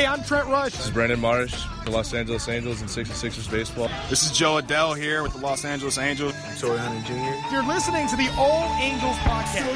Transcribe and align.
Hey, 0.00 0.06
I'm 0.06 0.24
Trent 0.24 0.48
Rush. 0.48 0.72
This 0.72 0.86
is 0.86 0.90
Brandon 0.92 1.20
Marsh 1.20 1.66
for 1.84 1.90
Los 1.90 2.14
Angeles 2.14 2.48
Angels 2.48 2.80
and 2.80 2.88
66ers 2.88 3.50
baseball. 3.50 3.90
This 4.08 4.22
is 4.22 4.32
Jo 4.32 4.58
Adell 4.58 4.96
here 4.96 5.22
with 5.22 5.34
the 5.34 5.40
Los 5.40 5.66
Angeles 5.66 5.98
Angels. 5.98 6.32
I'm 6.42 6.56
Torii 6.56 6.78
Hunter 6.78 7.06
Jr. 7.06 7.52
You're 7.52 7.66
listening 7.66 8.08
to 8.08 8.16
the 8.16 8.30
All 8.38 8.74
Angels 8.80 9.16
podcast. 9.16 9.66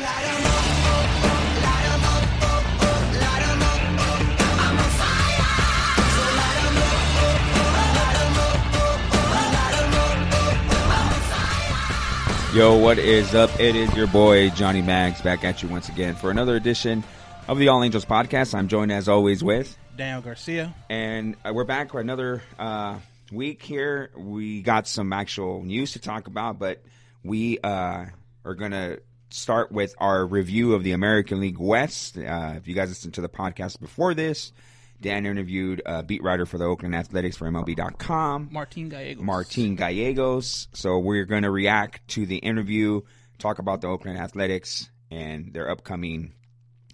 Yo, 12.54 12.78
what 12.78 12.98
is 12.98 13.34
up? 13.34 13.50
It 13.60 13.76
is 13.76 13.94
your 13.94 14.06
boy 14.06 14.48
Johnny 14.48 14.80
Mags 14.80 15.20
back 15.20 15.44
at 15.44 15.62
you 15.62 15.68
once 15.68 15.90
again 15.90 16.14
for 16.14 16.30
another 16.30 16.56
edition 16.56 17.04
of 17.46 17.58
the 17.58 17.68
All 17.68 17.82
Angels 17.84 18.06
podcast. 18.06 18.54
I'm 18.54 18.68
joined 18.68 18.90
as 18.90 19.06
always 19.06 19.44
with, 19.44 19.76
Daniel 19.96 20.20
Garcia. 20.22 20.74
and 20.90 21.36
uh, 21.44 21.52
we're 21.54 21.64
back 21.64 21.90
for 21.92 22.00
another 22.00 22.42
uh, 22.58 22.98
week 23.32 23.62
here. 23.62 24.10
We 24.16 24.62
got 24.62 24.86
some 24.88 25.12
actual 25.12 25.62
news 25.62 25.92
to 25.92 25.98
talk 26.00 26.26
about, 26.26 26.58
but 26.58 26.82
we 27.22 27.58
uh, 27.60 28.06
are 28.44 28.54
going 28.54 28.72
to 28.72 29.00
start 29.30 29.72
with 29.72 29.94
our 29.98 30.26
review 30.26 30.74
of 30.74 30.82
the 30.84 30.92
American 30.92 31.40
League 31.40 31.58
West. 31.58 32.18
Uh, 32.18 32.54
if 32.56 32.66
you 32.68 32.74
guys 32.74 32.88
listened 32.88 33.14
to 33.14 33.20
the 33.20 33.28
podcast 33.28 33.80
before 33.80 34.14
this, 34.14 34.52
Dan 35.00 35.26
interviewed 35.26 35.82
a 35.86 36.02
beat 36.02 36.22
writer 36.22 36.46
for 36.46 36.58
the 36.58 36.64
Oakland 36.64 36.94
Athletics 36.94 37.36
for 37.36 37.48
MLB.com. 37.50 38.48
Martin 38.52 38.88
Gallegos. 38.88 39.22
Martin 39.24 39.74
Gallegos. 39.76 40.68
So 40.72 40.98
we're 40.98 41.24
going 41.24 41.42
to 41.42 41.50
react 41.50 42.06
to 42.08 42.26
the 42.26 42.36
interview, 42.38 43.02
talk 43.38 43.58
about 43.58 43.80
the 43.80 43.88
Oakland 43.88 44.18
Athletics 44.18 44.88
and 45.10 45.52
their 45.52 45.70
upcoming, 45.70 46.32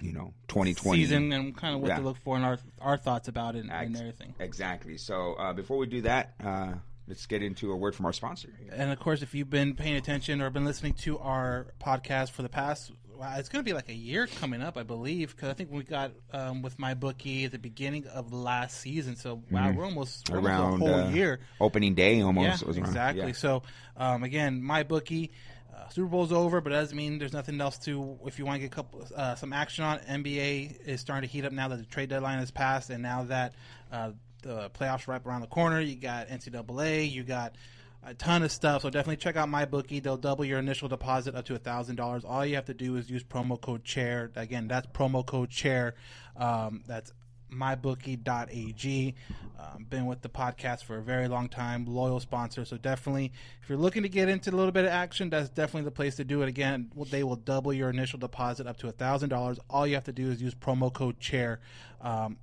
you 0.01 0.13
know, 0.13 0.33
2020 0.49 0.99
season 1.01 1.33
and 1.33 1.57
kind 1.57 1.75
of 1.75 1.81
what 1.81 1.89
Yeah. 1.89 1.97
to 1.97 2.03
look 2.03 2.17
for 2.19 2.37
and 2.37 2.45
our 2.45 2.59
our 2.81 2.97
thoughts 2.97 3.29
about 3.29 3.57
it 3.57 3.61
and, 3.61 3.71
and 3.73 3.97
everything. 3.97 4.35
Exactly. 4.39 4.97
So 4.97 5.35
uh, 5.35 5.53
before 5.53 5.77
we 5.79 5.87
do 5.87 6.03
that, 6.03 6.35
uh, 6.43 6.73
let's 7.07 7.27
get 7.27 7.43
into 7.43 7.73
a 7.73 7.77
word 7.77 7.95
from 7.95 8.07
our 8.07 8.13
sponsor. 8.13 8.49
And 8.73 8.91
of 8.91 8.99
course, 9.01 9.23
if 9.23 9.35
you've 9.35 9.51
been 9.51 9.75
paying 9.75 9.97
attention 9.97 10.41
or 10.41 10.51
been 10.51 10.65
listening 10.65 10.95
to 10.95 11.19
our 11.19 11.69
podcast 11.81 12.31
for 12.31 12.43
the 12.43 12.49
past, 12.49 12.93
wow, 13.17 13.35
it's 13.37 13.49
going 13.51 13.63
to 13.65 13.69
be 13.69 13.75
like 13.75 13.89
a 13.91 13.95
year 13.95 14.27
coming 14.27 14.63
up, 14.63 14.79
I 14.79 14.83
believe, 14.83 15.35
because 15.37 15.51
I 15.51 15.53
think 15.55 15.71
we 15.71 15.83
got 15.83 16.13
um, 16.33 16.63
with 16.63 16.79
my 16.79 16.95
bookie 16.95 17.45
at 17.45 17.53
the 17.53 17.59
beginning 17.59 18.07
of 18.07 18.33
last 18.33 18.79
season. 18.81 19.17
So 19.17 19.43
wow, 19.51 19.73
we're 19.73 19.85
almost, 19.85 20.31
we're 20.31 20.39
almost 20.39 20.41
Mm-hmm. 20.41 20.47
Around 20.47 20.75
a 20.75 20.77
whole 20.79 20.95
uh, 21.07 21.11
year. 21.11 21.41
opening 21.61 21.95
day, 21.95 22.21
almost. 22.23 22.63
Yeah, 22.63 22.71
exactly. 22.75 23.27
yeah. 23.27 23.33
So, 23.33 23.63
um, 23.97 24.23
again, 24.23 24.63
my 24.63 24.85
bookie, 24.85 25.33
uh, 25.81 25.89
Super 25.89 26.09
Bowl's 26.09 26.33
over, 26.33 26.61
but 26.61 26.73
it 26.73 26.77
doesn't 26.77 26.97
mean 26.97 27.19
there's 27.19 27.33
nothing 27.33 27.61
else 27.61 27.79
to. 27.79 28.19
If 28.25 28.39
you 28.39 28.45
want 28.45 28.57
to 28.57 28.61
get 28.61 28.73
a 28.73 28.75
couple, 28.75 29.07
uh, 29.15 29.35
some 29.35 29.53
action 29.53 29.85
on, 29.85 29.99
NBA 30.01 30.87
is 30.87 31.01
starting 31.01 31.29
to 31.29 31.33
heat 31.33 31.45
up 31.45 31.53
now 31.53 31.69
that 31.69 31.79
the 31.79 31.85
trade 31.85 32.09
deadline 32.09 32.39
has 32.39 32.51
passed, 32.51 32.91
and 32.91 33.03
now 33.03 33.25
that 33.25 33.55
uh, 33.93 34.13
the 34.43 34.71
playoffs 34.71 35.09
are 35.09 35.13
right 35.13 35.23
around 35.25 35.43
the 35.43 35.47
corner. 35.47 35.81
You 35.81 35.97
got 35.97 36.29
NCAA, 36.29 37.11
you 37.11 37.23
got 37.23 37.57
a 38.03 38.15
ton 38.15 38.43
of 38.43 38.53
stuff. 38.53 38.83
So 38.83 38.91
definitely 38.91 39.17
check 39.17 39.37
out 39.37 39.49
my 39.49 39.65
bookie. 39.65 40.01
They'll 40.01 40.17
double 40.17 40.45
your 40.45 40.59
initial 40.59 40.89
deposit 40.89 41.35
up 41.35 41.45
to 41.47 41.55
a 41.55 41.59
thousand 41.59 41.97
dollars. 41.97 42.25
All 42.25 42.45
you 42.45 42.55
have 42.57 42.67
to 42.67 42.75
do 42.75 42.97
is 42.97 43.11
use 43.11 43.25
promo 43.25 43.61
code 43.61 43.85
chair. 43.85 44.31
Again, 44.37 44.69
that's 44.69 44.87
promo 44.89 45.25
code 45.25 45.51
chair. 45.51 45.95
Um, 46.37 46.83
that's 46.87 47.13
mybookie.ag. 47.51 49.15
Um, 49.59 49.87
been 49.89 50.07
with 50.07 50.23
the 50.23 50.29
podcast 50.29 50.85
for 50.85 50.97
a 50.97 51.03
very 51.03 51.29
long 51.29 51.49
time, 51.49 51.85
loyal 51.87 52.21
sponsor. 52.21 52.65
So 52.65 52.77
definitely, 52.77 53.33
if 53.63 53.69
you're 53.69 53.79
looking 53.79 54.03
to 54.03 54.09
get 54.09 54.29
into 54.29 54.51
a 54.51 54.57
little 54.57 54.73
bit 54.73 54.85
of 54.85 54.91
action, 54.91 55.31
that's 55.31 55.51
definitely 55.51 55.85
the 55.85 55.91
place 55.91 56.17
to 56.17 56.25
do 56.25 56.43
it. 56.43 56.49
Again, 56.49 56.91
they 57.11 57.23
will 57.23 57.37
double 57.37 57.73
your 57.73 57.91
initial 57.91 58.19
deposit 58.19 58.67
up 58.67 58.79
to 58.79 58.89
a 58.89 58.93
thousand 58.93 59.29
dollars. 59.29 59.59
All 59.69 59.87
you 59.87 59.95
have 59.95 60.05
to 60.05 60.13
do 60.13 60.31
is 60.31 60.41
use 60.41 60.55
promo 60.55 60.93
code 60.93 61.21
chair. 61.21 61.61
Um, 62.01 62.39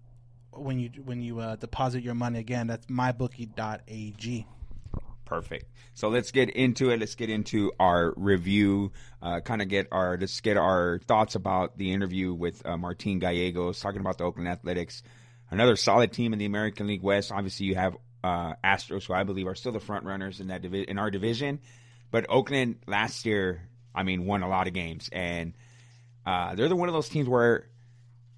when 0.51 0.79
you 0.79 0.89
when 1.05 1.21
you 1.21 1.39
uh, 1.39 1.55
deposit 1.55 2.03
your 2.03 2.15
money 2.15 2.39
again, 2.39 2.67
that's 2.67 2.85
mybookie.ag. 2.87 4.45
Perfect. 5.27 5.65
So 5.93 6.07
let's 6.07 6.31
get 6.31 6.49
into 6.49 6.89
it. 6.89 7.01
Let's 7.01 7.15
get 7.15 7.29
into 7.29 7.73
our 7.81 8.13
review. 8.15 8.93
Uh, 9.21 9.41
kind 9.41 9.61
of 9.61 9.67
get 9.67 9.89
our 9.91 10.17
let's 10.17 10.39
get 10.39 10.55
our 10.55 11.01
thoughts 11.05 11.35
about 11.35 11.77
the 11.77 11.91
interview 11.91 12.33
with 12.33 12.65
uh, 12.65 12.77
Martin 12.77 13.19
Gallegos 13.19 13.81
talking 13.81 13.99
about 13.99 14.17
the 14.17 14.23
Oakland 14.23 14.47
Athletics, 14.47 15.03
another 15.51 15.75
solid 15.75 16.13
team 16.13 16.31
in 16.31 16.39
the 16.39 16.45
American 16.45 16.87
League 16.87 17.03
West. 17.03 17.33
Obviously, 17.33 17.65
you 17.65 17.75
have 17.75 17.97
uh, 18.23 18.53
Astros, 18.63 19.05
who 19.05 19.13
I 19.13 19.23
believe 19.23 19.47
are 19.47 19.55
still 19.55 19.73
the 19.73 19.81
front 19.81 20.05
runners 20.05 20.39
in 20.39 20.47
that 20.47 20.61
divi- 20.61 20.87
in 20.87 20.97
our 20.97 21.11
division. 21.11 21.59
But 22.09 22.27
Oakland 22.29 22.77
last 22.87 23.25
year, 23.25 23.67
I 23.93 24.03
mean, 24.03 24.25
won 24.25 24.43
a 24.43 24.47
lot 24.49 24.67
of 24.67 24.73
games, 24.73 25.09
and 25.11 25.55
uh, 26.25 26.55
they're 26.55 26.69
the 26.69 26.75
one 26.77 26.87
of 26.87 26.93
those 26.93 27.09
teams 27.09 27.27
where, 27.27 27.67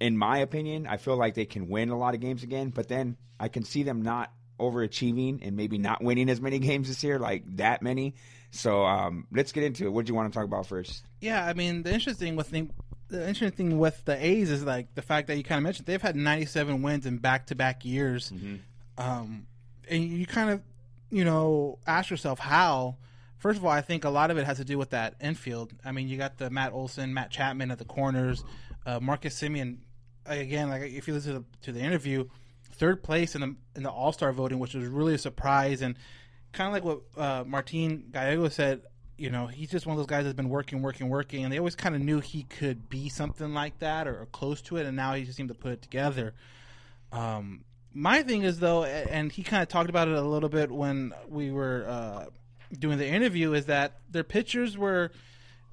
in 0.00 0.16
my 0.16 0.38
opinion, 0.38 0.88
I 0.88 0.96
feel 0.96 1.16
like 1.16 1.34
they 1.34 1.46
can 1.46 1.68
win 1.68 1.90
a 1.90 1.98
lot 1.98 2.14
of 2.14 2.20
games 2.20 2.42
again. 2.42 2.70
But 2.70 2.88
then 2.88 3.16
I 3.38 3.46
can 3.46 3.62
see 3.62 3.84
them 3.84 4.02
not 4.02 4.32
overachieving 4.60 5.40
and 5.42 5.56
maybe 5.56 5.78
not 5.78 6.02
winning 6.02 6.28
as 6.28 6.40
many 6.40 6.58
games 6.60 6.88
this 6.88 7.02
year, 7.02 7.18
like 7.18 7.44
that 7.56 7.82
many. 7.82 8.14
So 8.50 8.84
um, 8.84 9.26
let's 9.32 9.52
get 9.52 9.64
into 9.64 9.86
it. 9.86 9.92
What 9.92 10.06
do 10.06 10.10
you 10.10 10.16
want 10.16 10.32
to 10.32 10.36
talk 10.36 10.44
about 10.44 10.66
first? 10.66 11.04
Yeah, 11.20 11.44
I 11.44 11.54
mean 11.54 11.82
the 11.82 11.92
interesting 11.92 12.36
with 12.36 12.48
thing, 12.48 12.70
the 13.08 13.26
interesting 13.28 13.68
thing 13.68 13.78
with 13.78 14.04
the 14.04 14.24
A's 14.24 14.50
is 14.50 14.64
like 14.64 14.94
the 14.94 15.02
fact 15.02 15.28
that 15.28 15.36
you 15.36 15.44
kind 15.44 15.58
of 15.58 15.62
mentioned 15.64 15.86
they've 15.86 16.02
had 16.02 16.16
97 16.16 16.82
wins 16.82 17.06
in 17.06 17.18
back-to-back 17.18 17.84
years, 17.84 18.32
um, 18.98 19.46
and 19.88 20.04
you 20.04 20.26
kind 20.26 20.50
of 20.50 20.62
you 21.10 21.24
know 21.24 21.78
ask 21.86 22.10
yourself 22.10 22.38
how. 22.38 22.96
First 23.38 23.58
of 23.58 23.64
all, 23.64 23.70
I 23.70 23.80
think 23.80 24.04
a 24.04 24.10
lot 24.10 24.30
of 24.30 24.36
it 24.36 24.44
has 24.44 24.58
to 24.58 24.66
do 24.66 24.76
with 24.76 24.90
that 24.90 25.14
infield. 25.18 25.72
I 25.82 25.92
mean, 25.92 26.08
you 26.08 26.18
got 26.18 26.36
the 26.36 26.50
Matt 26.50 26.74
Olson, 26.74 27.14
Matt 27.14 27.30
Chapman 27.30 27.70
at 27.70 27.78
the 27.78 27.86
corners, 27.86 28.44
uh, 28.84 29.00
Marcus 29.00 29.40
Semien. 29.40 29.78
Again, 30.26 30.68
like 30.68 30.82
if 30.82 31.08
you 31.08 31.14
listen 31.14 31.32
to 31.32 31.38
the, 31.38 31.44
to 31.62 31.72
the 31.72 31.80
interview, 31.80 32.26
third 32.80 33.02
place 33.02 33.34
in 33.34 33.42
the 33.42 33.54
in 33.76 33.82
the 33.82 33.90
All 33.90 34.12
Star 34.12 34.32
voting, 34.32 34.58
which 34.58 34.74
was 34.74 34.86
really 34.86 35.14
a 35.14 35.18
surprise 35.18 35.82
and 35.82 35.94
kind 36.52 36.66
of 36.66 36.72
like 36.72 36.82
what 36.82 37.22
uh, 37.22 37.44
Martin 37.46 38.06
Gallego 38.10 38.48
said. 38.48 38.82
You 39.18 39.28
know, 39.28 39.46
he's 39.46 39.70
just 39.70 39.86
one 39.86 39.92
of 39.92 39.98
those 39.98 40.06
guys 40.06 40.24
that's 40.24 40.34
been 40.34 40.48
working, 40.48 40.80
working, 40.80 41.10
working, 41.10 41.44
and 41.44 41.52
they 41.52 41.58
always 41.58 41.76
kind 41.76 41.94
of 41.94 42.00
knew 42.00 42.20
he 42.20 42.44
could 42.44 42.88
be 42.88 43.10
something 43.10 43.52
like 43.52 43.78
that 43.80 44.08
or, 44.08 44.22
or 44.22 44.26
close 44.26 44.62
to 44.62 44.78
it, 44.78 44.86
and 44.86 44.96
now 44.96 45.12
he 45.12 45.24
just 45.24 45.36
seemed 45.36 45.50
to 45.50 45.54
put 45.54 45.72
it 45.72 45.82
together. 45.82 46.32
Um, 47.12 47.64
my 47.92 48.22
thing 48.22 48.44
is 48.44 48.60
though, 48.60 48.84
and 48.84 49.30
he 49.30 49.42
kind 49.42 49.62
of 49.62 49.68
talked 49.68 49.90
about 49.90 50.08
it 50.08 50.14
a 50.14 50.22
little 50.22 50.48
bit 50.48 50.70
when 50.70 51.12
we 51.28 51.50
were 51.50 51.84
uh, 51.86 52.24
doing 52.78 52.96
the 52.96 53.06
interview, 53.06 53.52
is 53.52 53.66
that 53.66 53.98
their 54.10 54.24
pitchers 54.24 54.78
were 54.78 55.12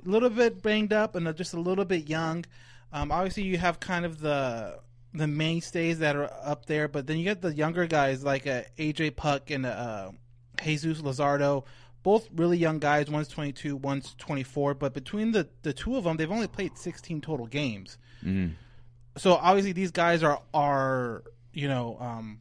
a 0.06 0.09
little 0.09 0.29
bit 0.29 0.62
banged 0.62 0.91
up 0.91 1.16
and 1.16 1.34
just 1.38 1.53
a 1.53 1.59
little 1.59 1.85
bit 1.85 2.09
young. 2.09 2.44
Um, 2.91 3.13
obviously, 3.13 3.44
you 3.44 3.57
have 3.57 3.79
kind 3.79 4.03
of 4.03 4.19
the 4.19 4.79
the 5.13 5.27
mainstays 5.27 6.00
that 6.00 6.15
are 6.15 6.31
up 6.44 6.65
there, 6.65 6.88
but 6.88 7.07
then 7.07 7.18
you 7.18 7.24
get 7.24 7.42
the 7.42 7.54
younger 7.54 7.88
guys 7.88 8.24
like 8.24 8.45
uh, 8.48 8.63
AJ 8.77 9.15
Puk 9.15 9.50
and 9.51 9.65
uh, 9.65 10.12
Jesus 10.63 11.01
Luzardo, 11.01 11.63
both 12.04 12.27
really 12.36 12.57
young 12.57 12.80
guys. 12.80 13.09
One's 13.09 13.27
22, 13.27 13.75
one's 13.75 14.13
24, 14.18 14.75
but 14.75 14.94
between 14.94 15.31
the 15.31 15.48
the 15.63 15.74
two 15.74 15.95
of 15.95 16.04
them, 16.04 16.18
they've 16.18 16.31
only 16.31 16.48
played 16.48 16.77
16 16.77 17.21
total 17.21 17.48
games. 17.48 17.98
So 19.18 19.33
obviously, 19.33 19.71
these 19.71 19.92
guys 19.92 20.24
are 20.24 20.42
are 20.54 21.24
you 21.53 21.68
know 21.68 21.98
um, 22.00 22.39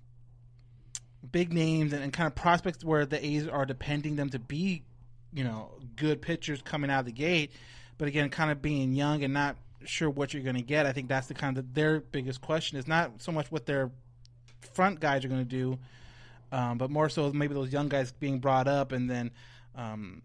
big 1.30 1.52
names 1.52 1.92
and, 1.92 2.02
and 2.02 2.12
kind 2.12 2.26
of 2.26 2.34
prospects 2.34 2.84
where 2.84 3.06
the 3.06 3.24
A's 3.24 3.48
are 3.48 3.66
depending 3.66 4.16
them 4.16 4.28
to 4.30 4.38
be, 4.38 4.84
you 5.32 5.44
know, 5.44 5.72
good 5.96 6.20
pitchers 6.22 6.62
coming 6.62 6.90
out 6.90 7.00
of 7.00 7.06
the 7.06 7.12
gate. 7.12 7.52
But 7.98 8.08
again, 8.08 8.28
kind 8.28 8.50
of 8.50 8.60
being 8.60 8.92
young 8.92 9.24
and 9.24 9.32
not 9.32 9.56
sure 9.84 10.10
what 10.10 10.32
you're 10.34 10.42
going 10.42 10.56
to 10.56 10.62
get. 10.62 10.86
I 10.86 10.92
think 10.92 11.08
that's 11.08 11.26
the 11.26 11.34
kind 11.34 11.58
of 11.58 11.74
their 11.74 12.00
biggest 12.00 12.40
question 12.40 12.78
is 12.78 12.86
not 12.86 13.22
so 13.22 13.32
much 13.32 13.50
what 13.50 13.66
their 13.66 13.90
front 14.74 15.00
guys 15.00 15.24
are 15.24 15.28
going 15.28 15.44
to 15.44 15.50
do, 15.50 15.78
um, 16.52 16.78
but 16.78 16.90
more 16.90 17.08
so 17.08 17.32
maybe 17.32 17.54
those 17.54 17.72
young 17.72 17.88
guys 17.88 18.12
being 18.12 18.38
brought 18.38 18.68
up 18.68 18.92
and 18.92 19.10
then. 19.10 19.30
Um, 19.74 20.22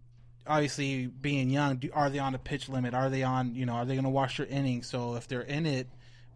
obviously, 0.48 1.08
being 1.08 1.50
young, 1.50 1.78
do, 1.78 1.90
are 1.94 2.10
they 2.10 2.20
on 2.20 2.36
a 2.36 2.40
pitch 2.40 2.70
limit? 2.70 2.94
Are 2.94 3.10
they 3.10 3.24
on, 3.24 3.54
you 3.54 3.66
know, 3.66 3.74
are 3.74 3.86
they 3.86 3.96
going 3.96 4.06
to 4.06 4.10
wash 4.10 4.38
their 4.38 4.46
innings? 4.46 4.88
So 4.88 5.16
if 5.16 5.28
they're 5.28 5.42
in 5.42 5.66
it, 5.66 5.88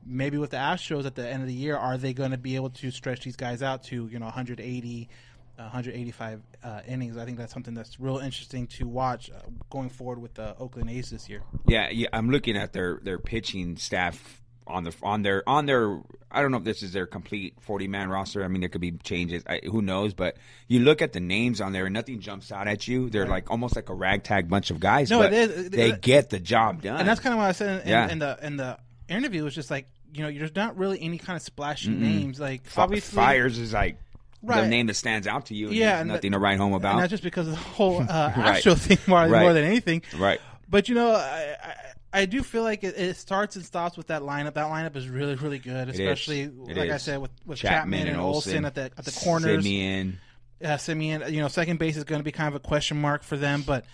maybe 0.05 0.37
with 0.37 0.51
the 0.51 0.57
Astros 0.57 1.05
at 1.05 1.15
the 1.15 1.27
end 1.27 1.41
of 1.41 1.47
the 1.47 1.53
year, 1.53 1.75
are 1.75 1.97
they 1.97 2.13
going 2.13 2.31
to 2.31 2.37
be 2.37 2.55
able 2.55 2.69
to 2.71 2.91
stretch 2.91 3.23
these 3.23 3.35
guys 3.35 3.61
out 3.63 3.83
to 3.85 4.07
you 4.07 4.19
know 4.19 4.25
180, 4.25 5.09
uh, 5.09 5.34
185 5.57 6.41
uh, 6.63 6.81
innings? 6.87 7.17
I 7.17 7.25
think 7.25 7.37
that's 7.37 7.53
something 7.53 7.73
that's 7.73 7.99
real 7.99 8.17
interesting 8.19 8.67
to 8.67 8.87
watch 8.87 9.29
uh, 9.29 9.39
going 9.69 9.89
forward 9.89 10.21
with 10.21 10.33
the 10.35 10.55
Oakland 10.57 10.89
A's 10.89 11.09
this 11.09 11.29
year. 11.29 11.41
Yeah, 11.67 11.89
yeah. 11.89 12.07
I'm 12.13 12.29
looking 12.29 12.57
at 12.57 12.73
their 12.73 12.99
their 13.03 13.19
pitching 13.19 13.77
staff 13.77 14.41
on 14.67 14.83
the 14.83 14.93
on 15.03 15.21
their 15.21 15.47
on 15.47 15.65
their. 15.65 15.99
I 16.31 16.41
don't 16.41 16.51
know 16.51 16.57
if 16.57 16.63
this 16.65 16.83
is 16.83 16.91
their 16.91 17.05
complete 17.05 17.53
40 17.61 17.87
man 17.87 18.09
roster. 18.09 18.43
I 18.43 18.47
mean, 18.49 18.59
there 18.61 18.69
could 18.69 18.81
be 18.81 18.91
changes. 18.91 19.43
I, 19.47 19.61
who 19.63 19.81
knows? 19.81 20.13
But 20.13 20.35
you 20.67 20.79
look 20.81 21.01
at 21.01 21.13
the 21.13 21.19
names 21.21 21.61
on 21.61 21.71
there, 21.71 21.85
and 21.85 21.93
nothing 21.93 22.19
jumps 22.19 22.51
out 22.51 22.67
at 22.67 22.87
you. 22.87 23.09
They're 23.09 23.27
like 23.27 23.49
almost 23.49 23.75
like 23.75 23.89
a 23.89 23.93
ragtag 23.93 24.49
bunch 24.49 24.71
of 24.71 24.79
guys. 24.79 25.09
No, 25.09 25.19
but 25.19 25.31
it 25.33 25.49
is. 25.51 25.69
They 25.69 25.91
It- 25.91 26.01
get 26.01 26.29
the 26.29 26.39
job 26.39 26.81
done. 26.81 26.99
and 26.99 27.07
that's 27.07 27.19
kind 27.21 27.33
of 27.33 27.37
what 27.39 27.47
I 27.47 27.51
said 27.53 27.83
in, 27.83 27.87
Yeah. 27.89 28.09
in 28.11 28.19
the 28.19 28.37
in 28.41 28.57
the 28.57 28.77
interview. 29.07 29.43
Was 29.43 29.55
just 29.55 29.71
like 29.71 29.87
you 30.13 30.23
know, 30.23 30.31
there's 30.31 30.55
not 30.55 30.77
really 30.77 31.01
any 31.01 31.17
kind 31.17 31.35
of 31.37 31.43
splashy 31.43 31.89
names. 31.89 32.39
Like 32.39 32.63
obviously, 32.77 33.15
Fiers 33.15 33.57
is 33.59 33.73
like 33.73 33.97
the 34.45 34.67
name 34.67 34.87
that 34.87 34.93
stands 34.95 35.27
out 35.27 35.47
to 35.47 35.55
you. 35.55 35.67
And 35.67 35.75
Yeah, 35.75 36.03
nothing 36.03 36.31
that- 36.31 36.37
to 36.37 36.39
write 36.39 36.57
home 36.57 36.73
and 36.73 36.81
about. 36.81 36.99
not 36.99 37.09
just 37.09 37.23
because 37.23 37.47
of 37.47 37.53
the 37.53 37.59
whole 37.59 38.01
uh, 38.01 38.05
Right. 38.37 38.57
Astro 38.57 38.75
thing 38.75 38.97
more, 39.07 39.19
Right. 39.27 39.41
more 39.41 39.53
than 39.53 39.63
anything. 39.63 40.01
Right. 40.17 40.39
But 40.69 40.89
you 40.89 40.95
know, 40.95 41.11
I, 41.11 41.55
I, 41.63 41.75
I 42.21 42.25
do 42.25 42.41
feel 42.43 42.63
like 42.63 42.83
it, 42.83 42.97
it 42.97 43.17
starts 43.17 43.55
and 43.55 43.65
stops 43.65 43.97
with 43.97 44.07
that 44.07 44.21
lineup. 44.21 44.53
That 44.53 44.67
lineup 44.67 44.95
is 44.95 45.07
really, 45.09 45.35
really 45.35 45.59
good, 45.59 45.89
especially 45.89 46.47
like 46.47 46.89
I 46.89 46.97
said 46.97 47.19
with, 47.21 47.31
with 47.45 47.59
Chapman, 47.59 48.07
and 48.07 48.17
Olson 48.17 48.65
at 48.65 48.73
the 48.75 48.83
at 48.97 49.03
the 49.05 49.11
corners. 49.11 49.63
Semien. 49.65 50.15
uh, 50.63 50.67
Semien, 50.77 51.29
you 51.31 51.41
know, 51.41 51.49
second 51.49 51.77
base 51.77 51.97
is 51.97 52.03
going 52.05 52.19
to 52.19 52.23
be 52.23 52.31
kind 52.31 52.47
of 52.47 52.55
a 52.55 52.59
question 52.65 52.99
mark 53.01 53.21
for 53.23 53.35
them, 53.37 53.63
but 53.67 53.85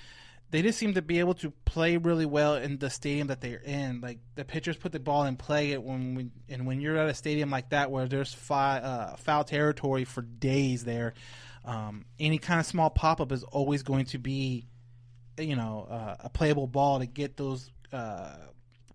they 0.51 0.61
just 0.61 0.77
seem 0.77 0.93
to 0.95 1.01
be 1.01 1.19
able 1.19 1.33
to 1.35 1.51
play 1.63 1.95
really 1.95 2.25
well 2.25 2.55
in 2.55 2.77
the 2.77 2.89
stadium 2.89 3.27
that 3.27 3.39
they're 3.39 3.61
in. 3.63 4.01
Like 4.01 4.19
the 4.35 4.43
pitchers 4.43 4.75
put 4.75 4.91
the 4.91 4.99
ball 4.99 5.23
in 5.23 5.37
play, 5.37 5.71
it 5.71 5.81
when 5.81 6.13
we, 6.13 6.29
and 6.49 6.67
when 6.67 6.81
you're 6.81 6.97
at 6.97 7.07
a 7.07 7.13
stadium 7.13 7.49
like 7.49 7.69
that 7.69 7.89
where 7.89 8.05
there's 8.05 8.33
fi- 8.33 8.79
uh, 8.79 9.15
foul 9.15 9.45
territory 9.45 10.03
for 10.03 10.21
days 10.21 10.83
there, 10.83 11.13
um, 11.63 12.05
any 12.19 12.37
kind 12.37 12.59
of 12.59 12.65
small 12.65 12.89
pop 12.89 13.21
up 13.21 13.31
is 13.31 13.43
always 13.43 13.83
going 13.83 14.05
to 14.05 14.17
be, 14.17 14.67
you 15.39 15.55
know, 15.55 15.87
uh, 15.89 16.15
a 16.19 16.29
playable 16.29 16.67
ball 16.67 16.99
to 16.99 17.05
get 17.05 17.37
those 17.37 17.71
uh, 17.93 18.35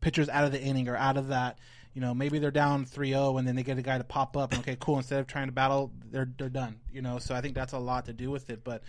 pitchers 0.03 0.29
out 0.29 0.45
of 0.45 0.53
the 0.53 0.61
inning 0.61 0.89
or 0.89 0.97
out 0.97 1.17
of 1.17 1.29
that. 1.29 1.59
You 1.95 2.03
know, 2.03 2.13
maybe 2.13 2.39
they're 2.39 2.51
down 2.51 2.85
3-0 2.85 3.39
and 3.39 3.49
then 3.49 3.57
they 3.57 3.63
get 3.63 3.79
a 3.79 3.83
guy 3.83 3.97
to 3.97 4.05
pop 4.05 4.37
up. 4.37 4.53
And 4.53 4.61
okay, 4.61 4.77
cool. 4.79 4.99
Instead 4.99 5.21
of 5.21 5.27
trying 5.27 5.47
to 5.47 5.53
battle, 5.53 5.91
they're 6.11 6.29
they're 6.37 6.51
done. 6.51 6.81
You 6.93 7.01
know, 7.01 7.19
so 7.19 7.35
I 7.35 7.41
think 7.41 7.55
that's 7.55 7.73
a 7.73 7.79
lot 7.79 8.05
to 8.07 8.13
do 8.13 8.31
with 8.31 8.51
it. 8.51 8.63
But 8.63 8.83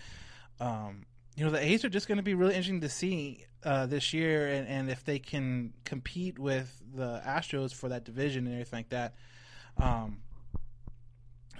um, 0.60 1.06
you 1.38 1.44
know, 1.44 1.52
the 1.52 1.64
A's 1.64 1.84
are 1.84 1.88
just 1.88 2.08
going 2.08 2.16
to 2.16 2.24
be 2.24 2.34
really 2.34 2.54
interesting 2.54 2.80
to 2.80 2.88
see 2.88 3.44
uh, 3.62 3.86
this 3.86 4.12
year, 4.12 4.48
and, 4.48 4.66
and 4.66 4.90
if 4.90 5.04
they 5.04 5.20
can 5.20 5.72
compete 5.84 6.36
with 6.36 6.82
the 6.92 7.22
Astros 7.24 7.72
for 7.72 7.90
that 7.90 8.04
division 8.04 8.46
and 8.46 8.54
everything 8.54 8.80
like 8.80 8.88
that. 8.88 9.14
Um, 9.76 10.18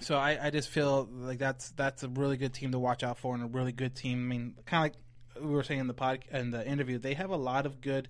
so 0.01 0.17
I, 0.17 0.47
I 0.47 0.49
just 0.49 0.67
feel 0.67 1.07
like 1.09 1.39
that's 1.39 1.71
that's 1.71 2.03
a 2.03 2.09
really 2.09 2.35
good 2.35 2.53
team 2.53 2.73
to 2.73 2.79
watch 2.79 3.03
out 3.03 3.19
for, 3.19 3.33
and 3.33 3.41
a 3.41 3.47
really 3.47 3.71
good 3.71 3.95
team. 3.95 4.25
I 4.25 4.27
mean, 4.27 4.55
kind 4.65 4.85
of 4.85 4.97
like 5.37 5.45
we 5.45 5.55
were 5.55 5.63
saying 5.63 5.79
in 5.79 5.87
the 5.87 5.93
pod 5.93 6.25
in 6.29 6.51
the 6.51 6.67
interview, 6.67 6.97
they 6.97 7.13
have 7.13 7.29
a 7.29 7.37
lot 7.37 7.65
of 7.65 7.79
good 7.79 8.09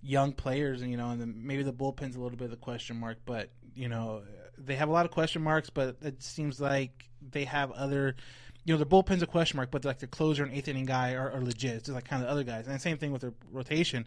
young 0.00 0.32
players, 0.32 0.80
and 0.80 0.90
you 0.90 0.96
know, 0.96 1.10
and 1.10 1.20
then 1.20 1.34
maybe 1.36 1.62
the 1.62 1.72
bullpen's 1.72 2.16
a 2.16 2.20
little 2.20 2.38
bit 2.38 2.46
of 2.46 2.54
a 2.54 2.56
question 2.56 2.96
mark, 2.96 3.18
but 3.26 3.50
you 3.74 3.90
know, 3.90 4.22
they 4.56 4.76
have 4.76 4.88
a 4.88 4.92
lot 4.92 5.04
of 5.04 5.12
question 5.12 5.42
marks, 5.42 5.68
but 5.68 5.98
it 6.00 6.22
seems 6.22 6.62
like 6.62 7.10
they 7.20 7.44
have 7.44 7.70
other. 7.72 8.16
You 8.64 8.74
know, 8.74 8.78
their 8.78 8.86
bullpen's 8.86 9.22
a 9.22 9.26
question 9.26 9.56
mark, 9.56 9.70
but 9.70 9.84
like 9.84 9.98
their 9.98 10.08
closer 10.08 10.42
and 10.42 10.52
eighth 10.52 10.68
inning 10.68 10.84
guy 10.84 11.14
are, 11.14 11.30
are 11.30 11.40
legit. 11.40 11.76
It's 11.76 11.86
just 11.86 11.94
like 11.94 12.04
kind 12.04 12.22
of 12.22 12.28
other 12.28 12.44
guys, 12.44 12.66
and 12.66 12.74
the 12.74 12.80
same 12.80 12.98
thing 12.98 13.12
with 13.12 13.22
their 13.22 13.32
rotation. 13.50 14.06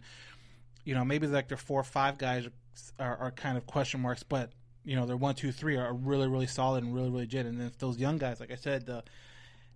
You 0.84 0.94
know, 0.94 1.04
maybe 1.04 1.26
like 1.26 1.48
their 1.48 1.56
four 1.56 1.80
or 1.80 1.84
five 1.84 2.18
guys 2.18 2.46
are, 2.98 3.16
are 3.16 3.30
kind 3.30 3.56
of 3.56 3.66
question 3.66 4.00
marks, 4.00 4.22
but 4.22 4.52
you 4.84 4.96
know, 4.96 5.06
their 5.06 5.16
one, 5.16 5.34
two, 5.34 5.50
three 5.50 5.76
are 5.76 5.92
really, 5.92 6.28
really 6.28 6.46
solid 6.46 6.84
and 6.84 6.94
really, 6.94 7.08
really 7.08 7.22
legit. 7.22 7.46
And 7.46 7.58
then 7.58 7.68
if 7.68 7.78
those 7.78 7.98
young 7.98 8.18
guys, 8.18 8.38
like 8.38 8.50
I 8.50 8.56
said, 8.56 8.86
the 8.86 9.02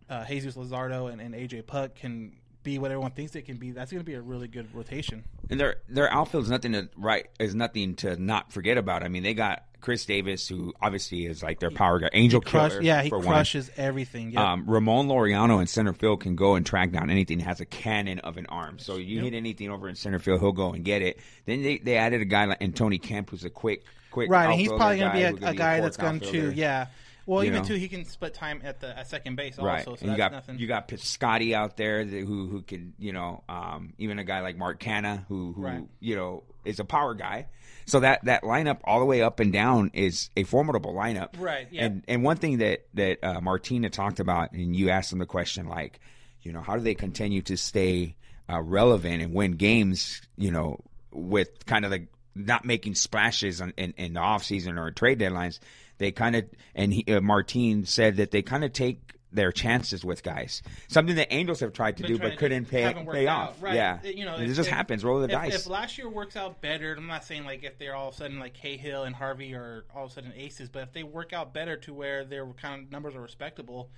uh, 0.08 0.24
Jesus 0.26 0.54
Luzardo 0.54 1.10
and, 1.10 1.20
and 1.20 1.34
AJ 1.34 1.66
Puk 1.66 1.94
can 1.94 2.36
be 2.62 2.78
what 2.78 2.90
everyone 2.90 3.12
thinks 3.12 3.32
they 3.32 3.42
can 3.42 3.56
be, 3.56 3.70
that's 3.70 3.90
going 3.90 4.00
to 4.00 4.04
be 4.04 4.14
a 4.14 4.20
really 4.20 4.48
good 4.48 4.74
rotation. 4.74 5.24
And 5.50 5.58
their 5.58 5.76
their 5.88 6.12
outfield 6.12 6.44
is 6.44 6.50
nothing 6.50 6.72
to 6.72 6.88
right 6.96 7.28
is 7.40 7.54
nothing 7.54 7.94
to 7.96 8.16
not 8.16 8.52
forget 8.52 8.76
about. 8.76 9.02
I 9.02 9.08
mean, 9.08 9.22
they 9.22 9.34
got 9.34 9.64
Khris 9.80 10.04
Davis, 10.06 10.48
who 10.48 10.74
obviously 10.82 11.26
is 11.26 11.42
like 11.42 11.60
their 11.60 11.70
power 11.70 11.98
guy, 12.00 12.08
Angel 12.12 12.40
Crush, 12.40 12.72
Killer. 12.72 12.82
yeah, 12.82 13.02
he 13.02 13.08
for 13.08 13.18
one. 13.18 13.26
crushes 13.28 13.70
everything. 13.76 14.32
Yeah. 14.32 14.52
Um, 14.52 14.64
Ramon 14.68 15.06
Laureano 15.08 15.60
in 15.60 15.66
center 15.68 15.92
field 15.92 16.20
can 16.20 16.34
go 16.36 16.56
and 16.56 16.66
track 16.66 16.90
down 16.90 17.10
anything. 17.10 17.38
Has 17.40 17.60
a 17.60 17.64
cannon 17.64 18.18
of 18.20 18.36
an 18.38 18.46
arm, 18.46 18.78
so 18.78 18.96
you 18.96 19.20
hit 19.20 19.34
anything 19.34 19.70
over 19.70 19.88
in 19.88 19.94
center 19.94 20.18
field, 20.18 20.40
he'll 20.40 20.52
go 20.52 20.72
and 20.72 20.84
get 20.84 21.02
it. 21.02 21.20
Then 21.46 21.62
they, 21.62 21.78
they 21.78 21.96
added 21.96 22.20
a 22.20 22.24
guy 22.24 22.46
like 22.46 22.58
Antony 22.60 22.98
Kemp, 22.98 23.30
who's 23.30 23.44
a 23.44 23.50
quick, 23.50 23.84
quick. 24.10 24.30
right, 24.30 24.46
and 24.50 24.54
he's 24.60 24.68
probably 24.68 24.98
going 24.98 25.10
to 25.12 25.16
be 25.38 25.44
a, 25.44 25.50
a 25.50 25.54
guy 25.54 25.78
fourth 25.78 25.96
that's 25.96 25.96
going 25.96 26.20
to, 26.32 26.52
yeah. 26.54 26.86
Well, 27.26 27.44
You 27.44 27.50
even 27.50 27.60
know. 27.62 27.68
too, 27.68 27.74
he 27.74 27.88
can 27.88 28.06
split 28.06 28.32
time 28.32 28.62
at 28.64 28.80
the 28.80 28.98
at 28.98 29.06
second 29.06 29.36
base 29.36 29.58
Right, 29.58 29.86
also. 29.86 29.96
So 29.96 30.00
and 30.00 30.12
you 30.12 30.16
that's 30.16 30.18
got 30.18 30.32
nothing. 30.32 30.58
you 30.58 30.66
got 30.66 30.88
Piscotti 30.88 31.52
out 31.52 31.76
there 31.76 32.02
that, 32.02 32.24
who 32.24 32.46
who 32.48 32.62
can 32.62 32.94
you 32.98 33.12
know 33.12 33.44
um, 33.50 33.92
even 33.98 34.18
a 34.18 34.24
guy 34.24 34.40
like 34.40 34.56
Mark 34.56 34.80
Canha 34.80 35.26
who 35.28 35.52
who 35.52 35.60
Right. 35.60 35.82
you 36.00 36.16
know 36.16 36.42
is 36.64 36.80
a 36.80 36.86
power 36.86 37.12
guy. 37.12 37.48
So 37.88 38.00
that 38.00 38.24
that 38.26 38.42
lineup 38.42 38.80
all 38.84 39.00
the 39.00 39.06
way 39.06 39.22
up 39.22 39.40
and 39.40 39.52
down 39.52 39.90
is 39.94 40.30
a 40.36 40.44
formidable 40.44 40.92
lineup. 40.94 41.30
Right, 41.38 41.68
yeah. 41.70 41.86
And 41.86 42.04
and 42.06 42.22
one 42.22 42.36
thing 42.36 42.58
that 42.58 42.86
that 42.94 43.24
uh, 43.24 43.40
Martina 43.40 43.88
talked 43.90 44.20
about, 44.20 44.52
and 44.52 44.76
you 44.76 44.90
asked 44.90 45.12
him 45.12 45.18
the 45.18 45.26
question 45.26 45.68
like, 45.68 46.00
you 46.42 46.52
know, 46.52 46.60
how 46.60 46.76
do 46.76 46.82
they 46.82 46.94
continue 46.94 47.42
to 47.42 47.56
stay 47.56 48.16
uh, 48.50 48.60
relevant 48.60 49.22
and 49.22 49.32
win 49.32 49.52
games? 49.52 50.20
You 50.36 50.50
know, 50.50 50.80
with 51.10 51.64
kind 51.64 51.84
of 51.84 51.90
like 51.90 52.08
not 52.34 52.64
making 52.64 52.94
splashes 52.94 53.60
on, 53.60 53.72
in 53.76 53.94
in 53.96 54.12
the 54.14 54.20
off 54.20 54.44
season 54.44 54.78
or 54.78 54.90
trade 54.90 55.18
deadlines. 55.18 55.58
They 55.96 56.12
kind 56.12 56.36
of 56.36 56.44
and 56.74 56.92
he, 56.92 57.04
uh, 57.12 57.20
Martine 57.20 57.84
said 57.84 58.18
that 58.18 58.30
they 58.30 58.42
kind 58.42 58.64
of 58.64 58.72
take 58.72 59.14
their 59.30 59.52
chances 59.52 60.04
with 60.04 60.22
guys. 60.22 60.62
Something 60.88 61.16
that 61.16 61.32
Angels 61.32 61.60
have 61.60 61.72
tried 61.74 61.98
to 61.98 62.02
Been 62.02 62.12
do 62.12 62.18
but 62.18 62.30
to 62.30 62.36
couldn't 62.36 62.64
pay 62.66 62.94
pay 63.12 63.26
out. 63.26 63.50
off. 63.50 63.62
Right. 63.62 63.74
Yeah, 63.74 64.00
It- 64.02 64.16
you 64.16 64.24
know, 64.24 64.36
it 64.36 64.48
if- 64.48 64.56
just 64.56 64.68
if- 64.70 64.74
happens. 64.74 65.04
Roll 65.04 65.18
the 65.18 65.26
if, 65.26 65.30
dice. 65.30 65.54
If 65.54 65.66
last 65.66 65.98
year 65.98 66.08
works 66.08 66.34
out 66.36 66.62
better, 66.62 66.94
I'm 66.94 67.06
not 67.06 67.24
saying 67.24 67.44
like 67.44 67.62
if 67.62 67.78
they're 67.78 67.94
all 67.94 68.08
of 68.08 68.14
a 68.14 68.16
sudden 68.16 68.38
like 68.38 68.54
Cahill 68.54 69.04
and 69.04 69.14
Harvey 69.14 69.54
are 69.54 69.84
all 69.94 70.06
of 70.06 70.10
a 70.12 70.14
sudden 70.14 70.32
aces, 70.34 70.70
but 70.70 70.82
if 70.82 70.92
they 70.92 71.02
work 71.02 71.32
out 71.34 71.52
better 71.52 71.76
to 71.76 71.92
where 71.92 72.24
their 72.24 72.46
kind 72.54 72.84
of 72.84 72.90
numbers 72.90 73.14
are 73.14 73.20
respectable, 73.20 73.90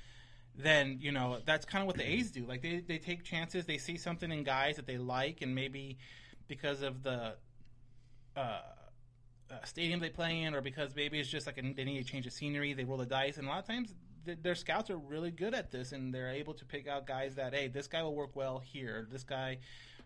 then 0.57 0.99
you 1.01 1.13
know 1.13 1.39
that's 1.47 1.65
kind 1.65 1.81
of 1.83 1.87
what 1.87 1.97
the 1.97 2.09
A's 2.11 2.33
do. 2.33 2.45
Like 2.45 2.61
they 2.63 2.81
they 2.81 2.99
take 2.99 3.23
chances, 3.23 3.67
they 3.67 3.79
see 3.79 3.97
something 3.97 4.33
in 4.33 4.43
guys 4.43 4.77
that 4.77 4.87
they 4.87 4.99
like, 4.99 5.43
and 5.43 5.55
maybe 5.55 5.97
because 6.49 6.83
of 6.83 7.05
the 7.05 7.37
uh, 8.37 8.41
uh, 9.51 9.65
stadium 9.65 10.01
they 10.01 10.11
play 10.11 10.43
in, 10.43 10.55
or 10.55 10.61
because 10.61 10.95
maybe 10.97 11.21
it's 11.21 11.29
just 11.29 11.47
like 11.47 11.57
a, 11.59 11.63
they 11.63 11.85
need 11.85 11.99
to 11.99 12.05
change 12.05 12.25
the 12.25 12.31
scenery, 12.33 12.73
they 12.73 12.85
roll 12.85 12.99
the 12.99 13.07
dice, 13.07 13.37
and 13.39 13.47
a 13.47 13.49
lot 13.51 13.61
of 13.61 13.67
times 13.67 13.95
th- 14.25 14.39
their 14.43 14.55
scouts 14.55 14.91
are 14.91 14.97
really 14.99 15.31
good 15.31 15.55
at 15.55 15.71
this, 15.71 15.93
and 15.93 16.13
they're 16.15 16.31
able 16.31 16.55
to 16.55 16.65
pick 16.65 16.87
out 16.89 17.07
guys 17.07 17.35
that 17.37 17.55
hey, 17.55 17.69
this 17.69 17.87
guy 17.87 18.03
will 18.03 18.15
work 18.15 18.35
well 18.35 18.59
here, 18.59 19.07
this 19.11 19.25
guy 19.25 19.59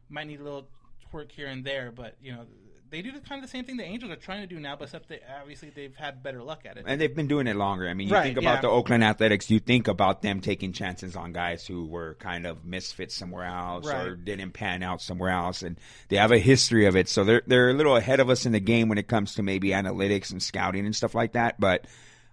might 0.09 0.27
need 0.27 0.41
a 0.41 0.45
little 0.45 0.69
twerk 1.13 1.31
here 1.33 1.47
and 1.47 1.65
there, 1.65 1.91
but 1.93 2.17
you 2.23 2.33
know 2.33 2.45
they 2.91 3.03
do 3.03 3.11
the 3.11 3.19
kind 3.19 3.43
of 3.43 3.51
the 3.51 3.51
same 3.51 3.65
thing 3.65 3.77
the 3.77 3.83
Angels 3.83 4.13
are 4.13 4.17
trying 4.17 4.43
to 4.43 4.47
do 4.47 4.61
now, 4.61 4.77
but 4.77 4.85
except 4.85 5.09
they 5.09 5.19
obviously 5.41 5.69
they've 5.71 5.97
had 5.97 6.23
better 6.23 6.43
luck 6.45 6.61
at 6.65 6.77
it. 6.77 6.85
and 6.87 7.01
they've 7.01 7.15
been 7.17 7.27
doing 7.27 7.49
it 7.49 7.57
longer. 7.57 7.89
I 7.89 7.95
mean, 7.95 8.07
you 8.07 8.15
Right, 8.15 8.25
think 8.25 8.37
about 8.39 8.57
yeah. 8.57 8.61
the 8.61 8.69
Oakland 8.69 9.03
Athletics, 9.03 9.51
you 9.51 9.59
think 9.59 9.89
about 9.89 10.23
them 10.23 10.41
taking 10.41 10.73
chances 10.73 11.17
on 11.17 11.33
guys 11.33 11.67
who 11.67 11.87
were 11.87 12.15
kind 12.21 12.47
of 12.47 12.65
misfits 12.65 13.17
somewhere 13.17 13.47
else 13.47 13.89
or 13.89 14.15
didn't 14.15 14.53
pan 14.53 14.85
out 14.85 15.01
somewhere 15.03 15.31
else, 15.31 15.63
and 15.63 15.77
they 16.09 16.17
have 16.17 16.31
a 16.31 16.39
history 16.39 16.87
of 16.87 16.95
it. 16.95 17.09
So 17.09 17.25
they're 17.25 17.43
they're 17.47 17.71
a 17.71 17.75
little 17.75 17.97
ahead 17.97 18.21
of 18.21 18.31
us 18.31 18.47
in 18.47 18.53
the 18.53 18.61
game 18.61 18.89
when 18.89 18.99
it 18.99 19.09
comes 19.09 19.35
to 19.37 19.43
maybe 19.43 19.71
analytics 19.71 20.31
and 20.31 20.41
scouting 20.41 20.85
and 20.85 20.95
stuff 20.95 21.17
like 21.17 21.33
that. 21.33 21.59
But 21.59 21.87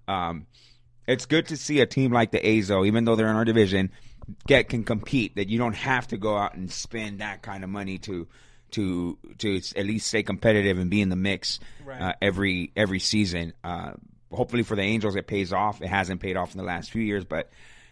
um, 0.08 0.46
it's 1.08 1.26
good 1.26 1.48
to 1.48 1.58
see 1.58 1.80
a 1.82 1.86
team 1.86 2.12
like 2.12 2.32
the 2.32 2.46
A's, 2.48 2.68
though, 2.68 2.86
even 2.86 3.06
though 3.06 3.16
they're 3.16 3.30
in 3.30 3.36
our 3.36 3.46
division, 3.46 3.92
get 4.48 4.70
can 4.70 4.84
compete. 4.84 5.36
That 5.36 5.50
you 5.50 5.58
don't 5.58 5.76
have 5.76 6.08
to 6.10 6.18
go 6.18 6.38
out 6.38 6.56
and 6.56 6.72
spend 6.72 7.20
that 7.20 7.42
kind 7.42 7.64
of 7.64 7.70
money 7.70 7.98
to. 8.00 8.28
To 8.76 9.18
to 9.40 9.58
at 9.76 9.86
least 9.86 10.08
stay 10.08 10.24
competitive 10.24 10.78
and 10.78 10.90
be 10.90 11.02
in 11.02 11.10
the 11.10 11.18
mix 11.18 11.60
Right. 11.84 12.02
uh, 12.02 12.14
every 12.22 12.72
every 12.78 13.00
season. 13.00 13.52
Uh, 13.66 13.92
hopefully 14.32 14.64
for 14.64 14.78
the 14.78 14.82
Angels, 14.82 15.18
it 15.18 15.28
pays 15.28 15.52
off. 15.52 15.82
It 15.82 15.88
hasn't 15.90 16.22
paid 16.22 16.38
off 16.38 16.54
in 16.54 16.58
the 16.58 16.64
last 16.64 16.90
few 16.90 17.02
years, 17.02 17.26
but 17.26 17.50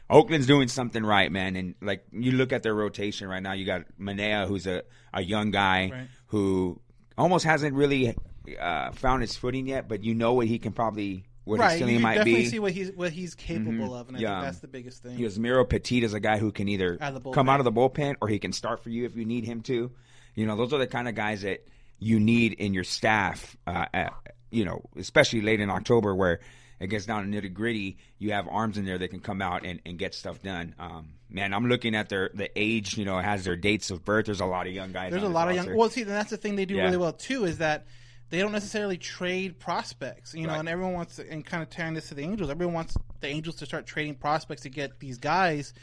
Oakland's 0.09 0.47
doing 0.47 0.69
something 0.69 1.03
right, 1.05 1.29
man. 1.29 1.57
And 1.57 1.75
like 1.81 2.05
you 2.13 2.31
look 2.31 2.53
at 2.53 2.63
their 2.63 2.73
rotation 2.73 3.27
right 3.27 3.43
now, 3.43 3.51
you 3.51 3.65
got 3.65 3.83
Manaea, 3.99 4.47
who's 4.47 4.67
a, 4.67 4.83
a 5.13 5.21
young 5.21 5.51
guy 5.51 5.89
Right. 5.91 6.07
who 6.27 6.79
almost 7.17 7.43
hasn't 7.43 7.75
really 7.75 8.15
uh, 8.57 8.93
found 8.93 9.21
his 9.21 9.35
footing 9.35 9.67
yet, 9.67 9.89
but 9.89 10.05
you 10.05 10.15
know 10.15 10.31
what 10.31 10.47
he 10.47 10.59
can 10.59 10.71
probably 10.71 11.25
what 11.49 11.59
right, 11.59 11.71
his 11.71 11.79
ceiling 11.79 11.95
can 11.95 12.01
might 12.03 12.15
definitely 12.15 12.41
be. 12.43 12.49
see 12.49 12.59
what 12.59 12.71
he's 12.71 12.91
what 12.91 13.11
he's 13.11 13.35
capable 13.35 13.95
of, 13.95 14.07
and 14.07 14.17
I 14.17 14.19
Yeah. 14.21 14.35
think 14.35 14.45
that's 14.45 14.59
the 14.59 14.67
biggest 14.67 15.03
thing. 15.03 15.17
Because 15.17 15.37
Miro 15.39 15.65
Petit 15.65 16.03
is 16.03 16.13
a 16.13 16.19
guy 16.19 16.37
who 16.37 16.51
can 16.51 16.67
either 16.69 16.97
Out 17.01 17.21
come 17.33 17.49
out 17.49 17.59
of 17.59 17.63
the 17.65 17.71
bullpen 17.71 18.15
or 18.21 18.27
he 18.27 18.39
can 18.39 18.53
start 18.53 18.83
for 18.83 18.89
you 18.89 19.05
if 19.05 19.15
you 19.15 19.25
need 19.25 19.43
him 19.45 19.61
to. 19.63 19.91
You 20.35 20.45
know, 20.45 20.55
those 20.55 20.71
are 20.73 20.77
the 20.77 20.87
kind 20.87 21.07
of 21.07 21.15
guys 21.15 21.41
that 21.41 21.67
you 21.97 22.19
need 22.19 22.53
in 22.53 22.73
your 22.73 22.83
staff. 22.85 23.57
Uh, 23.67 23.85
at, 23.93 24.13
you 24.51 24.63
know, 24.65 24.81
especially 24.95 25.41
late 25.41 25.59
in 25.59 25.69
October 25.69 26.15
where 26.15 26.39
it 26.79 26.87
gets 26.87 27.05
down 27.05 27.29
to 27.29 27.41
nitty 27.41 27.53
gritty. 27.53 27.97
You 28.19 28.31
have 28.31 28.47
arms 28.47 28.77
in 28.77 28.85
there 28.85 28.97
that 28.97 29.09
can 29.09 29.19
come 29.19 29.41
out 29.41 29.65
and, 29.65 29.81
and 29.85 29.97
get 29.99 30.13
stuff 30.13 30.41
done. 30.41 30.75
Um, 30.79 31.09
man, 31.29 31.53
I'm 31.53 31.67
looking 31.67 31.93
at 31.95 32.07
their 32.09 32.29
the 32.33 32.49
age. 32.57 32.97
You 32.97 33.05
know, 33.05 33.19
has 33.19 33.43
their 33.43 33.57
dates 33.57 33.91
of 33.91 34.05
birth. 34.05 34.25
There's 34.27 34.39
a 34.39 34.45
lot 34.45 34.65
of 34.65 34.73
young 34.73 34.91
guys. 34.93 35.11
There's 35.11 35.23
a 35.23 35.27
lot 35.27 35.49
of 35.49 35.55
young. 35.55 35.75
Well, 35.75 35.89
see, 35.89 36.03
that's 36.03 36.29
the 36.29 36.37
thing 36.37 36.55
they 36.55 36.65
do 36.65 36.75
Yeah. 36.75 36.85
really 36.85 36.97
well 36.97 37.13
too 37.13 37.43
is 37.45 37.57
that 37.57 37.85
they 38.29 38.39
don't 38.39 38.51
necessarily 38.51 38.98
trade 38.98 39.59
prospects, 39.59 40.33
you 40.33 40.45
know, 40.45 40.53
Right. 40.53 40.59
and 40.59 40.69
everyone 40.69 40.93
wants 40.93 41.15
to, 41.17 41.29
and 41.29 41.45
kind 41.45 41.63
of 41.63 41.69
tying 41.69 41.93
this 41.95 42.09
to 42.09 42.15
the 42.15 42.21
Angels, 42.24 42.50
everyone 42.50 42.74
wants 42.75 42.95
the 43.21 43.27
Angels 43.27 43.55
to 43.57 43.65
start 43.65 43.86
trading 43.88 44.15
prospects 44.15 44.62
to 44.63 44.69
get 44.69 45.00
these 45.00 45.17
guys, 45.17 45.74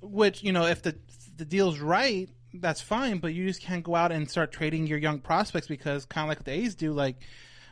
which, 0.00 0.42
you 0.42 0.52
know, 0.52 0.66
if 0.66 0.82
the, 0.82 0.96
the 1.36 1.44
deal's 1.44 1.78
right, 1.78 2.28
that's 2.54 2.80
fine, 2.80 3.18
but 3.18 3.32
you 3.34 3.46
just 3.46 3.62
can't 3.62 3.84
go 3.84 3.94
out 3.94 4.12
and 4.12 4.28
start 4.28 4.52
trading 4.52 4.86
your 4.86 4.98
young 4.98 5.20
prospects 5.20 5.68
because 5.68 6.04
kind 6.04 6.24
of 6.24 6.28
like 6.28 6.44
the 6.44 6.50
A's 6.52 6.74
do, 6.74 6.92
like, 6.92 7.16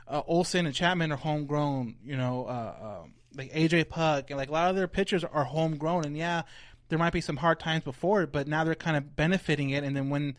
uh, 0.08 0.22
Olson 0.26 0.66
and 0.66 0.74
Chapman 0.74 1.12
are 1.12 1.16
homegrown, 1.16 1.96
you 2.04 2.16
know, 2.16 2.46
uh, 2.46 3.00
um, 3.02 3.12
like 3.36 3.52
AJ 3.52 3.88
Puk 3.88 4.30
and 4.30 4.38
like 4.38 4.48
a 4.48 4.52
lot 4.52 4.70
of 4.70 4.76
their 4.76 4.88
pitchers 4.88 5.22
are 5.22 5.44
homegrown, 5.44 6.04
and 6.04 6.16
yeah, 6.16 6.42
there 6.88 6.98
might 6.98 7.12
be 7.12 7.20
some 7.20 7.36
hard 7.36 7.60
times 7.60 7.84
before 7.84 8.22
it, 8.22 8.32
but 8.32 8.48
now 8.48 8.64
they're 8.64 8.74
kind 8.74 8.96
of 8.96 9.14
benefiting 9.14 9.70
it. 9.70 9.84
And 9.84 9.96
then 9.96 10.10
when 10.10 10.36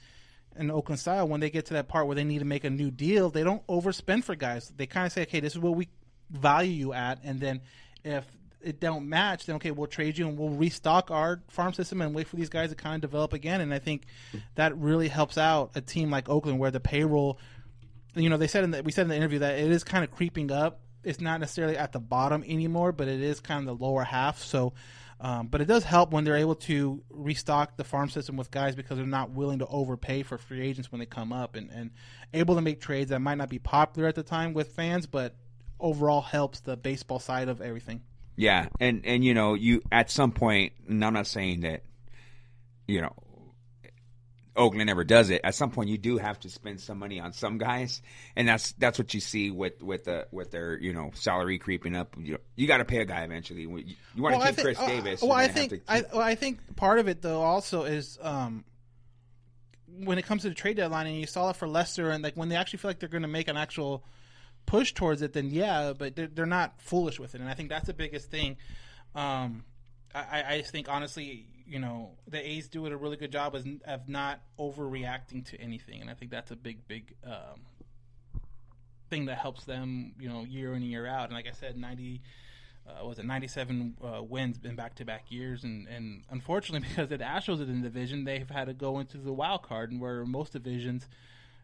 in 0.58 0.72
Oakland 0.72 1.00
style, 1.00 1.28
when 1.28 1.40
they 1.40 1.50
get 1.50 1.66
to 1.68 1.74
that 1.74 1.88
part 1.88 2.08
where 2.08 2.16
they 2.16 2.24
need 2.24 2.40
to 2.40 2.46
make 2.46 2.64
a 2.64 2.70
new 2.70 2.92
deal, 2.92 3.30
they 3.30 3.44
don't 3.44 3.66
overspend 3.68 4.24
for 4.24 4.36
guys. 4.36 4.72
They 4.76 4.86
kind 4.86 5.06
of 5.06 5.14
say, 5.14 5.24
okay, 5.24 5.40
this 5.40 5.54
is 5.54 5.60
what 5.60 5.76
we 5.76 5.90
value 6.30 6.72
you 6.72 6.94
at, 6.94 7.20
and 7.24 7.40
then 7.40 7.62
if 8.04 8.26
it 8.62 8.80
don't 8.80 9.10
match, 9.10 9.48
then 9.48 9.56
okay, 9.56 9.72
we'll 9.72 9.88
trade 9.88 10.18
you 10.18 10.28
and 10.28 10.38
we'll 10.38 10.50
restock 10.50 11.10
our 11.10 11.42
farm 11.50 11.74
system 11.74 12.02
and 12.02 12.14
wait 12.14 12.28
for 12.28 12.36
these 12.36 12.50
guys 12.50 12.70
to 12.70 12.76
kind 12.76 12.96
of 12.96 13.02
develop 13.02 13.34
again. 13.34 13.60
And 13.60 13.74
I 13.74 13.80
think 13.80 14.04
that 14.54 14.78
really 14.78 15.08
helps 15.08 15.36
out 15.36 15.72
a 15.74 15.82
team 15.82 16.12
like 16.12 16.30
Oakland 16.30 16.60
where 16.60 16.70
the 16.70 16.80
payroll 16.80 17.40
you 18.16 18.30
know, 18.30 18.38
they 18.38 18.48
said 18.48 18.64
in 18.64 18.72
the, 18.72 18.84
we 18.84 18.92
said 18.92 19.04
in 19.04 19.10
the 19.10 19.16
interview 19.16 19.40
that 19.40 19.58
it 19.58 19.72
is 19.72 19.84
kind 19.84 20.04
of 20.04 20.12
creeping 20.12 20.52
up. 20.52 20.82
It's 21.04 21.22
not 21.22 21.40
necessarily 21.40 21.78
at 21.78 21.92
the 21.92 22.00
bottom 22.00 22.44
anymore, 22.44 22.92
but 22.92 23.08
it 23.08 23.22
is 23.22 23.40
kind 23.40 23.68
of 23.68 23.80
the 23.80 23.84
lower 23.84 24.04
half. 24.04 24.44
So, 24.44 24.74
um, 25.24 25.48
but 25.48 25.62
it 25.62 25.66
does 25.66 25.84
help 25.84 26.12
when 26.12 26.24
they're 26.24 26.36
able 26.36 26.56
to 26.56 27.04
restock 27.12 27.78
the 27.78 27.84
farm 27.84 28.10
system 28.10 28.38
with 28.38 28.50
guys 28.50 28.76
because 28.76 28.98
they're 28.98 29.06
not 29.06 29.30
willing 29.30 29.60
to 29.60 29.68
overpay 29.68 30.24
for 30.24 30.40
free 30.40 30.62
agents 30.62 30.92
when 30.92 30.98
they 30.98 31.06
come 31.06 31.32
up 31.32 31.56
and, 31.56 31.70
and 31.70 31.92
able 32.34 32.56
to 32.56 32.62
make 32.62 32.82
trades 32.82 33.12
that 33.12 33.20
might 33.20 33.38
not 33.38 33.48
be 33.48 33.60
popular 33.60 34.10
at 34.10 34.16
the 34.16 34.24
time 34.24 34.54
with 34.54 34.70
fans, 34.74 35.06
but 35.06 35.36
overall 35.80 36.22
helps 36.22 36.62
the 36.62 36.76
baseball 36.76 37.20
side 37.20 37.50
of 37.50 37.62
everything. 37.62 38.02
Yeah, 38.36 38.70
and 38.80 39.06
and 39.06 39.24
you 39.24 39.36
know, 39.36 39.54
you 39.54 39.84
at 39.92 40.10
some 40.10 40.32
point, 40.32 40.74
and 40.88 41.06
I'm 41.06 41.14
not 41.14 41.28
saying 41.28 41.62
that, 41.62 41.84
you 42.88 43.02
know, 43.02 43.14
Oakland 44.56 44.88
never 44.88 45.04
does 45.04 45.30
it. 45.30 45.42
At 45.44 45.56
some 45.56 45.72
point, 45.72 45.90
you 45.90 45.98
do 45.98 46.18
have 46.18 46.40
to 46.42 46.50
spend 46.50 46.82
some 46.82 47.00
money 47.00 47.20
on 47.20 47.32
some 47.32 47.58
guys, 47.58 48.02
and 48.36 48.48
that's 48.48 48.74
that's 48.74 49.00
what 49.00 49.14
you 49.14 49.22
see 49.22 49.50
with 49.50 49.82
with 49.82 50.04
the 50.04 50.28
with 50.32 50.52
their 50.52 50.78
you 50.78 50.92
know 50.94 51.12
salary 51.14 51.58
creeping 51.58 51.96
up. 51.96 52.16
You 52.20 52.34
know, 52.34 52.40
you 52.56 52.68
got 52.68 52.78
to 52.78 52.86
pay 52.86 53.00
a 53.00 53.06
guy 53.06 53.24
eventually. 53.24 53.62
You, 53.62 53.84
you 54.14 54.22
want 54.22 54.36
to 54.36 54.42
I 54.42 54.48
keep 54.48 54.56
think- 54.56 54.66
Khris 54.66 54.80
uh, 54.80 54.88
Davis. 54.88 55.22
Well, 55.22 55.32
I 55.32 55.48
think 55.48 55.70
to 55.72 55.82
I, 55.88 56.04
well, 56.12 56.22
I 56.22 56.36
think 56.36 56.76
part 56.76 57.00
of 57.00 57.08
it 57.08 57.22
though 57.22 57.42
also 57.42 57.84
is 57.84 58.20
um, 58.22 58.66
when 59.88 60.18
it 60.18 60.26
comes 60.26 60.42
to 60.42 60.50
the 60.50 60.56
trade 60.56 60.78
deadline, 60.78 61.08
and 61.08 61.16
you 61.16 61.28
saw 61.28 61.50
it 61.52 61.56
for 61.56 61.68
Lester, 61.68 62.10
and 62.10 62.24
like 62.24 62.36
when 62.36 62.50
they 62.50 62.56
actually 62.56 62.80
feel 62.80 62.90
like 62.90 63.00
they're 63.00 63.10
going 63.10 63.22
to 63.22 63.30
make 63.30 63.48
an 63.48 63.58
actual 63.58 64.04
push 64.66 64.94
towards 64.94 65.22
it, 65.22 65.32
then 65.34 65.50
yeah, 65.50 65.94
but 65.98 66.16
they're, 66.16 66.28
they're 66.28 66.46
not 66.46 66.82
foolish 66.82 67.20
with 67.20 67.36
it, 67.36 67.42
and 67.42 67.50
I 67.50 67.54
think 67.54 67.70
that's 67.70 67.88
the 67.88 67.94
biggest 67.94 68.30
thing. 68.30 68.58
Um, 69.16 69.64
I, 70.14 70.44
I 70.56 70.62
think 70.62 70.90
honestly, 70.90 71.48
you 71.72 71.80
know, 71.80 72.12
the 72.28 72.46
A's 72.46 72.68
do 72.68 72.86
it 72.86 72.92
a 72.92 72.98
really 72.98 73.16
good 73.16 73.32
job 73.32 73.56
of, 73.56 74.10
not 74.10 74.42
overreacting 74.60 75.46
to 75.52 75.62
anything, 75.62 76.02
and 76.02 76.10
I 76.10 76.14
think 76.14 76.30
that's 76.30 76.52
a 76.52 76.58
big, 76.58 76.86
big 76.86 77.16
um, 77.26 77.62
thing 79.10 79.28
that 79.28 79.38
helps 79.38 79.64
them, 79.64 80.14
you 80.20 80.28
know, 80.28 80.44
year 80.44 80.72
in 80.72 80.82
and 80.82 80.92
year 80.92 81.08
out. 81.08 81.30
And 81.30 81.34
like 81.34 81.48
I 81.48 81.54
said, 81.54 81.78
ninety 81.78 82.22
uh, 82.86 83.06
was 83.06 83.20
it 83.20 83.26
97 83.26 83.96
uh, 84.04 84.24
wins 84.24 84.60
in 84.64 84.76
back-to-back 84.76 85.32
years, 85.32 85.64
and, 85.64 85.88
and 85.88 86.24
unfortunately, 86.30 86.86
because 86.96 87.08
the 87.08 87.18
Astros 87.20 87.60
are 87.60 87.64
in 87.64 87.82
the 87.82 87.88
division, 87.88 88.26
they've 88.26 88.50
had 88.50 88.66
to 88.66 88.74
go 88.74 89.00
into 89.00 89.18
the 89.18 89.32
wild 89.32 89.64
card, 89.64 89.92
and 89.92 90.02
where 90.02 90.26
most 90.26 90.52
divisions 90.52 91.08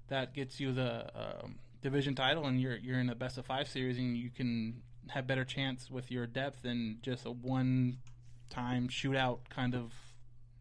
that 0.07 0.33
gets 0.33 0.57
you 0.57 0.71
the 0.71 1.09
um, 1.19 1.55
division 1.81 2.15
title, 2.15 2.45
and 2.45 2.61
you're 2.61 2.77
you're 2.77 2.99
in 2.99 3.09
a 3.09 3.15
best 3.15 3.37
of 3.37 3.45
five 3.45 3.67
series, 3.67 3.97
and 3.97 4.15
you 4.15 4.29
can 4.29 4.83
have 5.09 5.27
better 5.27 5.43
chance 5.43 5.89
with 5.91 6.09
your 6.11 6.27
depth 6.27 6.61
than 6.61 6.99
just 7.01 7.25
a 7.25 7.31
one-time 8.56 8.88
shootout 8.88 9.39
kind 9.50 9.75
of 9.75 9.92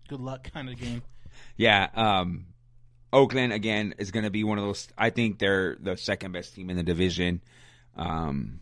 good 0.08 0.20
luck 0.20 0.50
kind 0.52 0.68
of 0.68 0.78
game. 0.78 1.02
Yeah, 1.56 1.88
um, 1.94 2.46
Oakland 3.12 3.52
again 3.52 3.94
is 3.98 4.10
going 4.10 4.24
to 4.24 4.30
be 4.30 4.44
one 4.44 4.58
of 4.58 4.64
those. 4.64 4.88
I 4.96 5.10
think 5.10 5.38
they're 5.38 5.76
the 5.80 5.96
second 5.96 6.32
best 6.32 6.54
team 6.54 6.70
in 6.70 6.76
the 6.76 6.82
division. 6.82 7.40
Um, 7.96 8.60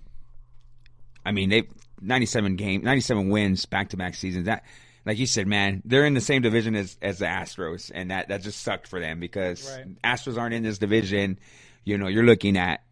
I 1.24 1.32
mean, 1.32 1.48
they 1.50 1.64
97 2.00 2.56
game, 2.56 2.82
97 2.82 3.28
wins 3.28 3.64
back 3.66 3.90
to 3.90 3.96
back 3.96 4.14
seasons. 4.14 4.46
That, 4.46 4.64
like 5.06 5.18
you 5.18 5.26
said, 5.26 5.46
man, 5.46 5.82
they're 5.84 6.04
in 6.06 6.14
the 6.14 6.20
same 6.20 6.42
division 6.42 6.74
as 6.74 6.96
as 7.00 7.18
the 7.18 7.26
Astros, 7.26 7.90
and 7.94 8.10
that 8.10 8.28
that 8.28 8.42
just 8.42 8.60
sucked 8.62 8.86
for 8.88 9.00
them 9.00 9.20
because 9.20 9.70
Right. 9.76 10.02
Astros 10.02 10.38
aren't 10.38 10.54
in 10.54 10.62
this 10.62 10.78
division. 10.78 11.38
You 11.84 11.98
know, 11.98 12.06
you're 12.08 12.24
looking 12.24 12.56
at 12.56 12.82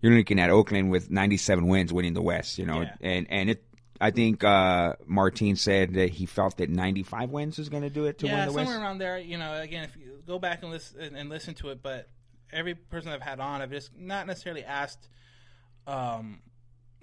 you're 0.00 0.12
looking 0.12 0.38
at 0.38 0.50
Oakland 0.50 0.90
with 0.90 1.10
97 1.10 1.66
wins, 1.66 1.92
winning 1.92 2.14
the 2.14 2.22
West. 2.22 2.58
You 2.58 2.66
know, 2.66 2.82
Yeah. 2.82 2.94
and 3.00 3.26
and 3.30 3.50
it. 3.50 3.62
I 4.00 4.10
think 4.10 4.44
uh, 4.44 4.94
Martin 5.06 5.56
said 5.56 5.94
that 5.94 6.10
he 6.10 6.26
felt 6.26 6.58
that 6.58 6.70
95 6.70 7.30
wins 7.30 7.58
was 7.58 7.68
going 7.68 7.82
to 7.82 7.90
do 7.90 8.06
it 8.06 8.18
to 8.18 8.26
yeah, 8.26 8.34
win 8.34 8.46
the 8.46 8.52
somewhere 8.52 8.74
West. 8.76 8.80
around 8.80 8.98
there. 8.98 9.18
You 9.18 9.38
know, 9.38 9.60
again, 9.60 9.84
if 9.84 9.96
you 9.96 10.22
go 10.26 10.38
back 10.38 10.62
and 10.62 10.70
listen 10.70 11.00
and, 11.00 11.16
and 11.16 11.28
listen 11.30 11.54
to 11.54 11.70
it, 11.70 11.82
but 11.82 12.08
every 12.52 12.74
person 12.74 13.10
I've 13.10 13.22
had 13.22 13.40
on, 13.40 13.62
I've 13.62 13.70
just 13.70 13.96
not 13.96 14.26
necessarily 14.26 14.64
asked 14.64 15.08
um, 15.86 16.40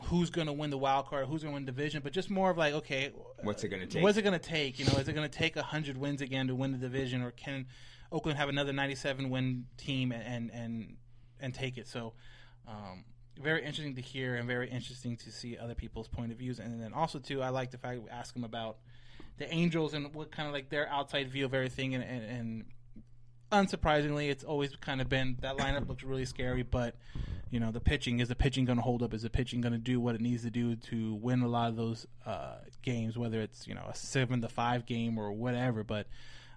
who's 0.03 0.29
going 0.29 0.47
to 0.47 0.53
win 0.53 0.69
the 0.69 0.77
wild 0.77 1.07
card, 1.07 1.27
who's 1.27 1.43
going 1.43 1.53
to 1.53 1.55
win 1.55 1.65
the 1.65 1.71
division, 1.71 2.01
but 2.03 2.13
just 2.13 2.29
more 2.29 2.50
of 2.50 2.57
like, 2.57 2.73
okay, 2.73 3.12
What's 3.41 3.63
it 3.63 3.69
going 3.69 3.81
to 3.81 3.88
take? 3.88 4.03
what's 4.03 4.17
it 4.17 4.21
going 4.21 4.39
to 4.39 4.45
take? 4.45 4.79
You 4.79 4.85
know, 4.85 4.93
is 4.93 5.07
it 5.07 5.13
going 5.13 5.29
to 5.29 5.38
take 5.38 5.57
hundred 5.57 5.97
wins 5.97 6.21
again 6.21 6.47
to 6.47 6.55
win 6.55 6.71
the 6.71 6.77
division, 6.77 7.21
or 7.21 7.31
can 7.31 7.65
Oakland 8.12 8.38
have 8.38 8.50
another 8.50 8.73
ninety-seven 8.73 9.29
win 9.29 9.65
team 9.77 10.12
and 10.12 10.51
and 10.51 10.97
and 11.39 11.53
take 11.53 11.77
it? 11.77 11.88
So. 11.88 12.13
Um, 12.65 13.03
very 13.42 13.60
interesting 13.60 13.96
to 13.96 14.02
hear 14.02 14.36
and 14.36 14.48
very 14.48 14.70
interesting 14.70 15.18
to 15.18 15.32
see 15.32 15.58
other 15.58 15.75
people's 15.75 16.08
point 16.08 16.32
of 16.32 16.38
views. 16.38 16.60
And 16.60 16.82
then 16.82 16.94
also 16.94 17.20
too 17.20 17.42
i 17.42 17.50
like 17.50 17.72
the 17.72 17.78
fact 17.78 18.02
we 18.02 18.10
ask 18.10 18.34
them 18.34 18.44
about 18.44 18.78
the 19.38 19.52
angels 19.54 19.94
and 19.94 20.13
what 20.13 20.32
kind 20.32 20.48
of 20.48 20.54
like 20.54 20.70
their 20.70 20.88
outside 20.90 21.32
view 21.32 21.46
of 21.46 21.54
everything. 21.54 21.96
And, 21.96 22.04
and, 22.04 22.24
and 22.24 22.66
unsurprisingly 23.52 24.30
it's 24.30 24.44
always 24.44 24.75
kind 24.78 25.00
of 25.00 25.08
been 25.10 25.38
that 25.42 25.58
lineup 25.58 25.88
looks 25.88 26.04
really 26.04 26.25
scary 26.25 26.63
but 26.63 26.96
you 27.54 27.60
know 27.60 27.72
the 27.72 27.80
pitching 27.80 28.20
is 28.20 28.30
the 28.30 28.36
pitching 28.36 28.66
going 28.66 28.80
to 28.80 28.82
hold 28.82 29.04
up? 29.04 29.13
Is 29.13 29.22
the 29.22 29.30
pitching 29.30 29.62
going 29.62 29.74
to 29.74 29.78
do 29.78 30.00
what 30.00 30.16
it 30.16 30.22
needs 30.22 30.42
to 30.42 30.50
do 30.50 30.75
to 30.75 31.13
win 31.13 31.42
a 31.44 31.48
lot 31.48 31.70
of 31.70 31.75
those 31.75 32.08
uh, 32.25 32.56
games 32.82 33.16
whether 33.16 33.42
it's 33.42 33.68
you 33.68 33.75
know 33.75 33.86
a 33.88 33.96
seven 33.96 34.42
to 34.42 34.50
five 34.50 34.88
game 34.88 35.20
or 35.20 35.32
whatever? 35.32 35.84
But 35.84 36.08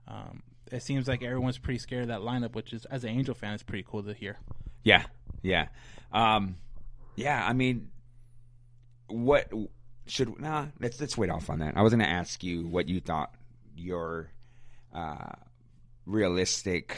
um, 0.09 0.43
it 0.73 0.83
seems 0.83 1.07
like 1.07 1.23
everyone's 1.23 1.59
pretty 1.59 1.81
scared 1.81 2.03
of 2.05 2.09
that 2.09 2.21
lineup 2.21 2.55
which 2.55 2.73
is 2.73 2.87
as 2.87 3.05
an 3.05 3.11
angel 3.11 3.35
fan 3.35 3.53
it's 3.53 3.63
pretty 3.63 3.85
cool 3.87 4.03
to 4.05 4.15
hear. 4.15 4.39
Yeah, 4.85 5.05
yeah, 5.43 5.67
um, 6.15 6.57
yeah. 7.17 7.45
I 7.45 7.53
mean, 7.53 7.91
what 9.09 9.53
should 10.07 10.39
nah? 10.41 10.67
Let's 10.81 11.01
let's 11.01 11.17
wait 11.19 11.31
off 11.31 11.51
on 11.51 11.59
that. 11.61 11.77
I 11.77 11.83
was 11.83 11.93
going 11.93 12.05
to 12.05 12.09
ask 12.11 12.43
you 12.45 12.67
what 12.67 12.89
you 12.89 13.01
thought 13.01 13.35
your 13.77 14.31
uh, 14.95 15.33
realistic 16.07 16.97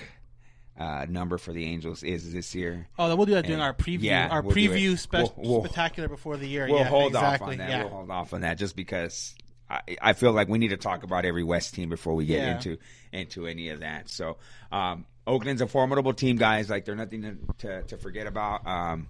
uh, 0.78 1.06
number 1.08 1.38
for 1.38 1.52
the 1.52 1.64
Angels 1.64 2.02
is 2.02 2.32
this 2.32 2.54
year. 2.54 2.86
Oh, 2.98 3.14
we'll 3.16 3.26
do 3.26 3.34
that 3.34 3.46
during 3.46 3.60
our 3.60 3.74
preview. 3.74 4.02
yeah, 4.02 4.28
our 4.30 4.42
we'll 4.42 4.54
preview 4.54 4.96
spe- 4.98 5.12
We'll- 5.14 5.34
we'll- 5.36 5.64
spectacular 5.64 6.08
before 6.08 6.36
the 6.36 6.46
year. 6.46 6.66
We'll 6.68 6.78
yeah, 6.78 6.84
hold 6.84 7.12
exactly. 7.12 7.46
off 7.46 7.52
on 7.52 7.58
that. 7.58 7.70
Yeah. 7.70 7.82
We'll 7.84 7.92
hold 7.94 8.10
off 8.10 8.32
on 8.32 8.42
that 8.42 8.58
just 8.58 8.76
because 8.76 9.34
I, 9.68 9.80
I 10.00 10.12
feel 10.12 10.32
like 10.32 10.48
we 10.48 10.58
need 10.58 10.68
to 10.68 10.76
talk 10.76 11.02
about 11.02 11.24
every 11.24 11.42
West 11.44 11.74
team 11.74 11.88
before 11.88 12.14
we 12.14 12.26
get 12.26 12.38
Yeah. 12.38 12.56
into 12.56 12.78
into 13.12 13.46
any 13.46 13.70
of 13.70 13.80
that. 13.80 14.08
So 14.08 14.36
um, 14.70 15.04
Oakland's 15.26 15.62
a 15.62 15.66
formidable 15.66 16.12
team, 16.14 16.36
guys. 16.36 16.70
Like 16.70 16.84
they're 16.84 16.94
nothing 16.94 17.22
to 17.22 17.36
to, 17.66 17.82
to 17.88 17.96
forget 17.98 18.26
about. 18.26 18.66
Um, 18.66 19.08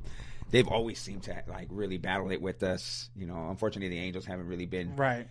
they've 0.51 0.69
always 0.69 0.99
seemed 0.99 1.25
to 1.25 1.43
like 1.49 1.69
really 1.71 1.99
battle 1.99 2.31
it 2.31 2.41
with 2.43 2.63
us. 2.63 3.11
You 3.17 3.27
know, 3.27 3.49
unfortunately, 3.51 3.89
the 3.97 4.03
Angels 4.03 4.25
haven't 4.27 4.47
really 4.47 4.67
been 4.67 4.97
Right. 4.97 5.27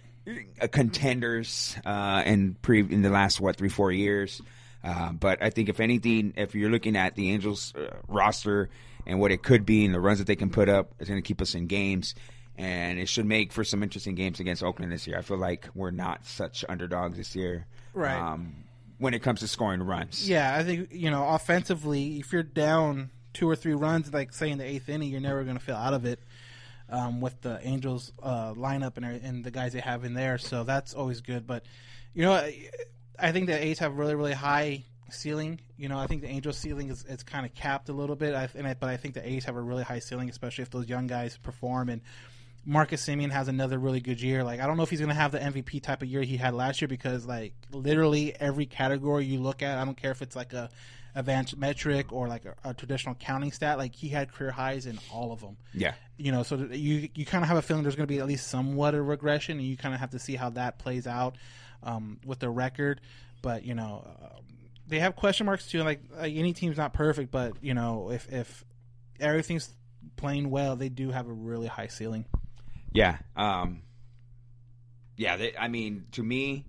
contenders 0.72 1.76
uh, 1.86 2.24
in 2.26 2.56
pre 2.62 2.80
in 2.82 3.02
the 3.02 3.10
last 3.10 3.40
what 3.40 3.56
three 3.56 3.70
four 3.70 3.92
years. 3.92 4.42
Uh, 4.84 5.12
but 5.12 5.42
I 5.42 5.50
think 5.50 5.70
if 5.70 5.80
anything, 5.80 6.34
if 6.38 6.56
you're 6.56 6.70
looking 6.70 6.96
at 6.96 7.16
the 7.16 7.32
Angels 7.32 7.74
uh, 7.76 7.88
roster 8.08 8.70
and 9.06 9.20
what 9.20 9.32
it 9.32 9.42
could 9.44 9.66
be 9.66 9.84
and 9.86 9.94
the 9.94 10.00
runs 10.00 10.20
that 10.20 10.28
they 10.28 10.36
can 10.36 10.50
put 10.50 10.70
up, 10.70 10.94
it's 11.00 11.10
going 11.10 11.22
to 11.22 11.28
keep 11.28 11.42
us 11.42 11.56
in 11.56 11.66
games, 11.68 12.14
and 12.58 13.00
it 13.00 13.10
should 13.10 13.26
make 13.26 13.52
for 13.52 13.64
some 13.64 13.82
interesting 13.84 14.16
games 14.16 14.40
against 14.40 14.64
Oakland 14.64 14.92
this 14.92 15.08
year. 15.08 15.18
I 15.18 15.22
feel 15.24 15.38
like 15.38 15.68
we're 15.74 15.92
not 15.92 16.26
such 16.26 16.64
underdogs 16.70 17.18
this 17.18 17.36
year, 17.36 17.66
Right. 17.94 18.16
Um, 18.18 18.54
when 19.00 19.14
it 19.14 19.22
comes 19.24 19.40
to 19.42 19.48
scoring 19.48 19.82
runs, 19.84 20.28
Yeah, 20.30 20.56
I 20.56 20.64
think 20.64 20.90
you 20.92 21.10
know 21.12 21.28
offensively, 21.28 22.20
if 22.20 22.32
you're 22.32 22.44
down 22.44 23.10
two 23.38 23.48
or 23.48 23.56
three 23.56 23.76
runs, 23.76 24.12
like 24.12 24.34
say 24.34 24.50
in 24.50 24.58
the 24.58 24.66
eighth 24.66 24.90
inning, 24.90 25.12
you're 25.12 25.22
never 25.22 25.44
going 25.44 25.58
to 25.58 25.64
feel 25.64 25.76
out 25.76 25.94
of 25.94 26.06
it. 26.06 26.20
Um, 26.90 27.20
with 27.20 27.42
the 27.42 27.60
Angels 27.68 28.14
uh, 28.24 28.54
lineup 28.54 28.96
and, 28.96 29.06
and 29.06 29.44
the 29.44 29.52
guys 29.52 29.74
they 29.74 29.82
have 29.82 30.06
in 30.06 30.14
there, 30.14 30.38
so 30.38 30.64
that's 30.64 30.94
always 30.94 31.20
good. 31.20 31.46
But 31.46 31.66
you 32.14 32.24
know, 32.24 32.32
I, 33.20 33.32
think 33.34 33.48
the 33.48 33.62
A's 33.62 33.80
have 33.80 33.98
really 33.98 34.16
really 34.16 34.32
high 34.32 34.86
ceiling. 35.10 35.60
You 35.76 35.90
know, 35.90 36.00
I 36.00 36.08
think 36.08 36.22
the 36.22 36.30
Angels 36.30 36.58
ceiling 36.58 36.90
is, 36.90 37.04
is 37.04 37.24
kind 37.24 37.46
of 37.46 37.54
capped 37.54 37.90
a 37.90 37.94
little 37.94 38.16
bit. 38.16 38.34
I, 38.34 38.44
I, 38.44 38.74
but 38.74 38.90
I 38.90 38.96
think 38.96 39.16
the 39.16 39.30
A's 39.30 39.44
have 39.44 39.58
a 39.58 39.62
really 39.62 39.84
high 39.84 40.00
ceiling, 40.00 40.30
especially 40.30 40.62
if 40.62 40.70
those 40.70 40.88
young 40.88 41.08
guys 41.08 41.38
perform 41.38 41.90
and. 41.90 42.02
Marcus 42.70 43.08
Semien 43.08 43.32
has 43.32 43.48
another 43.48 43.80
really 43.80 44.02
good 44.02 44.22
year. 44.22 44.44
Like 44.44 44.60
I 44.60 44.68
don't 44.68 44.76
know 44.76 44.84
if 44.84 44.90
he's 44.90 45.00
going 45.00 45.08
to 45.08 45.16
have 45.16 45.32
the 45.32 45.40
MVP 45.40 45.82
type 45.82 46.02
of 46.02 46.10
year 46.10 46.22
he 46.24 46.36
had 46.36 46.54
last 46.54 46.82
year 46.82 46.90
because 46.90 47.26
like 47.26 47.54
literally 47.72 48.36
every 48.38 48.66
category 48.66 49.24
you 49.24 49.40
look 49.40 49.64
at, 49.64 49.78
I 49.78 49.86
don't 49.86 49.96
care 49.96 50.12
if 50.12 50.22
it's 50.22 50.36
like 50.36 50.52
a 50.52 50.70
advanced 51.18 51.58
metric 51.58 52.14
or 52.14 52.28
like 52.28 52.46
a, 52.46 52.56
a 52.64 52.74
traditional 52.76 53.16
counting 53.16 53.52
stat, 53.52 53.80
like 53.80 53.96
he 53.96 54.08
had 54.08 54.32
career 54.32 54.52
highs 54.52 54.86
in 54.86 55.00
all 55.12 55.32
of 55.32 55.42
them. 55.42 55.58
Yeah. 55.74 55.96
You 56.18 56.32
know, 56.32 56.44
so 56.44 56.56
you 56.56 57.10
you 57.16 57.26
kind 57.26 57.44
of 57.44 57.48
have 57.50 57.58
a 57.58 57.62
feeling 57.62 57.84
there's 57.84 57.96
going 57.96 58.08
to 58.08 58.14
be 58.14 58.20
at 58.20 58.28
least 58.28 58.48
somewhat 58.48 58.94
of 58.94 59.00
a 59.02 59.04
regression, 59.04 59.58
and 59.58 59.68
you 59.68 59.76
kind 59.76 59.94
of 59.94 60.00
have 60.00 60.12
to 60.12 60.20
see 60.20 60.36
how 60.36 60.52
that 60.52 60.78
plays 60.78 61.08
out 61.08 61.36
um, 61.84 62.20
with 62.24 62.40
the 62.40 62.50
record. 62.50 63.02
But 63.42 63.66
you 63.66 63.74
know, 63.74 64.08
uh, 64.22 64.40
they 64.88 65.00
have 65.00 65.16
question 65.16 65.48
marks 65.48 65.68
too. 65.68 65.84
Like, 65.84 66.02
like 66.16 66.36
any 66.36 66.54
team's 66.54 66.78
not 66.78 66.94
perfect, 66.94 67.32
but 67.32 67.54
you 67.62 67.74
know, 67.74 68.12
if 68.12 68.32
if 68.32 68.64
everything's 69.20 69.74
playing 70.16 70.50
well, 70.52 70.76
they 70.76 70.90
do 70.90 71.10
have 71.10 71.28
a 71.28 71.34
really 71.34 71.68
high 71.68 71.88
ceiling. 71.88 72.26
Yeah. 72.94 73.18
Um, 73.36 73.82
yeah. 75.16 75.38
They, 75.38 75.58
I 75.58 75.68
mean, 75.68 76.06
to 76.14 76.24
me, 76.24 76.66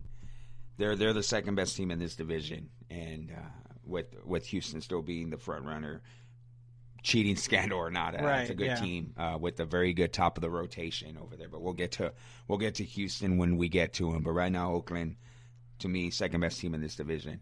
they're 0.78 0.96
they're 0.96 1.12
the 1.12 1.22
second 1.22 1.54
best 1.54 1.76
team 1.76 1.90
in 1.90 1.98
this 1.98 2.16
division, 2.16 2.70
and 2.90 3.30
uh, 3.30 3.67
with 3.88 4.06
with 4.24 4.46
Houston 4.46 4.80
still 4.80 5.02
being 5.02 5.30
the 5.30 5.38
front 5.38 5.64
runner, 5.64 6.02
cheating 7.02 7.36
scandal 7.36 7.78
or 7.78 7.90
not, 7.90 8.14
uh, 8.14 8.26
it's 8.26 8.50
a 8.50 8.54
good 8.54 8.66
yeah. 8.66 8.74
team 8.76 9.14
uh, 9.16 9.38
with 9.40 9.58
a 9.60 9.64
very 9.64 9.92
good 9.92 10.12
top 10.12 10.36
of 10.36 10.42
the 10.42 10.50
rotation 10.50 11.16
over 11.16 11.36
there. 11.36 11.48
But 11.48 11.62
we'll 11.62 11.72
get 11.72 11.92
to 11.92 12.12
we'll 12.46 12.58
get 12.58 12.76
to 12.76 12.84
Houston 12.84 13.38
when 13.38 13.56
we 13.56 13.68
get 13.68 13.94
to 13.94 14.12
them. 14.12 14.22
But 14.22 14.32
right 14.32 14.52
now, 14.52 14.72
Oakland, 14.72 15.16
to 15.80 15.88
me, 15.88 16.10
second 16.10 16.40
best 16.40 16.60
team 16.60 16.74
in 16.74 16.80
this 16.80 16.96
division. 16.96 17.40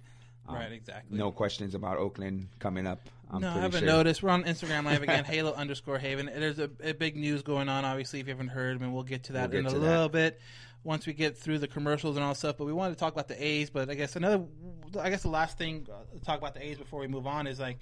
Um, 0.49 0.55
Right, 0.55 0.73
exactly. 0.73 1.19
No 1.19 1.33
questions 1.33 1.75
about 1.75 1.99
Oakland 1.99 2.49
coming 2.61 2.87
up. 2.87 3.01
I'm 3.29 3.41
no, 3.43 3.51
I 3.51 3.55
haven't 3.55 3.81
sure. 3.81 3.89
noticed. 3.89 4.23
We're 4.23 4.31
on 4.31 4.45
Instagram 4.45 4.85
Live 4.85 5.03
again, 5.03 5.25
Halo 5.25 5.53
underscore 5.53 5.99
Haven. 5.99 6.27
There's 6.27 6.61
a, 6.61 6.71
a 6.85 6.95
big 6.95 7.17
news 7.17 7.43
going 7.43 7.69
on, 7.69 7.85
obviously, 7.85 8.21
if 8.21 8.27
you 8.27 8.33
haven't 8.33 8.49
heard, 8.49 8.81
and 8.81 8.95
we'll 8.95 9.03
get 9.03 9.25
to 9.25 9.33
that 9.33 9.51
We'll 9.51 9.59
in 9.59 9.65
get 9.65 9.75
a 9.75 9.79
that. 9.81 9.85
little 9.85 10.09
bit 10.09 10.41
once 10.87 11.07
we 11.07 11.13
get 11.13 11.37
through 11.37 11.59
the 11.59 11.67
commercials 11.69 12.17
and 12.17 12.25
all 12.25 12.31
that 12.33 12.39
stuff. 12.39 12.57
But 12.57 12.65
we 12.65 12.73
wanted 12.73 12.95
to 12.95 13.01
talk 13.01 13.13
about 13.13 13.29
the 13.29 13.45
A's. 13.45 13.69
But 13.71 13.91
I 13.91 13.95
guess 13.95 14.17
another, 14.17 14.45
I 15.01 15.11
guess 15.11 15.23
the 15.23 15.29
last 15.29 15.59
thing 15.59 15.87
uh, 15.93 16.17
to 16.17 16.25
talk 16.25 16.39
about 16.39 16.55
the 16.55 16.65
A's 16.65 16.79
before 16.79 17.01
we 17.01 17.09
move 17.09 17.27
on 17.27 17.47
is 17.47 17.59
like 17.59 17.79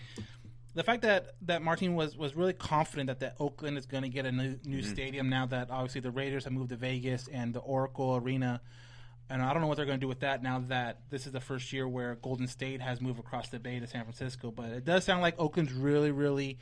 the 0.74 0.82
fact 0.82 1.02
that 1.02 1.34
that 1.42 1.62
Martin 1.62 1.94
was 1.94 2.16
was 2.16 2.34
really 2.34 2.54
confident 2.54 3.06
that 3.08 3.20
that 3.20 3.36
Oakland 3.38 3.78
is 3.78 3.86
going 3.86 4.02
to 4.02 4.08
get 4.08 4.26
a 4.26 4.32
new, 4.32 4.58
new 4.64 4.78
Mm-hmm. 4.80 4.90
stadium 4.92 5.28
now 5.28 5.46
that 5.46 5.70
obviously 5.70 6.00
the 6.00 6.10
Raiders 6.10 6.44
have 6.44 6.52
moved 6.52 6.70
to 6.70 6.76
Vegas 6.76 7.28
and 7.28 7.54
the 7.54 7.60
Oracle 7.60 8.16
Arena. 8.16 8.60
And 9.30 9.40
I 9.40 9.52
don't 9.52 9.62
know 9.62 9.68
what 9.68 9.76
they're 9.78 9.86
going 9.86 9.98
to 10.00 10.04
do 10.04 10.08
with 10.08 10.20
that 10.20 10.42
now 10.42 10.64
that 10.68 11.00
this 11.10 11.26
is 11.26 11.32
the 11.32 11.40
first 11.40 11.72
year 11.72 11.88
where 11.88 12.16
Golden 12.16 12.46
State 12.46 12.80
has 12.82 13.00
moved 13.00 13.18
across 13.18 13.48
the 13.48 13.58
bay 13.58 13.80
to 13.80 13.86
San 13.86 14.02
Francisco. 14.02 14.50
But 14.50 14.66
it 14.66 14.84
does 14.84 15.04
sound 15.04 15.22
like 15.22 15.38
Oakland's 15.38 15.72
really, 15.72 16.10
really 16.10 16.58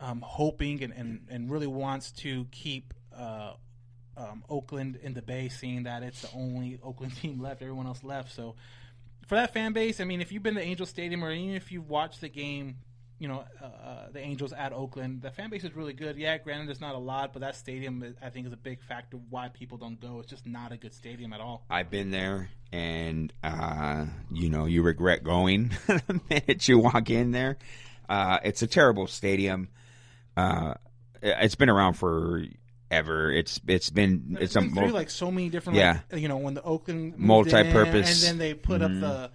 um, 0.00 0.20
hoping 0.24 0.82
and, 0.82 0.92
and, 0.92 1.26
and 1.30 1.50
really 1.50 1.68
wants 1.68 2.10
to 2.12 2.46
keep 2.50 2.92
uh, 3.16 3.52
um, 4.16 4.44
Oakland 4.48 4.98
in 5.02 5.14
the 5.14 5.22
Bay, 5.22 5.48
seeing 5.48 5.84
that 5.84 6.02
it's 6.02 6.22
the 6.22 6.30
only 6.34 6.78
Oakland 6.84 7.16
team 7.16 7.40
left. 7.40 7.62
Everyone 7.62 7.86
else 7.86 8.02
left. 8.02 8.34
So 8.34 8.54
for 9.26 9.34
that 9.34 9.52
fan 9.52 9.72
base, 9.72 10.00
I 10.00 10.04
mean, 10.04 10.20
if 10.20 10.32
you've 10.32 10.42
been 10.42 10.54
to 10.54 10.62
Angel 10.62 10.86
Stadium 10.86 11.24
or 11.24 11.32
even 11.32 11.54
if 11.54 11.72
you've 11.72 11.88
watched 11.88 12.20
the 12.20 12.28
game, 12.28 12.76
you 13.18 13.28
know, 13.28 13.44
uh, 13.62 13.64
uh, 13.64 14.10
the 14.12 14.20
Angels 14.20 14.52
at 14.52 14.72
Oakland, 14.72 15.22
the 15.22 15.30
fan 15.30 15.48
base 15.48 15.64
is 15.64 15.74
really 15.74 15.94
good. 15.94 16.16
Yeah, 16.16 16.36
granted, 16.38 16.70
it's 16.70 16.80
not 16.80 16.94
a 16.94 16.98
lot, 16.98 17.32
but 17.32 17.40
that 17.40 17.56
stadium, 17.56 18.14
I 18.22 18.28
think, 18.28 18.46
is 18.46 18.52
a 18.52 18.58
big 18.58 18.82
factor 18.82 19.16
why 19.30 19.48
people 19.48 19.78
don't 19.78 19.98
go. 20.00 20.20
It's 20.20 20.28
just 20.28 20.46
not 20.46 20.72
a 20.72 20.76
good 20.76 20.92
stadium 20.92 21.32
at 21.32 21.40
all. 21.40 21.64
I've 21.70 21.90
been 21.90 22.10
there, 22.10 22.50
and 22.72 23.32
uh, 23.42 24.04
you 24.30 24.50
know 24.50 24.66
you 24.66 24.82
regret 24.82 25.24
going 25.24 25.70
the 25.86 26.20
minute 26.28 26.68
you 26.68 26.78
walk 26.78 27.08
in 27.08 27.30
there. 27.30 27.56
Uh, 28.08 28.38
it's 28.44 28.60
a 28.60 28.66
terrible 28.66 29.06
stadium. 29.06 29.68
Uh, 30.36 30.74
it's 31.22 31.54
been 31.54 31.70
around 31.70 31.94
forever. 32.88 33.32
It's 33.32 33.60
it's 33.66 33.90
been 33.90 34.36
It's 34.40 34.56
a 34.56 34.60
through 34.60 34.70
mul- 34.70 34.90
like 34.90 35.10
so 35.10 35.30
many 35.30 35.48
different, 35.48 35.78
Yeah. 35.78 36.00
like, 36.10 36.20
you 36.22 36.28
know, 36.28 36.38
when 36.38 36.54
the 36.54 36.62
Oakland 36.62 37.18
Multi-purpose. 37.18 38.22
in, 38.24 38.28
and 38.30 38.38
then 38.38 38.38
they 38.38 38.54
put 38.54 38.82
up 38.82 38.90
the 38.90 39.30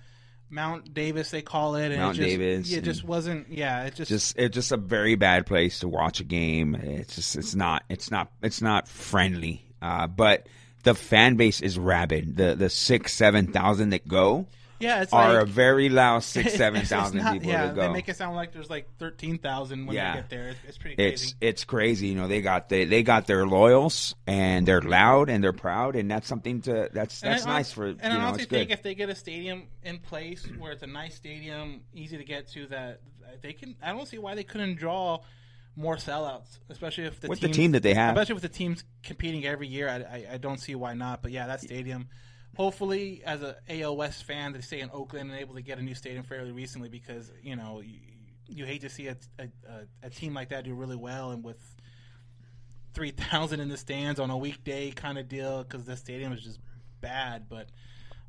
Mount 0.50 0.93
Davis, 0.93 1.31
they 1.31 1.41
call 1.41 1.75
it, 1.75 1.91
and 1.91 1.98
Mount 2.01 2.17
it 2.17 2.22
just, 2.22 2.29
Davis 2.29 2.74
It 2.74 2.81
just 2.84 3.03
wasn't. 3.03 3.50
Yeah, 3.51 3.84
it 3.86 3.96
just, 3.96 4.10
just 4.10 4.38
it's 4.38 4.53
just 4.53 4.72
a 4.72 4.77
very 4.77 5.15
bad 5.15 5.46
place 5.46 5.79
to 5.79 5.88
watch 5.88 6.20
a 6.20 6.25
game. 6.25 6.75
It's 6.75 7.15
just 7.15 7.36
it's 7.38 7.55
not 7.55 7.84
it's 7.89 8.12
not 8.12 8.31
it's 8.41 8.62
not 8.62 8.88
friendly. 8.88 9.65
Uh, 9.81 10.08
but 10.08 10.48
the 10.84 10.93
fan 10.93 11.36
base 11.36 11.61
is 11.61 11.77
rabid. 11.79 12.35
The 12.35 12.55
the 12.55 12.70
six 12.70 13.14
seven 13.14 13.48
thousand 13.48 13.92
that 13.92 14.07
go 14.07 14.48
yeah, 14.81 15.01
it's 15.01 15.13
are 15.13 15.33
like, 15.33 15.44
a 15.44 15.46
very 15.46 15.89
loud 15.89 16.20
six 16.24 16.48
it's- 16.53 16.57
seven 16.57 16.81
it's 16.81 16.89
thousand 16.89 17.20
people 17.33 17.50
Yeah, 17.50 17.67
that 17.67 17.75
go. 17.75 17.81
they 17.81 17.89
make 17.94 18.09
it 18.09 18.17
sound 18.17 18.35
like 18.35 18.51
there's 18.53 18.70
like 18.70 18.87
thirteen 18.98 19.37
thousand 19.37 19.85
when 19.85 19.96
Yeah. 19.96 20.15
you 20.15 20.22
get 20.22 20.29
there. 20.29 20.48
It's, 20.50 20.59
it's 20.67 20.77
pretty 20.77 21.01
it's 21.03 21.22
crazy. 21.22 21.35
it's 21.41 21.63
crazy. 21.63 22.07
You 22.07 22.15
know, 22.15 22.27
they 22.27 22.41
got 22.41 22.70
they 22.70 22.85
they 22.85 23.03
got 23.03 23.27
their 23.27 23.46
loyals 23.46 24.15
and 24.27 24.67
they're 24.67 24.81
loud 24.81 25.29
and 25.29 25.44
they're 25.44 25.53
proud 25.53 25.96
and 25.96 26.09
that's 26.09 26.27
something 26.27 26.61
to 26.63 26.89
that's 26.91 27.22
And 27.24 27.33
that's 27.33 27.46
I 27.46 27.50
nice 27.53 27.72
for 27.72 27.87
you 27.87 27.98
And 28.00 28.13
I 28.13 28.17
know 28.17 28.22
honestly 28.25 28.44
it's 28.44 28.50
good. 28.50 28.57
think 28.57 28.72
if 28.72 28.83
they 28.83 28.96
get 28.96 29.09
a 29.09 29.15
stadium 29.15 29.67
in 29.83 30.00
place 30.00 30.46
where 30.59 30.72
it's 30.72 30.83
a 30.83 30.87
nice 30.87 31.15
stadium, 31.15 31.81
easy 31.94 32.17
to 32.17 32.24
get 32.24 32.48
to, 32.50 32.67
that 32.67 33.01
they 33.41 33.53
can. 33.53 33.75
I 33.81 33.91
don't 33.94 34.07
see 34.07 34.17
why 34.17 34.35
they 34.35 34.44
couldn't 34.44 34.75
draw 34.75 35.20
more 35.77 35.96
sellouts, 35.96 36.59
especially 36.70 37.05
if 37.05 37.22
the 37.22 37.29
With 37.29 37.39
the 37.39 37.48
team 37.48 37.72
that 37.72 37.81
they 37.81 37.94
have. 37.94 38.13
especially 38.15 38.33
with 38.33 38.44
the 38.44 38.50
teams 38.50 38.83
competing 39.03 39.46
every 39.46 39.67
year. 39.67 39.87
I, 39.87 39.96
I, 40.17 40.25
I 40.33 40.37
don't 40.37 40.59
see 40.59 40.75
why 40.75 40.94
not. 40.96 41.22
But 41.22 41.31
yeah, 41.31 41.48
that 41.48 41.61
stadium. 41.61 42.09
Hopefully, 42.57 43.22
as 43.25 43.42
a 43.70 43.92
West 43.94 44.24
fan, 44.25 44.53
they 44.53 44.61
stay 44.61 44.81
in 44.81 44.90
Oakland 44.94 45.31
and 45.31 45.40
able 45.40 45.55
to 45.55 45.61
get 45.61 45.77
a 45.79 45.81
new 45.81 45.96
stadium 45.96 46.24
fairly 46.24 46.51
recently 46.51 46.90
because 46.90 47.31
you 47.42 47.55
know 47.55 47.81
you, 47.81 48.00
you 48.48 48.66
hate 48.66 48.81
to 48.81 48.90
see 48.90 49.07
a, 49.07 49.16
a, 49.40 49.44
a, 49.44 50.07
a 50.07 50.09
team 50.09 50.33
like 50.33 50.50
that 50.50 50.66
do 50.66 50.74
really 50.74 50.98
well 50.98 51.31
and 51.31 51.44
with 51.44 51.57
three 52.94 53.11
thousand 53.11 53.61
in 53.61 53.70
the 53.70 53.77
stands 53.77 54.20
on 54.20 54.29
a 54.29 54.37
weekday 54.37 54.92
kind 54.92 55.18
of 55.18 55.29
deal 55.29 55.64
because 55.64 55.85
the 55.85 55.96
stadium 55.96 56.33
is 56.33 56.42
just 56.44 56.59
bad. 57.00 57.48
But 57.50 57.68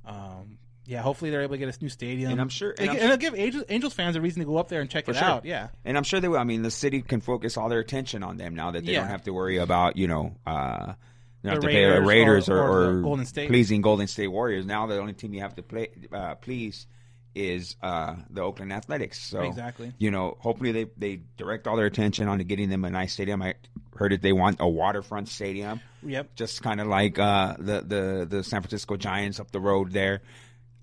um, 0.07 0.59
yeah, 0.87 1.03
hopefully 1.03 1.31
they're 1.31 1.43
able 1.43 1.55
to 1.55 1.59
get 1.59 1.77
a 1.77 1.83
new 1.83 1.89
stadium, 1.89 2.33
And 2.33 2.41
I'm 2.41 2.49
sure- 2.49 2.75
and, 2.79 2.91
and 2.91 2.99
it'll 2.99 3.17
give 3.17 3.35
Angels, 3.37 3.65
Angels 3.69 3.93
fans 3.95 4.17
a 4.17 4.21
reason 4.21 4.41
to 4.41 4.47
go 4.47 4.57
up 4.57 4.69
there 4.69 4.81
and 4.81 4.91
check 4.91 5.09
it 5.09 5.15
sure. 5.15 5.25
out. 5.25 5.45
Yeah, 5.45 5.69
And 5.85 5.97
I'm 5.97 6.03
sure 6.05 6.19
they 6.21 6.27
will. 6.29 6.39
I 6.39 6.45
mean, 6.45 6.63
the 6.63 6.73
city 6.73 7.03
can 7.03 7.21
focus 7.21 7.57
all 7.57 7.69
their 7.69 7.79
attention 7.79 8.23
on 8.25 8.37
them 8.37 8.55
now 8.57 8.73
that 8.73 8.85
they 8.85 8.93
Yeah. 8.93 9.01
don't 9.01 9.09
have 9.09 9.23
to 9.25 9.33
worry 9.33 9.59
about, 9.59 9.97
you 9.97 10.09
know, 10.09 10.35
uh, 10.45 10.95
they 11.43 11.51
don't 11.51 11.55
have 11.57 11.63
The 11.63 11.69
to 11.69 11.73
pay 11.75 11.85
the 11.85 12.01
Raiders 12.03 12.07
Raiders 12.09 12.49
or- 12.49 12.59
or, 12.59 12.69
or 12.71 12.99
or 12.99 13.03
Golden 13.03 13.27
State. 13.27 13.49
pleasing 13.49 13.81
Golden 13.83 14.07
State 14.07 14.29
Warriors. 14.29 14.65
Now 14.67 14.87
the 14.87 14.99
only 14.99 15.13
team 15.13 15.35
you 15.35 15.41
have 15.41 15.55
to 15.57 15.63
play 15.63 15.89
uh, 16.13 16.35
please 16.37 16.87
is 17.35 17.77
uh, 17.83 18.15
the 18.29 18.43
Oakland 18.43 18.73
Athletics. 18.75 19.19
So 19.19 19.41
Exactly. 19.41 19.93
you 19.99 20.11
know, 20.11 20.37
hopefully 20.41 20.73
they 20.73 20.87
they 20.97 21.21
direct 21.37 21.67
all 21.67 21.77
their 21.77 21.87
attention 21.87 22.29
onto 22.29 22.45
getting 22.45 22.69
them 22.69 22.85
a 22.85 22.91
nice 22.91 23.15
stadium. 23.15 23.41
I 23.43 23.55
heard 23.97 24.13
that 24.13 24.21
they 24.23 24.33
want 24.35 24.59
a 24.61 24.69
waterfront 24.69 25.29
stadium. 25.29 25.81
Yep. 26.03 26.35
Just 26.35 26.63
kind 26.63 26.81
of 26.81 26.89
like 26.89 27.19
uh, 27.19 27.57
the 27.59 27.81
the 27.81 28.27
the 28.29 28.45
San 28.45 28.61
Francisco 28.61 28.97
Giants 28.97 29.41
up 29.41 29.51
the 29.51 29.61
road 29.61 29.93
there. 29.93 30.21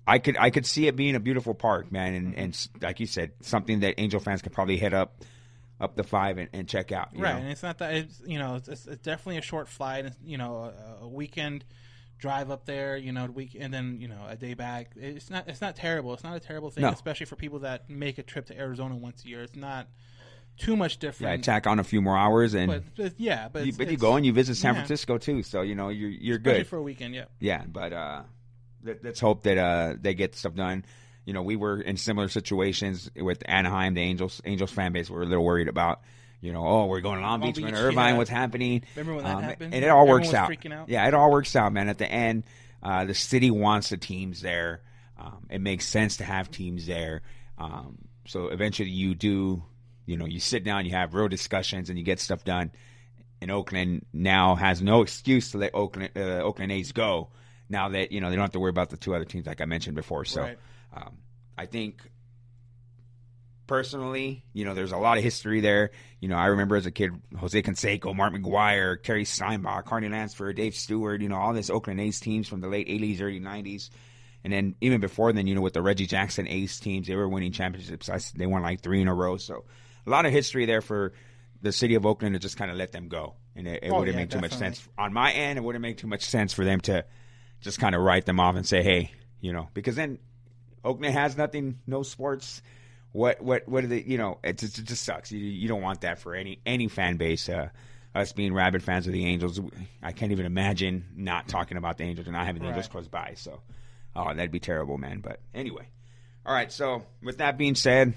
I 0.06 0.18
could 0.18 0.36
I 0.36 0.50
could 0.50 0.66
see 0.66 0.88
it 0.88 0.96
being 0.96 1.14
a 1.14 1.20
beautiful 1.20 1.54
park, 1.54 1.92
man, 1.92 2.14
and, 2.14 2.34
and 2.34 2.68
like 2.82 2.98
you 2.98 3.06
said, 3.06 3.30
something 3.42 3.80
that 3.80 3.94
Angel 3.98 4.18
fans 4.18 4.42
could 4.42 4.52
probably 4.52 4.76
hit 4.76 4.92
up 4.92 5.22
up 5.80 5.96
the 5.96 6.04
five 6.04 6.38
and, 6.38 6.48
and 6.52 6.68
check 6.68 6.92
out. 6.92 7.08
you 7.14 7.22
right. 7.22 7.34
know? 7.34 7.40
And 7.40 7.48
it's 7.48 7.62
not 7.62 7.78
that 7.78 7.94
it's 7.94 8.22
you 8.26 8.38
know 8.38 8.56
it's, 8.56 8.68
it's, 8.68 8.86
it's 8.86 9.02
definitely 9.02 9.38
a 9.38 9.42
short 9.42 9.68
flight. 9.68 10.06
It's, 10.06 10.16
you 10.22 10.38
know, 10.38 10.72
a, 11.00 11.04
a 11.04 11.08
weekend 11.08 11.64
drive 12.18 12.50
up 12.50 12.66
there. 12.66 12.96
You 12.96 13.12
know, 13.12 13.26
week 13.26 13.56
and 13.58 13.72
then 13.72 13.98
you 14.00 14.08
know 14.08 14.20
a 14.28 14.36
day 14.36 14.54
back. 14.54 14.92
It's 14.96 15.30
not 15.30 15.48
it's 15.48 15.60
not 15.60 15.76
terrible. 15.76 16.12
It's 16.14 16.24
not 16.24 16.36
a 16.36 16.40
terrible 16.40 16.70
thing, 16.70 16.82
No. 16.82 16.90
especially 16.90 17.26
for 17.26 17.36
people 17.36 17.60
that 17.60 17.88
make 17.88 18.18
a 18.18 18.22
trip 18.22 18.46
to 18.46 18.58
Arizona 18.58 18.96
once 18.96 19.24
a 19.24 19.28
year. 19.28 19.42
It's 19.42 19.56
not 19.56 19.88
too 20.58 20.76
much 20.76 20.98
different. 20.98 21.38
Yeah, 21.38 21.42
tack 21.42 21.66
on 21.66 21.78
a 21.78 21.84
few 21.84 22.02
more 22.02 22.16
hours 22.16 22.54
and 22.54 22.70
but, 22.70 22.82
but 22.96 23.14
yeah, 23.18 23.48
but 23.48 23.66
you, 23.66 23.72
but 23.72 23.90
you 23.90 23.96
go 23.96 24.16
and 24.16 24.26
you 24.26 24.32
visit 24.32 24.56
San 24.56 24.74
yeah. 24.74 24.80
Francisco 24.80 25.18
too, 25.18 25.42
so 25.42 25.62
you 25.62 25.74
know 25.74 25.88
you're 25.88 26.10
you're 26.10 26.36
especially 26.36 26.58
good. 26.60 26.68
for 26.68 26.76
a 26.76 26.82
weekend. 26.82 27.14
Yeah. 27.14 27.24
yeah, 27.40 27.64
but 27.66 27.92
uh, 27.92 28.22
let, 28.84 29.02
let's 29.02 29.20
hope 29.20 29.42
that 29.44 29.56
uh 29.58 29.94
they 29.98 30.14
get 30.14 30.34
stuff 30.34 30.54
done. 30.54 30.84
You 31.30 31.34
know, 31.34 31.42
we 31.42 31.54
were 31.54 31.80
in 31.80 31.96
similar 31.96 32.26
situations 32.26 33.08
with 33.14 33.40
Anaheim. 33.46 33.94
The 33.94 34.00
Angels 34.00 34.42
Angels 34.44 34.72
fan 34.72 34.90
base 34.92 35.08
were 35.08 35.22
a 35.22 35.26
little 35.26 35.44
worried 35.44 35.68
about. 35.68 36.00
You 36.40 36.52
know, 36.52 36.66
oh, 36.66 36.86
we're 36.86 37.00
going 37.02 37.18
to 37.18 37.22
Long 37.22 37.38
Long 37.40 37.48
Beach, 37.52 37.56
we're 37.58 37.70
going 37.70 37.74
to 37.74 37.80
Beach, 37.80 37.86
Irvine. 37.92 38.14
yeah. 38.14 38.18
What's 38.18 38.30
happening? 38.30 38.82
Remember 38.96 39.14
when 39.14 39.24
that 39.26 39.36
Um, 39.36 39.42
happened? 39.44 39.74
And 39.74 39.84
it 39.84 39.88
all 39.88 40.00
Everyone 40.02 40.22
works 40.22 40.34
out. 40.34 40.50
out. 40.72 40.88
Yeah, 40.88 41.06
it 41.06 41.14
all 41.14 41.30
works 41.30 41.54
out, 41.54 41.72
man. 41.72 41.88
At 41.88 41.98
the 41.98 42.10
end, 42.10 42.42
uh, 42.82 43.04
the 43.04 43.14
city 43.14 43.52
wants 43.52 43.90
the 43.90 43.96
teams 43.96 44.40
there. 44.40 44.80
Um, 45.16 45.46
it 45.50 45.60
makes 45.60 45.86
sense 45.86 46.16
to 46.16 46.24
have 46.24 46.50
teams 46.50 46.84
there. 46.86 47.22
Um, 47.58 47.98
so 48.26 48.48
eventually, 48.48 48.90
you 48.90 49.14
do. 49.14 49.62
You 50.06 50.16
know, 50.16 50.24
you 50.26 50.40
sit 50.40 50.64
down, 50.64 50.84
you 50.86 50.90
have 50.92 51.14
real 51.14 51.28
discussions, 51.28 51.90
and 51.90 51.96
you 51.96 52.04
get 52.04 52.18
stuff 52.18 52.42
done. 52.42 52.72
And 53.40 53.52
Oakland 53.52 54.04
now 54.12 54.56
has 54.56 54.82
no 54.82 55.02
excuse 55.02 55.52
to 55.52 55.58
let 55.58 55.74
Oakland 55.76 56.10
uh, 56.16 56.40
Oakland 56.42 56.72
A's 56.72 56.90
go. 56.90 57.28
Now 57.68 57.90
that 57.90 58.10
you 58.10 58.20
know 58.20 58.28
they 58.30 58.34
don't 58.34 58.42
have 58.42 58.52
to 58.52 58.60
worry 58.60 58.70
about 58.70 58.90
the 58.90 58.96
two 58.96 59.14
other 59.14 59.24
teams, 59.24 59.46
like 59.46 59.60
I 59.60 59.66
mentioned 59.66 59.94
before. 59.94 60.24
So, 60.24 60.42
Right. 60.42 60.58
Um, 60.92 61.18
I 61.56 61.66
think 61.66 62.00
personally, 63.66 64.44
you 64.52 64.64
know, 64.64 64.74
there's 64.74 64.92
a 64.92 64.96
lot 64.96 65.16
of 65.16 65.22
history 65.24 65.60
there. 65.60 65.90
You 66.20 66.28
know, 66.28 66.36
I 66.36 66.46
remember 66.46 66.76
as 66.76 66.86
a 66.86 66.90
kid, 66.90 67.12
Jose 67.38 67.62
Canseco, 67.62 68.14
Mark 68.14 68.34
McGwire, 68.34 69.00
Terry 69.02 69.24
Steinbach, 69.24 69.84
Carney 69.86 70.08
Lansford, 70.08 70.56
Dave 70.56 70.74
Stewart, 70.74 71.20
you 71.20 71.28
know, 71.28 71.36
all 71.36 71.52
this 71.52 71.70
Oakland 71.70 72.00
A's 72.00 72.18
teams 72.20 72.48
from 72.48 72.60
the 72.60 72.68
late 72.68 72.88
80s, 72.88 73.20
early 73.20 73.40
90s. 73.40 73.90
And 74.42 74.52
then 74.52 74.74
even 74.80 75.00
before 75.00 75.32
then, 75.32 75.46
you 75.46 75.54
know, 75.54 75.60
with 75.60 75.74
the 75.74 75.82
Reggie 75.82 76.06
Jackson 76.06 76.48
A's 76.48 76.80
teams, 76.80 77.06
they 77.06 77.14
were 77.14 77.28
winning 77.28 77.52
championships. 77.52 78.08
I, 78.08 78.18
they 78.34 78.46
won 78.46 78.62
like 78.62 78.80
three 78.80 79.02
in 79.02 79.08
a 79.08 79.14
row. 79.14 79.36
So 79.36 79.64
a 80.06 80.10
lot 80.10 80.26
of 80.26 80.32
history 80.32 80.66
there 80.66 80.80
for 80.80 81.12
the 81.62 81.72
city 81.72 81.94
of 81.94 82.06
Oakland 82.06 82.34
to 82.34 82.38
just 82.38 82.56
kind 82.56 82.70
of 82.70 82.76
let 82.76 82.90
them 82.90 83.08
go. 83.08 83.34
And 83.54 83.68
it, 83.68 83.84
it 83.84 83.90
Oh, 83.90 83.98
wouldn't 83.98 84.16
yeah, 84.16 84.22
make 84.22 84.30
too 84.30 84.40
much 84.40 84.54
sense. 84.54 84.88
On 84.98 85.12
my 85.12 85.30
end, 85.30 85.58
it 85.58 85.62
wouldn't 85.62 85.82
make 85.82 85.98
too 85.98 86.06
much 86.06 86.24
sense 86.24 86.52
for 86.54 86.64
them 86.64 86.80
to 86.82 87.04
just 87.60 87.78
kind 87.78 87.94
of 87.94 88.00
write 88.00 88.24
them 88.24 88.40
off 88.40 88.56
and 88.56 88.66
say, 88.66 88.82
hey, 88.82 89.12
you 89.40 89.52
know, 89.52 89.68
because 89.74 89.94
then 89.94 90.18
Oakland 90.84 91.14
has 91.14 91.36
nothing, 91.36 91.78
no 91.86 92.02
sports. 92.02 92.62
what 93.12 93.40
what 93.42 93.68
what 93.68 93.84
are 93.84 93.88
they? 93.88 94.02
You 94.02 94.18
know, 94.18 94.38
it 94.42 94.58
just, 94.58 94.78
it 94.78 94.84
just 94.84 95.02
sucks. 95.04 95.30
You, 95.32 95.38
you 95.40 95.68
don't 95.68 95.82
want 95.82 96.02
that 96.02 96.18
for 96.18 96.34
any 96.34 96.60
any 96.64 96.88
fan 96.88 97.16
base. 97.16 97.48
Uh, 97.48 97.68
us 98.14 98.32
being 98.32 98.52
rabid 98.52 98.82
fans 98.82 99.06
of 99.06 99.12
the 99.12 99.24
Angels, 99.24 99.60
I 100.02 100.10
can't 100.12 100.32
even 100.32 100.44
imagine 100.44 101.04
not 101.14 101.46
talking 101.46 101.76
about 101.76 101.96
the 101.96 102.02
Angels 102.04 102.26
and 102.26 102.34
not 102.34 102.44
having 102.44 102.60
the 102.62 102.66
Angels 102.68 102.86
Right. 102.86 102.90
close 102.92 103.06
by. 103.08 103.34
So, 103.36 103.60
oh, 104.16 104.34
that'd 104.34 104.50
be 104.50 104.58
terrible, 104.58 104.98
man. 104.98 105.20
But 105.20 105.38
anyway, 105.54 105.86
all 106.44 106.52
right. 106.52 106.72
So 106.72 107.04
with 107.22 107.38
that 107.38 107.56
being 107.56 107.76
said, 107.76 108.14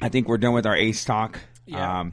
I 0.00 0.10
think 0.10 0.28
we're 0.28 0.38
done 0.38 0.52
with 0.54 0.64
our 0.66 0.76
A's 0.76 1.04
talk. 1.04 1.40
Yeah. 1.66 2.00
Um, 2.00 2.12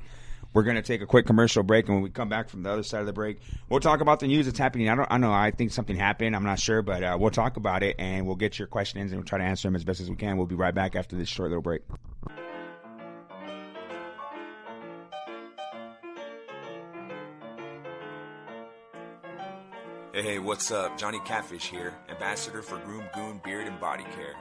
we're 0.54 0.64
going 0.64 0.76
to 0.76 0.82
take 0.82 1.02
a 1.02 1.06
quick 1.06 1.26
commercial 1.26 1.64
break, 1.64 1.88
and 1.88 1.96
when 1.96 2.04
we 2.04 2.10
come 2.10 2.30
back 2.30 2.50
from 2.50 2.64
the 2.64 2.72
other 2.72 2.84
side 2.84 3.02
of 3.02 3.06
the 3.06 3.14
break, 3.14 3.40
we'll 3.70 3.80
talk 3.80 4.02
about 4.02 4.20
the 4.20 4.28
news 4.28 4.46
that's 4.46 4.60
happening. 4.60 4.90
I 4.90 4.96
don't, 4.96 5.08
I 5.12 5.18
know, 5.18 5.32
I 5.32 5.52
think 5.52 5.72
something 5.72 5.96
happened. 5.96 6.36
I'm 6.36 6.44
not 6.44 6.60
sure, 6.60 6.82
but 6.82 7.04
uh, 7.04 7.18
we'll 7.20 7.32
talk 7.32 7.58
about 7.58 7.84
it, 7.84 7.96
and 8.00 8.26
we'll 8.26 8.36
get 8.36 8.58
your 8.58 8.68
questions 8.68 9.12
and 9.12 9.20
we'll 9.20 9.26
try 9.26 9.40
to 9.40 9.44
answer 9.44 9.68
them 9.68 9.76
as 9.76 9.84
best 9.84 10.02
as 10.02 10.10
we 10.10 10.16
can. 10.16 10.38
We'll 10.38 10.48
be 10.48 10.56
right 10.56 10.74
back 10.74 10.96
after 10.96 11.16
this 11.16 11.30
short 11.30 11.50
little 11.50 11.62
break. 11.62 11.82
Hey, 20.14 20.24
hey, 20.24 20.40
what's 20.40 20.72
up? 20.72 20.98
Johnny 20.98 21.20
Catfish 21.26 21.70
here, 21.70 21.94
ambassador 22.10 22.64
for 22.64 22.80
Groom 22.80 23.04
Goon 23.14 23.40
Beard 23.44 23.68
and 23.68 23.80
Body 23.80 24.04
Care. 24.16 24.34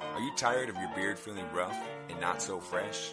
Are 0.00 0.20
you 0.20 0.32
tired 0.34 0.70
of 0.70 0.76
your 0.76 0.90
beard 0.94 1.18
feeling 1.18 1.44
rough 1.52 1.76
and 2.08 2.18
not 2.20 2.40
so 2.40 2.58
fresh? 2.58 3.12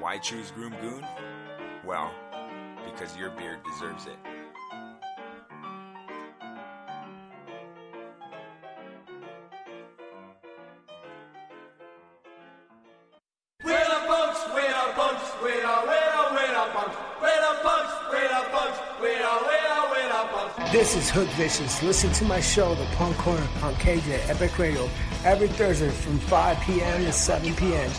Why 0.00 0.16
choose 0.16 0.50
Groom 0.50 0.74
Goon? 0.80 1.04
Well, 1.84 2.10
because 2.86 3.14
your 3.18 3.28
beard 3.28 3.58
deserves 3.70 4.06
it. 4.06 4.16
Where 13.60 13.84
the 13.84 14.06
bunks, 14.08 14.40
where 14.54 14.72
the 14.72 14.96
bunks, 14.96 15.22
where 15.42 15.60
the, 15.60 15.68
where 15.68 16.10
the, 16.16 16.34
where 16.34 16.48
the 16.48 16.72
bunks, 16.72 16.96
where 17.20 17.40
the 17.42 17.62
bunks, 17.62 17.92
where 18.08 18.28
the 18.28 18.50
bunks, 18.50 18.78
where 19.00 19.18
the, 19.18 19.28
where 19.44 19.60
the, 19.68 19.80
where 19.90 20.08
the 20.08 20.32
bunks. 20.32 20.72
This 20.72 20.96
is 20.96 21.10
Hook 21.10 21.28
Vicious. 21.36 21.82
Listen 21.82 22.10
to 22.12 22.24
my 22.24 22.40
show, 22.40 22.74
The 22.74 22.86
Punk 22.96 23.18
Corner, 23.18 23.46
on 23.62 23.74
KJ 23.74 24.30
Epic 24.30 24.58
Radio, 24.58 24.88
every 25.26 25.48
Thursday 25.48 25.90
from 25.90 26.18
5 26.20 26.60
p.m. 26.62 27.04
to 27.04 27.12
7 27.12 27.54
p.m. 27.54 27.90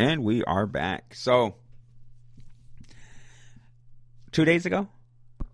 And 0.00 0.24
we 0.24 0.42
are 0.44 0.64
back. 0.66 1.12
So, 1.14 1.56
two 4.32 4.46
days 4.46 4.64
ago, 4.64 4.88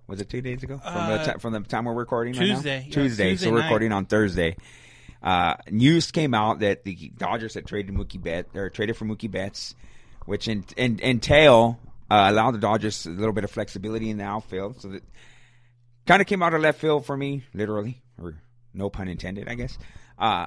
was 0.06 0.20
it 0.20 0.28
two 0.28 0.40
days 0.40 0.62
ago 0.62 0.78
from 0.78 0.94
the 0.94 1.00
Uh, 1.14 1.24
ti- 1.32 1.38
from 1.40 1.52
the 1.52 1.58
time 1.62 1.84
we're 1.86 1.94
recording? 1.94 2.34
right 2.34 2.46
now? 2.50 2.54
Tuesday, 2.54 2.84
yeah, 2.86 2.92
Tuesday. 2.94 3.30
Tuesday 3.30 3.46
so 3.46 3.50
we're 3.52 3.58
night. 3.58 3.64
recording 3.64 3.90
on 3.90 4.06
Thursday. 4.06 4.56
Uh, 5.20 5.56
news 5.68 6.12
came 6.12 6.32
out 6.32 6.60
that 6.60 6.84
the 6.84 7.10
Dodgers 7.18 7.54
had 7.54 7.66
traded 7.66 7.92
Mookie 7.92 8.22
Bet 8.22 8.46
or 8.54 8.70
traded 8.70 8.96
for 8.96 9.04
Mookie 9.04 9.28
Betts, 9.28 9.74
which 10.26 10.46
in, 10.46 10.64
in, 10.76 11.00
entail 11.02 11.80
uh, 12.08 12.26
allowed 12.30 12.52
the 12.52 12.58
Dodgers 12.58 13.04
a 13.04 13.10
little 13.10 13.32
bit 13.32 13.42
of 13.42 13.50
flexibility 13.50 14.10
in 14.10 14.18
the 14.18 14.24
outfield. 14.24 14.80
So 14.80 14.90
that 14.90 15.02
kind 16.06 16.20
of 16.20 16.28
came 16.28 16.40
out 16.44 16.54
of 16.54 16.60
left 16.60 16.78
field 16.80 17.04
for 17.04 17.16
me, 17.16 17.42
literally, 17.52 18.00
or 18.22 18.36
no 18.72 18.90
pun 18.90 19.08
intended, 19.08 19.48
I 19.48 19.56
guess. 19.56 19.76
Uh, 20.16 20.46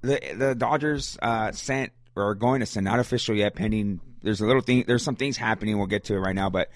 the 0.00 0.18
the 0.36 0.54
Dodgers 0.56 1.16
uh, 1.22 1.52
sent 1.52 1.92
are 2.16 2.34
going 2.34 2.60
to 2.60 2.66
send 2.66 2.84
not 2.84 2.98
official 2.98 3.34
yet, 3.36 3.54
pending. 3.54 4.00
There's 4.22 4.40
a 4.40 4.46
little 4.46 4.62
thing. 4.62 4.84
There's 4.86 5.02
some 5.02 5.16
things 5.16 5.36
happening. 5.36 5.76
We'll 5.78 5.86
get 5.86 6.04
to 6.04 6.14
it 6.14 6.18
right 6.18 6.34
now, 6.34 6.50
but 6.50 6.70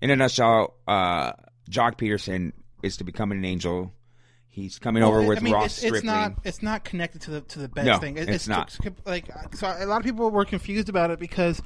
in 0.00 0.10
a 0.10 0.16
nutshell, 0.16 0.74
uh, 0.88 1.32
Joc 1.70 1.96
Pederson 1.98 2.52
is 2.82 2.96
to 2.98 3.04
become 3.04 3.30
an 3.32 3.44
Angel. 3.44 3.92
He's 4.48 4.78
coming 4.78 5.02
over 5.02 5.20
Well, 5.20 5.28
with 5.28 5.38
I 5.38 5.40
mean, 5.40 5.54
Ross 5.54 5.66
it's, 5.66 5.76
Stripling. 5.76 5.96
it's 5.98 6.04
not. 6.04 6.32
It's 6.44 6.62
not 6.62 6.84
connected 6.84 7.22
to 7.22 7.30
the 7.30 7.40
to 7.42 7.58
the 7.60 7.68
best 7.68 7.86
No, 7.86 7.98
thing. 7.98 8.18
it's 8.18 8.46
not. 8.48 8.76
like 9.06 9.30
so. 9.54 9.74
A 9.78 9.86
lot 9.86 9.98
of 9.98 10.04
people 10.04 10.30
were 10.30 10.44
confused 10.44 10.90
about 10.90 11.10
it 11.10 11.18
because 11.18 11.62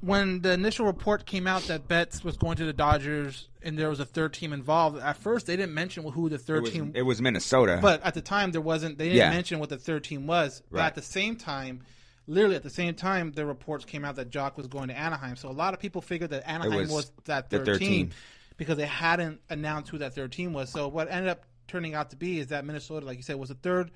when 0.00 0.40
the 0.42 0.52
initial 0.52 0.86
report 0.86 1.26
came 1.26 1.46
out 1.46 1.62
that 1.64 1.88
Betts 1.88 2.22
was 2.22 2.36
going 2.36 2.56
to 2.56 2.64
the 2.64 2.72
Dodgers 2.72 3.48
and 3.62 3.76
there 3.76 3.90
was 3.90 3.98
a 4.00 4.04
third 4.04 4.32
team 4.32 4.52
involved, 4.52 4.98
at 5.02 5.16
first 5.16 5.46
they 5.46 5.56
didn't 5.56 5.74
mention 5.74 6.04
who 6.04 6.28
the 6.28 6.36
it 6.36 6.40
third 6.42 6.62
was, 6.62 6.70
team. 6.72 6.92
it 6.94 7.02
was 7.02 7.20
Minnesota. 7.20 7.78
but 7.82 8.02
at 8.04 8.14
the 8.14 8.20
time 8.22 8.52
there 8.52 8.60
wasn't. 8.60 8.96
They 8.96 9.06
didn't 9.06 9.18
Yeah. 9.18 9.30
mention 9.30 9.58
what 9.58 9.68
the 9.68 9.76
third 9.76 10.04
team 10.04 10.26
was. 10.26 10.62
But 10.70 10.80
at 10.80 10.94
the 10.94 11.02
same 11.02 11.36
time. 11.36 11.82
Literally 12.28 12.56
at 12.56 12.62
the 12.62 12.70
same 12.70 12.94
time, 12.94 13.32
the 13.32 13.44
reports 13.46 13.84
came 13.84 14.04
out 14.04 14.16
that 14.16 14.30
Joc 14.30 14.56
was 14.56 14.66
going 14.66 14.88
to 14.88 14.96
Anaheim. 14.96 15.34
So 15.34 15.48
a 15.48 15.50
lot 15.50 15.72
of 15.74 15.80
people 15.80 16.02
figured 16.02 16.30
that 16.30 16.46
Anaheim 16.48 16.78
was 16.80 16.90
was, 16.90 17.12
that 17.24 17.48
the 17.50 17.56
third, 17.58 17.66
third 17.66 17.78
team, 17.78 17.88
team. 17.88 18.10
because 18.58 18.76
they 18.76 18.86
hadn't 18.86 19.40
announced 19.48 19.90
who 19.90 19.98
that 19.98 20.14
third 20.14 20.30
team 20.30 20.52
was. 20.52 20.70
So 20.70 20.88
what 20.88 21.10
ended 21.10 21.30
up 21.30 21.44
turning 21.66 21.94
out 21.94 22.10
to 22.10 22.16
be 22.16 22.38
is 22.38 22.48
that 22.48 22.64
Minnesota, 22.66 23.06
like 23.06 23.16
you 23.16 23.22
said, 23.22 23.36
was 23.36 23.48
the 23.48 23.54
third 23.54 23.90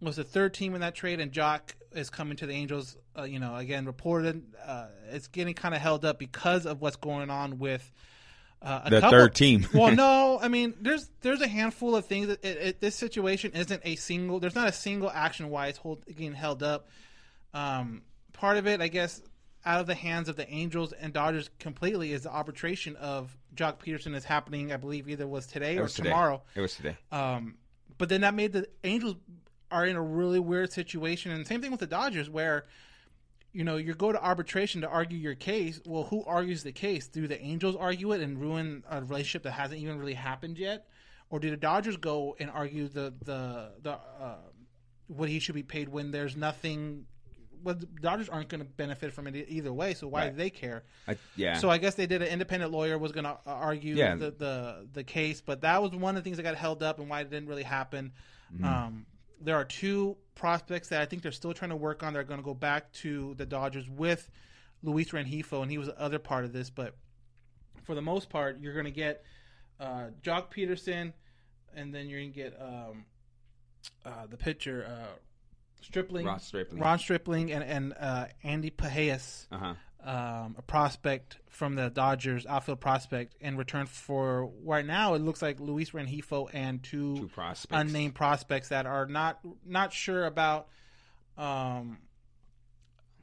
was 0.00 0.16
the 0.16 0.24
third 0.24 0.54
team 0.54 0.74
in 0.74 0.80
that 0.80 0.94
trade, 0.94 1.20
and 1.20 1.32
Joc 1.32 1.60
is 1.92 2.10
coming 2.10 2.36
to 2.38 2.46
the 2.46 2.52
Angels. 2.52 2.96
Uh, 3.16 3.22
you 3.22 3.38
know, 3.38 3.54
again 3.54 3.84
reported 3.86 4.42
uh, 4.66 4.86
it's 5.12 5.28
getting 5.28 5.54
kind 5.54 5.74
of 5.74 5.80
held 5.80 6.04
up 6.04 6.18
because 6.18 6.66
of 6.66 6.80
what's 6.80 6.96
going 6.96 7.30
on 7.30 7.58
with 7.58 7.92
uh, 8.60 8.80
a 8.84 8.90
The 8.90 9.00
couple- 9.00 9.18
third 9.18 9.34
team. 9.34 9.66
well, 9.74 9.94
no, 9.94 10.38
I 10.42 10.48
mean 10.48 10.74
there's 10.80 11.10
there's 11.20 11.40
a 11.40 11.46
handful 11.48 11.94
of 11.94 12.06
things 12.06 12.28
that 12.28 12.44
it, 12.44 12.56
it, 12.56 12.80
this 12.80 12.96
situation 12.96 13.52
isn't 13.52 13.82
a 13.84 13.96
single. 13.96 14.40
There's 14.40 14.54
not 14.54 14.68
a 14.68 14.72
single 14.72 15.10
action 15.10 15.50
why 15.50 15.68
it's 15.68 15.78
hold, 15.78 16.04
getting 16.06 16.32
held 16.34 16.62
up. 16.62 16.88
Um, 17.54 18.02
part 18.32 18.56
of 18.56 18.66
it, 18.66 18.80
I 18.80 18.88
guess, 18.88 19.22
out 19.64 19.80
of 19.80 19.86
the 19.86 19.94
hands 19.94 20.28
of 20.28 20.36
the 20.36 20.48
Angels 20.50 20.92
and 20.92 21.12
Dodgers 21.12 21.48
completely 21.58 22.12
is 22.12 22.22
the 22.22 22.30
arbitration 22.30 22.96
of 22.96 23.34
Joc 23.54 23.78
Pederson 23.78 24.14
is 24.14 24.24
happening. 24.24 24.72
I 24.72 24.76
believe 24.76 25.08
either 25.08 25.26
was 25.26 25.46
today 25.46 25.76
it 25.76 25.78
or 25.78 25.84
was 25.84 25.94
today. 25.94 26.10
tomorrow. 26.10 26.42
It 26.54 26.60
was 26.60 26.74
today. 26.74 26.96
Um, 27.10 27.54
but 27.96 28.08
then 28.08 28.22
that 28.22 28.34
made 28.34 28.52
the 28.52 28.66
Angels 28.82 29.16
are 29.70 29.86
in 29.86 29.96
a 29.96 30.02
really 30.02 30.40
weird 30.40 30.72
situation, 30.72 31.32
and 31.32 31.46
same 31.46 31.62
thing 31.62 31.70
with 31.70 31.80
the 31.80 31.86
Dodgers, 31.86 32.28
where 32.28 32.66
you 33.52 33.64
know 33.64 33.76
you 33.76 33.94
go 33.94 34.12
to 34.12 34.22
arbitration 34.22 34.80
to 34.82 34.88
argue 34.88 35.16
your 35.16 35.34
case. 35.34 35.80
Well, 35.86 36.04
who 36.04 36.24
argues 36.24 36.62
the 36.62 36.72
case? 36.72 37.06
Do 37.06 37.26
the 37.26 37.40
Angels 37.40 37.76
argue 37.76 38.12
it 38.12 38.20
and 38.20 38.40
ruin 38.40 38.82
a 38.90 39.00
relationship 39.00 39.44
that 39.44 39.52
hasn't 39.52 39.80
even 39.80 39.98
really 39.98 40.14
happened 40.14 40.58
yet, 40.58 40.86
or 41.30 41.38
do 41.40 41.50
the 41.50 41.56
Dodgers 41.56 41.96
go 41.96 42.36
and 42.38 42.50
argue 42.50 42.88
the 42.88 43.14
the 43.24 43.70
the 43.80 43.92
uh, 43.92 44.36
what 45.06 45.28
he 45.28 45.38
should 45.38 45.54
be 45.54 45.62
paid 45.62 45.88
when 45.88 46.10
there's 46.10 46.36
nothing? 46.36 47.06
Well, 47.64 47.74
the 47.74 47.86
Dodgers 47.86 48.28
aren't 48.28 48.48
going 48.48 48.60
to 48.60 48.66
benefit 48.66 49.12
from 49.12 49.26
it 49.26 49.34
either 49.48 49.72
way, 49.72 49.94
so 49.94 50.06
why 50.06 50.24
Right. 50.24 50.30
do 50.30 50.36
they 50.36 50.50
care? 50.50 50.84
I, 51.08 51.16
yeah. 51.34 51.56
So 51.58 51.70
I 51.70 51.78
guess 51.78 51.94
they 51.94 52.06
did 52.06 52.22
an 52.22 52.28
independent 52.28 52.70
lawyer 52.70 52.98
was 52.98 53.10
going 53.12 53.24
to 53.24 53.36
argue 53.46 53.94
Yeah. 53.96 54.14
the, 54.16 54.30
the 54.30 54.86
the 54.92 55.02
case, 55.04 55.40
but 55.40 55.62
that 55.62 55.82
was 55.82 55.90
one 55.92 56.16
of 56.16 56.22
the 56.22 56.24
things 56.24 56.36
that 56.36 56.42
got 56.42 56.54
held 56.56 56.82
up 56.82 56.98
and 57.00 57.08
why 57.08 57.22
it 57.22 57.30
didn't 57.30 57.48
really 57.48 57.62
happen. 57.62 58.12
Mm-hmm. 58.54 58.64
Um, 58.64 59.06
there 59.40 59.56
are 59.56 59.64
two 59.64 60.16
prospects 60.34 60.88
that 60.88 61.00
I 61.00 61.06
think 61.06 61.22
they're 61.22 61.32
still 61.32 61.52
trying 61.54 61.70
to 61.70 61.76
work 61.76 62.02
on. 62.02 62.12
They're 62.12 62.22
going 62.24 62.40
to 62.40 62.44
go 62.44 62.54
back 62.54 62.92
to 62.94 63.34
the 63.34 63.46
Dodgers 63.46 63.88
with 63.88 64.30
Luis 64.82 65.10
Rengifo, 65.10 65.62
and 65.62 65.70
he 65.70 65.78
was 65.78 65.88
the 65.88 66.00
other 66.00 66.18
part 66.18 66.44
of 66.44 66.52
this. 66.52 66.70
But 66.70 66.94
for 67.84 67.94
the 67.94 68.02
most 68.02 68.28
part, 68.28 68.60
you're 68.60 68.72
going 68.74 68.84
to 68.84 68.90
get 68.90 69.24
uh, 69.80 70.08
Joc 70.22 70.52
Pederson, 70.54 71.12
and 71.74 71.94
then 71.94 72.08
you're 72.08 72.20
going 72.20 72.32
to 72.32 72.36
get 72.36 72.60
um, 72.60 73.04
uh, 74.04 74.26
the 74.28 74.36
pitcher 74.36 74.86
uh, 74.88 75.16
Stripling, 75.84 76.26
Ross 76.26 76.46
Stripling. 76.46 76.80
Ron 76.82 76.98
Stripling, 76.98 77.52
and 77.52 77.64
and 77.64 77.94
uh, 77.98 78.26
Andy 78.42 78.70
Pages 78.70 79.46
uh 79.52 79.58
huh. 79.58 80.10
um, 80.10 80.56
a 80.58 80.62
prospect 80.62 81.38
from 81.48 81.74
the 81.76 81.88
Dodgers, 81.90 82.46
outfield 82.46 82.80
prospect, 82.80 83.34
in 83.40 83.56
return 83.56 83.86
for 83.86 84.50
right 84.64 84.84
now 84.84 85.14
it 85.14 85.20
looks 85.22 85.40
like 85.40 85.60
Luis 85.60 85.90
Rengifo 85.90 86.48
and 86.52 86.82
two, 86.82 87.16
Two 87.16 87.28
prospects. 87.28 87.80
unnamed 87.80 88.14
prospects 88.14 88.68
that 88.70 88.86
are 88.86 89.06
not 89.06 89.38
not 89.64 89.92
sure 89.92 90.24
about 90.26 90.68
um, 91.38 91.98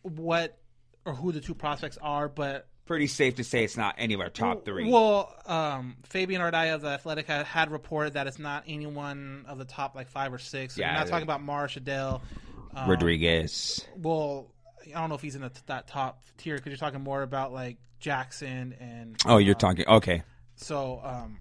what 0.04 0.58
or 1.06 1.14
who 1.14 1.32
the 1.32 1.42
two 1.42 1.56
prospects 1.56 1.98
are, 2.02 2.30
but 2.30 2.68
Pretty 2.86 3.08
safe 3.08 3.36
to 3.36 3.44
say 3.44 3.64
it's 3.64 3.78
not 3.78 3.96
any 4.00 4.16
of 4.16 4.20
our 4.20 4.30
top 4.30 4.66
three. 4.66 4.90
well, 4.92 5.34
um, 5.46 5.96
Fabian 6.04 6.42
Ardaya 6.42 6.76
of 6.76 6.82
the 6.82 6.90
Athletic 6.90 7.28
had, 7.28 7.46
had 7.46 7.72
reported 7.72 8.14
that 8.16 8.28
it's 8.28 8.40
not 8.40 8.64
anyone 8.68 9.46
of 9.48 9.60
the 9.60 9.66
top 9.66 9.96
like 9.96 10.10
five 10.10 10.34
or 10.34 10.40
six. 10.40 10.78
Yeah, 10.78 10.88
you're 10.92 11.00
not 11.00 11.08
talking 11.08 11.24
about 11.24 11.42
Mars 11.42 11.76
Adell. 11.76 12.22
Um, 12.74 12.90
Rodriguez. 12.90 13.86
Well, 13.98 14.52
I 14.88 15.00
don't 15.00 15.10
know 15.10 15.16
if 15.16 15.22
he's 15.22 15.36
in 15.36 15.42
the, 15.42 15.52
that 15.68 15.88
top 15.88 16.24
tier 16.38 16.56
because 16.56 16.70
you're 16.70 16.78
talking 16.78 17.02
more 17.02 17.22
about 17.22 17.54
like 17.54 17.78
Jackson 18.00 18.76
and. 18.80 19.16
Oh, 19.26 19.38
you're 19.38 19.56
uh, 19.56 19.60
talking. 19.60 19.86
Okay. 19.88 20.24
So, 20.56 21.02
um, 21.04 21.40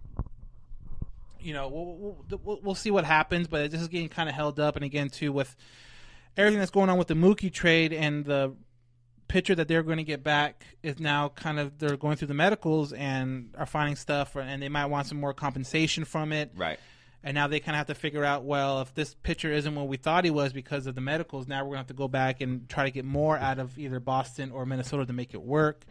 you 1.40 1.52
know, 1.52 1.68
we'll, 1.68 1.96
we'll, 1.96 2.40
we'll, 2.44 2.60
we'll 2.62 2.74
see 2.74 2.90
what 2.90 3.04
happens. 3.04 3.48
But 3.48 3.70
this 3.70 3.80
is 3.80 3.88
getting 3.88 4.08
kind 4.08 4.28
of 4.28 4.34
held 4.34 4.60
up, 4.60 4.76
and 4.76 4.84
again, 4.84 5.08
too, 5.08 5.32
with 5.32 5.54
everything 6.36 6.58
that's 6.58 6.70
going 6.70 6.88
on 6.88 6.98
with 6.98 7.08
the 7.08 7.14
Mookie 7.14 7.52
trade 7.52 7.92
and 7.92 8.24
the 8.24 8.54
pitcher 9.28 9.54
that 9.54 9.68
they're 9.68 9.84
going 9.84 9.98
to 9.98 10.04
get 10.04 10.24
back 10.24 10.64
is 10.82 10.98
now 10.98 11.28
kind 11.28 11.60
of 11.60 11.78
they're 11.78 11.96
going 11.96 12.16
through 12.16 12.26
the 12.26 12.34
medicals 12.34 12.92
and 12.92 13.54
are 13.56 13.66
finding 13.66 13.96
stuff, 13.96 14.36
and 14.36 14.62
they 14.62 14.68
might 14.68 14.86
want 14.86 15.06
some 15.06 15.20
more 15.20 15.32
compensation 15.32 16.04
from 16.04 16.32
it. 16.32 16.50
Right. 16.56 16.78
And 17.22 17.34
now 17.34 17.48
they 17.48 17.60
kind 17.60 17.74
of 17.74 17.78
have 17.78 17.86
to 17.88 17.94
figure 17.94 18.24
out, 18.24 18.44
well, 18.44 18.80
if 18.80 18.94
this 18.94 19.14
pitcher 19.22 19.52
isn't 19.52 19.74
what 19.74 19.88
we 19.88 19.98
thought 19.98 20.24
he 20.24 20.30
was 20.30 20.52
because 20.54 20.86
of 20.86 20.94
the 20.94 21.02
medicals, 21.02 21.46
now 21.46 21.58
we're 21.58 21.74
going 21.74 21.74
to 21.74 21.80
have 21.80 21.86
to 21.88 21.94
go 21.94 22.08
back 22.08 22.40
and 22.40 22.68
try 22.68 22.84
to 22.84 22.90
get 22.90 23.04
more 23.04 23.36
out 23.36 23.58
of 23.58 23.78
either 23.78 24.00
Boston 24.00 24.50
or 24.52 24.64
Minnesota 24.64 25.04
to 25.04 25.12
make 25.12 25.34
it 25.34 25.42
work. 25.42 25.84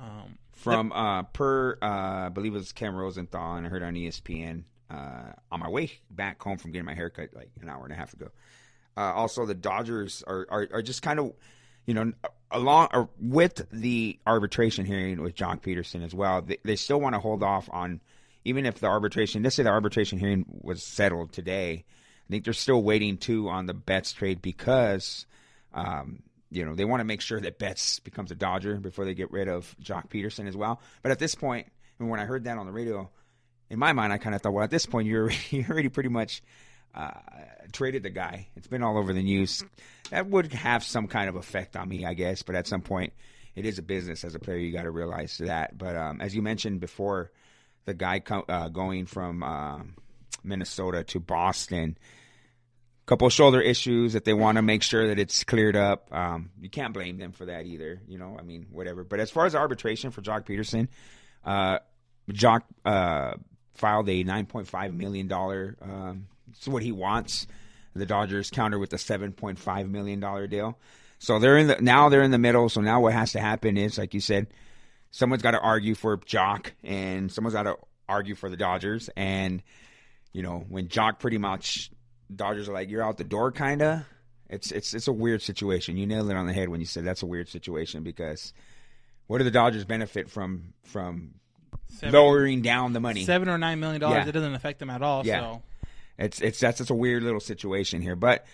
Um, 0.00 0.38
From 0.52 0.92
uh, 0.92 1.24
per, 1.24 1.76
uh, 1.82 1.86
I 1.86 2.28
believe 2.30 2.54
it 2.54 2.58
was 2.58 2.72
Ken 2.72 2.94
Rosenthal, 2.94 3.56
and 3.56 3.66
I 3.66 3.68
heard 3.68 3.82
on 3.82 3.94
ESPN 3.94 4.62
uh, 4.90 5.32
on 5.50 5.60
my 5.60 5.68
way 5.68 5.92
back 6.10 6.42
home 6.42 6.56
from 6.56 6.72
getting 6.72 6.86
my 6.86 6.94
haircut 6.94 7.30
like 7.34 7.50
an 7.60 7.68
hour 7.68 7.84
and 7.84 7.92
a 7.92 7.96
half 7.96 8.14
ago. 8.14 8.30
Uh, 8.96 9.12
also, 9.12 9.46
the 9.46 9.54
Dodgers 9.54 10.24
are, 10.26 10.46
are, 10.50 10.68
are 10.72 10.82
just 10.82 11.02
kind 11.02 11.20
of, 11.20 11.32
you 11.86 11.94
know, 11.94 12.12
along 12.50 12.88
or 12.92 13.08
with 13.20 13.66
the 13.70 14.18
arbitration 14.26 14.86
hearing 14.86 15.22
with 15.22 15.34
John 15.34 15.58
Pederson 15.58 16.04
as 16.04 16.14
well. 16.14 16.42
They, 16.42 16.58
they 16.64 16.76
still 16.76 17.00
want 17.00 17.14
to 17.14 17.20
hold 17.20 17.42
off 17.42 17.68
on, 17.72 18.00
even 18.48 18.64
if 18.64 18.80
the 18.80 18.86
arbitration. 18.86 19.42
Let's 19.42 19.56
say 19.56 19.62
the 19.62 19.68
arbitration 19.68 20.18
hearing 20.18 20.46
was 20.62 20.82
settled 20.82 21.32
today. 21.32 21.84
I 22.28 22.30
think 22.30 22.44
they're 22.44 22.54
still 22.54 22.82
waiting 22.82 23.18
too 23.18 23.48
on 23.48 23.66
the 23.66 23.74
Betts 23.74 24.12
trade 24.12 24.40
because, 24.42 25.26
um, 25.72 26.22
you 26.50 26.64
know, 26.64 26.74
they 26.74 26.84
want 26.84 27.00
to 27.00 27.04
make 27.04 27.20
sure 27.20 27.40
that 27.40 27.58
Betts 27.58 28.00
becomes 28.00 28.30
a 28.30 28.34
Dodger 28.34 28.76
before 28.76 29.04
they 29.04 29.14
get 29.14 29.30
rid 29.30 29.48
of 29.48 29.74
Joc 29.82 30.08
Pederson 30.08 30.48
as 30.48 30.56
well. 30.56 30.80
But 31.02 31.12
at 31.12 31.18
this 31.18 31.34
point, 31.34 31.68
and 31.98 32.08
when 32.08 32.20
I 32.20 32.24
heard 32.24 32.44
that 32.44 32.58
on 32.58 32.66
the 32.66 32.72
radio, 32.72 33.10
in 33.70 33.78
my 33.78 33.92
mind, 33.92 34.12
I 34.12 34.18
kind 34.18 34.34
of 34.34 34.40
thought, 34.40 34.52
well, 34.52 34.64
at 34.64 34.70
this 34.70 34.86
point, 34.86 35.06
you're 35.06 35.30
you're 35.50 35.68
already 35.68 35.90
pretty 35.90 36.08
much 36.08 36.42
uh, 36.94 37.10
traded 37.72 38.02
the 38.02 38.10
guy. 38.10 38.48
It's 38.56 38.66
been 38.66 38.82
all 38.82 38.96
over 38.96 39.12
the 39.12 39.22
news. 39.22 39.62
That 40.10 40.26
would 40.26 40.52
have 40.54 40.82
some 40.82 41.06
kind 41.06 41.28
of 41.28 41.36
effect 41.36 41.76
on 41.76 41.88
me, 41.88 42.06
I 42.06 42.14
guess. 42.14 42.42
But 42.42 42.56
at 42.56 42.66
some 42.66 42.80
point, 42.80 43.12
it 43.54 43.66
is 43.66 43.78
a 43.78 43.82
business 43.82 44.24
as 44.24 44.34
a 44.34 44.38
player. 44.38 44.56
You 44.56 44.72
got 44.72 44.84
to 44.84 44.90
realize 44.90 45.36
that. 45.38 45.76
But 45.76 45.96
um, 45.96 46.20
as 46.20 46.34
you 46.34 46.40
mentioned 46.40 46.80
before, 46.80 47.30
the 47.88 47.94
guy 47.94 48.20
co- 48.20 48.44
uh, 48.48 48.68
going 48.68 49.06
from 49.06 49.42
uh, 49.42 49.80
Minnesota 50.44 51.02
to 51.04 51.18
Boston, 51.18 51.98
couple 53.06 53.28
shoulder 53.30 53.60
issues 53.60 54.12
that 54.12 54.26
they 54.26 54.34
want 54.34 54.56
to 54.56 54.62
make 54.62 54.82
sure 54.82 55.08
that 55.08 55.18
it's 55.18 55.42
cleared 55.42 55.74
up. 55.74 56.12
Um, 56.12 56.50
you 56.60 56.68
can't 56.68 56.92
blame 56.92 57.16
them 57.16 57.32
for 57.32 57.46
that 57.46 57.64
either. 57.64 58.02
You 58.06 58.18
know, 58.18 58.36
I 58.38 58.42
mean, 58.42 58.66
whatever. 58.70 59.02
But 59.02 59.20
as 59.20 59.30
far 59.30 59.46
as 59.46 59.54
arbitration 59.54 60.10
for 60.10 60.20
Joc 60.20 60.44
Pederson, 60.44 60.88
uh, 61.44 61.78
Joc 62.30 62.62
uh, 62.84 63.34
filed 63.74 64.08
a 64.10 64.22
nine 64.22 64.44
point 64.44 64.68
five 64.68 64.92
million 64.92 65.26
dollar. 65.26 65.76
Um, 65.80 66.26
it's 66.50 66.68
what 66.68 66.82
he 66.82 66.92
wants. 66.92 67.46
The 67.94 68.06
Dodgers 68.06 68.50
counter 68.50 68.78
with 68.78 68.92
a 68.92 68.98
seven 68.98 69.32
point 69.32 69.58
five 69.58 69.88
million 69.88 70.20
dollar 70.20 70.46
deal. 70.46 70.78
So 71.18 71.38
they're 71.38 71.56
in 71.56 71.68
the 71.68 71.80
now 71.80 72.10
they're 72.10 72.22
in 72.22 72.30
the 72.30 72.38
middle. 72.38 72.68
So 72.68 72.82
now 72.82 73.00
what 73.00 73.14
has 73.14 73.32
to 73.32 73.40
happen 73.40 73.78
is, 73.78 73.96
like 73.96 74.12
you 74.12 74.20
said, 74.20 74.48
someone's 75.10 75.42
got 75.42 75.52
to 75.52 75.60
argue 75.60 75.94
for 75.94 76.16
Joc, 76.18 76.72
and 76.82 77.30
someone's 77.30 77.54
got 77.54 77.64
to 77.64 77.76
argue 78.08 78.34
for 78.34 78.48
the 78.50 78.56
Dodgers. 78.56 79.08
And 79.16 79.62
you 80.32 80.42
know, 80.42 80.64
when 80.68 80.88
Joc 80.88 81.18
pretty 81.18 81.38
much 81.38 81.90
Dodgers 82.34 82.68
are 82.68 82.72
like, 82.72 82.90
"You're 82.90 83.02
out 83.02 83.16
the 83.18 83.24
door," 83.24 83.52
kind 83.52 83.82
of. 83.82 84.02
It's 84.48 84.72
it's 84.72 84.94
it's 84.94 85.08
a 85.08 85.12
weird 85.12 85.42
situation. 85.42 85.96
You 85.96 86.06
nailed 86.06 86.30
it 86.30 86.36
on 86.36 86.46
the 86.46 86.52
head 86.52 86.68
when 86.68 86.80
you 86.80 86.86
said 86.86 87.04
that's 87.04 87.22
a 87.22 87.26
weird 87.26 87.48
situation 87.48 88.02
because 88.02 88.52
what 89.26 89.38
do 89.38 89.44
the 89.44 89.50
Dodgers 89.50 89.84
benefit 89.84 90.30
from 90.30 90.72
from 90.84 91.34
Seven- 91.88 92.14
lowering 92.14 92.62
down 92.62 92.92
the 92.94 93.00
money? 93.00 93.24
seven 93.24 93.48
or 93.48 93.58
nine 93.58 93.78
million 93.80 94.00
dollars, 94.00 94.24
Yeah. 94.24 94.28
it 94.28 94.32
doesn't 94.32 94.54
affect 94.54 94.78
them 94.78 94.88
at 94.90 95.02
all. 95.02 95.26
Yeah. 95.26 95.40
So 95.40 95.62
It's 96.18 96.40
it's 96.40 96.60
that's 96.60 96.78
just 96.78 96.90
a 96.90 96.94
weird 96.94 97.22
little 97.22 97.40
situation 97.40 98.00
here. 98.00 98.16
But 98.16 98.46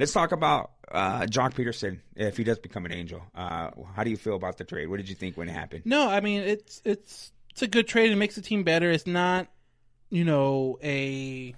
let's 0.00 0.12
talk 0.12 0.32
about 0.32 0.72
uh, 0.90 1.20
Joc 1.22 1.54
Pederson 1.54 2.00
if 2.16 2.36
he 2.36 2.42
does 2.42 2.58
become 2.58 2.84
an 2.86 2.92
Angel. 2.92 3.22
Uh, 3.34 3.70
how 3.94 4.02
do 4.02 4.10
you 4.10 4.16
feel 4.16 4.34
about 4.34 4.56
the 4.56 4.64
trade? 4.64 4.88
What 4.88 4.96
did 4.96 5.08
you 5.08 5.14
think 5.14 5.36
when 5.36 5.48
it 5.48 5.52
happened? 5.52 5.82
No, 5.84 6.08
I 6.08 6.20
mean 6.20 6.40
it's 6.40 6.82
it's 6.84 7.30
it's 7.50 7.62
a 7.62 7.68
good 7.68 7.86
trade. 7.86 8.10
It 8.10 8.16
makes 8.16 8.34
the 8.34 8.42
team 8.42 8.64
better. 8.64 8.90
It's 8.90 9.06
not, 9.06 9.48
you 10.08 10.24
know, 10.24 10.78
a 10.82 11.54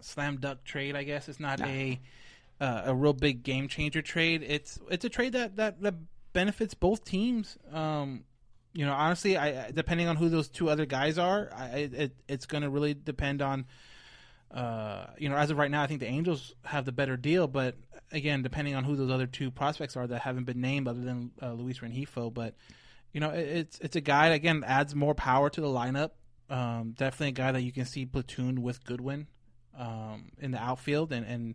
slam 0.00 0.36
dunk 0.38 0.64
trade. 0.64 0.96
I 0.96 1.02
guess 1.02 1.28
it's 1.28 1.40
not 1.40 1.60
a 1.60 2.00
uh, 2.60 2.82
a 2.86 2.94
real 2.94 3.12
big 3.12 3.42
game 3.42 3.68
changer 3.68 4.02
trade. 4.02 4.42
It's 4.46 4.78
it's 4.90 5.04
a 5.04 5.08
trade 5.08 5.32
that 5.32 5.56
that, 5.56 5.82
that 5.82 5.94
benefits 6.32 6.74
both 6.74 7.04
teams. 7.04 7.58
Um, 7.72 8.24
you 8.72 8.86
know, 8.86 8.92
honestly, 8.92 9.36
I 9.36 9.66
I- 9.66 9.70
depending 9.72 10.08
on 10.08 10.16
who 10.16 10.28
those 10.28 10.48
two 10.48 10.70
other 10.70 10.86
guys 10.86 11.18
are, 11.18 11.50
I 11.54 11.66
it, 11.92 12.16
it's 12.28 12.46
going 12.46 12.62
to 12.62 12.70
really 12.70 12.94
depend 12.94 13.42
on. 13.42 13.66
Uh, 14.50 15.06
you 15.18 15.28
know, 15.28 15.36
as 15.36 15.50
of 15.50 15.58
right 15.58 15.70
now, 15.70 15.82
I 15.82 15.86
think 15.86 16.00
the 16.00 16.06
Angels 16.06 16.54
have 16.64 16.84
the 16.84 16.92
better 16.92 17.16
deal, 17.16 17.46
but 17.46 17.76
again, 18.10 18.42
depending 18.42 18.74
on 18.74 18.84
who 18.84 18.96
those 18.96 19.10
other 19.10 19.26
two 19.26 19.50
prospects 19.50 19.96
are 19.96 20.06
that 20.06 20.22
haven't 20.22 20.44
been 20.44 20.60
named, 20.60 20.88
other 20.88 21.00
than 21.00 21.30
uh, 21.42 21.52
Luis 21.52 21.80
Rengifo, 21.80 22.32
but 22.32 22.54
you 23.12 23.20
know, 23.20 23.30
it, 23.30 23.48
it's 23.48 23.78
it's 23.80 23.96
a 23.96 24.00
guy 24.00 24.30
that, 24.30 24.36
again 24.36 24.64
adds 24.66 24.94
more 24.94 25.14
power 25.14 25.50
to 25.50 25.60
the 25.60 25.66
lineup. 25.66 26.10
Um, 26.48 26.94
definitely 26.96 27.28
a 27.28 27.32
guy 27.32 27.52
that 27.52 27.62
you 27.62 27.72
can 27.72 27.84
see 27.84 28.06
platooned 28.06 28.58
with 28.58 28.82
Goodwin 28.84 29.26
um, 29.76 30.30
in 30.40 30.50
the 30.50 30.58
outfield, 30.58 31.12
and, 31.12 31.26
and 31.26 31.54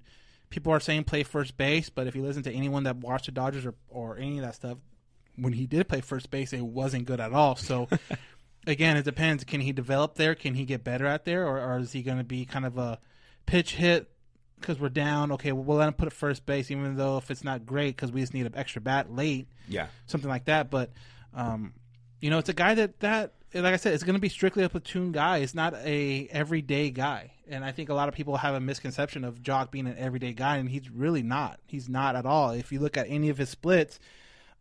people 0.50 0.72
are 0.72 0.80
saying 0.80 1.06
play 1.06 1.24
first 1.24 1.58
base, 1.58 1.90
but 1.90 2.06
if 2.06 2.16
you 2.16 2.22
listen 2.22 2.44
to 2.44 2.52
anyone 2.52 2.84
that 2.84 2.98
watched 2.98 3.26
the 3.26 3.32
Dodgers 3.32 3.66
or, 3.66 3.74
or 3.90 4.18
any 4.18 4.38
of 4.38 4.46
that 4.46 4.54
stuff, 4.54 4.78
when 5.36 5.54
he 5.54 5.66
did 5.66 5.88
play 5.88 6.02
first 6.02 6.30
base, 6.30 6.54
it 6.54 6.62
wasn't 6.62 7.06
good 7.06 7.20
at 7.20 7.34
all. 7.34 7.56
So 7.56 7.90
again, 8.68 8.98
it 8.98 9.06
depends. 9.06 9.44
Can 9.44 9.62
he 9.62 9.72
develop 9.72 10.16
there? 10.16 10.36
Can 10.36 10.56
he 10.56 10.66
get 10.66 10.84
better 10.84 11.06
at 11.06 11.26
there, 11.26 11.48
or, 11.48 11.60
or 11.60 11.80
is 11.80 11.92
he 11.92 12.02
going 12.02 12.18
to 12.18 12.24
be 12.24 12.46
kind 12.46 12.66
of 12.66 12.78
a 12.78 13.00
pitch 13.46 13.76
hit 13.76 14.10
because 14.60 14.80
we're 14.80 14.90
down? 14.90 15.32
Okay, 15.34 15.52
well, 15.52 15.64
we'll 15.64 15.78
let 15.78 15.88
him 15.88 15.94
put 15.94 16.08
it 16.08 16.14
first 16.14 16.46
base, 16.46 16.72
even 16.72 16.96
though 16.96 17.18
if 17.18 17.30
it's 17.32 17.44
not 17.44 17.66
great 17.66 17.96
because 17.96 18.12
we 18.12 18.22
just 18.22 18.34
need 18.34 18.46
an 18.46 18.54
extra 18.56 18.82
bat 18.82 19.14
late 19.14 19.48
Yeah, 19.68 19.88
something 20.06 20.30
like 20.30 20.46
that. 20.46 20.70
But 20.70 20.92
um, 21.34 21.74
you 22.22 22.30
know, 22.30 22.38
it's 22.38 22.50
a 22.50 22.54
guy 22.54 22.76
that 22.76 23.00
that 23.02 23.34
like 23.54 23.74
I 23.74 23.78
said, 23.78 23.94
it's 23.94 24.04
going 24.04 24.16
to 24.16 24.22
be 24.22 24.30
strictly 24.30 24.64
a 24.64 24.70
platoon 24.70 25.12
guy. 25.12 25.38
It's 25.40 25.54
not 25.54 25.76
a 25.76 26.28
everyday 26.32 26.90
guy, 26.90 27.34
and 27.48 27.64
I 27.64 27.72
think 27.72 27.90
a 27.90 27.94
lot 27.94 28.08
of 28.08 28.16
people 28.16 28.38
have 28.38 28.56
a 28.56 28.60
misconception 28.60 29.24
of 29.24 29.42
Joc 29.42 29.72
being 29.72 29.88
an 29.88 29.98
everyday 29.98 30.34
guy, 30.34 30.58
and 30.58 30.70
he's 30.70 30.90
really 30.90 31.24
not. 31.24 31.60
He's 31.68 31.90
not 31.90 32.16
at 32.16 32.26
all. 32.26 32.52
If 32.52 32.72
you 32.72 32.80
look 32.80 32.98
at 32.98 33.08
any 33.10 33.30
of 33.30 33.38
his 33.38 33.50
splits. 33.50 34.00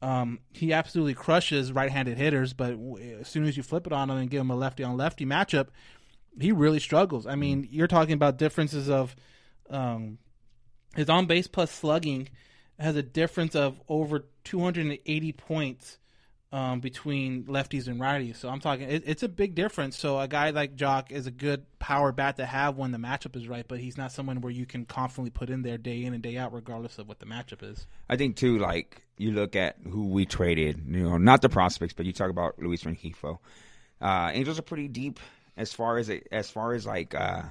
Um, 0.02 0.40
he 0.52 0.72
absolutely 0.72 1.14
crushes 1.14 1.72
right-handed 1.72 2.18
hitters, 2.18 2.52
but 2.52 2.76
as 3.20 3.28
soon 3.28 3.44
as 3.44 3.56
you 3.56 3.62
flip 3.62 3.86
it 3.86 3.92
on 3.92 4.10
him 4.10 4.16
and 4.16 4.28
give 4.28 4.40
him 4.40 4.50
a 4.50 4.56
lefty-on-lefty 4.56 5.24
matchup, 5.24 5.68
he 6.40 6.50
really 6.50 6.80
struggles. 6.80 7.24
I 7.26 7.36
mean, 7.36 7.68
you're 7.70 7.86
talking 7.86 8.14
about 8.14 8.36
differences 8.36 8.90
of 8.90 9.14
um, 9.70 10.18
his 10.96 11.08
on 11.08 11.26
base 11.26 11.46
plus 11.46 11.70
slugging 11.70 12.28
has 12.80 12.96
a 12.96 13.02
difference 13.02 13.54
of 13.54 13.80
over 13.88 14.26
280 14.44 15.32
points 15.32 15.98
um, 16.52 16.80
between 16.80 17.44
lefties 17.44 17.88
and 17.88 17.98
righties. 17.98 18.36
So 18.36 18.48
I'm 18.50 18.60
talking, 18.60 18.88
it, 18.88 19.04
it's 19.06 19.22
a 19.22 19.28
big 19.28 19.54
difference. 19.54 19.96
So 19.96 20.20
a 20.20 20.28
guy 20.28 20.50
like 20.50 20.76
Joc 20.76 21.10
is 21.10 21.26
a 21.26 21.30
good 21.30 21.64
power 21.78 22.12
bat 22.12 22.36
to 22.36 22.44
have 22.44 22.76
when 22.76 22.92
the 22.92 22.98
matchup 22.98 23.34
is 23.36 23.48
right, 23.48 23.66
but 23.66 23.78
he's 23.78 23.96
not 23.96 24.12
someone 24.12 24.42
where 24.42 24.52
you 24.52 24.66
can 24.66 24.84
confidently 24.84 25.30
put 25.30 25.48
in 25.48 25.62
there 25.62 25.78
day 25.78 26.04
in 26.04 26.12
and 26.12 26.22
day 26.22 26.36
out, 26.36 26.52
regardless 26.52 26.98
of 26.98 27.08
what 27.08 27.18
the 27.20 27.26
matchup 27.26 27.62
is. 27.62 27.86
I 28.08 28.16
think 28.16 28.36
too. 28.36 28.58
Like 28.58 29.02
you 29.16 29.32
look 29.32 29.56
at 29.56 29.76
who 29.88 30.08
we 30.08 30.26
traded. 30.26 30.82
You 30.86 31.08
know, 31.08 31.16
not 31.16 31.40
the 31.40 31.48
prospects, 31.48 31.94
but 31.94 32.04
you 32.04 32.12
talk 32.12 32.30
about 32.30 32.58
Luis 32.58 32.84
Rengifo. 32.84 33.38
Uh, 34.00 34.30
Angels 34.34 34.58
are 34.58 34.62
pretty 34.62 34.88
deep 34.88 35.20
as 35.56 35.72
far 35.72 35.96
as 35.96 36.10
it, 36.10 36.28
as 36.30 36.50
far 36.50 36.74
as 36.74 36.84
like 36.84 37.14
uh, 37.14 37.42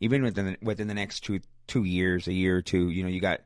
even 0.00 0.22
within 0.22 0.46
the, 0.46 0.56
within 0.62 0.88
the 0.88 0.94
next 0.94 1.20
two 1.20 1.40
two 1.66 1.84
years, 1.84 2.28
a 2.28 2.32
year 2.32 2.56
or 2.56 2.62
two. 2.62 2.88
You 2.88 3.02
know, 3.02 3.10
you 3.10 3.20
got 3.20 3.42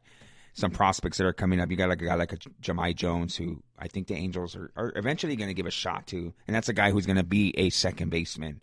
some 0.55 0.71
prospects 0.71 1.19
that 1.19 1.27
are 1.27 1.33
coming 1.33 1.61
up. 1.61 1.71
You 1.71 1.77
got 1.77 1.89
like 1.89 2.03
a 2.03 2.07
guy 2.07 2.15
like 2.15 2.33
a 2.33 2.39
Jahmai 2.61 2.95
Jones, 2.95 3.35
who 3.35 3.63
I 3.79 3.89
think 3.89 4.07
the 4.07 4.15
Angels 4.15 4.57
are, 4.57 4.71
are 4.77 4.93
eventually 4.97 5.37
going 5.37 5.49
to 5.49 5.55
give 5.55 5.67
a 5.67 5.71
shot 5.71 6.07
to, 6.09 6.33
and 6.47 6.55
that's 6.55 6.69
a 6.69 6.73
guy 6.73 6.91
who's 6.91 7.07
going 7.07 7.17
to 7.17 7.23
be 7.23 7.55
a 7.59 7.71
second 7.71 8.11
baseman, 8.11 8.61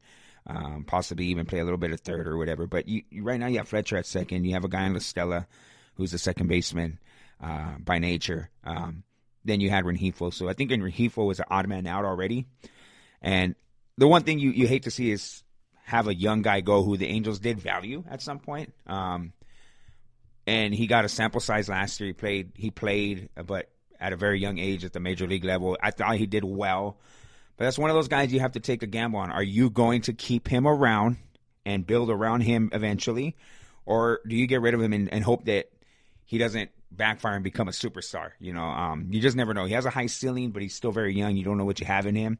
um, 0.48 0.86
possibly 0.88 1.26
even 1.28 1.46
play 1.46 1.60
a 1.60 1.64
little 1.64 1.78
bit 1.78 1.92
of 1.92 2.00
third 2.02 2.28
or 2.28 2.38
whatever. 2.38 2.68
But 2.68 2.88
you, 2.88 3.04
you 3.10 3.24
right 3.24 3.40
now 3.40 3.48
you 3.48 3.58
have 3.58 3.68
Fletcher 3.68 3.98
at 3.98 4.06
second. 4.06 4.46
You 4.46 4.54
have 4.54 4.66
a 4.66 4.70
guy 4.70 4.86
in 4.86 4.94
La 4.94 5.00
Stella, 5.00 5.48
who's 5.96 6.14
a 6.14 6.18
second 6.18 6.48
baseman 6.48 7.00
uh, 7.42 7.76
by 7.80 8.00
nature. 8.00 8.50
Um, 8.64 9.04
then 9.46 9.60
you 9.60 9.70
had 9.70 9.84
Rengifo, 9.84 10.34
so 10.34 10.48
I 10.48 10.54
think 10.54 10.72
Rengifo 10.72 11.26
was 11.26 11.40
an 11.40 11.46
odd 11.50 11.68
man 11.68 11.86
out 11.86 12.06
already. 12.06 12.46
And 13.22 13.56
the 13.98 14.08
one 14.08 14.24
thing 14.24 14.40
you, 14.40 14.52
you 14.52 14.68
hate 14.68 14.84
to 14.84 14.92
see 14.92 15.12
is 15.12 15.44
have 15.86 16.08
a 16.08 16.16
young 16.16 16.42
guy 16.42 16.62
go 16.62 16.84
who 16.84 16.98
the 16.98 17.08
Angels 17.08 17.40
did 17.40 17.60
value 17.60 18.04
at 18.10 18.22
some 18.22 18.40
point. 18.40 18.74
Um, 18.88 19.34
and 20.48 20.74
he 20.74 20.88
got 20.88 21.06
a 21.06 21.10
sample 21.10 21.42
size 21.42 21.70
last 21.70 22.00
year. 22.00 22.08
He 22.08 22.14
played, 22.14 22.52
he 22.56 22.72
played, 22.72 23.30
but 23.46 23.70
at 24.04 24.12
a 24.12 24.18
very 24.18 24.40
young 24.40 24.60
age 24.60 24.84
at 24.84 24.92
the 24.92 25.00
major 25.00 25.26
league 25.26 25.46
level. 25.46 25.78
I 25.82 25.92
thought 25.92 26.18
he 26.18 26.26
did 26.26 26.44
well, 26.44 26.98
but 27.56 27.64
that's 27.64 27.80
one 27.80 27.90
of 27.90 27.96
those 27.96 28.10
guys 28.10 28.34
you 28.34 28.42
have 28.42 28.52
to 28.52 28.60
take 28.60 28.84
a 28.84 28.88
gamble 28.88 29.20
on. 29.20 29.32
Are 29.32 29.42
you 29.42 29.70
going 29.70 30.02
to 30.04 30.14
keep 30.14 30.48
him 30.50 30.68
around 30.68 31.18
and 31.66 31.88
build 31.88 32.10
around 32.10 32.42
him 32.42 32.70
eventually, 32.74 33.38
or 33.86 34.20
do 34.28 34.36
you 34.36 34.46
get 34.46 34.62
rid 34.62 34.74
of 34.74 34.82
him 34.82 34.92
and, 34.92 35.12
and 35.12 35.24
hope 35.24 35.46
that 35.46 35.70
he 36.26 36.38
doesn't 36.38 36.70
backfire 36.92 37.36
and 37.36 37.46
become 37.46 37.70
a 37.70 37.72
superstar? 37.72 38.32
You 38.40 38.54
know, 38.54 38.66
um, 38.66 39.08
you 39.10 39.22
just 39.22 39.38
never 39.38 39.54
know. 39.54 39.64
He 39.64 39.74
has 39.74 39.86
a 39.86 39.90
high 39.90 40.08
ceiling, 40.08 40.52
but 40.52 40.62
he's 40.62 40.76
still 40.76 40.92
very 40.92 41.16
young. 41.16 41.38
You 41.38 41.46
don't 41.46 41.58
know 41.58 41.66
what 41.66 41.80
you 41.80 41.86
have 41.86 42.06
in 42.06 42.16
him. 42.16 42.40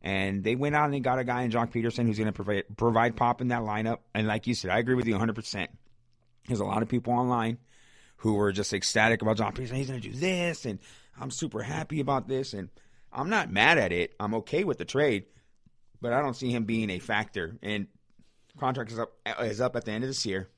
And 0.00 0.42
they 0.42 0.56
went 0.56 0.74
out 0.74 0.86
and 0.86 0.94
they 0.94 1.00
got 1.00 1.18
a 1.18 1.24
guy 1.24 1.42
in 1.42 1.50
Joc 1.52 1.72
Pederson 1.72 2.06
who's 2.06 2.18
going 2.18 2.26
to 2.26 2.32
provide 2.32 2.64
provide 2.76 3.16
pop 3.16 3.40
in 3.42 3.48
that 3.48 3.60
lineup. 3.60 3.98
And 4.14 4.26
like 4.26 4.46
you 4.46 4.54
said, 4.54 4.70
I 4.70 4.78
agree 4.78 4.94
with 4.94 5.06
you 5.06 5.12
100. 5.12 5.34
percent 5.34 5.70
There's 6.48 6.58
a 6.58 6.64
lot 6.64 6.82
of 6.82 6.88
people 6.88 7.12
online 7.12 7.58
who 8.16 8.34
were 8.34 8.52
just 8.52 8.72
ecstatic 8.72 9.20
about 9.20 9.36
Joc 9.36 9.54
Pederson. 9.54 9.74
He's 9.74 9.88
going 9.88 10.00
to 10.00 10.08
do 10.08 10.16
this, 10.16 10.64
and 10.64 10.78
I'm 11.20 11.30
super 11.30 11.62
happy 11.62 12.00
about 12.00 12.28
this. 12.28 12.54
And 12.54 12.68
I'm 13.12 13.28
not 13.30 13.50
mad 13.50 13.78
at 13.78 13.92
it. 13.92 14.14
I'm 14.18 14.34
okay 14.36 14.64
with 14.64 14.78
the 14.78 14.84
trade, 14.84 15.24
but 16.00 16.12
I 16.12 16.20
don't 16.20 16.34
see 16.34 16.50
him 16.50 16.64
being 16.64 16.90
a 16.90 16.98
factor. 16.98 17.56
And 17.62 17.86
contract 18.58 18.92
is 18.92 18.98
up 18.98 19.12
is 19.40 19.60
up 19.60 19.76
at 19.76 19.84
the 19.84 19.92
end 19.92 20.04
of 20.04 20.10
this 20.10 20.26
year, 20.26 20.48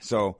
so 0.00 0.38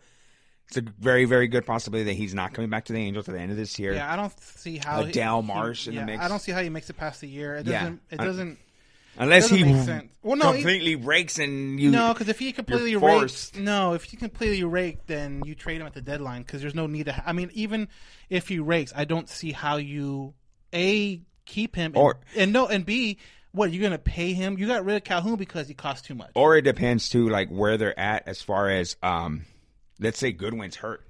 it's 0.68 0.76
a 0.76 0.82
very 0.98 1.24
very 1.24 1.46
good 1.48 1.64
possibility 1.66 2.04
that 2.10 2.16
he's 2.16 2.34
not 2.34 2.52
coming 2.52 2.70
back 2.70 2.84
to 2.86 2.92
the 2.92 2.98
Angels 2.98 3.28
at 3.28 3.34
the 3.34 3.40
end 3.40 3.50
of 3.50 3.56
this 3.56 3.78
year. 3.78 3.92
Yeah, 3.94 4.12
I 4.12 4.16
don't 4.16 4.32
see 4.40 4.78
how 4.78 5.02
Adell 5.04 5.40
he- 5.40 5.46
Marsh 5.46 5.86
in 5.86 5.94
the 5.94 6.00
yeah, 6.00 6.06
mix. 6.06 6.24
I 6.24 6.28
don't 6.28 6.40
see 6.40 6.52
how 6.52 6.62
he 6.62 6.68
makes 6.68 6.90
it 6.90 6.96
past 6.96 7.20
the 7.20 7.28
year. 7.28 7.56
It 7.56 7.66
Yeah. 7.66 7.80
doesn't. 7.80 8.02
It 8.10 8.16
doesn't. 8.18 8.58
Unless 9.18 9.50
he. 9.50 9.62
Well, 10.22 10.36
no, 10.36 10.52
he- 10.52 10.58
completely 10.58 10.94
breaks 10.96 11.38
and 11.38 11.80
you 11.80 11.90
no, 11.90 12.12
because 12.12 12.28
if 12.28 12.38
he 12.38 12.52
completely 12.52 12.94
rakes, 12.96 13.52
no, 13.56 13.94
if 13.94 14.12
you 14.12 14.18
completely 14.18 14.62
rake, 14.64 15.06
then 15.06 15.42
you 15.44 15.54
trade 15.54 15.80
him 15.80 15.86
at 15.86 15.94
the 15.94 16.02
deadline 16.02 16.42
because 16.42 16.60
there's 16.60 16.74
no 16.74 16.86
need 16.86 17.06
to. 17.06 17.12
Ha- 17.12 17.22
I 17.26 17.32
mean, 17.32 17.50
even 17.54 17.88
if 18.28 18.48
he 18.48 18.58
rakes, 18.58 18.92
I 18.94 19.04
don't 19.04 19.28
see 19.28 19.52
how 19.52 19.76
you 19.78 20.34
a 20.74 21.22
keep 21.46 21.74
him 21.74 21.92
and, 21.94 21.96
Or- 21.96 22.20
and 22.36 22.52
no, 22.52 22.66
and 22.68 22.84
b 22.86 23.18
what 23.52 23.72
you're 23.72 23.82
gonna 23.82 23.98
pay 23.98 24.32
him? 24.32 24.58
You 24.58 24.66
got 24.68 24.84
rid 24.84 24.96
of 24.96 25.04
Calhoun 25.04 25.36
because 25.36 25.66
he 25.68 25.74
cost 25.74 26.04
too 26.04 26.14
much. 26.14 26.30
or 26.34 26.56
it 26.56 26.62
depends 26.62 27.08
too, 27.08 27.28
like 27.28 27.48
where 27.48 27.76
they're 27.76 27.98
at 27.98 28.28
as 28.28 28.40
far 28.42 28.70
as 28.70 28.96
um, 29.02 29.44
let's 29.98 30.18
say 30.18 30.32
Goodwin's 30.32 30.76
hurt. 30.76 31.02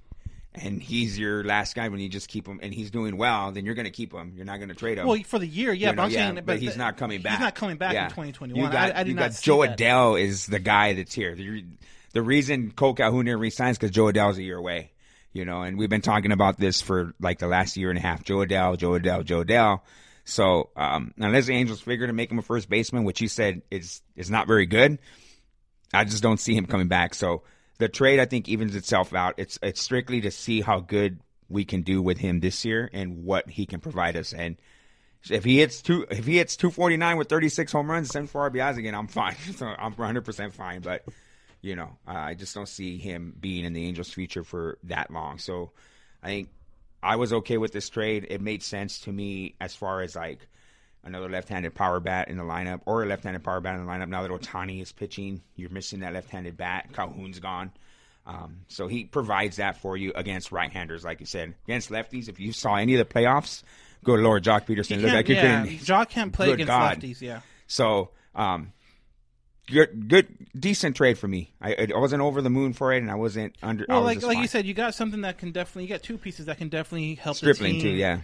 And 0.53 0.83
he's 0.83 1.17
your 1.17 1.45
last 1.45 1.75
guy 1.75 1.87
when 1.87 2.01
you 2.01 2.09
just 2.09 2.27
keep 2.27 2.45
him, 2.45 2.59
and 2.61 2.73
he's 2.73 2.91
doing 2.91 3.15
well. 3.15 3.53
Then 3.53 3.65
you're 3.65 3.73
going 3.73 3.85
to 3.85 3.91
keep 3.91 4.11
him. 4.13 4.33
You're 4.35 4.45
not 4.45 4.57
going 4.57 4.67
to 4.67 4.75
trade 4.75 4.97
him. 4.97 5.07
Well, 5.07 5.17
for 5.25 5.39
the 5.39 5.47
year, 5.47 5.71
yeah, 5.71 5.91
You 5.91 5.95
but 5.95 5.95
know, 5.95 6.03
I'm 6.03 6.11
saying, 6.11 6.35
but, 6.35 6.45
but 6.45 6.59
he's 6.59 6.73
the- 6.73 6.77
not 6.77 6.97
coming 6.97 7.21
back. 7.21 7.33
He's 7.37 7.39
not 7.39 7.55
coming 7.55 7.77
back 7.77 7.93
Yeah. 7.93 8.03
in 8.05 8.09
2021. 8.09 8.61
You 8.65 8.69
got, 8.69 8.93
I, 8.95 8.99
I 8.99 9.01
you 9.03 9.13
got 9.13 9.31
Jo 9.41 9.61
that. 9.65 9.77
Adell 9.77 10.21
is 10.21 10.47
the 10.47 10.59
guy 10.59 10.91
that's 10.93 11.13
here. 11.13 11.35
The, 11.35 11.63
the 12.11 12.21
reason 12.21 12.71
Kole 12.71 12.97
Calhoun 12.97 13.23
didn't 13.25 13.39
resign 13.39 13.71
because 13.73 13.91
Jo 13.91 14.05
Adell's 14.11 14.37
a 14.39 14.43
year 14.43 14.57
away. 14.57 14.91
You 15.31 15.45
know, 15.45 15.61
and 15.61 15.77
we've 15.77 15.89
been 15.89 16.01
talking 16.01 16.33
about 16.33 16.57
this 16.59 16.81
for 16.81 17.13
like 17.21 17.39
the 17.39 17.47
last 17.47 17.77
year 17.77 17.89
and 17.89 17.97
a 17.97 18.01
half. 18.01 18.21
Jo 18.25 18.39
Adell, 18.39 18.77
Jo 18.77 18.91
Adell, 18.99 19.23
Jo 19.23 19.45
Adell. 19.45 19.79
So 20.25 20.71
um, 20.75 21.13
unless 21.17 21.45
the 21.45 21.53
Angels 21.53 21.79
figure 21.79 22.07
to 22.07 22.11
make 22.13 22.29
him 22.29 22.39
a 22.39 22.41
first 22.41 22.69
baseman, 22.69 23.05
which 23.05 23.19
he 23.19 23.29
said 23.29 23.61
is 23.71 24.01
is 24.17 24.29
not 24.29 24.47
very 24.47 24.65
good, 24.65 24.99
I 25.93 26.03
just 26.03 26.21
don't 26.21 26.41
see 26.41 26.53
him 26.53 26.65
coming 26.65 26.89
back. 26.89 27.13
So 27.15 27.43
the 27.81 27.89
trade 27.89 28.19
I 28.19 28.25
think 28.25 28.47
evens 28.47 28.75
itself 28.75 29.11
out. 29.11 29.33
It's 29.37 29.57
it's 29.63 29.81
strictly 29.81 30.21
to 30.21 30.29
see 30.29 30.61
how 30.61 30.81
good 30.81 31.19
we 31.49 31.65
can 31.65 31.81
do 31.81 31.99
with 31.99 32.19
him 32.19 32.39
this 32.39 32.63
year 32.63 32.87
and 32.93 33.25
what 33.25 33.49
he 33.49 33.65
can 33.65 33.79
provide 33.79 34.15
us. 34.15 34.33
And 34.33 34.57
if 35.31 35.43
he 35.43 35.57
hits 35.57 35.81
two, 35.81 36.05
if 36.11 36.27
he 36.27 36.37
hits 36.37 36.55
two 36.55 36.69
forty 36.69 36.95
nine 36.95 37.17
with 37.17 37.27
thirty 37.27 37.49
six 37.49 37.71
home 37.71 37.89
runs, 37.89 38.09
seven 38.09 38.27
four 38.27 38.49
RBIs 38.51 38.77
again, 38.77 38.93
I'm 38.93 39.07
fine. 39.07 39.35
So 39.55 39.65
I'm 39.65 39.93
one 39.93 40.05
hundred 40.05 40.25
percent 40.25 40.53
fine. 40.53 40.81
But 40.81 41.05
you 41.63 41.75
know, 41.75 41.97
I 42.05 42.35
just 42.35 42.53
don't 42.53 42.69
see 42.69 42.99
him 42.99 43.35
being 43.39 43.65
in 43.65 43.73
the 43.73 43.83
Angels' 43.83 44.13
future 44.13 44.43
for 44.43 44.77
that 44.83 45.09
long. 45.09 45.39
So 45.39 45.71
I 46.21 46.27
think 46.27 46.49
I 47.01 47.15
was 47.15 47.33
okay 47.33 47.57
with 47.57 47.71
this 47.71 47.89
trade. 47.89 48.27
It 48.29 48.41
made 48.41 48.61
sense 48.61 48.99
to 49.01 49.11
me 49.11 49.55
as 49.59 49.73
far 49.73 50.03
as 50.03 50.15
like 50.15 50.47
another 51.03 51.29
left-handed 51.29 51.73
power 51.73 51.99
bat 51.99 52.27
in 52.27 52.37
the 52.37 52.43
lineup 52.43 52.81
or 52.85 53.03
a 53.03 53.05
left-handed 53.05 53.43
power 53.43 53.59
bat 53.59 53.75
in 53.75 53.85
the 53.85 53.91
lineup. 53.91 54.09
Now 54.09 54.21
that 54.21 54.31
Ohtani 54.31 54.81
is 54.81 54.91
pitching, 54.91 55.41
you're 55.55 55.69
missing 55.69 56.01
that 56.01 56.13
left-handed 56.13 56.57
bat. 56.57 56.89
Calhoun's 56.93 57.39
gone. 57.39 57.71
Um, 58.25 58.57
so 58.67 58.87
he 58.87 59.05
provides 59.05 59.57
that 59.57 59.77
for 59.77 59.97
you 59.97 60.11
against 60.15 60.51
right-handers, 60.51 61.03
like 61.03 61.19
you 61.19 61.25
said. 61.25 61.55
Against 61.65 61.89
lefties, 61.89 62.29
if 62.29 62.39
you 62.39 62.53
saw 62.53 62.75
any 62.75 62.95
of 62.95 62.99
the 62.99 63.13
playoffs, 63.13 63.63
go 64.03 64.15
to 64.15 64.21
Lord 64.21 64.43
Joc 64.43 64.67
Pederson. 64.67 64.99
He 64.99 65.09
like 65.09 65.27
you 65.27 65.35
yeah, 65.35 65.63
couldn't. 65.63 65.79
Joc 65.79 66.09
can't 66.09 66.31
play 66.31 66.51
against 66.51 66.67
God. 66.67 66.99
lefties. 66.99 67.19
Yeah. 67.21 67.41
So, 67.65 68.11
um, 68.35 68.73
good, 69.67 70.07
good, 70.07 70.27
decent 70.57 70.95
trade 70.95 71.17
for 71.17 71.27
me. 71.27 71.51
I, 71.59 71.87
I 71.95 71.97
wasn't 71.97 72.21
over 72.21 72.41
the 72.41 72.49
moon 72.51 72.73
for 72.73 72.93
it, 72.93 72.97
and 72.97 73.09
I 73.09 73.15
wasn't 73.15 73.55
under. 73.63 73.85
I 73.89 73.93
Well, 73.93 74.03
was 74.03 74.17
like 74.17 74.23
like 74.23 74.37
you 74.37 74.47
said, 74.47 74.65
you 74.67 74.75
got 74.75 74.93
something 74.93 75.21
that 75.21 75.39
can 75.39 75.51
definitely 75.51 75.83
you 75.83 75.89
got 75.89 76.03
two 76.03 76.17
pieces 76.19 76.45
that 76.45 76.59
can 76.59 76.69
definitely 76.69 77.15
help 77.15 77.37
Stripling 77.37 77.73
the 77.75 77.81
too, 77.81 77.89
yeah. 77.89 78.21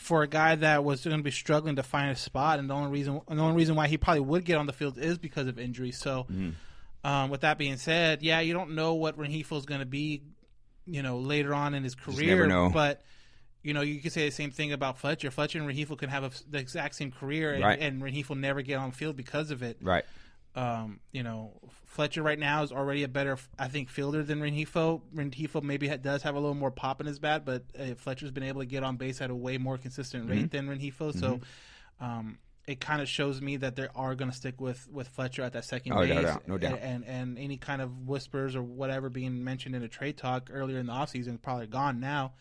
For 0.00 0.22
a 0.22 0.26
guy 0.28 0.54
that 0.56 0.82
was 0.82 1.04
going 1.04 1.16
to 1.18 1.22
be 1.22 1.30
struggling 1.30 1.76
to 1.76 1.82
find 1.82 2.10
a 2.10 2.16
spot, 2.16 2.58
and 2.58 2.68
the 2.70 2.74
only 2.74 2.90
reason 2.90 3.20
the 3.28 3.34
only 3.36 3.56
reason 3.56 3.76
why 3.76 3.86
he 3.86 3.98
probably 3.98 4.20
would 4.22 4.44
get 4.44 4.56
on 4.56 4.66
the 4.66 4.72
field 4.72 4.98
is 4.98 5.18
because 5.18 5.46
of 5.46 5.58
injury. 5.58 5.92
So, 5.92 6.26
Mm-hmm. 6.30 6.50
um, 7.08 7.30
with 7.30 7.42
that 7.42 7.58
being 7.58 7.76
said, 7.76 8.22
yeah, 8.22 8.40
you 8.40 8.52
don't 8.54 8.74
know 8.74 8.94
what 8.94 9.18
Rengifo 9.18 9.56
is 9.58 9.66
going 9.66 9.80
to 9.80 9.86
be, 9.86 10.22
you 10.86 11.02
know, 11.02 11.18
later 11.18 11.54
on 11.54 11.74
in 11.74 11.84
his 11.84 11.94
career. 11.94 12.28
never 12.36 12.46
know. 12.46 12.70
But 12.72 13.04
you 13.62 13.74
know, 13.74 13.82
you 13.82 14.00
could 14.00 14.10
say 14.12 14.24
the 14.26 14.34
same 14.34 14.50
thing 14.50 14.72
about 14.72 14.98
Fletcher. 14.98 15.30
Fletcher 15.30 15.58
and 15.58 15.68
Rengifo 15.68 15.98
can 15.98 16.08
have 16.08 16.24
a, 16.24 16.30
the 16.50 16.56
exact 16.58 16.94
same 16.94 17.10
career, 17.10 17.52
and, 17.52 17.62
Right. 17.62 17.78
and 17.78 18.00
Rengifo 18.02 18.34
never 18.38 18.62
get 18.62 18.76
on 18.76 18.90
the 18.90 18.96
field 18.96 19.16
because 19.16 19.50
of 19.50 19.62
it. 19.62 19.76
Right. 19.82 20.04
Um, 20.56 20.98
you 21.12 21.22
know, 21.22 21.52
Fletcher 21.86 22.22
right 22.22 22.38
now 22.38 22.62
is 22.64 22.72
already 22.72 23.04
a 23.04 23.08
better, 23.08 23.38
I 23.58 23.68
think, 23.68 23.88
fielder 23.88 24.22
than 24.24 24.40
Rengifo. 24.40 25.00
Rengifo 25.14 25.62
maybe 25.62 25.86
ha- 25.88 25.96
does 25.96 26.22
have 26.22 26.34
a 26.34 26.40
little 26.40 26.56
more 26.56 26.72
pop 26.72 27.00
in 27.00 27.06
his 27.06 27.18
bat, 27.20 27.44
but 27.44 27.64
uh, 27.78 27.94
Fletcher's 27.94 28.32
been 28.32 28.42
able 28.42 28.60
to 28.60 28.66
get 28.66 28.82
on 28.82 28.96
base 28.96 29.20
at 29.20 29.30
a 29.30 29.34
way 29.34 29.58
more 29.58 29.78
consistent 29.78 30.28
rate 30.28 30.46
Mhm. 30.46 30.50
than 30.50 30.66
Rengifo. 30.68 31.16
So, 31.18 31.40
um, 32.00 32.38
it 32.66 32.80
kind 32.80 33.00
of 33.00 33.08
shows 33.08 33.40
me 33.40 33.56
that 33.58 33.74
they 33.76 33.88
are 33.94 34.14
going 34.14 34.30
to 34.30 34.36
stick 34.36 34.60
with 34.60 34.88
with 34.92 35.08
Fletcher 35.08 35.42
at 35.42 35.52
that 35.54 35.64
second 35.64 35.92
Oh, 35.92 36.00
no 36.04 36.14
base. 36.14 36.22
doubt, 36.24 36.48
no 36.48 36.58
doubt. 36.58 36.78
And, 36.82 37.04
and 37.04 37.38
any 37.38 37.56
kind 37.56 37.80
of 37.82 38.06
whispers 38.08 38.54
or 38.56 38.62
whatever 38.62 39.08
being 39.08 39.42
mentioned 39.44 39.74
in 39.74 39.82
a 39.82 39.88
trade 39.88 40.16
talk 40.16 40.50
earlier 40.52 40.78
in 40.78 40.86
the 40.86 40.92
offseason 40.92 41.34
is 41.34 41.38
probably 41.40 41.66
gone 41.68 42.00
now. 42.00 42.32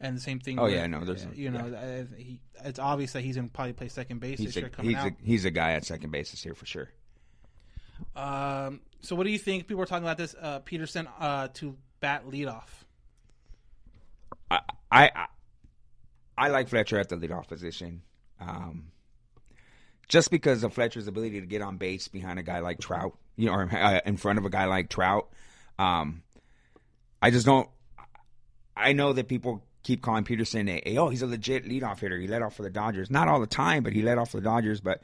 And 0.00 0.16
the 0.16 0.20
same 0.20 0.38
thing. 0.38 0.58
Oh, 0.60 0.64
with, 0.64 0.74
yeah, 0.74 0.86
no, 0.86 1.04
there's- 1.04 1.26
uh, 1.26 1.30
you 1.34 1.50
know, 1.50 1.58
uh, 1.74 2.04
he, 2.16 2.40
it's 2.64 2.78
obvious 2.78 3.12
that 3.14 3.22
he's 3.22 3.34
going 3.34 3.48
to 3.48 3.52
probably 3.52 3.72
play 3.72 3.88
second 3.88 4.20
base 4.20 4.38
He's 4.38 4.48
this 4.48 4.56
a, 4.56 4.60
year 4.60 4.68
coming 4.68 4.90
he's, 4.92 4.98
out. 4.98 5.08
a, 5.08 5.14
he's 5.24 5.44
a 5.44 5.50
guy 5.50 5.72
at 5.72 5.84
second 5.84 6.10
base 6.12 6.30
this 6.30 6.44
year 6.44 6.54
for 6.54 6.66
sure. 6.66 6.88
Um, 8.16 8.80
so 9.00 9.16
what 9.16 9.24
do 9.24 9.30
you 9.30 9.38
think? 9.38 9.66
People 9.66 9.82
are 9.82 9.86
talking 9.86 10.04
about 10.04 10.18
this 10.18 10.34
uh, 10.40 10.60
Pederson 10.60 11.06
uh, 11.18 11.48
to 11.54 11.76
bat 12.00 12.26
leadoff. 12.28 12.68
I, 14.50 14.60
I 14.90 15.26
I 16.36 16.48
like 16.48 16.68
Fletcher 16.68 16.98
at 16.98 17.08
the 17.08 17.16
leadoff 17.16 17.48
position, 17.48 18.02
um, 18.40 18.86
just 20.08 20.30
because 20.30 20.62
of 20.62 20.72
Fletcher's 20.72 21.06
ability 21.06 21.40
to 21.40 21.46
get 21.46 21.62
on 21.62 21.76
base 21.76 22.08
behind 22.08 22.38
a 22.38 22.42
guy 22.42 22.60
like 22.60 22.78
Trout, 22.78 23.16
you 23.36 23.46
know, 23.46 23.52
or 23.52 23.68
uh, 23.70 24.00
in 24.06 24.16
front 24.16 24.38
of 24.38 24.44
a 24.44 24.50
guy 24.50 24.64
like 24.66 24.88
Trout. 24.88 25.28
Um, 25.78 26.22
I 27.20 27.30
just 27.30 27.44
don't. 27.44 27.68
I 28.76 28.92
know 28.92 29.12
that 29.12 29.28
people 29.28 29.64
keep 29.82 30.02
calling 30.02 30.24
Pederson 30.24 30.68
a, 30.70 30.88
a 30.90 30.98
oh 30.98 31.08
he's 31.08 31.22
a 31.22 31.26
legit 31.26 31.64
leadoff 31.64 32.00
hitter. 32.00 32.18
He 32.18 32.28
led 32.28 32.42
off 32.42 32.54
for 32.54 32.62
the 32.62 32.70
Dodgers, 32.70 33.10
not 33.10 33.28
all 33.28 33.40
the 33.40 33.46
time, 33.46 33.82
but 33.82 33.92
he 33.92 34.02
led 34.02 34.18
off 34.18 34.30
for 34.30 34.38
the 34.38 34.44
Dodgers. 34.44 34.80
But 34.80 35.02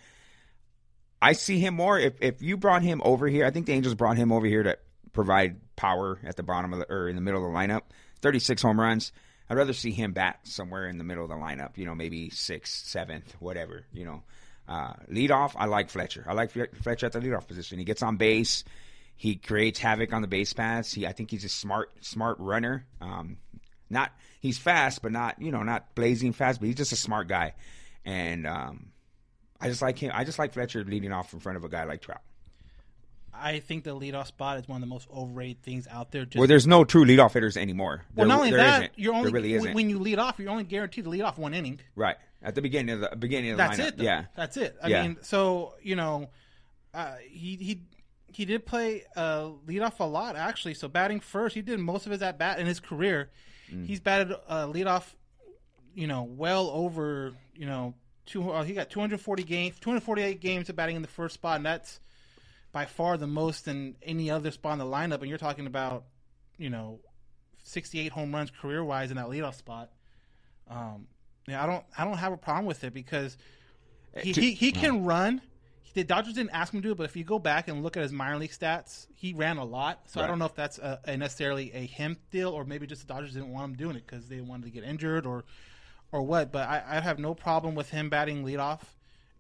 I 1.25 1.33
see 1.33 1.59
him 1.59 1.73
more 1.73 1.99
if 1.99 2.21
if 2.21 2.43
you 2.43 2.59
brought 2.59 2.83
him 2.83 3.01
over 3.03 3.27
here. 3.27 3.47
I 3.47 3.51
think 3.51 3.65
the 3.65 3.73
Angels 3.73 3.95
brought 3.95 4.19
him 4.19 4.31
over 4.31 4.45
here 4.47 4.63
to 4.63 4.77
provide 5.15 5.57
power 5.75 6.21
at 6.23 6.37
the 6.37 6.43
bottom 6.43 6.75
of 6.75 6.81
the 6.81 6.93
or 6.93 7.09
in 7.09 7.17
the 7.17 7.23
middle 7.23 7.43
of 7.43 7.51
the 7.51 7.59
lineup. 7.59 7.81
Thirty 8.21 8.39
six 8.39 8.61
home 8.61 8.79
runs. 8.79 9.11
I'd 9.49 9.57
rather 9.57 9.73
see 9.73 9.91
him 9.91 10.13
bat 10.13 10.41
somewhere 10.43 10.87
in 10.87 10.99
the 10.99 11.05
middle 11.05 11.25
of 11.25 11.31
the 11.31 11.37
lineup. 11.37 11.79
You 11.79 11.87
know, 11.87 11.95
maybe 11.95 12.29
sixth, 12.29 12.87
seventh, 12.87 13.35
whatever. 13.39 13.87
You 13.91 14.05
know, 14.05 14.23
uh, 14.69 14.93
lead 15.09 15.31
off. 15.31 15.57
I 15.59 15.65
like 15.65 15.89
Fletcher. 15.89 16.27
I 16.29 16.35
like 16.35 16.51
Fletcher 16.51 17.07
at 17.07 17.13
the 17.13 17.21
leadoff 17.21 17.47
position. 17.47 17.79
He 17.79 17.85
gets 17.87 18.03
on 18.03 18.19
base. 18.19 18.63
He 19.17 19.37
creates 19.37 19.79
havoc 19.79 20.13
on 20.13 20.21
the 20.21 20.29
base 20.29 20.53
paths. 20.53 20.93
He, 20.93 21.07
I 21.07 21.13
think 21.13 21.31
he's 21.31 21.45
a 21.45 21.49
smart, 21.49 21.91
smart 22.05 22.37
runner. 22.39 22.85
Um, 23.01 23.39
not 23.89 24.13
he's 24.41 24.59
fast, 24.59 25.01
but 25.01 25.11
not 25.11 25.41
you 25.41 25.53
know 25.53 25.63
not 25.63 25.95
blazing 25.95 26.35
fast. 26.35 26.61
But 26.61 26.67
he's 26.67 26.77
just 26.77 26.93
a 26.93 26.97
smart 26.97 27.29
guy, 27.29 27.55
and 28.05 28.47
um, 28.47 28.93
I 29.61 29.69
just 29.69 29.81
like 29.83 29.99
him. 29.99 30.11
I 30.15 30.25
just 30.25 30.39
like 30.39 30.53
Fletcher 30.53 30.85
leading 30.85 31.13
off 31.13 31.33
in 31.33 31.41
front 31.41 31.57
of 31.57 31.65
a 31.65 31.69
guy 31.69 31.85
like 31.85 32.03
Trout. 32.03 32.21
I 33.37 33.59
think 33.59 33.83
the 33.83 33.91
leadoff 33.97 34.27
spot 34.29 34.59
is 34.59 34.69
one 34.69 34.77
of 34.77 34.81
the 34.81 34.87
most 34.87 35.09
overrated 35.13 35.63
things 35.63 35.89
out 35.91 36.13
there. 36.13 36.25
Just 36.25 36.39
Well, 36.39 36.47
there's 36.47 36.67
no 36.69 36.85
true 36.85 37.05
leadoff 37.05 37.33
hitters 37.33 37.57
anymore. 37.57 38.05
well, 38.15 38.27
There- 38.27 38.37
not 38.37 38.39
only 38.39 38.51
that, 38.53 38.83
isn't. 38.83 38.93
you're 38.97 39.15
only 39.15 39.33
really 39.33 39.59
when 39.75 39.91
you 39.91 39.99
lead 39.99 40.19
off, 40.21 40.39
you're 40.39 40.51
only 40.51 40.65
guaranteed 40.65 41.05
to 41.05 41.11
lead 41.11 41.23
off 41.23 41.37
one 41.39 41.53
inning. 41.55 41.81
right 41.97 42.17
at 42.43 42.55
the 42.55 42.63
beginning 42.63 42.95
of 42.95 43.11
the 43.11 43.17
beginning 43.17 43.51
of 43.53 43.57
the 43.57 43.63
That's 43.65 43.79
lineup. 43.81 43.87
it. 43.89 43.97
though. 43.97 44.05
Yeah, 44.05 44.25
that's 44.37 44.57
it. 44.57 44.77
I 44.83 44.89
Yeah. 44.89 45.03
mean, 45.03 45.17
so 45.23 45.75
you 45.83 45.97
know, 45.97 46.31
uh, 46.93 47.17
he 47.29 47.57
he 47.57 47.83
he 48.33 48.45
did 48.45 48.67
play 48.67 49.03
uh, 49.17 49.49
leadoff 49.67 49.99
a 49.99 50.05
lot 50.05 50.37
actually. 50.37 50.75
So 50.75 50.87
batting 50.89 51.19
first, 51.21 51.55
he 51.57 51.63
did 51.63 51.81
most 51.81 52.07
of 52.07 52.13
his 52.13 52.23
at 52.23 52.39
bat 52.39 52.59
in 52.61 52.67
his 52.67 52.79
career. 52.81 53.31
Mm. 53.73 53.87
He's 53.87 53.99
batted 54.01 54.33
uh, 54.47 54.67
leadoff, 54.67 55.15
you 55.95 56.07
know, 56.07 56.23
well 56.23 56.69
over 56.71 57.33
you 57.57 57.67
know 57.67 57.95
two. 58.27 58.51
Uh, 58.51 58.65
he 58.65 58.75
got 58.75 58.91
240 58.91 59.43
games, 59.45 59.79
248 59.81 60.41
games 60.41 60.69
of 60.69 60.77
batting 60.77 60.97
in 60.97 61.03
the 61.03 61.09
first 61.09 61.35
spot, 61.35 61.57
and 61.57 61.67
that's 61.67 62.01
by 62.73 62.85
far 62.85 63.17
the 63.17 63.27
most 63.27 63.65
than 63.65 63.97
any 64.03 64.31
other 64.31 64.51
spot 64.51 64.75
in 64.75 64.79
the 64.79 64.85
lineup. 64.85 65.21
And 65.21 65.29
you're 65.29 65.39
talking 65.39 65.67
about, 65.67 66.05
you 66.59 66.71
know, 66.71 67.01
68 67.65 68.13
home 68.13 68.35
runs 68.35 68.51
career 68.51 68.85
wise 68.85 69.11
in 69.11 69.17
that 69.17 69.27
leadoff 69.27 69.55
spot. 69.55 69.91
Um, 70.69 71.07
yeah, 71.47 71.63
I 71.63 71.67
don't, 71.67 71.85
I 71.97 72.05
don't 72.05 72.17
have 72.17 72.33
a 72.33 72.37
problem 72.37 72.67
with 72.67 72.85
it 72.85 72.95
because 72.95 73.37
he 74.23 74.33
he, 74.33 74.53
he 74.53 74.73
can 74.73 75.05
run. 75.05 75.41
The 75.95 76.03
Dodgers 76.03 76.35
didn't 76.35 76.51
ask 76.51 76.75
him 76.75 76.83
to 76.83 76.89
do 76.89 76.93
it, 76.93 76.97
but 76.97 77.05
if 77.05 77.15
you 77.15 77.23
go 77.23 77.39
back 77.39 77.69
and 77.69 77.85
look 77.85 77.97
at 77.97 78.03
his 78.03 78.11
minor 78.11 78.37
league 78.39 78.51
stats, 78.51 79.07
he 79.15 79.33
ran 79.33 79.59
a 79.59 79.65
lot. 79.65 80.01
So 80.07 80.21
I 80.21 80.27
don't 80.27 80.41
know 80.41 80.47
if 80.47 80.55
that's 80.57 80.79
a, 80.79 80.99
a 81.05 81.17
necessarily 81.17 81.71
a 81.73 81.87
him 81.87 82.17
deal, 82.33 82.51
or 82.51 82.65
maybe 82.65 82.89
just 82.89 83.07
the 83.07 83.15
Dodgers 83.15 83.35
didn't 83.35 83.53
want 83.53 83.71
him 83.71 83.77
doing 83.77 83.97
it 83.97 84.05
because 84.05 84.29
they 84.29 84.41
wanted 84.41 84.65
to 84.65 84.71
get 84.71 84.83
injured 84.83 85.25
or 85.25 85.45
or 86.15 86.23
what. 86.23 86.53
But 86.53 86.69
I, 86.69 86.83
I 86.87 87.01
have 87.01 87.19
no 87.19 87.35
problem 87.35 87.75
with 87.75 87.91
him 87.91 88.09
batting 88.09 88.45
leadoff 88.45 88.81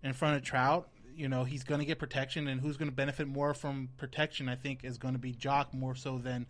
in 0.03 0.13
front 0.13 0.37
of 0.37 0.43
Trout. 0.43 0.89
you 1.17 1.29
know 1.29 1.45
he's 1.45 1.63
going 1.65 1.79
to 1.79 1.87
get 1.87 1.99
protection, 2.01 2.49
and 2.49 2.61
who's 2.61 2.77
going 2.77 2.91
to 2.91 2.95
benefit 2.95 3.29
more 3.29 3.55
from 3.55 3.89
protection? 3.97 4.49
I 4.49 4.57
think 4.57 4.85
is 4.85 4.99
going 4.99 5.15
to 5.15 5.21
be 5.21 5.33
Joc 5.33 5.73
more 5.73 5.95
so 5.95 6.19
than 6.19 6.47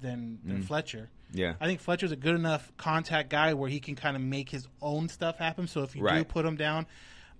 than, 0.00 0.38
than 0.44 0.58
Mm. 0.58 0.64
Fletcher. 0.64 1.08
Yeah. 1.32 1.54
I 1.60 1.66
think 1.66 1.80
Fletcher's 1.80 2.12
a 2.12 2.16
good 2.16 2.34
enough 2.34 2.70
contact 2.76 3.30
guy 3.30 3.54
where 3.54 3.68
he 3.68 3.80
can 3.80 3.94
kind 3.96 4.14
of 4.16 4.22
make 4.22 4.48
his 4.50 4.68
own 4.80 5.08
stuff 5.08 5.38
happen. 5.38 5.66
So 5.66 5.82
if 5.82 5.96
you 5.96 6.06
do 6.08 6.24
put 6.24 6.44
him 6.44 6.56
down, 6.56 6.86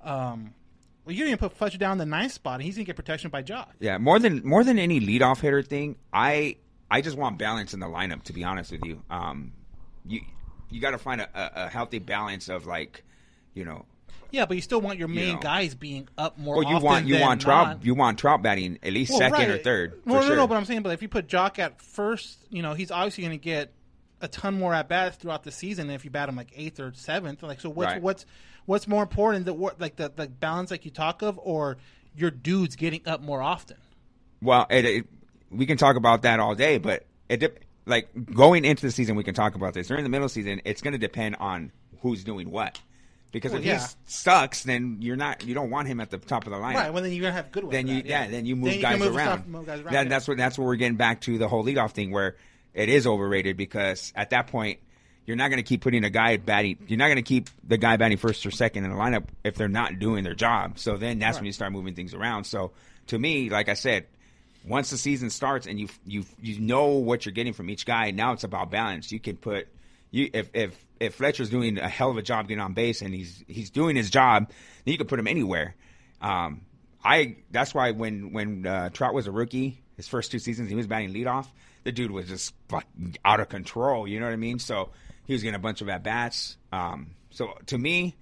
um, 0.03 0.55
well, 1.05 1.15
you 1.15 1.25
didn't 1.25 1.39
put 1.39 1.53
Fletcher 1.53 1.79
down 1.79 1.93
in 1.93 1.99
the 1.99 2.07
ninth 2.07 2.33
spot, 2.33 2.55
and 2.55 2.63
he's 2.65 2.75
going 2.77 2.85
to 2.85 2.89
get 2.89 2.97
protection 2.97 3.31
by 3.31 3.43
Joc. 3.43 3.69
Yeah, 3.79 3.99
more 3.99 4.19
than 4.19 4.43
more 4.45 4.65
than 4.65 4.79
any 4.79 5.01
leadoff 5.01 5.41
hitter 5.41 5.63
thing, 5.63 5.97
I 6.13 6.57
I 6.91 7.01
just 7.01 7.17
want 7.17 7.39
balance 7.39 7.75
in 7.75 7.81
the 7.81 7.87
lineup. 7.87 8.23
To 8.25 8.33
be 8.33 8.43
honest 8.45 8.73
with 8.73 8.85
you, 8.85 9.03
um, 9.11 9.53
you 10.07 10.21
you 10.71 10.81
got 10.81 10.91
to 10.93 10.99
find 10.99 11.21
a, 11.21 11.29
a, 11.35 11.69
healthy 11.69 11.99
balance 11.99 12.49
of 12.49 12.67
like, 12.67 13.05
you 13.55 13.65
know, 13.65 13.85
Yeah, 14.31 14.47
but 14.47 14.57
you 14.57 14.63
still 14.63 14.81
want 14.81 14.99
your 14.99 15.09
main 15.09 15.35
know. 15.35 15.41
guys 15.41 15.75
being 15.75 16.09
up 16.19 16.39
more. 16.39 16.57
well, 16.57 16.69
you 16.69 16.77
often 16.77 16.85
want 16.87 17.07
you 17.07 17.21
want 17.21 17.41
Trout 17.41 17.85
you 17.85 17.95
want 17.95 18.19
Trout 18.19 18.43
batting 18.43 18.79
at 18.83 18.93
least 18.93 19.11
Well, 19.11 19.21
second 19.21 19.51
or 19.51 19.59
third. 19.59 20.01
Well, 20.05 20.17
for 20.17 20.21
no, 20.23 20.27
sure. 20.27 20.37
no, 20.37 20.47
but 20.47 20.57
I'm 20.57 20.65
saying, 20.65 20.83
but 20.83 20.93
if 20.93 21.03
you 21.03 21.09
put 21.09 21.29
Joc 21.29 21.59
at 21.59 21.81
first, 21.81 22.39
you 22.51 22.63
know, 22.63 22.75
he's 22.75 22.91
obviously 22.91 23.25
going 23.25 23.39
to 23.39 23.43
get 23.43 23.73
a 24.21 24.29
ton 24.29 24.59
more 24.59 24.73
at 24.75 24.89
bats 24.89 25.17
throughout 25.19 25.45
the 25.45 25.53
season. 25.53 25.87
than 25.87 25.97
If 25.97 26.05
you 26.05 26.11
bat 26.11 26.29
him 26.29 26.37
like 26.37 26.51
eighth 26.57 26.81
or 26.81 26.93
seventh, 26.95 27.43
like 27.43 27.61
so, 27.61 27.71
what's 27.71 27.93
Right. 27.93 28.03
what's 28.03 28.27
what's 28.65 28.89
more 28.89 29.03
important? 29.03 29.45
The 29.47 29.53
what 29.55 29.81
like 29.81 29.97
the 29.97 30.11
the 30.15 30.27
balance 30.29 30.71
like 30.71 30.85
you 30.85 30.91
talk 30.91 31.23
of, 31.23 31.39
or 31.43 31.77
your 32.15 32.31
dudes 32.31 32.77
getting 32.77 33.07
up 33.07 33.21
more 33.21 33.43
often? 33.43 33.77
Well, 34.43 34.67
it, 34.71 34.85
it, 34.85 35.07
we 35.51 35.67
can 35.67 35.77
talk 35.77 35.97
about 35.97 36.23
that 36.23 36.41
all 36.41 36.55
day, 36.55 36.79
but 36.79 37.05
it 37.29 37.63
like 37.87 38.09
going 38.35 38.65
into 38.65 38.85
the 38.85 38.93
season, 38.93 39.17
we 39.17 39.25
can 39.25 39.35
talk 39.35 39.55
about 39.55 39.75
this. 39.75 39.89
During 39.89 40.03
the 40.05 40.11
middle 40.11 40.29
season, 40.29 40.61
it's 40.65 40.83
going 40.83 40.93
to 40.93 40.99
depend 40.99 41.37
on 41.37 41.73
who's 42.03 42.25
doing 42.25 42.51
what. 42.51 42.79
Because 43.33 43.53
Well, 43.53 43.61
if 43.61 43.67
yeah. 43.67 43.81
he 43.81 43.95
sucks, 44.07 44.63
then 44.63 44.99
you're 45.01 45.17
not 45.17 45.45
you 45.45 45.53
don't 45.55 45.69
want 45.71 45.89
him 45.89 46.01
at 46.01 46.11
the 46.11 46.17
top 46.19 46.47
of 46.47 46.53
the 46.53 46.57
lineup. 46.59 46.75
Right. 46.75 46.93
Well, 46.93 47.03
then 47.03 47.13
you're 47.13 47.23
gonna 47.23 47.35
have 47.35 47.53
good 47.53 47.65
ones. 47.65 47.73
then 47.73 47.87
you 47.87 47.97
that, 47.97 48.07
yeah. 48.07 48.27
then 48.29 48.47
you 48.47 48.57
move 48.57 48.71
Then 48.71 48.81
guys 48.81 48.99
move 48.99 49.15
around. 49.15 49.39
stuff- 49.41 49.47
move 49.47 49.67
guys 49.67 49.81
around, 49.81 49.93
That- 49.93 50.05
yeah. 50.05 50.09
That's 50.09 50.29
what 50.29 50.37
that's 50.39 50.57
where 50.59 50.67
we're 50.67 50.77
getting 50.77 50.97
back 50.97 51.21
to 51.23 51.37
the 51.37 51.47
whole 51.49 51.63
leadoff 51.65 51.91
thing 51.91 52.13
where 52.13 52.37
it 52.73 52.89
is 52.89 53.07
overrated 53.07 53.57
because 53.57 54.13
at 54.17 54.31
that 54.31 54.47
point 54.47 54.79
you're 55.27 55.37
not 55.37 55.49
going 55.49 55.59
to 55.59 55.65
keep 55.69 55.83
putting 55.83 56.05
a 56.05 56.09
guy 56.11 56.37
batting. 56.37 56.79
You're 56.87 56.99
not 56.99 57.07
going 57.09 57.17
to 57.17 57.23
keep 57.23 57.51
the 57.67 57.77
guy 57.77 57.97
batting 57.97 58.17
first 58.17 58.47
or 58.47 58.53
second 58.53 58.85
in 58.85 58.91
the 58.91 58.97
lineup 58.97 59.25
if 59.45 59.57
they're 59.57 59.67
not 59.69 59.99
doing 59.99 60.23
their 60.23 60.37
job. 60.37 60.79
So 60.79 60.97
then 60.97 61.19
that's 61.19 61.37
when 61.37 61.47
you 61.47 61.53
start 61.53 61.73
moving 61.73 61.95
things 61.95 62.15
around. 62.15 62.45
So 62.45 62.71
to 63.09 63.19
me, 63.19 63.51
like 63.51 63.69
I 63.69 63.75
said, 63.75 64.07
once 64.67 64.91
the 64.91 64.99
season 64.99 65.31
starts 65.31 65.67
and 65.67 65.79
you 65.79 65.89
you 66.07 66.25
you 66.41 66.61
know 66.61 66.89
what 66.89 67.25
you're 67.25 67.33
getting 67.33 67.53
from 67.53 67.71
each 67.71 67.87
guy, 67.87 68.11
now 68.11 68.33
it's 68.33 68.45
about 68.45 68.71
balance. 68.71 69.13
You 69.13 69.21
can 69.21 69.37
put 69.37 69.69
you 70.11 70.31
if 70.33 70.51
if 70.55 70.85
if 70.99 71.15
Fletcher's 71.15 71.51
doing 71.51 71.79
a 71.79 71.89
hell 71.89 72.11
of 72.11 72.17
a 72.17 72.23
job 72.23 72.49
getting 72.49 72.63
on 72.63 72.73
base 72.73 73.03
and 73.03 73.15
he's 73.15 73.45
he's 73.47 73.71
doing 73.71 73.97
his 73.97 74.11
job, 74.11 74.49
then 74.49 74.93
you 74.93 74.99
can 74.99 75.07
put 75.07 75.19
him 75.19 75.27
anywhere. 75.27 75.75
Um, 76.21 76.63
I 77.05 77.37
that's 77.51 77.75
why 77.75 77.93
when 77.93 78.33
when 78.33 78.67
uh, 78.67 78.91
Trout 78.91 79.15
was 79.15 79.27
a 79.27 79.33
rookie, 79.33 79.83
his 79.97 80.09
first 80.09 80.31
two 80.31 80.39
seasons 80.39 80.69
he 80.69 80.75
was 80.75 80.87
batting 80.87 81.13
leadoff. 81.13 81.47
The 81.85 81.93
dude 81.93 82.11
was 82.11 82.27
just 82.27 82.53
fucking 82.69 83.17
out 83.25 83.39
of 83.39 83.49
control. 83.49 84.09
You 84.09 84.19
know 84.19 84.27
what 84.27 84.33
I 84.33 84.37
mean? 84.37 84.59
So 84.59 84.91
he 85.25 85.33
was 85.33 85.43
getting 85.43 85.55
a 85.55 85.61
bunch 85.61 85.83
of 85.83 85.89
at 85.89 86.03
bats. 86.03 86.57
Um, 86.73 87.13
so 87.31 87.53
to 87.67 87.79
me, 87.79 88.17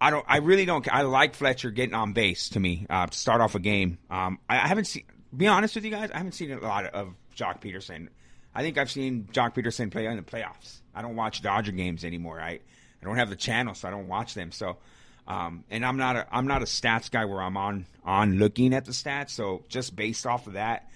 I 0.00 0.10
don't. 0.10 0.24
I 0.28 0.38
really 0.38 0.64
don't. 0.64 0.86
I 0.92 1.02
like 1.02 1.34
Fletcher 1.34 1.70
getting 1.70 1.94
on 1.94 2.12
base 2.12 2.50
to 2.50 2.60
me 2.60 2.86
uh, 2.88 3.06
to 3.06 3.18
start 3.18 3.40
off 3.40 3.54
a 3.54 3.58
game. 3.58 3.98
Um, 4.10 4.38
I, 4.48 4.56
I 4.56 4.68
haven't 4.68 4.86
seen. 4.86 5.04
Be 5.36 5.46
honest 5.46 5.74
with 5.74 5.84
you 5.84 5.90
guys, 5.90 6.10
I 6.10 6.18
haven't 6.18 6.32
seen 6.32 6.52
a 6.52 6.58
lot 6.58 6.86
of 6.86 7.14
Joc 7.36 7.60
Pederson. 7.60 8.08
I 8.54 8.62
think 8.62 8.78
I've 8.78 8.90
seen 8.90 9.28
Joc 9.32 9.54
Pederson 9.54 9.90
play 9.90 10.06
in 10.06 10.16
the 10.16 10.22
playoffs. 10.22 10.80
I 10.94 11.02
don't 11.02 11.16
watch 11.16 11.42
Dodger 11.42 11.72
games 11.72 12.04
anymore. 12.04 12.40
I 12.40 12.60
I 13.00 13.04
don't 13.04 13.16
have 13.16 13.30
the 13.30 13.36
channel, 13.36 13.74
so 13.74 13.86
I 13.86 13.90
don't 13.90 14.08
watch 14.08 14.34
them. 14.34 14.50
So, 14.50 14.78
um, 15.26 15.64
and 15.70 15.84
I'm 15.84 15.96
not 15.96 16.16
a 16.16 16.26
I'm 16.32 16.46
not 16.46 16.62
a 16.62 16.64
stats 16.64 17.10
guy 17.10 17.26
where 17.26 17.40
I'm 17.40 17.56
on 17.56 17.86
on 18.04 18.38
looking 18.38 18.74
at 18.74 18.84
the 18.84 18.92
stats. 18.92 19.30
So 19.30 19.64
just 19.68 19.94
based 19.94 20.26
off 20.26 20.46
of 20.46 20.54
that, 20.54 20.90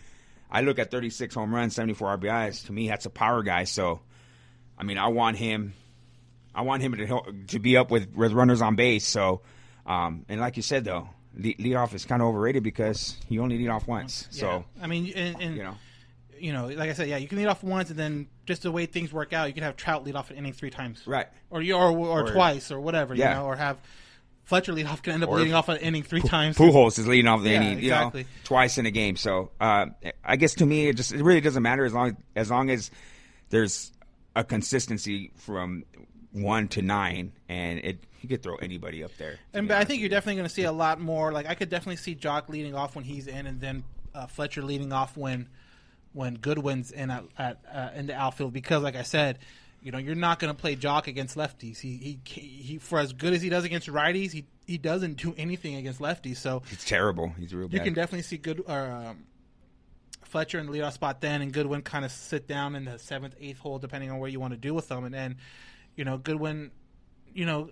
I 0.51 0.63
look 0.63 0.79
at 0.79 0.91
36 0.91 1.35
home 1.35 1.55
runs, 1.55 1.75
74 1.75 2.19
RBIs. 2.19 2.67
To 2.67 2.73
me, 2.73 2.89
that's 2.89 3.07
a 3.07 3.11
power 3.11 3.43
guy. 3.43 3.65
So, 3.65 4.01
I 4.79 4.85
mean, 4.85 4.99
I 4.99 5.09
want 5.09 5.37
him. 5.37 5.75
I 6.55 6.63
want 6.63 6.83
him 6.83 6.97
to 6.97 7.23
to 7.49 7.59
be 7.59 7.77
up 7.77 7.91
with, 7.91 8.15
with 8.15 8.33
runners 8.33 8.61
on 8.61 8.77
base. 8.77 9.07
So, 9.07 9.43
um, 9.87 10.25
and 10.29 10.41
like 10.41 10.57
you 10.57 10.63
said 10.63 10.85
though, 10.85 11.09
lead, 11.37 11.75
off 11.75 11.95
is 11.95 12.05
kind 12.05 12.23
of 12.23 12.29
overrated 12.29 12.63
because 12.63 13.17
you 13.29 13.43
only 13.43 13.59
lead 13.59 13.69
off 13.69 13.87
once. 13.87 14.29
So, 14.31 14.65
I 14.81 14.87
mean, 14.87 15.13
and, 15.15 15.41
and 15.41 15.57
you 15.57 15.63
know, 15.63 15.75
you 16.39 16.53
know, 16.53 16.67
like 16.67 16.91
I 16.91 16.93
said, 16.93 17.09
yeah, 17.09 17.17
you 17.19 17.29
can 17.29 17.39
lead 17.39 17.47
off 17.47 17.63
once, 17.63 17.91
and 17.91 17.99
then 17.99 18.27
just 18.47 18.63
the 18.63 18.73
way 18.73 18.87
things 18.87 19.13
work 19.13 19.33
out, 19.33 19.47
you 19.49 19.55
can 19.55 19.63
have 19.63 19.77
Trout 19.77 20.05
lead 20.05 20.17
off 20.17 20.31
an 20.31 20.37
inning 20.37 20.53
three 20.53 20.71
times, 20.71 21.03
Right. 21.07 21.27
Or 21.51 21.63
you 21.63 21.75
or, 21.75 21.91
or, 21.97 22.23
Or- 22.29 22.33
twice 22.33 22.71
or 22.73 22.81
whatever, 22.81 23.15
Yeah. 23.15 23.31
you 23.31 23.35
know, 23.37 23.47
or 23.47 23.57
have 23.57 23.79
Fletcher 24.45 24.73
lead 24.73 24.87
off 24.87 25.03
can 25.03 25.15
end 25.15 25.23
up 25.23 25.29
Or 25.31 25.39
leading 25.39 25.55
off 25.55 25.69
an 25.69 25.77
inning 25.79 26.03
three 26.03 26.21
times. 26.21 26.59
Pujols 26.59 26.99
is 26.99 27.07
leading 27.07 27.29
off 27.29 27.43
the 27.45 27.51
Yeah, 27.51 27.57
inning, 27.63 27.79
you 27.79 27.85
exactly. 27.93 28.23
know, 28.25 28.29
twice 28.43 28.77
in 28.77 28.87
a 28.87 28.91
game. 28.91 29.15
So, 29.17 29.53
uh, 29.61 29.87
I 30.25 30.35
guess 30.35 30.55
to 30.57 30.67
me, 30.67 30.89
it 30.89 30.97
just 30.97 31.13
it 31.13 31.23
really 31.23 31.41
doesn't 31.41 31.63
matter 31.63 31.85
as 31.85 31.93
long 31.95 32.17
as 32.35 32.51
long 32.51 32.69
as 32.69 32.91
there's 33.51 33.93
a 34.35 34.43
consistency 34.43 35.31
from 35.37 35.85
one 36.33 36.69
to 36.69 36.83
nine, 36.83 37.33
and 37.49 37.79
it 37.81 37.99
you 38.21 38.29
could 38.29 38.43
throw 38.43 38.57
anybody 38.57 39.05
up 39.05 39.17
there. 39.19 39.39
And 39.53 39.69
but 39.69 39.77
I 39.77 39.85
think 39.85 40.01
you're 40.01 40.09
definitely 40.09 40.37
going 40.37 40.49
to 40.49 40.55
see 40.55 40.65
a 40.65 40.73
lot 40.73 41.01
more. 41.01 41.33
Like 41.33 41.47
I 41.47 41.55
could 41.55 41.69
definitely 41.69 41.97
see 41.97 42.15
Joc 42.15 42.49
leading 42.49 42.75
off 42.75 42.95
when 42.97 43.05
he's 43.05 43.27
in, 43.27 43.47
and 43.47 43.61
then 43.61 43.85
uh, 44.15 44.27
Fletcher 44.27 44.63
leading 44.63 44.93
off 44.93 45.17
when 45.17 45.49
when 46.13 46.35
Goodwin's 46.35 46.91
in 46.91 47.11
at, 47.11 47.25
at 47.39 47.59
uh, 47.73 47.91
in 47.95 48.07
the 48.07 48.15
outfield. 48.15 48.53
Because 48.53 48.83
like 48.83 48.97
I 48.97 49.03
said, 49.03 49.39
you 49.83 49.93
know 49.93 49.99
you're 49.99 50.15
not 50.15 50.39
going 50.39 50.55
to 50.55 50.59
play 50.59 50.77
Joc 50.77 51.07
against 51.07 51.37
lefties. 51.37 51.81
He, 51.81 52.21
he 52.25 52.41
he 52.41 52.79
for 52.79 52.99
as 52.99 53.13
good 53.13 53.33
as 53.33 53.43
he 53.43 53.49
does 53.49 53.65
against 53.65 53.89
righties, 53.89 54.33
he 54.33 54.47
he 54.67 54.79
doesn't 54.79 55.15
do 55.15 55.35
anything 55.37 55.75
against 55.77 56.01
lefties. 56.01 56.37
So 56.37 56.63
He's 56.69 56.85
terrible. 56.85 57.35
He's 57.39 57.55
real 57.55 57.69
bad. 57.69 57.75
you 57.75 57.81
can 57.81 57.95
definitely 57.95 58.23
see 58.23 58.37
good 58.39 58.63
or, 58.67 58.91
um, 58.91 59.25
Fletcher 60.33 60.59
in 60.59 60.67
the 60.67 60.73
leadoff 60.73 60.95
spot 60.95 61.21
then, 61.21 61.43
and 61.43 61.53
Goodwin 61.53 61.83
kind 61.83 62.07
of 62.07 62.11
sit 62.11 62.49
down 62.49 62.75
in 62.75 62.87
the 62.87 62.99
seventh, 62.99 63.37
eighth 63.39 63.59
hole, 63.59 63.79
depending 63.79 64.11
on 64.11 64.19
what 64.19 64.33
you 64.33 64.41
want 64.41 64.55
to 64.55 64.59
do 64.59 64.73
with 64.73 64.89
them. 64.89 65.05
And 65.05 65.13
then, 65.15 65.37
you 65.97 66.05
know, 66.05 66.19
Goodwin, 66.19 66.71
you 67.35 67.47
know, 67.47 67.71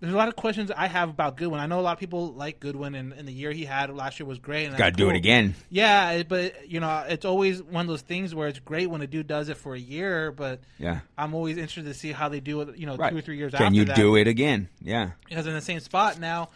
there's 0.00 0.14
a 0.14 0.16
lot 0.16 0.28
of 0.28 0.36
questions 0.36 0.70
I 0.74 0.86
have 0.86 1.10
about 1.10 1.36
Goodwin. 1.36 1.60
I 1.60 1.66
know 1.66 1.78
a 1.78 1.82
lot 1.82 1.92
of 1.92 1.98
people 1.98 2.32
like 2.32 2.58
Goodwin, 2.58 2.94
and, 2.94 3.12
and 3.12 3.28
the 3.28 3.32
year 3.32 3.52
he 3.52 3.66
had 3.66 3.94
last 3.94 4.18
year 4.18 4.26
was 4.26 4.38
great. 4.38 4.64
And 4.66 4.76
Got 4.76 4.86
to 4.86 4.90
do 4.92 5.10
it 5.10 5.16
again. 5.16 5.54
Yeah, 5.68 6.22
but 6.22 6.70
you 6.70 6.80
know, 6.80 7.04
it's 7.06 7.26
always 7.26 7.62
one 7.62 7.82
of 7.82 7.88
those 7.88 8.00
things 8.00 8.34
where 8.34 8.48
it's 8.48 8.58
great 8.60 8.88
when 8.88 9.02
a 9.02 9.06
dude 9.06 9.26
does 9.26 9.50
it 9.50 9.58
for 9.58 9.74
a 9.74 9.78
year, 9.78 10.32
but 10.32 10.60
Yeah. 10.78 11.00
I'm 11.18 11.34
always 11.34 11.58
interested 11.58 11.84
to 11.84 11.92
see 11.94 12.12
how 12.12 12.30
they 12.30 12.40
do 12.40 12.62
it. 12.62 12.78
You 12.78 12.86
know, 12.86 12.96
Right. 12.96 13.10
two 13.12 13.18
or 13.18 13.20
three 13.20 13.36
years 13.36 13.52
Can 13.52 13.66
after 13.66 13.76
you 13.76 13.84
that 13.84 13.96
do 13.96 14.16
it 14.16 14.26
again? 14.26 14.68
Yeah. 14.80 15.10
because 15.28 15.46
in 15.46 15.52
the 15.52 15.60
same 15.60 15.80
spot 15.80 16.18
now 16.18 16.48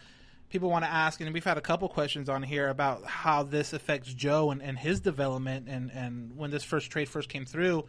people 0.50 0.70
want 0.70 0.84
to 0.84 0.90
ask 0.90 1.20
and 1.20 1.34
we've 1.34 1.42
had 1.44 1.58
a 1.58 1.60
couple 1.60 1.88
questions 1.88 2.28
on 2.28 2.40
here 2.40 2.68
about 2.68 3.04
how 3.04 3.42
this 3.42 3.72
affects 3.72 4.14
joe 4.14 4.52
and, 4.52 4.62
and 4.62 4.78
his 4.78 5.00
development 5.00 5.66
and, 5.68 5.90
and 5.90 6.36
when 6.36 6.52
this 6.52 6.62
first 6.62 6.92
trade 6.92 7.08
first 7.08 7.28
came 7.28 7.44
through 7.44 7.84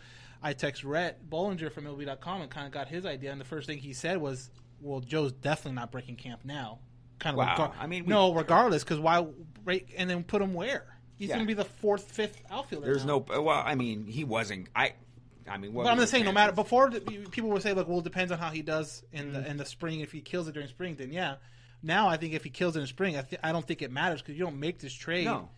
i 0.46 0.54
text 0.54 0.84
rhett 0.84 1.30
bollinger 1.30 1.72
from 1.72 1.84
lb.com 1.86 2.42
and 2.42 2.50
kind 2.52 2.66
of 2.66 2.72
got 2.72 2.88
his 2.88 3.06
idea 3.06 3.32
and 3.32 3.42
the 3.42 3.46
first 3.46 3.68
thing 3.68 3.78
he 3.78 3.92
said 3.94 4.18
was 4.18 4.50
well 4.82 5.00
joe's 5.02 5.32
definitely 5.34 5.74
not 5.76 5.92
breaking 5.92 6.16
camp 6.16 6.40
now 6.46 6.80
kind 7.20 7.34
of 7.34 7.38
Wow. 7.38 7.74
I 7.80 7.88
mean, 7.88 8.04
we- 8.06 8.10
no 8.10 8.34
regardless 8.34 8.84
because 8.84 9.00
why 9.00 9.26
break 9.64 9.94
and 9.98 10.10
then 10.10 10.24
put 10.24 10.42
him 10.42 10.54
where 10.54 10.86
he's 11.18 11.30
Yeah. 11.30 11.36
going 11.36 11.46
to 11.46 11.48
be 11.48 11.54
the 11.54 11.64
fourth 11.66 12.12
fifth 12.12 12.42
outfielder 12.52 12.86
There's 12.86 13.06
now. 13.06 13.24
no. 13.30 13.42
Well, 13.42 13.64
I 13.66 13.76
mean, 13.76 14.06
he 14.06 14.24
wasn't. 14.26 14.68
I. 14.76 14.94
I 15.50 15.58
mean, 15.58 15.74
what 15.74 15.84
But 15.84 15.92
I'm 15.94 15.98
just 16.00 16.12
saying, 16.12 16.26
no 16.26 16.32
matter 16.34 16.52
before 16.52 16.90
people 16.92 17.52
would 17.52 17.62
say, 17.62 17.72
like, 17.72 17.88
well, 17.88 18.00
it 18.00 18.04
depends 18.04 18.32
on 18.34 18.38
how 18.40 18.50
he 18.50 18.62
does 18.64 19.04
in 19.14 19.28
Mm-hmm. 19.28 19.34
the 19.34 19.50
in 19.52 19.58
the 19.58 19.66
spring. 19.66 20.02
If 20.02 20.12
he 20.12 20.20
kills 20.22 20.48
it 20.50 20.54
during 20.54 20.68
spring, 20.68 20.96
then 20.96 21.14
yeah. 21.14 21.36
Now 21.82 22.10
I 22.10 22.18
think 22.18 22.34
if 22.34 22.44
he 22.44 22.50
kills 22.50 22.76
it 22.76 22.82
in 22.82 22.88
spring, 22.88 23.16
I, 23.16 23.22
th- 23.22 23.40
I 23.44 23.52
don't 23.54 23.66
think 23.66 23.82
it 23.82 23.92
matters 23.92 24.22
because 24.22 24.38
you 24.38 24.44
don't 24.44 24.60
make 24.60 24.80
this 24.80 24.94
trade. 24.94 25.26
No. 25.26 25.50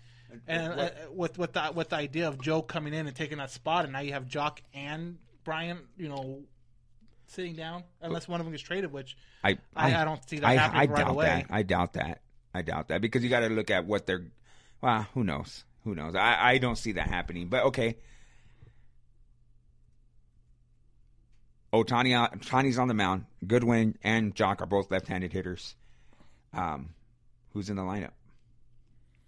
And 0.48 0.80
uh, 0.80 0.90
with 1.12 1.38
with 1.38 1.54
the 1.54 1.72
with 1.74 1.90
the 1.90 1.96
idea 1.96 2.28
of 2.28 2.42
Joe 2.42 2.62
coming 2.62 2.94
in 2.94 3.08
and 3.08 3.16
taking 3.16 3.38
that 3.38 3.52
spot, 3.52 3.86
and 3.86 3.94
now 3.94 4.00
you 4.00 4.14
have 4.14 4.26
Joc 4.26 4.60
and 4.74 5.18
Brian, 5.44 5.80
you 5.98 6.10
know, 6.10 6.42
sitting 7.28 7.56
down, 7.56 7.84
unless 8.02 8.28
one 8.28 8.40
of 8.40 8.46
them 8.46 8.52
gets 8.52 8.64
traded, 8.64 8.92
which 8.92 9.18
I 9.44 9.58
I, 9.76 9.96
I 9.96 10.06
don't 10.06 10.28
see 10.28 10.40
that 10.40 10.48
I, 10.48 10.56
happening 10.56 10.82
I 10.82 10.86
right 10.86 11.06
doubt 11.06 11.12
away. 11.12 11.26
that. 11.26 11.46
I 11.50 11.64
doubt 11.64 11.94
that. 11.94 12.22
I 12.54 12.62
doubt 12.62 12.88
that 12.90 13.02
because 13.02 13.24
you 13.24 13.30
got 13.30 13.42
to 13.42 13.50
look 13.50 13.72
at 13.72 13.86
what 13.86 14.06
they're. 14.06 14.26
Well, 14.82 15.08
who 15.14 15.24
knows? 15.24 15.64
Who 15.84 15.96
knows? 15.96 16.16
I, 16.16 16.52
I 16.52 16.58
don't 16.58 16.78
see 16.78 16.94
that 16.94 17.08
happening. 17.08 17.48
But 17.48 17.66
okay. 17.66 17.98
Ohtani, 21.74 22.14
Ohtani's 22.40 22.80
on 22.80 22.88
the 22.88 22.94
mound. 22.94 23.26
Goodwin 23.46 23.98
and 24.04 24.34
Joc 24.36 24.62
are 24.62 24.66
both 24.66 24.90
left-handed 24.90 25.34
hitters. 25.34 25.76
Um, 26.54 26.90
who's 27.54 27.70
in 27.70 27.76
the 27.76 27.82
lineup? 27.84 28.12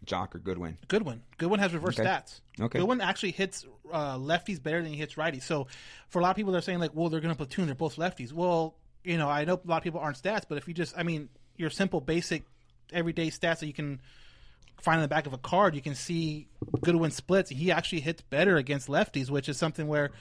Joc 0.06 0.36
or 0.36 0.40
Goodwin? 0.40 0.78
Goodwin. 0.88 1.22
Goodwin 1.38 1.60
has 1.60 1.74
reverse 1.74 2.00
Okay. 2.00 2.08
stats. 2.08 2.42
Okay. 2.60 2.80
Goodwin 2.80 3.02
actually 3.02 3.32
hits 3.32 3.66
uh, 3.92 4.18
lefties 4.18 4.62
better 4.62 4.82
than 4.82 4.92
he 4.92 4.98
hits 4.98 5.16
righties. 5.16 5.44
So 5.44 5.68
for 6.08 6.20
a 6.20 6.24
lot 6.24 6.32
of 6.32 6.36
people, 6.36 6.52
they're 6.52 6.62
saying 6.62 6.80
like, 6.80 6.92
well, 6.94 7.10
they're 7.10 7.20
going 7.22 7.34
to 7.34 7.38
platoon. 7.38 7.66
They're 7.66 7.76
both 7.76 7.96
lefties. 7.98 8.32
Well, 8.34 8.76
you 9.04 9.18
know, 9.18 9.30
I 9.30 9.46
know 9.46 9.54
a 9.64 9.68
lot 9.68 9.78
of 9.78 9.84
people 9.84 10.00
aren't 10.00 10.22
stats, 10.22 10.44
but 10.48 10.58
if 10.58 10.68
you 10.68 10.74
just, 10.74 10.98
I 10.98 11.04
mean, 11.04 11.30
your 11.58 11.70
simple, 11.70 12.02
basic, 12.02 12.44
everyday 12.92 13.28
stats 13.28 13.60
that 13.60 13.68
you 13.68 13.74
can 13.74 14.02
find 14.82 14.98
in 14.98 15.02
the 15.02 15.08
back 15.08 15.26
of 15.26 15.34
a 15.34 15.38
card, 15.38 15.76
you 15.76 15.82
can 15.82 15.96
see 15.96 16.48
Goodwin 16.82 17.12
splits. 17.12 17.50
He 17.50 17.72
actually 17.72 18.02
hits 18.02 18.22
better 18.22 18.58
against 18.58 18.88
lefties, 18.88 19.30
which 19.30 19.50
is 19.50 19.58
something 19.58 19.88
where 19.88 20.12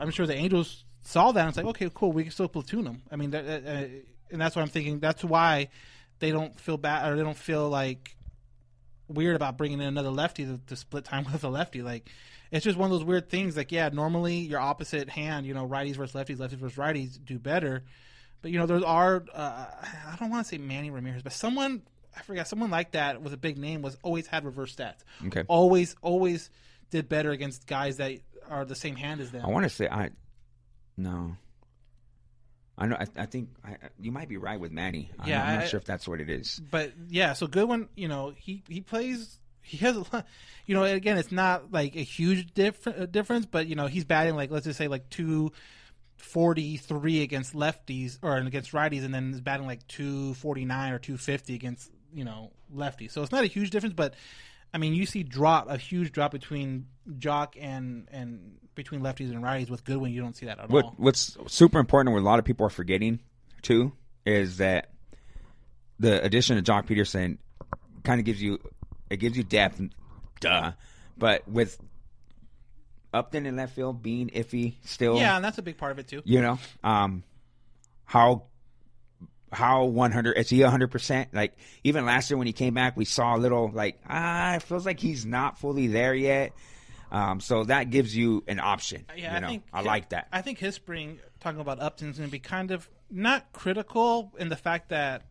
I'm 0.00 0.10
sure 0.10 0.26
the 0.26 0.34
Angels 0.34 0.84
saw 1.02 1.32
that 1.32 1.40
and 1.40 1.48
it's 1.48 1.56
like, 1.56 1.66
okay, 1.66 1.90
cool, 1.94 2.12
we 2.12 2.24
can 2.24 2.32
still 2.32 2.48
platoon 2.48 2.86
him. 2.86 3.02
I 3.10 3.16
mean, 3.16 3.30
that, 3.30 3.44
uh, 3.46 3.84
and 4.30 4.40
that's 4.40 4.54
what 4.56 4.62
I'm 4.62 4.68
thinking. 4.68 4.98
That's 4.98 5.24
why 5.24 5.68
they 6.18 6.32
don't 6.32 6.58
feel 6.58 6.76
bad 6.76 7.10
or 7.10 7.16
they 7.16 7.22
don't 7.22 7.36
feel 7.36 7.68
like 7.68 8.16
weird 9.08 9.36
about 9.36 9.56
bringing 9.56 9.80
in 9.80 9.86
another 9.86 10.10
lefty 10.10 10.44
to, 10.44 10.60
to 10.66 10.76
split 10.76 11.04
time 11.04 11.24
with 11.32 11.44
a 11.44 11.48
lefty. 11.48 11.82
Like, 11.82 12.10
it's 12.50 12.64
just 12.64 12.78
one 12.78 12.90
of 12.90 12.98
those 12.98 13.04
weird 13.04 13.28
things. 13.28 13.56
Like, 13.56 13.72
yeah, 13.72 13.88
normally 13.92 14.36
your 14.38 14.60
opposite 14.60 15.08
hand, 15.08 15.46
you 15.46 15.54
know, 15.54 15.66
righties 15.66 15.96
versus 15.96 16.14
lefties, 16.14 16.36
lefties 16.36 16.58
versus 16.58 16.78
righties 16.78 17.18
do 17.22 17.38
better. 17.38 17.84
But 18.40 18.52
you 18.52 18.58
know, 18.58 18.66
there 18.66 18.86
are 18.86 19.24
uh, 19.34 19.66
I 20.06 20.16
don't 20.18 20.30
want 20.30 20.46
to 20.46 20.48
say 20.48 20.58
Manny 20.58 20.90
Ramirez, 20.90 21.22
but 21.22 21.32
someone 21.32 21.82
I 22.16 22.22
forgot 22.22 22.48
someone 22.48 22.70
like 22.70 22.92
that 22.92 23.22
with 23.22 23.32
a 23.32 23.36
big 23.36 23.58
name 23.58 23.82
was 23.82 23.96
always 24.02 24.26
had 24.26 24.44
reverse 24.44 24.74
stats. 24.74 25.04
Okay. 25.26 25.44
Always, 25.48 25.96
always 26.02 26.50
did 26.90 27.08
better 27.08 27.30
against 27.30 27.66
guys 27.66 27.98
that 27.98 28.18
are 28.48 28.64
the 28.64 28.74
same 28.74 28.96
hand 28.96 29.20
as 29.20 29.30
them. 29.30 29.44
I 29.44 29.48
want 29.48 29.64
to 29.64 29.70
say 29.70 29.88
I 29.88 30.10
no. 30.96 31.36
I 32.78 32.86
know. 32.86 32.96
I, 32.98 33.06
I 33.16 33.26
think 33.26 33.48
I, 33.64 33.76
you 34.00 34.12
might 34.12 34.28
be 34.28 34.36
right 34.36 34.58
with 34.58 34.70
Manny. 34.72 35.10
I'm, 35.18 35.28
Yeah, 35.28 35.44
I'm 35.44 35.58
not 35.60 35.68
sure 35.68 35.78
if 35.78 35.84
that's 35.84 36.06
what 36.06 36.20
it 36.20 36.30
is. 36.30 36.60
but 36.70 36.92
yeah, 37.08 37.32
so 37.32 37.46
Goodwin, 37.46 37.88
you 37.96 38.08
know, 38.08 38.32
he 38.36 38.62
he 38.68 38.80
plays. 38.80 39.38
He 39.62 39.76
has 39.78 39.96
a 39.96 40.00
lot, 40.12 40.26
you 40.64 40.74
know. 40.74 40.84
Again, 40.84 41.18
it's 41.18 41.32
not 41.32 41.72
like 41.72 41.96
a 41.96 42.02
huge 42.02 42.54
diff- 42.54 42.86
uh, 42.86 43.06
difference, 43.06 43.46
but 43.46 43.66
you 43.66 43.74
know, 43.74 43.86
he's 43.86 44.04
batting 44.04 44.36
like 44.36 44.50
let's 44.50 44.64
just 44.64 44.78
say 44.78 44.88
like 44.88 45.10
two 45.10 45.52
forty 46.16 46.76
three 46.76 47.22
against 47.22 47.54
lefties 47.54 48.18
or 48.22 48.36
against 48.36 48.72
righties, 48.72 49.04
and 49.04 49.12
then 49.14 49.32
is 49.34 49.40
batting 49.40 49.66
like 49.66 49.86
two 49.88 50.34
forty 50.34 50.64
nine 50.64 50.92
or 50.92 50.98
two 50.98 51.16
fifty 51.16 51.54
against 51.54 51.90
you 52.14 52.24
know 52.24 52.52
lefties. 52.74 53.10
So 53.12 53.22
it's 53.22 53.32
not 53.32 53.44
a 53.44 53.48
huge 53.48 53.70
difference, 53.70 53.94
but 53.94 54.14
I 54.72 54.78
mean, 54.78 54.94
you 54.94 55.06
see 55.06 55.22
drop 55.22 55.68
a 55.68 55.76
huge 55.76 56.12
drop 56.12 56.32
between 56.32 56.86
Joc 57.18 57.54
and 57.60 58.08
and 58.12 58.58
between 58.78 59.02
lefties 59.02 59.30
and 59.30 59.42
righties 59.44 59.68
with 59.68 59.84
Goodwin. 59.84 60.12
You 60.12 60.22
don't 60.22 60.34
see 60.34 60.46
that 60.46 60.58
at 60.58 60.70
all. 60.70 60.94
What's 60.96 61.36
super 61.48 61.78
important, 61.78 62.14
what 62.14 62.20
a 62.20 62.24
lot 62.24 62.38
of 62.38 62.46
people 62.46 62.64
are 62.64 62.70
forgetting 62.70 63.18
too, 63.60 63.92
is 64.24 64.56
that 64.58 64.88
the 65.98 66.22
addition 66.24 66.56
of 66.56 66.64
Joc 66.64 66.86
Pederson 66.86 67.36
kind 68.04 68.20
of 68.20 68.24
gives 68.24 68.40
you 68.40 68.58
it 69.10 69.16
gives 69.18 69.36
you 69.36 69.42
depth, 69.42 69.82
duh. 70.40 70.72
But 71.18 71.46
with 71.48 71.76
Upton 73.12 73.46
in 73.46 73.56
left 73.56 73.74
field 73.74 74.02
being 74.02 74.28
iffy 74.28 74.74
still, 74.84 75.16
Yeah, 75.18 75.36
and 75.36 75.44
that's 75.44 75.58
a 75.58 75.62
big 75.62 75.76
part 75.76 75.92
of 75.92 75.98
it 75.98 76.06
too. 76.06 76.22
you 76.24 76.40
know, 76.40 76.58
um, 76.84 77.24
how 78.04 78.44
how 79.50 79.86
100 79.86 80.36
is 80.36 80.50
he 80.50 80.58
100% 80.58 81.26
like 81.32 81.56
even 81.82 82.04
last 82.04 82.30
year 82.30 82.36
when 82.36 82.46
he 82.46 82.52
came 82.52 82.74
back 82.74 82.98
we 82.98 83.06
saw 83.06 83.34
a 83.34 83.38
little 83.38 83.70
like 83.72 83.98
ah 84.06 84.56
it 84.56 84.62
feels 84.62 84.84
like 84.84 85.00
he's 85.00 85.24
not 85.24 85.58
fully 85.58 85.86
there 85.86 86.14
yet 86.14 86.52
um, 87.10 87.40
so 87.40 87.64
that 87.64 87.90
gives 87.90 88.14
you 88.14 88.44
an 88.48 88.60
option 88.60 89.04
Yeah, 89.16 89.34
you 89.34 89.40
know 89.40 89.46
I 89.46 89.50
think 89.50 89.62
I 89.72 89.80
like 89.82 90.08
that 90.10 90.28
I 90.32 90.42
think 90.42 90.58
his 90.58 90.74
spring 90.74 91.20
talking 91.40 91.60
about 91.60 91.80
Upton's 91.80 92.18
going 92.18 92.28
to 92.28 92.32
be 92.32 92.38
kind 92.38 92.70
of 92.70 92.88
not 93.10 93.52
critical 93.52 94.32
in 94.38 94.48
the 94.48 94.56
fact 94.56 94.90
that 94.90 95.22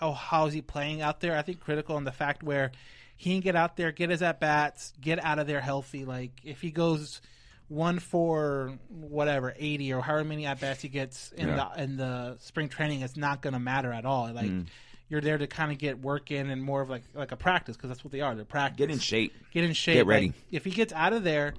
oh 0.00 0.12
how 0.12 0.46
is 0.46 0.54
he 0.54 0.62
playing 0.62 1.00
out 1.02 1.20
there. 1.20 1.36
I 1.36 1.42
think 1.42 1.60
critical 1.60 1.96
in 1.96 2.04
the 2.04 2.12
fact 2.12 2.42
where 2.42 2.72
he 3.16 3.30
can 3.32 3.40
get 3.40 3.54
out 3.56 3.76
there, 3.76 3.92
get 3.92 4.10
his 4.10 4.22
at 4.22 4.40
bats, 4.40 4.92
get 5.00 5.22
out 5.24 5.38
of 5.38 5.46
there 5.46 5.60
healthy. 5.60 6.04
Like 6.04 6.32
if 6.44 6.60
he 6.60 6.70
goes 6.70 7.20
one 7.68 7.98
for 7.98 8.78
whatever 8.88 9.54
eighty 9.58 9.92
or 9.92 10.00
however 10.02 10.24
many 10.24 10.44
at 10.46 10.60
bats 10.60 10.82
he 10.82 10.88
gets 10.88 11.32
in 11.32 11.48
Yeah. 11.48 11.70
the 11.76 11.82
in 11.82 11.96
the 11.96 12.36
spring 12.40 12.68
training, 12.68 13.00
it's 13.02 13.16
not 13.16 13.42
going 13.42 13.54
to 13.54 13.60
matter 13.60 13.92
at 13.92 14.04
all. 14.04 14.32
Like. 14.32 14.50
Mm. 14.50 14.66
You're 15.12 15.20
there 15.20 15.36
to 15.36 15.46
kind 15.46 15.70
of 15.70 15.76
get 15.76 16.00
work 16.00 16.30
in 16.30 16.48
and 16.48 16.62
more 16.62 16.80
of 16.80 16.88
like 16.88 17.02
like 17.12 17.32
a 17.32 17.36
practice 17.36 17.76
because 17.76 17.90
that's 17.90 18.02
what 18.02 18.12
they 18.12 18.22
are. 18.22 18.34
They're 18.34 18.46
practice. 18.46 18.78
get 18.78 18.90
in 18.90 18.98
shape 18.98 19.34
Get 19.52 19.62
in 19.62 19.74
shape. 19.74 19.96
Get 19.96 20.06
ready. 20.06 20.28
Like, 20.28 20.34
if 20.50 20.64
he 20.64 20.70
gets 20.70 20.90
out 20.94 21.12
of 21.12 21.22
there 21.22 21.52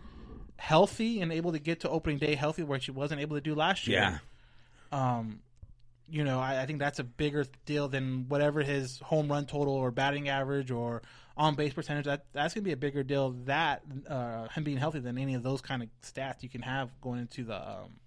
healthy 0.57 1.21
and 1.21 1.31
able 1.31 1.51
to 1.51 1.59
get 1.59 1.81
to 1.81 1.89
opening 1.89 2.17
day 2.17 2.33
healthy, 2.33 2.63
which 2.63 2.85
he 2.85 2.91
wasn't 2.91 3.21
able 3.21 3.37
to 3.37 3.41
do 3.41 3.53
last 3.53 3.85
year. 3.85 4.19
yeah 4.91 5.17
Um, 5.17 5.41
you 6.09 6.23
know, 6.23 6.39
I, 6.39 6.63
I 6.63 6.65
think 6.65 6.79
that's 6.79 6.97
a 6.97 7.03
bigger 7.03 7.45
deal 7.67 7.87
than 7.87 8.25
whatever 8.27 8.63
his 8.63 8.97
home 9.01 9.31
run 9.31 9.45
total 9.45 9.75
or 9.75 9.91
batting 9.91 10.29
average 10.29 10.71
or 10.71 11.03
on 11.37 11.53
base 11.53 11.73
percentage. 11.73 12.05
That 12.05 12.25
that's 12.33 12.55
gonna 12.55 12.63
be 12.63 12.71
a 12.71 12.77
bigger 12.77 13.03
deal 13.03 13.35
that 13.45 13.83
uh, 14.09 14.47
him 14.47 14.63
being 14.63 14.77
healthy 14.77 14.97
than 14.99 15.19
any 15.19 15.35
of 15.35 15.43
those 15.43 15.61
kind 15.61 15.83
of 15.83 15.89
stats 16.01 16.41
you 16.41 16.49
can 16.49 16.63
have 16.63 16.89
going 17.01 17.19
into 17.19 17.43
the 17.43 17.55
um, 17.55 17.99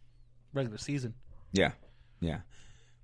regular 0.52 0.78
season. 0.78 1.14
yeah 1.52 1.70
yeah 2.18 2.38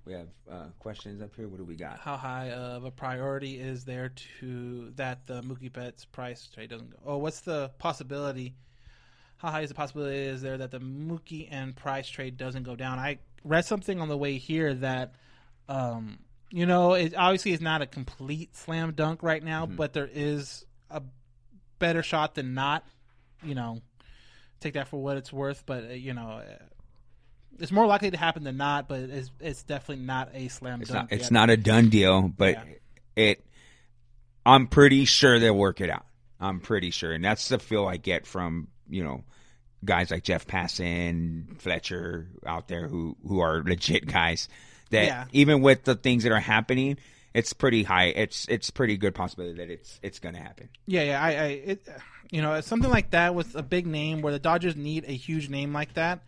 we 0.04 0.12
have 0.12 0.28
uh, 0.50 0.64
questions 0.78 1.22
up 1.22 1.34
here 1.36 1.48
what 1.48 1.58
do 1.58 1.64
we 1.64 1.76
got 1.76 1.98
How 2.00 2.16
high 2.16 2.50
of 2.50 2.84
a 2.84 2.90
priority 2.90 3.58
is 3.60 3.84
there 3.84 4.12
to 4.40 4.90
that 4.96 5.26
the 5.26 5.42
Mookie 5.42 5.72
Betts 5.72 6.04
price 6.04 6.48
trade 6.52 6.70
doesn't 6.70 6.90
go? 6.90 6.96
Oh, 7.06 7.16
what's 7.18 7.40
the 7.40 7.70
possibility? 7.78 8.54
How 9.36 9.50
high 9.50 9.62
is 9.62 9.68
the 9.68 9.74
possibility 9.74 10.18
is 10.18 10.42
there 10.42 10.58
that 10.58 10.70
the 10.70 10.80
Mookie 10.80 11.48
and 11.50 11.74
price 11.74 12.08
trade 12.08 12.36
doesn't 12.36 12.62
go 12.64 12.76
down? 12.76 12.98
I 12.98 13.18
read 13.44 13.64
something 13.64 14.00
on 14.00 14.08
the 14.08 14.16
way 14.16 14.38
here 14.38 14.74
that, 14.74 15.14
um, 15.68 16.18
you 16.50 16.66
know, 16.66 16.94
it 16.94 17.14
obviously 17.16 17.52
is 17.52 17.60
not 17.60 17.82
a 17.82 17.86
complete 17.86 18.56
slam 18.56 18.92
dunk 18.92 19.22
right 19.22 19.42
now, 19.42 19.66
but 19.66 19.92
there 19.92 20.08
is 20.12 20.64
a 20.90 21.02
better 21.78 22.02
shot 22.02 22.34
than 22.34 22.54
not. 22.54 22.84
You 23.42 23.54
know, 23.56 23.80
take 24.60 24.74
that 24.74 24.88
for 24.88 25.02
what 25.02 25.16
it's 25.16 25.32
worth, 25.32 25.64
but 25.66 25.84
uh, 25.84 25.88
you 25.88 26.14
know. 26.14 26.42
It's 27.60 27.72
more 27.72 27.86
likely 27.86 28.10
to 28.10 28.16
happen 28.16 28.44
than 28.44 28.56
not, 28.56 28.88
but 28.88 29.00
it's 29.00 29.30
it's 29.40 29.62
definitely 29.62 30.04
not 30.04 30.30
a 30.34 30.48
slam 30.48 30.80
it's 30.82 30.90
dunk. 30.90 31.10
not 31.10 31.12
it's 31.16 31.24
yet. 31.24 31.32
not 31.32 31.50
a 31.50 31.56
done 31.56 31.88
deal 31.90 32.22
but 32.28 32.54
Yeah. 32.54 32.64
it 33.16 33.46
I'm 34.44 34.66
pretty 34.66 35.04
sure 35.04 35.38
they'll 35.38 35.56
work 35.56 35.80
it 35.80 35.90
out 35.90 36.06
I'm 36.40 36.60
pretty 36.60 36.90
sure 36.90 37.12
and 37.12 37.24
that's 37.24 37.48
the 37.48 37.58
feel 37.58 37.86
I 37.86 37.96
get 37.96 38.26
from 38.26 38.68
you 38.88 39.04
know 39.04 39.22
guys 39.84 40.10
like 40.10 40.22
Jeff 40.24 40.46
Passan 40.46 41.60
Fletcher 41.60 42.28
out 42.46 42.68
there 42.68 42.88
who 42.88 43.16
who 43.26 43.40
are 43.40 43.62
legit 43.62 44.06
guys 44.06 44.48
that 44.90 45.06
Yeah. 45.06 45.24
even 45.32 45.60
with 45.62 45.84
the 45.84 45.94
things 45.94 46.24
that 46.24 46.32
are 46.32 46.40
happening 46.40 46.98
it's 47.34 47.52
pretty 47.52 47.82
high 47.82 48.06
it's 48.06 48.46
it's 48.48 48.70
pretty 48.70 48.96
good 48.96 49.14
possibility 49.14 49.56
that 49.58 49.70
it's 49.70 49.98
it's 50.02 50.18
going 50.18 50.34
to 50.34 50.40
happen 50.40 50.68
Yeah, 50.86 51.02
yeah. 51.02 51.22
I, 51.22 51.28
I 51.30 51.46
it, 51.46 51.88
you 52.30 52.40
know, 52.42 52.60
something 52.62 52.90
like 52.90 53.10
that 53.10 53.34
with 53.34 53.54
a 53.56 53.62
big 53.62 53.86
name 53.86 54.22
where 54.22 54.32
the 54.32 54.38
Dodgers 54.38 54.74
need 54.74 55.04
a 55.06 55.12
huge 55.12 55.50
name 55.50 55.74
like 55.74 55.92
that. 55.94 56.22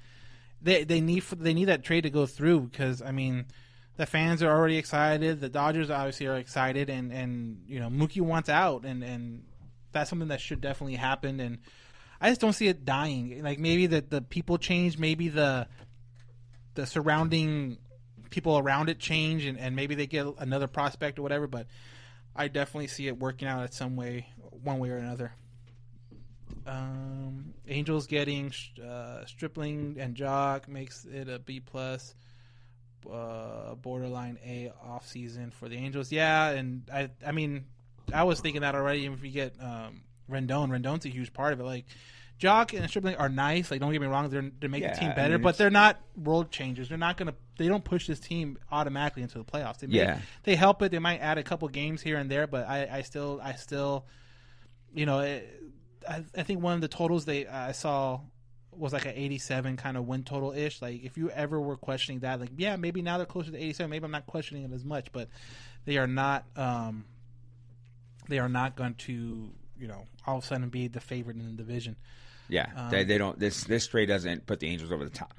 They 0.64 0.82
they 0.84 1.00
need 1.00 1.22
they 1.24 1.54
need 1.54 1.66
that 1.66 1.84
trade 1.84 2.00
to 2.02 2.10
go 2.10 2.24
through 2.26 2.60
because 2.62 3.02
I 3.02 3.12
mean, 3.12 3.44
the 3.96 4.06
fans 4.06 4.42
are 4.42 4.50
already 4.50 4.78
excited. 4.78 5.40
The 5.40 5.50
Dodgers 5.50 5.90
obviously 5.90 6.26
are 6.26 6.36
excited, 6.36 6.88
and 6.88 7.12
and 7.12 7.62
you 7.68 7.78
know 7.78 7.88
Mookie 7.88 8.22
wants 8.22 8.48
out, 8.48 8.84
and 8.84 9.04
and 9.04 9.44
that's 9.92 10.08
something 10.08 10.28
that 10.28 10.40
should 10.40 10.62
definitely 10.62 10.96
happen. 10.96 11.38
And 11.38 11.58
I 12.20 12.30
just 12.30 12.40
don't 12.40 12.54
see 12.54 12.68
it 12.68 12.86
dying. 12.86 13.42
Like 13.42 13.58
maybe 13.58 13.86
that 13.88 14.08
the 14.08 14.22
people 14.22 14.56
change, 14.56 14.98
maybe 14.98 15.28
the 15.28 15.68
the 16.74 16.86
surrounding 16.86 17.76
people 18.30 18.58
around 18.58 18.88
it 18.88 18.98
change, 18.98 19.44
and, 19.44 19.58
and 19.58 19.76
maybe 19.76 19.94
they 19.94 20.06
get 20.06 20.26
another 20.38 20.66
prospect 20.66 21.18
or 21.18 21.22
whatever. 21.22 21.46
But 21.46 21.66
I 22.34 22.48
definitely 22.48 22.86
see 22.88 23.06
it 23.06 23.18
working 23.18 23.46
out 23.46 23.62
in 23.62 23.70
some 23.70 23.96
way, 23.96 24.28
one 24.62 24.78
way 24.78 24.88
or 24.88 24.96
another. 24.96 25.34
Um, 26.66 27.54
Angels 27.68 28.06
getting 28.06 28.52
uh, 28.82 29.24
Stripling 29.26 29.96
and 29.98 30.14
Joc 30.16 30.66
makes 30.68 31.04
it 31.04 31.28
a 31.28 31.38
B 31.38 31.60
plus, 31.60 32.14
uh, 33.10 33.74
borderline 33.74 34.38
A 34.44 34.72
off 34.82 35.06
season 35.06 35.50
for 35.50 35.68
the 35.68 35.76
Angels. 35.76 36.10
Yeah, 36.10 36.48
and 36.50 36.82
I, 36.92 37.10
I 37.26 37.32
mean, 37.32 37.66
I 38.12 38.24
was 38.24 38.40
thinking 38.40 38.62
that 38.62 38.74
already. 38.74 39.00
Even 39.00 39.18
if 39.18 39.24
you 39.24 39.30
get 39.30 39.54
um, 39.60 40.02
Rendon, 40.30 40.70
Rendon's 40.70 41.04
a 41.04 41.10
huge 41.10 41.32
part 41.32 41.52
of 41.52 41.60
it. 41.60 41.64
Like 41.64 41.84
Joc 42.40 42.76
and 42.78 42.88
Stripling 42.88 43.16
are 43.16 43.28
nice. 43.28 43.70
Like 43.70 43.80
don't 43.80 43.92
get 43.92 44.00
me 44.00 44.06
wrong, 44.06 44.28
they're 44.30 44.50
they 44.60 44.68
make 44.68 44.82
Yeah, 44.82 44.94
the 44.94 45.00
team 45.00 45.10
I 45.10 45.14
better, 45.14 45.34
mean, 45.34 45.42
but 45.42 45.58
they're 45.58 45.70
not 45.70 46.00
world 46.16 46.50
changers. 46.50 46.88
They're 46.88 46.96
not 46.98 47.16
gonna. 47.18 47.34
They 47.58 47.68
don't 47.68 47.84
push 47.84 48.06
this 48.06 48.18
team 48.20 48.58
automatically 48.72 49.22
into 49.22 49.38
the 49.38 49.44
playoffs. 49.44 49.78
They 49.78 49.86
may- 49.86 49.96
Yeah. 49.98 50.18
they 50.42 50.56
help 50.56 50.82
it. 50.82 50.90
They 50.90 50.98
might 50.98 51.18
add 51.18 51.38
a 51.38 51.42
couple 51.44 51.68
games 51.68 52.00
here 52.02 52.16
and 52.16 52.30
there, 52.30 52.46
but 52.48 52.66
I, 52.66 52.88
I 52.90 53.02
still, 53.02 53.38
I 53.40 53.52
still, 53.52 54.06
you 54.92 55.06
know, 55.06 55.20
it, 55.20 55.60
I, 56.09 56.24
I 56.36 56.42
think 56.42 56.62
one 56.62 56.74
of 56.74 56.80
the 56.80 56.88
totals 56.88 57.24
they 57.24 57.46
I 57.46 57.72
saw 57.72 58.20
was 58.72 58.92
like 58.92 59.07
an 59.07 59.12
87 59.14 59.76
kind 59.76 59.96
of 59.96 60.07
win 60.07 60.24
total 60.24 60.52
ish. 60.52 60.82
Like 60.82 61.05
if 61.05 61.16
you 61.16 61.30
ever 61.30 61.61
were 61.61 61.76
questioning 61.76 62.20
that, 62.20 62.40
like 62.40 62.50
yeah, 62.57 62.76
maybe 62.76 63.02
now 63.02 63.16
they're 63.18 63.26
closer 63.26 63.50
to 63.50 63.57
87. 63.57 63.88
Maybe 63.90 64.05
I'm 64.05 64.11
not 64.11 64.26
questioning 64.26 64.64
it 64.64 64.72
as 64.72 64.84
much, 64.84 65.12
but 65.12 65.28
they 65.84 65.96
are 65.96 66.07
not. 66.07 66.44
um 66.57 67.05
They 68.28 68.38
are 68.38 68.48
not 68.48 68.74
going 68.74 68.94
to, 69.07 69.50
you 69.78 69.86
know, 69.86 70.05
all 70.26 70.38
of 70.38 70.44
a 70.44 70.46
sudden 70.46 70.68
be 70.70 70.88
the 70.88 71.00
favorite 71.00 71.36
in 71.36 71.44
the 71.44 71.52
division. 71.52 71.96
yeah 72.48 72.66
Um, 72.76 72.90
they, 72.90 73.05
they 73.05 73.18
don't 73.18 73.38
this 73.38 73.64
this 73.64 73.86
trade 73.86 74.07
doesn't 74.07 74.46
put 74.46 74.61
the 74.61 74.68
Angels 74.68 74.90
over 74.92 75.05
the 75.05 75.11
top 75.11 75.34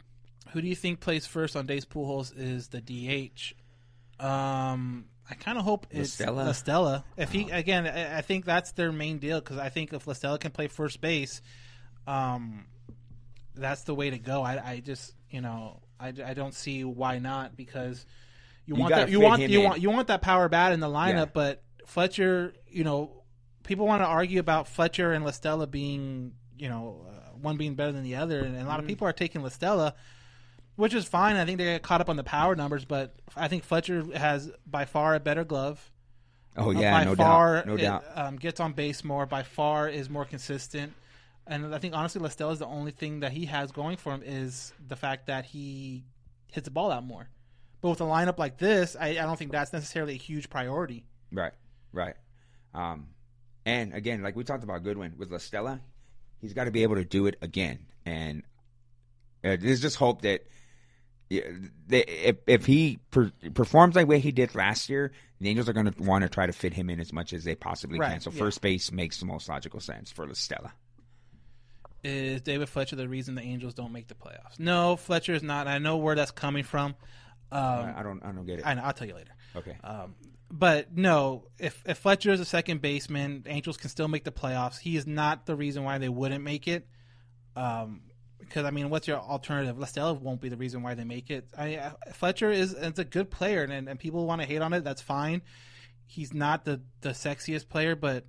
Who 0.53 0.61
do 0.61 0.67
you 0.67 0.75
think 0.75 0.99
plays 0.99 1.25
first 1.27 1.55
on 1.55 1.65
Days 1.65 1.85
Pujols 1.85 2.31
is 2.37 2.69
the 2.69 2.81
DH? 2.81 3.53
Um, 4.23 5.05
I 5.29 5.33
kind 5.35 5.57
of 5.57 5.63
hope 5.63 5.87
it's? 5.89 6.19
La 6.19 6.51
Stella. 6.51 7.03
If 7.17 7.31
he 7.31 7.49
again, 7.49 7.87
I 7.87 8.17
I 8.19 8.21
think 8.21 8.45
that's 8.45 8.71
their 8.73 8.91
main 8.91 9.17
deal 9.17 9.39
because 9.39 9.57
I 9.57 9.69
think 9.69 9.91
if 9.93 10.05
La 10.07 10.13
Stella 10.13 10.37
can 10.37 10.51
play 10.51 10.67
first 10.67 11.01
base, 11.01 11.41
um, 12.07 12.65
that's 13.55 13.83
the 13.83 13.95
way 13.95 14.09
to 14.11 14.19
go. 14.19 14.43
I, 14.43 14.71
I 14.71 14.79
just 14.79 15.13
you 15.29 15.41
know 15.41 15.81
I, 15.99 16.09
I 16.09 16.33
don't 16.33 16.53
see 16.53 16.83
why 16.83 17.19
not 17.19 17.55
because 17.55 18.05
you, 18.65 18.75
You 18.75 18.81
want 18.81 18.95
that 18.95 19.09
you 19.09 19.19
want 19.19 19.41
you 19.41 19.59
in. 19.59 19.65
want 19.65 19.81
you 19.81 19.89
want 19.89 20.07
that 20.09 20.21
power 20.21 20.47
bat 20.49 20.73
in 20.73 20.79
the 20.79 20.87
lineup, 20.89 21.13
Yeah. 21.13 21.25
but 21.33 21.63
Fletcher, 21.85 22.53
you 22.67 22.83
know, 22.83 23.23
people 23.63 23.85
want 23.85 24.01
to 24.01 24.07
argue 24.07 24.39
about 24.39 24.67
Fletcher 24.67 25.11
and 25.13 25.23
La 25.25 25.31
Stella 25.31 25.67
being 25.67 26.33
you 26.57 26.69
know 26.69 27.05
uh, 27.09 27.11
one 27.41 27.57
being 27.57 27.75
better 27.75 27.91
than 27.91 28.03
the 28.03 28.15
other, 28.15 28.39
and 28.39 28.55
a 28.55 28.59
lot 28.59 28.73
Mm-hmm. 28.73 28.79
of 28.81 28.87
people 28.87 29.07
are 29.07 29.13
taking 29.13 29.41
Listella 29.41 29.93
which 30.75 30.93
is 30.93 31.05
fine. 31.05 31.35
I 31.35 31.45
think 31.45 31.57
they 31.57 31.65
get 31.65 31.83
caught 31.83 32.01
up 32.01 32.09
on 32.09 32.15
the 32.15 32.23
power 32.23 32.55
numbers, 32.55 32.85
but 32.85 33.15
I 33.35 33.47
think 33.47 33.63
Fletcher 33.63 34.03
has 34.15 34.51
by 34.65 34.85
far 34.85 35.15
a 35.15 35.19
better 35.19 35.43
glove. 35.43 35.91
Oh, 36.57 36.69
Uh, 36.69 36.79
yeah, 36.79 36.91
by 36.91 37.03
no 37.03 37.15
doubt, 37.15 37.25
far, 37.25 37.63
no 37.65 37.73
it, 37.75 37.81
doubt. 37.81 38.05
Um, 38.15 38.37
gets 38.37 38.59
on 38.59 38.73
base 38.73 39.03
more. 39.03 39.25
By 39.25 39.43
far, 39.43 39.89
is 39.89 40.09
more 40.09 40.25
consistent. 40.25 40.93
And 41.47 41.75
I 41.75 41.79
think 41.79 41.93
honestly, 41.93 42.21
La 42.21 42.29
Stella 42.29 42.53
is 42.53 42.59
the 42.59 42.65
only 42.65 42.91
thing 42.91 43.19
that 43.19 43.31
he 43.31 43.45
has 43.45 43.71
going 43.71 43.97
for 43.97 44.13
him 44.13 44.23
is 44.25 44.73
the 44.87 44.95
fact 44.95 45.27
that 45.27 45.45
he 45.45 46.05
hits 46.51 46.65
the 46.65 46.71
ball 46.71 46.91
out 46.91 47.03
more. 47.03 47.27
But 47.81 47.89
with 47.89 48.01
a 48.01 48.05
lineup 48.05 48.39
like 48.39 48.57
this, 48.57 48.95
I, 48.99 49.09
I 49.09 49.13
don't 49.13 49.37
think 49.37 49.51
that's 49.51 49.71
necessarily 49.73 50.13
a 50.13 50.17
huge 50.17 50.49
priority. 50.49 51.05
Right, 51.31 51.51
right. 51.91 52.15
Um, 52.73 53.07
and 53.65 53.93
again, 53.93 54.23
like 54.23 54.35
we 54.35 54.43
talked 54.43 54.63
about 54.63 54.83
Goodwin 54.83 55.13
with 55.17 55.31
La 55.31 55.37
Stella, 55.37 55.81
he's 56.41 56.53
got 56.53 56.63
to 56.63 56.71
be 56.71 56.83
able 56.83 56.95
to 56.95 57.05
do 57.05 57.27
it 57.27 57.35
again. 57.41 57.79
And 58.05 58.43
uh, 59.43 59.57
there's 59.59 59.81
just 59.81 59.97
hope 59.97 60.21
that 60.23 60.47
if 61.29 62.37
if 62.47 62.65
he 62.65 62.99
per, 63.11 63.31
performs 63.53 63.95
the 63.95 64.05
way 64.05 64.19
he 64.19 64.31
did 64.31 64.53
last 64.55 64.89
year, 64.89 65.11
the 65.39 65.49
Angels 65.49 65.67
are 65.67 65.73
going 65.73 65.91
to 65.91 66.03
want 66.03 66.23
to 66.23 66.29
try 66.29 66.45
to 66.45 66.53
fit 66.53 66.73
him 66.73 66.89
in 66.89 66.99
as 66.99 67.11
much 67.11 67.33
as 67.33 67.43
they 67.43 67.55
possibly 67.55 67.99
Right, 67.99 68.11
can. 68.11 68.19
So 68.21 68.31
yeah. 68.31 68.39
first 68.39 68.61
base 68.61 68.91
makes 68.91 69.19
the 69.19 69.25
most 69.25 69.49
logical 69.49 69.79
sense 69.79 70.11
for 70.11 70.25
La 70.27 70.33
Stella. 70.33 70.73
Is 72.03 72.41
David 72.41 72.69
Fletcher 72.69 72.95
the 72.95 73.07
reason 73.09 73.33
the 73.33 73.41
Angels 73.41 73.73
don't 73.73 73.91
make 73.91 74.07
the 74.07 74.13
playoffs? 74.13 74.59
No, 74.59 74.95
Fletcher 74.95 75.33
is 75.33 75.41
not. 75.41 75.67
I 75.67 75.79
know 75.79 75.97
where 75.97 76.13
that's 76.15 76.29
coming 76.31 76.63
from. 76.63 76.93
Um, 77.51 77.93
I 77.95 78.03
don't 78.03 78.23
I 78.23 78.31
don't 78.31 78.45
get 78.45 78.59
it. 78.59 78.65
I 78.65 78.75
know. 78.75 78.83
I'll 78.83 78.93
tell 78.93 79.07
you 79.07 79.15
later. 79.15 79.31
Okay. 79.55 79.75
Um, 79.83 80.15
but 80.51 80.95
no, 80.95 81.47
if 81.57 81.81
if 81.87 81.97
Fletcher 81.97 82.31
is 82.31 82.39
a 82.39 82.45
second 82.45 82.81
baseman, 82.81 83.43
Angels 83.47 83.77
can 83.77 83.89
still 83.89 84.07
make 84.07 84.23
the 84.23 84.31
playoffs. 84.31 84.77
He 84.77 84.95
is 84.95 85.07
not 85.07 85.47
the 85.47 85.55
reason 85.55 85.83
why 85.83 85.97
they 85.97 86.09
wouldn't 86.09 86.43
make 86.43 86.67
it. 86.67 86.87
Um, 87.55 88.01
because 88.39 88.65
I 88.65 88.71
mean, 88.71 88.89
what's 88.89 89.07
your 89.07 89.17
alternative? 89.17 89.77
La 89.77 89.85
Stella 89.85 90.13
won't 90.13 90.41
be 90.41 90.49
the 90.49 90.57
reason 90.57 90.83
why 90.83 90.93
they 90.93 91.03
make 91.03 91.29
it. 91.29 91.47
I, 91.57 91.91
Fletcher 92.13 92.51
is 92.51 92.73
is 92.73 92.99
a 92.99 93.03
good 93.03 93.31
player, 93.31 93.63
and, 93.63 93.89
and 93.89 93.99
people 93.99 94.25
want 94.25 94.41
to 94.41 94.47
hate 94.47 94.61
on 94.61 94.73
it. 94.73 94.83
That's 94.83 95.01
fine. 95.01 95.41
He's 96.05 96.33
not 96.33 96.65
the 96.65 96.81
the 97.01 97.09
sexiest 97.09 97.69
player, 97.69 97.95
but 97.95 98.25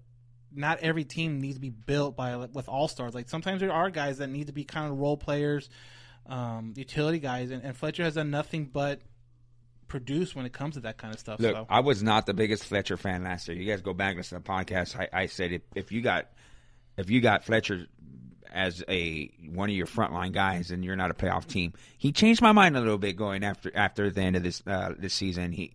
not 0.53 0.81
every 0.81 1.05
team 1.05 1.41
needs 1.41 1.57
to 1.57 1.61
be 1.61 1.71
built 1.71 2.17
by 2.17 2.37
with 2.37 2.69
all 2.69 2.89
stars. 2.89 3.15
Like 3.15 3.29
sometimes 3.29 3.61
there 3.61 3.73
are 3.73 3.91
guys 3.91 4.19
that 4.19 4.29
need 4.29 4.47
to 4.47 4.53
be 4.53 4.65
kind 4.65 4.91
of 4.91 4.99
role 4.99 5.17
players, 5.17 5.69
um, 6.27 6.73
utility 6.77 7.19
guys, 7.19 7.51
and, 7.51 7.63
and 7.63 7.77
Fletcher 7.77 8.05
has 8.05 8.15
done 8.15 8.31
nothing 8.31 8.67
but 8.73 9.03
produce 9.89 10.35
when 10.35 10.47
it 10.47 10.53
comes 10.53 10.75
to 10.75 10.81
that 10.81 10.99
kind 10.99 11.15
of 11.15 11.21
stuff. 11.21 11.39
Look, 11.41 11.55
so. 11.55 11.67
I 11.69 11.81
was 11.81 12.03
not 12.03 12.27
the 12.27 12.35
biggest 12.35 12.65
Fletcher 12.65 12.97
fan 12.97 13.23
last 13.25 13.49
year. 13.49 13.57
You 13.57 13.71
guys 13.71 13.83
go 13.83 13.95
back 13.95 14.11
and 14.11 14.19
listen 14.19 14.41
to 14.41 14.45
the 14.45 14.51
podcast. 14.51 14.97
I, 14.99 15.09
I 15.13 15.27
said 15.27 15.53
if, 15.53 15.63
if 15.75 15.93
you 15.93 16.01
got 16.01 16.31
if 16.97 17.11
you 17.11 17.21
got 17.21 17.45
Fletcher 17.45 17.87
as 18.57 18.83
a 18.89 19.31
one 19.53 19.69
of 19.71 19.77
your 19.77 19.87
frontline 19.87 20.33
guys 20.33 20.71
and 20.71 20.85
you're 20.85 20.97
not 20.97 21.11
a 21.11 21.15
playoff 21.15 21.47
team, 21.47 21.73
he 21.99 22.11
changed 22.13 22.41
my 22.43 22.53
mind 22.53 22.77
a 22.77 22.81
little 22.81 22.99
bit 22.99 23.17
going 23.17 23.45
after 23.45 23.71
after 23.75 24.11
the 24.11 24.21
end 24.23 24.35
of 24.37 24.43
this 24.43 24.63
uh, 24.67 24.95
this 24.99 25.15
season. 25.15 25.53
He 25.53 25.75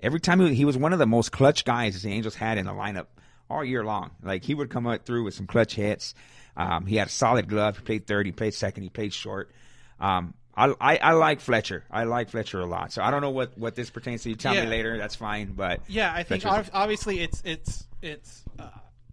every 0.00 0.20
time 0.20 0.40
he, 0.40 0.54
he 0.54 0.64
was 0.64 0.78
one 0.78 0.92
of 0.92 0.98
the 0.98 1.06
most 1.06 1.32
clutch 1.32 1.64
guys 1.64 2.02
the 2.02 2.10
Angels 2.12 2.34
had 2.34 2.56
in 2.58 2.66
the 2.66 2.72
lineup 2.72 3.06
all 3.50 3.64
year 3.64 3.84
long. 3.84 4.10
Like 4.22 4.44
he 4.44 4.54
would 4.54 4.70
come 4.70 4.86
up 4.86 5.04
through 5.04 5.24
with 5.24 5.34
some 5.34 5.46
clutch 5.46 5.74
hits. 5.74 6.14
Um, 6.56 6.86
he 6.86 6.96
had 6.96 7.08
a 7.08 7.10
solid 7.10 7.48
glove. 7.48 7.78
He 7.78 7.84
played 7.84 8.06
third. 8.06 8.26
He 8.26 8.32
played 8.32 8.54
second. 8.54 8.82
He 8.84 8.88
played 8.90 9.12
short. 9.12 9.50
Um, 9.98 10.34
I, 10.56 10.74
I, 10.80 10.96
I 10.96 11.12
like 11.12 11.40
Fletcher. 11.40 11.84
I 11.90 12.04
like 12.04 12.28
Fletcher 12.28 12.60
a 12.60 12.66
lot. 12.66 12.92
So 12.92 13.02
I 13.02 13.10
don't 13.10 13.20
know 13.22 13.30
what, 13.30 13.56
what 13.56 13.76
this 13.76 13.88
pertains 13.88 14.24
to. 14.24 14.30
You 14.30 14.34
tell 14.34 14.54
Yeah. 14.54 14.64
me 14.64 14.70
later. 14.70 14.98
That's 14.98 15.14
fine. 15.14 15.52
But 15.52 15.80
Yeah, 15.88 16.12
I 16.12 16.22
think 16.22 16.42
Fletcher's- 16.42 16.70
obviously 16.74 17.20
it's 17.20 17.40
it's 17.44 17.86
it's 18.02 18.44
uh, 18.58 18.68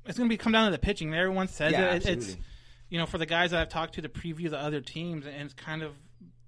it's 0.06 0.18
going 0.18 0.28
to 0.30 0.34
be 0.34 0.38
come 0.38 0.52
down 0.52 0.66
to 0.66 0.72
the 0.72 0.80
pitching. 0.80 1.14
Everyone 1.14 1.48
says 1.48 1.72
Yeah, 1.74 1.94
it. 1.96 2.06
It's. 2.06 2.38
You 2.90 2.98
know 2.98 3.06
for 3.06 3.18
the 3.18 3.26
guys 3.26 3.52
that 3.52 3.62
I've 3.62 3.70
talked 3.70 3.96
to 3.96 4.02
to 4.02 4.10
preview 4.10 4.50
the 4.50 4.60
other 4.60 4.82
teams, 4.82 5.26
and 5.26 5.36
it's 5.36 5.54
kind 5.54 5.84
of 5.84 5.94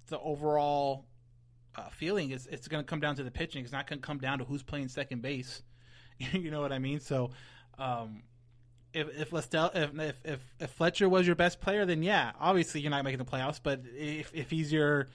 the 0.08 0.18
overall 0.18 1.06
uh, 1.76 1.88
feeling 1.90 2.30
is 2.30 2.46
it's 2.46 2.68
going 2.68 2.82
to 2.82 2.88
come 2.88 3.00
down 3.00 3.16
to 3.16 3.22
the 3.22 3.30
pitching. 3.30 3.62
It's 3.62 3.72
not 3.72 3.86
going 3.86 4.00
to 4.00 4.06
come 4.06 4.18
down 4.18 4.38
to 4.38 4.44
who's 4.44 4.62
playing 4.62 4.88
second 4.88 5.22
base. 5.22 5.62
you 6.18 6.50
know 6.50 6.60
what 6.60 6.72
I 6.72 6.78
mean? 6.78 7.00
So. 7.00 7.30
Um, 7.78 8.24
if 8.92 9.08
if 9.16 9.30
Lestel, 9.30 9.70
if, 9.74 9.96
if 9.98 10.16
if 10.24 10.54
if 10.58 10.70
Fletcher 10.70 11.08
was 11.08 11.24
your 11.24 11.36
best 11.36 11.60
player, 11.60 11.86
then 11.86 12.02
yeah, 12.02 12.32
obviously 12.40 12.80
you're 12.80 12.90
not 12.90 13.04
making 13.04 13.18
the 13.18 13.24
playoffs. 13.24 13.60
But 13.62 13.82
if 13.96 14.32
if 14.34 14.50
he's 14.50 14.72
your 14.72 15.06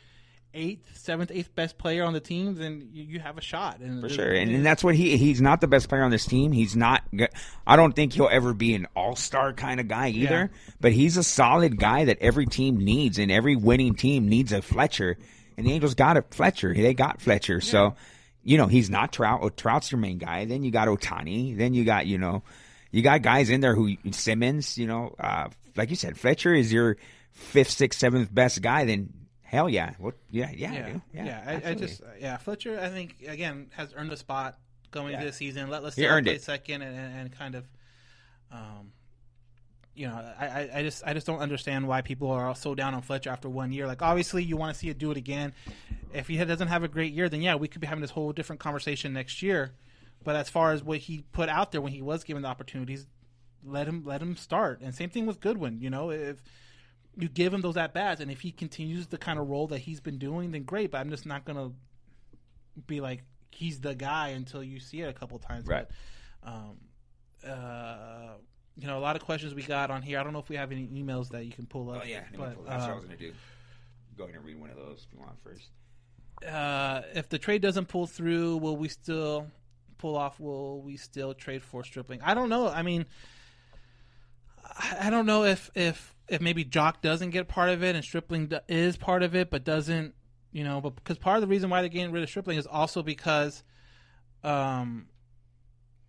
eighth, 0.55 0.97
seventh, 0.97 1.31
eighth 1.31 1.53
best 1.53 1.77
player 1.77 2.03
on 2.03 2.13
the 2.13 2.19
team, 2.19 2.55
then 2.55 2.89
you, 2.91 3.03
you 3.03 3.19
have 3.19 3.37
a 3.37 3.41
shot. 3.41 3.79
And 3.79 4.01
for 4.01 4.09
sure, 4.09 4.31
and, 4.31 4.49
and 4.49 4.65
that's 4.65 4.83
what 4.83 4.95
he 4.95 5.17
he's 5.17 5.41
not 5.41 5.61
the 5.61 5.67
best 5.67 5.89
player 5.89 6.03
on 6.03 6.11
this 6.11 6.25
team. 6.25 6.51
He's 6.51 6.75
not. 6.75 7.03
I 7.67 7.75
don't 7.75 7.95
think 7.95 8.13
he'll 8.13 8.29
ever 8.31 8.53
be 8.53 8.73
an 8.73 8.87
all 8.95 9.15
star 9.15 9.53
kind 9.53 9.79
of 9.79 9.87
guy 9.87 10.09
either. 10.09 10.51
But 10.79 10.93
he's 10.93 11.17
a 11.17 11.23
solid 11.23 11.77
guy 11.77 12.05
that 12.05 12.19
every 12.21 12.45
team 12.45 12.77
needs, 12.77 13.19
and 13.19 13.31
every 13.31 13.55
winning 13.55 13.95
team 13.95 14.27
needs 14.27 14.51
a 14.51 14.61
Fletcher. 14.61 15.17
And 15.57 15.67
the 15.67 15.73
Angels 15.73 15.93
got 15.93 16.17
a 16.17 16.21
Fletcher. 16.21 16.73
They 16.73 16.93
got 16.93 17.21
Fletcher. 17.21 17.61
So, 17.61 17.95
you 18.43 18.57
know, 18.57 18.67
he's 18.67 18.89
not 18.89 19.13
Trout. 19.13 19.39
Oh, 19.41 19.49
Trout's 19.49 19.91
your 19.91 19.99
main 19.99 20.17
guy. 20.17 20.45
Then 20.45 20.63
you 20.63 20.71
got 20.71 20.87
Ohtani. 20.87 21.57
Then 21.57 21.73
you 21.73 21.85
got 21.85 22.07
you 22.07 22.17
know, 22.17 22.43
you 22.91 23.01
got 23.01 23.21
guys 23.21 23.49
in 23.49 23.61
there 23.61 23.75
who 23.75 23.95
Simmons. 24.11 24.77
You 24.77 24.87
know, 24.87 25.15
uh, 25.19 25.49
like 25.75 25.89
you 25.89 25.95
said, 25.95 26.17
Fletcher 26.17 26.53
is 26.53 26.71
your 26.71 26.97
fifth, 27.31 27.71
sixth, 27.71 27.99
seventh 27.99 28.33
best 28.33 28.61
guy. 28.61 28.85
Then 28.85 29.13
hell 29.45 29.69
yeah, 29.69 29.93
what? 29.99 30.15
Yeah, 30.29 30.51
yeah, 30.53 30.73
yeah, 30.73 30.89
dude. 30.89 31.01
yeah. 31.13 31.25
yeah. 31.25 31.61
I, 31.65 31.69
I 31.69 31.73
just 31.75 32.01
yeah, 32.19 32.37
Fletcher. 32.37 32.79
I 32.79 32.89
think 32.89 33.15
again 33.27 33.67
has 33.75 33.93
earned 33.95 34.11
a 34.11 34.17
spot 34.17 34.57
going 34.91 35.11
Yeah. 35.11 35.19
into 35.19 35.27
the 35.31 35.33
season. 35.33 35.69
Let 35.69 35.83
let's 35.83 35.95
He 35.95 36.05
earned 36.05 36.25
play 36.25 36.35
it. 36.35 36.41
second 36.43 36.81
and, 36.81 36.95
and, 36.97 37.19
and 37.21 37.31
kind 37.31 37.55
of, 37.55 37.65
um, 38.51 38.91
you 39.93 40.07
know, 40.07 40.15
I, 40.39 40.45
I- 40.45 40.69
I 40.79 40.83
just 40.83 41.03
I 41.05 41.13
just 41.13 41.25
don't 41.27 41.39
understand 41.39 41.87
why 41.87 42.01
people 42.01 42.29
are 42.31 42.53
so 42.55 42.75
down 42.75 42.93
on 42.93 43.01
Fletcher 43.01 43.29
after 43.29 43.49
one 43.49 43.71
year. 43.71 43.87
Like 43.87 44.01
obviously 44.01 44.43
you 44.43 44.57
want 44.57 44.73
to 44.73 44.79
see 44.79 44.89
it 44.89 44.97
do 44.97 45.11
it 45.11 45.17
again. 45.17 45.53
If 46.13 46.27
he 46.27 46.37
doesn't 46.43 46.67
have 46.69 46.83
a 46.83 46.87
great 46.87 47.13
year, 47.13 47.29
then 47.29 47.41
yeah, 47.41 47.55
we 47.55 47.67
could 47.67 47.81
be 47.81 47.87
having 47.87 48.01
this 48.01 48.11
whole 48.11 48.31
different 48.33 48.59
conversation 48.59 49.13
next 49.13 49.41
year. 49.41 49.73
But 50.23 50.35
as 50.35 50.49
far 50.49 50.71
as 50.71 50.83
what 50.83 50.97
he 50.99 51.23
put 51.33 51.49
out 51.49 51.71
there 51.71 51.81
when 51.81 51.91
he 51.91 52.01
was 52.01 52.23
given 52.23 52.41
the 52.41 52.47
opportunities, 52.49 53.05
let 53.63 53.87
him 53.87 54.03
let 54.05 54.21
him 54.21 54.35
start. 54.35 54.81
And 54.81 54.93
same 54.95 55.09
thing 55.09 55.25
with 55.25 55.39
Goodwin. 55.39 55.79
You 55.81 55.89
know, 55.89 56.09
if 56.11 56.41
you 57.17 57.29
give 57.29 57.53
him 57.53 57.61
those 57.61 57.77
at 57.77 57.93
bats, 57.93 58.21
and 58.21 58.29
if 58.29 58.41
he 58.41 58.51
continues 58.51 59.07
the 59.07 59.17
kind 59.17 59.39
of 59.39 59.47
role 59.47 59.67
that 59.67 59.79
he's 59.79 60.01
been 60.01 60.17
doing, 60.17 60.51
then 60.51 60.63
great. 60.63 60.91
But 60.91 60.99
I'm 60.99 61.09
just 61.09 61.25
not 61.25 61.45
gonna 61.45 61.71
be 62.87 63.01
like 63.01 63.23
he's 63.51 63.79
the 63.79 63.95
guy 63.95 64.29
until 64.29 64.63
you 64.63 64.79
see 64.79 65.01
it 65.01 65.09
a 65.09 65.13
couple 65.13 65.39
times. 65.39 65.65
Right. 65.65 65.87
But, 66.43 66.49
um, 66.49 66.77
uh, 67.47 68.33
you 68.77 68.87
know, 68.87 68.97
a 68.97 68.99
lot 68.99 69.15
of 69.15 69.21
questions 69.21 69.53
we 69.53 69.63
got 69.63 69.89
on 69.89 70.01
here. 70.01 70.19
I 70.19 70.23
don't 70.23 70.33
know 70.33 70.39
if 70.39 70.49
we 70.49 70.57
have 70.57 70.71
any 70.71 70.87
emails 70.87 71.29
that 71.29 71.45
you 71.45 71.53
can 71.53 71.65
pull 71.65 71.89
up. 71.91 72.01
Oh 72.03 72.05
yeah, 72.05 72.23
but, 72.35 72.65
that's 72.65 72.83
what 72.83 72.89
I 72.89 72.91
uh, 72.91 72.95
was 72.95 73.05
gonna 73.05 73.17
do. 73.17 73.31
Go 74.17 74.25
ahead 74.25 74.35
and 74.35 74.45
read 74.45 74.59
one 74.59 74.69
of 74.69 74.75
those 74.75 75.05
if 75.07 75.13
you 75.13 75.19
want 75.19 75.39
first. 75.43 75.69
uh, 76.47 77.01
if 77.13 77.29
the 77.29 77.37
trade 77.37 77.61
doesn't 77.61 77.87
pull 77.87 78.07
through, 78.07 78.57
will 78.57 78.77
we 78.77 78.89
still 78.89 79.47
pull 79.97 80.17
off? 80.17 80.39
Will 80.39 80.81
we 80.81 80.97
still 80.97 81.33
trade 81.33 81.61
for 81.61 81.83
Stripling? 81.83 82.21
I 82.21 82.33
don't 82.33 82.49
know. 82.49 82.67
I 82.67 82.81
mean, 82.81 83.05
I 84.63 84.97
I 85.07 85.09
don't 85.09 85.25
know 85.25 85.45
if 85.45 85.71
if 85.75 86.14
if 86.27 86.41
maybe 86.41 86.63
Jock 86.63 87.01
doesn't 87.01 87.29
get 87.29 87.47
part 87.47 87.69
of 87.69 87.83
it 87.83 87.95
and 87.95 88.03
Stripling 88.03 88.51
is 88.67 88.97
part 88.97 89.23
of 89.23 89.35
it, 89.35 89.49
but 89.49 89.63
doesn't. 89.63 90.13
You 90.51 90.63
know, 90.63 90.79
but 90.79 90.95
because 90.95 91.17
part 91.17 91.35
of 91.35 91.41
the 91.41 91.47
reason 91.47 91.69
why 91.69 91.81
they're 91.81 91.89
getting 91.89 92.13
rid 92.13 92.23
of 92.23 92.29
Stripling 92.29 92.57
is 92.57 92.65
also 92.65 93.03
because, 93.03 93.61
um, 94.41 95.07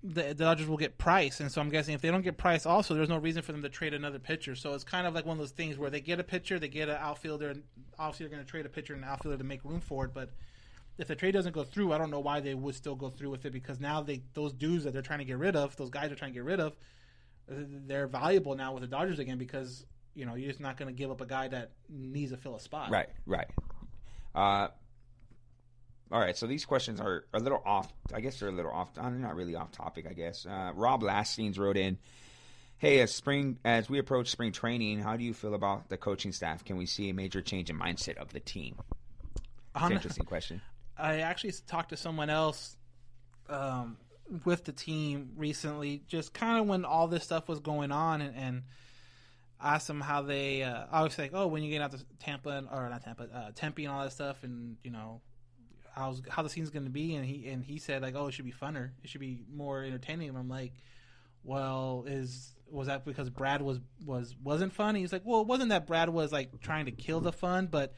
the, 0.05 0.23
the 0.23 0.35
Dodgers 0.35 0.69
will 0.69 0.77
get 0.77 0.99
Price, 0.99 1.41
and 1.41 1.51
so 1.51 1.61
I'm 1.61 1.69
guessing 1.69 1.95
if 1.95 2.01
they 2.01 2.11
don't 2.11 2.23
get 2.23 2.37
Price, 2.37 2.65
also 2.65 2.95
there's 2.95 3.09
no 3.09 3.19
reason 3.19 3.43
for 3.43 3.51
them 3.51 3.63
to 3.63 3.69
trade 3.69 3.93
another 3.93 4.21
pitcher. 4.21 4.55
So 4.55 4.75
it's 4.75 4.85
kind 4.85 5.07
of 5.07 5.15
like 5.15 5.27
one 5.27 5.35
of 5.35 5.39
those 5.39 5.51
things 5.51 5.79
where 5.79 5.91
they 5.91 6.01
get 6.01 6.21
a 6.21 6.23
pitcher, 6.25 6.61
they 6.61 6.69
get 6.69 6.89
an 6.89 6.97
outfielder, 7.01 7.51
and 7.51 7.63
obviously 7.99 8.25
they're 8.25 8.37
going 8.37 8.45
to 8.45 8.51
trade 8.51 8.67
a 8.67 8.69
pitcher 8.69 8.95
and 8.95 9.03
an 9.03 9.09
outfielder 9.09 9.39
to 9.39 9.45
make 9.45 9.65
room 9.65 9.81
for 9.81 10.05
it. 10.05 10.15
But 10.15 10.31
if 10.99 11.09
the 11.09 11.17
trade 11.17 11.33
doesn't 11.33 11.53
go 11.53 11.65
through, 11.65 11.93
I 11.93 11.99
don't 11.99 12.11
know 12.11 12.21
why 12.21 12.39
they 12.41 12.55
would 12.55 12.75
still 12.75 12.95
go 12.95 13.11
through 13.11 13.31
with 13.31 13.45
it 13.47 13.53
because 13.53 13.81
now 13.81 14.01
they 14.01 14.23
those 14.35 14.53
dudes 14.53 14.85
that 14.85 14.93
they're 14.93 15.03
trying 15.03 15.19
to 15.19 15.25
get 15.25 15.39
rid 15.39 15.57
of, 15.57 15.77
those 15.77 15.91
guys 15.91 16.13
are 16.13 16.15
trying 16.15 16.31
to 16.33 16.35
get 16.35 16.45
rid 16.45 16.61
of, 16.61 16.77
uh, 17.51 17.55
they're 17.87 18.07
valuable 18.07 18.55
now 18.55 18.73
with 18.73 18.83
the 18.83 18.87
Dodgers 18.87 19.19
again 19.19 19.39
because 19.39 19.85
you 20.17 20.27
know 20.27 20.35
you're 20.35 20.49
just 20.49 20.61
not 20.61 20.77
going 20.77 20.89
to 20.89 20.99
give 20.99 21.11
up 21.11 21.21
a 21.21 21.27
guy 21.27 21.47
that 21.49 21.71
needs 21.89 22.33
to 22.33 22.37
fill 22.37 22.57
a 22.57 22.61
spot. 22.61 22.91
Right, 22.91 23.09
right. 23.27 23.49
Uh, 24.35 24.69
all 26.11 26.21
right, 26.21 26.37
so 26.37 26.47
these 26.47 26.65
questions 26.65 27.01
are 27.01 27.25
a 27.35 27.39
little 27.39 27.63
off. 27.65 27.93
I 28.15 28.21
guess 28.21 28.39
they're 28.41 28.49
a 28.49 28.53
little 28.53 28.71
off. 28.71 28.97
uh, 28.99 29.09
Not 29.11 29.35
really 29.37 29.55
off 29.55 29.73
topic. 29.73 30.07
I 30.09 30.13
guess. 30.13 30.47
Uh, 30.47 30.73
Rob 30.75 31.03
Lastings 31.03 31.59
wrote 31.59 31.77
in, 31.77 31.99
"Hey, 32.79 33.01
as 33.01 33.15
spring 33.15 33.59
as 33.65 33.91
we 33.91 33.99
approach 33.99 34.31
spring 34.31 34.53
training, 34.53 35.01
how 35.01 35.17
do 35.17 35.25
you 35.25 35.35
feel 35.35 35.55
about 35.55 35.89
the 35.89 35.97
coaching 35.97 36.33
staff? 36.33 36.65
Can 36.65 36.77
we 36.77 36.87
see 36.87 37.11
a 37.11 37.15
major 37.15 37.43
change 37.43 37.71
in 37.71 37.79
mindset 37.79 38.17
of 38.17 38.33
the 38.33 38.41
team?" 38.41 38.77
Interesting 39.91 40.25
question. 40.25 40.63
I 40.97 41.19
actually 41.19 41.53
talked 41.67 41.91
to 41.91 41.97
someone 41.99 42.31
else 42.31 42.77
um, 43.51 43.99
with 44.45 44.65
the 44.65 44.73
team 44.73 45.33
recently, 45.37 46.03
just 46.09 46.33
kind 46.33 46.59
of 46.59 46.67
when 46.67 46.85
all 46.87 47.09
this 47.09 47.25
stuff 47.25 47.49
was 47.49 47.61
going 47.61 47.93
on, 47.93 48.23
and, 48.23 48.35
and 48.35 48.63
asked 49.61 49.87
them 49.87 50.01
how 50.01 50.23
they. 50.23 50.63
Uh, 50.63 50.85
I 50.91 51.03
was 51.03 51.17
like, 51.19 51.31
"Oh, 51.35 51.47
when 51.47 51.63
you 51.63 51.71
get 51.71 51.83
out 51.83 51.93
to 51.93 51.99
Tampa 52.21 52.51
and, 52.51 52.69
or 52.71 52.89
not 52.89 53.03
Tampa, 53.05 53.25
uh, 53.33 53.51
Tempe 53.55 53.85
and 53.85 53.93
all 53.95 54.03
that 54.05 54.13
stuff, 54.13 54.43
and 54.45 54.77
you 54.83 54.91
know." 54.91 55.21
How's, 55.99 56.21
how 56.29 56.43
the 56.43 56.51
scene's 56.51 56.69
going 56.69 56.85
to 56.85 56.91
be, 56.91 57.15
and 57.15 57.25
he 57.25 57.49
and 57.49 57.65
he 57.65 57.79
said 57.79 58.03
like, 58.03 58.15
oh, 58.15 58.27
it 58.27 58.33
should 58.33 58.45
be 58.45 58.53
funner, 58.53 58.91
it 59.03 59.09
should 59.09 59.23
be 59.23 59.39
more 59.51 59.83
entertaining. 59.83 60.29
And 60.29 60.37
I'm 60.37 60.47
like, 60.47 60.75
well, 61.43 62.05
is 62.07 62.53
was 62.71 62.89
that 62.89 63.07
because 63.07 63.31
Brad 63.31 63.63
was 63.63 63.81
was 64.05 64.35
wasn't 64.45 64.75
funny? 64.75 65.01
He's 65.01 65.11
like, 65.11 65.23
well, 65.25 65.41
it 65.41 65.47
wasn't 65.47 65.71
that 65.71 65.87
Brad 65.87 66.11
was 66.11 66.33
like 66.33 66.61
trying 66.61 66.85
to 66.85 66.91
kill 66.91 67.21
the 67.21 67.33
fun, 67.33 67.69
but 67.69 67.95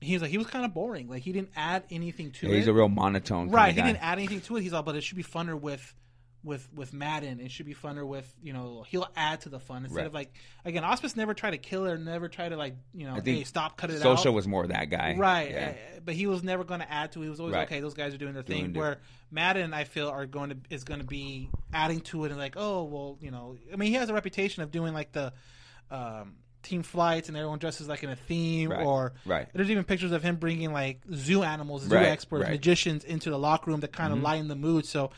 he 0.00 0.14
was 0.14 0.22
like 0.22 0.30
he 0.30 0.38
was 0.38 0.46
kind 0.46 0.64
of 0.64 0.72
boring. 0.72 1.06
Like 1.06 1.20
he 1.22 1.32
didn't 1.32 1.50
add 1.54 1.84
anything 1.90 2.30
to 2.32 2.46
Yeah, 2.46 2.54
it. 2.54 2.56
he's 2.56 2.66
a 2.68 2.72
real 2.72 2.88
monotone. 2.88 3.50
Right, 3.50 3.74
he 3.74 3.80
guy. 3.82 3.88
didn't 3.88 4.02
add 4.02 4.16
anything 4.16 4.40
to 4.40 4.56
it. 4.56 4.62
He's 4.62 4.72
all, 4.72 4.82
but 4.82 4.96
it 4.96 5.02
should 5.02 5.18
be 5.18 5.22
funner 5.22 5.60
with 5.60 5.94
with 6.44 6.68
with 6.74 6.92
Maddon. 6.92 7.38
It 7.40 7.50
should 7.52 7.66
be 7.66 7.74
funner 7.74 8.06
with 8.06 8.32
you 8.42 8.52
know 8.52 8.84
he'll 8.88 9.06
add 9.16 9.42
to 9.42 9.48
the 9.48 9.60
fun 9.60 9.84
instead 9.84 9.98
Right. 9.98 10.06
of 10.06 10.14
like 10.14 10.32
again 10.64 10.82
Ausmus 10.82 11.14
never 11.16 11.34
tried 11.34 11.52
to 11.52 11.58
kill 11.58 11.86
it 11.86 11.92
or 11.92 11.98
never 11.98 12.28
try 12.28 12.48
to 12.48 12.56
like 12.56 12.74
you 12.92 13.06
know 13.06 13.18
hey 13.24 13.44
stop 13.44 13.76
cut 13.76 13.90
it 13.90 14.00
Scioscia 14.00 14.06
out 14.06 14.18
Scioscia 14.18 14.32
was 14.32 14.48
more 14.48 14.66
that 14.66 14.90
guy. 14.90 15.14
right 15.16 15.50
Yeah. 15.50 15.72
uh, 15.96 16.00
but 16.04 16.14
he 16.14 16.26
was 16.26 16.42
never 16.42 16.64
going 16.64 16.80
to 16.80 16.90
add 16.92 17.12
to 17.12 17.20
it 17.20 17.24
he 17.24 17.30
was 17.30 17.38
always 17.38 17.54
Right. 17.54 17.66
okay 17.68 17.78
those 17.80 17.94
guys 17.94 18.12
are 18.12 18.18
doing 18.18 18.34
their 18.34 18.42
Doing 18.42 18.64
thing 18.64 18.72
their- 18.72 18.82
where 18.82 18.98
Maddon 19.30 19.72
I 19.72 19.84
feel 19.84 20.08
are 20.08 20.26
going 20.26 20.50
to 20.50 20.56
is 20.68 20.82
going 20.84 21.00
to 21.00 21.06
be 21.06 21.48
adding 21.72 22.00
to 22.00 22.24
it 22.24 22.30
and 22.32 22.38
like 22.40 22.54
oh 22.56 22.82
well 22.84 23.18
you 23.20 23.30
know 23.30 23.56
I 23.72 23.76
mean 23.76 23.88
he 23.90 23.94
has 23.94 24.08
a 24.10 24.14
reputation 24.14 24.62
of 24.64 24.70
doing 24.72 24.92
like 24.94 25.12
the 25.12 25.32
um, 25.92 26.34
team 26.64 26.82
flights 26.82 27.28
and 27.28 27.36
everyone 27.36 27.58
dresses 27.58 27.88
like 27.88 28.02
in 28.02 28.10
a 28.10 28.16
theme 28.16 28.70
Right. 28.70 28.84
or 28.84 29.12
Right. 29.26 29.46
there's 29.52 29.70
even 29.70 29.84
pictures 29.84 30.10
of 30.12 30.22
him 30.22 30.36
bringing 30.36 30.72
like 30.72 31.02
zoo 31.14 31.42
animals 31.44 31.82
zoo 31.84 31.94
Right, 31.94 32.06
experts. 32.06 32.44
Mm-hmm. 32.44 32.52
magicians 32.52 33.04
into 33.04 33.30
the 33.30 33.38
locker 33.38 33.70
room 33.70 33.80
that 33.80 33.92
kind 33.92 34.12
of 34.12 34.20
lighten 34.20 34.48
the 34.48 34.56
mood 34.56 34.86
so 34.86 35.10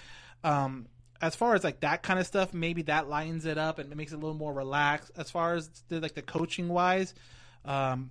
um, 0.43 0.87
as 1.21 1.35
far 1.35 1.55
as 1.55 1.65
like 1.65 1.81
that 1.81 2.03
kind 2.03 2.19
of 2.19 2.27
stuff, 2.27 2.53
maybe 2.53 2.83
that 2.83 3.09
lightens 3.09 3.47
it 3.47 3.59
up 3.59 3.79
and 3.79 3.91
it 3.91 3.95
makes 3.97 4.12
it 4.12 4.17
a 4.17 4.19
little 4.19 4.35
more 4.35 4.53
relaxed. 4.53 5.11
As 5.17 5.31
far 5.31 5.55
as 5.55 5.69
the, 5.89 6.01
like 6.01 6.15
the 6.15 6.23
coaching 6.23 6.69
wise, 6.69 7.15
um, 7.65 8.11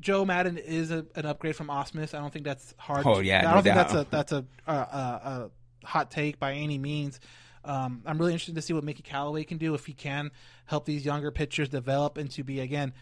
Joe 0.00 0.24
Maddon 0.24 0.56
is 0.56 0.90
a, 0.90 1.04
an 1.14 1.26
upgrade 1.26 1.56
from 1.56 1.68
Ausmus. 1.68 2.14
I 2.14 2.18
don't 2.20 2.32
think 2.32 2.44
that's 2.44 2.74
hard. 2.78 3.06
Oh, 3.06 3.16
to- 3.16 3.24
yeah, 3.24 3.48
I 3.50 3.54
don't 3.54 3.62
think 3.62 3.74
doubt. 3.74 3.88
that's 3.88 3.94
a 3.94 4.06
that's 4.10 4.32
a, 4.32 4.44
a, 4.66 4.72
a, 4.72 5.50
a 5.84 5.86
hot 5.86 6.10
take 6.10 6.38
by 6.38 6.54
any 6.54 6.78
means. 6.78 7.20
Um, 7.62 8.02
I'm 8.06 8.16
really 8.16 8.32
interested 8.32 8.54
to 8.54 8.62
see 8.62 8.72
what 8.72 8.84
Mickey 8.84 9.02
Callaway 9.02 9.44
can 9.44 9.58
do 9.58 9.74
if 9.74 9.84
he 9.84 9.92
can 9.92 10.30
help 10.64 10.86
these 10.86 11.04
younger 11.04 11.30
pitchers 11.30 11.68
develop 11.68 12.16
into 12.16 12.42
be 12.42 12.60
again 12.60 12.94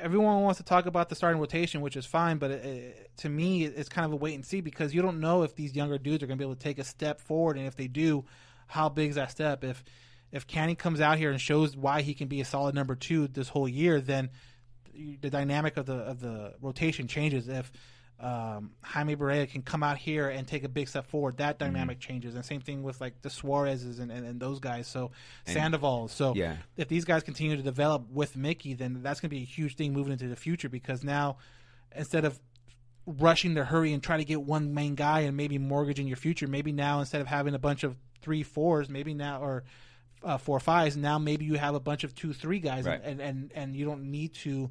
everyone 0.00 0.42
wants 0.42 0.58
to 0.58 0.64
talk 0.64 0.86
about 0.86 1.08
the 1.08 1.14
starting 1.14 1.40
rotation, 1.40 1.80
which 1.80 1.96
is 1.96 2.06
fine, 2.06 2.38
but 2.38 2.50
it, 2.50 2.64
it- 2.64 3.10
to 3.18 3.28
me, 3.28 3.64
it's 3.64 3.88
kind 3.88 4.04
of 4.04 4.12
a 4.12 4.16
wait 4.16 4.34
and 4.34 4.44
see 4.44 4.60
because 4.60 4.92
you 4.92 5.00
don't 5.00 5.20
know 5.20 5.44
if 5.44 5.54
these 5.54 5.76
younger 5.76 5.98
dudes 5.98 6.22
are 6.22 6.26
going 6.26 6.36
to 6.36 6.42
be 6.42 6.44
able 6.44 6.56
to 6.56 6.60
take 6.60 6.80
a 6.80 6.84
step 6.84 7.20
forward, 7.20 7.56
and 7.56 7.64
if 7.66 7.76
they 7.76 7.86
do, 7.86 8.24
how 8.66 8.88
big 8.88 9.10
is 9.10 9.14
that 9.16 9.30
step? 9.30 9.62
If 9.62 9.84
if 10.32 10.48
Canny 10.48 10.74
comes 10.74 11.00
out 11.00 11.16
here 11.18 11.30
and 11.30 11.40
shows 11.40 11.76
why 11.76 12.02
he 12.02 12.12
can 12.12 12.26
be 12.26 12.40
a 12.40 12.44
solid 12.44 12.74
number 12.74 12.96
two 12.96 13.28
this 13.28 13.48
whole 13.48 13.68
year, 13.68 14.00
then 14.00 14.30
the 15.20 15.30
dynamic 15.30 15.76
of 15.76 15.86
the 15.86 15.94
of 15.94 16.20
the 16.20 16.54
rotation 16.60 17.06
changes. 17.06 17.46
If 17.46 17.70
um, 18.24 18.70
Jaime 18.82 19.16
Barria 19.16 19.46
can 19.50 19.60
come 19.60 19.82
out 19.82 19.98
here 19.98 20.30
and 20.30 20.48
take 20.48 20.64
a 20.64 20.68
big 20.68 20.88
step 20.88 21.06
forward, 21.06 21.36
that 21.36 21.58
dynamic 21.58 22.00
changes. 22.00 22.34
And 22.34 22.44
same 22.44 22.62
thing 22.62 22.82
with 22.82 22.98
like 23.00 23.20
the 23.20 23.28
Suarez's 23.28 23.98
and, 23.98 24.10
and, 24.10 24.26
and 24.26 24.40
those 24.40 24.60
guys. 24.60 24.86
So 24.86 25.10
Sandoval. 25.46 26.08
So 26.08 26.34
Yeah. 26.34 26.56
if 26.78 26.88
these 26.88 27.04
guys 27.04 27.22
continue 27.22 27.54
to 27.56 27.62
develop 27.62 28.08
with 28.10 28.34
Mickey, 28.36 28.72
then 28.74 29.02
that's 29.02 29.20
going 29.20 29.28
to 29.28 29.36
be 29.36 29.42
a 29.42 29.46
huge 29.46 29.76
thing 29.76 29.92
moving 29.92 30.12
into 30.12 30.28
the 30.28 30.36
future 30.36 30.70
because 30.70 31.04
now 31.04 31.36
instead 31.94 32.24
of 32.24 32.40
rushing 33.06 33.56
to 33.56 33.64
hurry 33.64 33.92
and 33.92 34.02
try 34.02 34.16
to 34.16 34.24
get 34.24 34.40
one 34.40 34.72
main 34.72 34.94
guy 34.94 35.20
and 35.20 35.36
maybe 35.36 35.58
mortgaging 35.58 36.06
your 36.08 36.16
future, 36.16 36.46
maybe 36.48 36.72
now 36.72 37.00
instead 37.00 37.20
of 37.20 37.26
having 37.26 37.54
a 37.54 37.58
bunch 37.58 37.84
of 37.84 37.94
three 38.22 38.42
fours, 38.42 38.88
maybe 38.88 39.12
now 39.12 39.42
or 39.42 39.64
uh, 40.22 40.38
four 40.38 40.58
fives, 40.58 40.96
now 40.96 41.18
maybe 41.18 41.44
you 41.44 41.56
have 41.56 41.74
a 41.74 41.80
bunch 41.80 42.04
of 42.04 42.14
two 42.14 42.32
three 42.32 42.58
guys, 42.58 42.86
Right. 42.86 43.02
and, 43.04 43.20
and 43.20 43.52
and 43.54 43.76
you 43.76 43.84
don't 43.84 44.04
need 44.10 44.32
to 44.36 44.70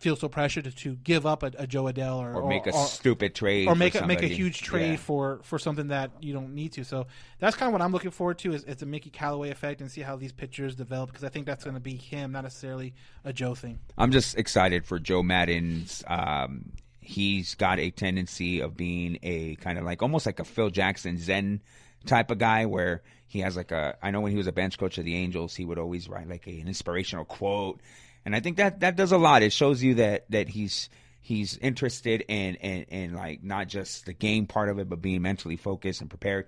feel 0.00 0.16
so 0.16 0.28
pressured 0.28 0.74
to, 0.74 0.96
give 0.96 1.26
up 1.26 1.42
a, 1.42 1.52
a 1.58 1.66
Jo 1.66 1.84
Adell 1.84 2.16
or, 2.16 2.34
Or 2.34 2.48
make 2.48 2.66
a 2.66 2.72
or, 2.72 2.86
stupid 2.86 3.34
trade. 3.34 3.68
or 3.68 3.74
make 3.74 3.94
a, 3.94 4.06
make 4.06 4.22
a 4.22 4.26
huge 4.26 4.62
trade 4.62 4.92
Yeah. 4.92 4.96
for 4.96 5.40
for 5.42 5.58
something 5.58 5.88
that 5.88 6.10
you 6.20 6.32
don't 6.32 6.54
need 6.54 6.72
to. 6.72 6.84
So 6.84 7.06
that's 7.38 7.54
kind 7.54 7.68
of 7.68 7.72
what 7.74 7.82
I'm 7.82 7.92
looking 7.92 8.10
forward 8.10 8.38
to 8.38 8.52
is, 8.54 8.64
is 8.64 8.76
the 8.78 8.86
Mickey 8.86 9.10
Callaway 9.10 9.50
effect 9.50 9.80
and 9.80 9.90
see 9.90 10.00
how 10.00 10.16
these 10.16 10.32
pitchers 10.32 10.74
develop 10.74 11.10
because 11.10 11.22
I 11.24 11.28
think 11.28 11.46
that's 11.46 11.64
going 11.64 11.74
to 11.74 11.80
be 11.80 11.94
him, 11.96 12.32
not 12.32 12.42
necessarily 12.44 12.94
a 13.24 13.32
Joe 13.32 13.54
thing. 13.54 13.78
I'm 13.98 14.10
just 14.10 14.36
excited 14.38 14.86
for 14.86 14.98
Joe 14.98 15.22
Maddon's. 15.22 16.02
Um, 16.08 16.72
he's 17.00 17.54
got 17.54 17.78
a 17.78 17.90
tendency 17.90 18.60
of 18.60 18.76
being 18.76 19.18
a 19.22 19.56
kind 19.56 19.78
of 19.78 19.84
like 19.84 20.02
almost 20.02 20.24
like 20.26 20.40
a 20.40 20.44
Phil 20.44 20.70
Jackson 20.70 21.18
Zen 21.18 21.60
type 22.06 22.30
of 22.30 22.38
guy, 22.38 22.64
where 22.66 23.02
he 23.26 23.40
has 23.40 23.56
like 23.56 23.70
a. 23.70 23.96
I 24.02 24.10
know 24.10 24.20
when 24.22 24.32
he 24.32 24.38
was 24.38 24.46
a 24.46 24.52
bench 24.52 24.78
coach 24.78 24.96
of 24.96 25.04
the 25.04 25.14
Angels, 25.14 25.54
he 25.54 25.64
would 25.66 25.78
always 25.78 26.08
write 26.08 26.28
like 26.28 26.46
a, 26.46 26.60
an 26.60 26.68
inspirational 26.68 27.24
quote, 27.26 27.80
and 28.24 28.34
I 28.36 28.40
think 28.40 28.56
that 28.58 28.80
that 28.80 28.96
does 28.96 29.12
a 29.12 29.18
lot. 29.18 29.42
It 29.42 29.52
shows 29.52 29.82
you 29.82 29.94
that 29.94 30.30
that 30.30 30.48
he's 30.48 30.88
he's 31.20 31.56
interested 31.58 32.22
in 32.28 32.56
in, 32.56 32.82
in 32.84 33.14
like 33.14 33.42
not 33.42 33.68
just 33.68 34.06
the 34.06 34.12
game 34.12 34.46
part 34.46 34.68
of 34.68 34.78
it, 34.78 34.88
but 34.88 35.00
being 35.00 35.22
mentally 35.22 35.56
focused 35.56 36.00
and 36.00 36.10
prepared. 36.10 36.46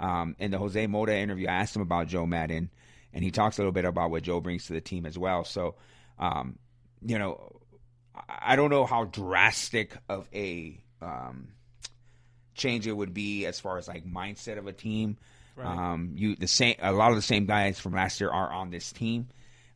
Um, 0.00 0.34
in 0.38 0.50
the 0.50 0.58
Jose 0.58 0.86
Mota 0.88 1.14
interview, 1.14 1.46
I 1.46 1.52
asked 1.54 1.76
him 1.76 1.82
about 1.82 2.08
Joe 2.08 2.26
Maddon, 2.26 2.68
and 3.12 3.22
he 3.22 3.30
talks 3.30 3.58
a 3.58 3.60
little 3.60 3.72
bit 3.72 3.84
about 3.84 4.10
what 4.10 4.22
Joe 4.24 4.40
brings 4.40 4.66
to 4.66 4.72
the 4.72 4.80
team 4.80 5.06
as 5.06 5.16
well. 5.16 5.44
So, 5.44 5.76
um, 6.18 6.58
you 7.00 7.16
know, 7.18 7.60
I- 8.28 8.56
don't 8.56 8.70
know 8.70 8.86
how 8.86 9.04
drastic 9.04 9.96
of 10.08 10.28
a 10.34 10.80
um, 11.00 11.48
change 12.54 12.86
it 12.86 12.92
would 12.92 13.14
be 13.14 13.46
as 13.46 13.60
far 13.60 13.78
as 13.78 13.86
like 13.88 14.04
mindset 14.04 14.58
of 14.58 14.66
a 14.66 14.72
team. 14.72 15.16
Um, 15.68 16.12
you 16.16 16.34
the 16.34 16.48
same 16.48 16.74
a 16.80 16.92
lot 16.92 17.10
of 17.10 17.16
the 17.16 17.22
same 17.22 17.46
guys 17.46 17.78
from 17.78 17.92
last 17.92 18.20
year 18.20 18.30
are 18.30 18.50
on 18.52 18.70
this 18.70 18.90
team. 18.92 19.28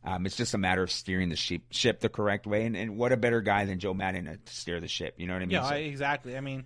Um, 0.03 0.25
it's 0.25 0.37
just 0.37 0.53
a 0.53 0.57
matter 0.57 0.81
of 0.81 0.91
steering 0.91 1.27
the 1.29 1.35
ship, 1.35 1.61
ship 1.71 1.99
the 1.99 2.07
correct 2.09 2.47
way, 2.47 2.65
and, 2.65 2.75
and 2.75 2.97
what 2.97 3.11
a 3.11 3.17
better 3.17 3.41
guy 3.41 3.65
than 3.65 3.79
Joe 3.79 3.93
Maddon 3.93 4.25
to 4.45 4.53
steer 4.53 4.79
the 4.79 4.87
ship. 4.87 5.15
You 5.17 5.27
know 5.27 5.33
what 5.33 5.41
I 5.41 5.45
mean? 5.45 5.51
Yeah, 5.51 5.63
So- 5.67 5.75
I, 5.75 5.79
exactly. 5.79 6.37
I 6.37 6.41
mean, 6.41 6.65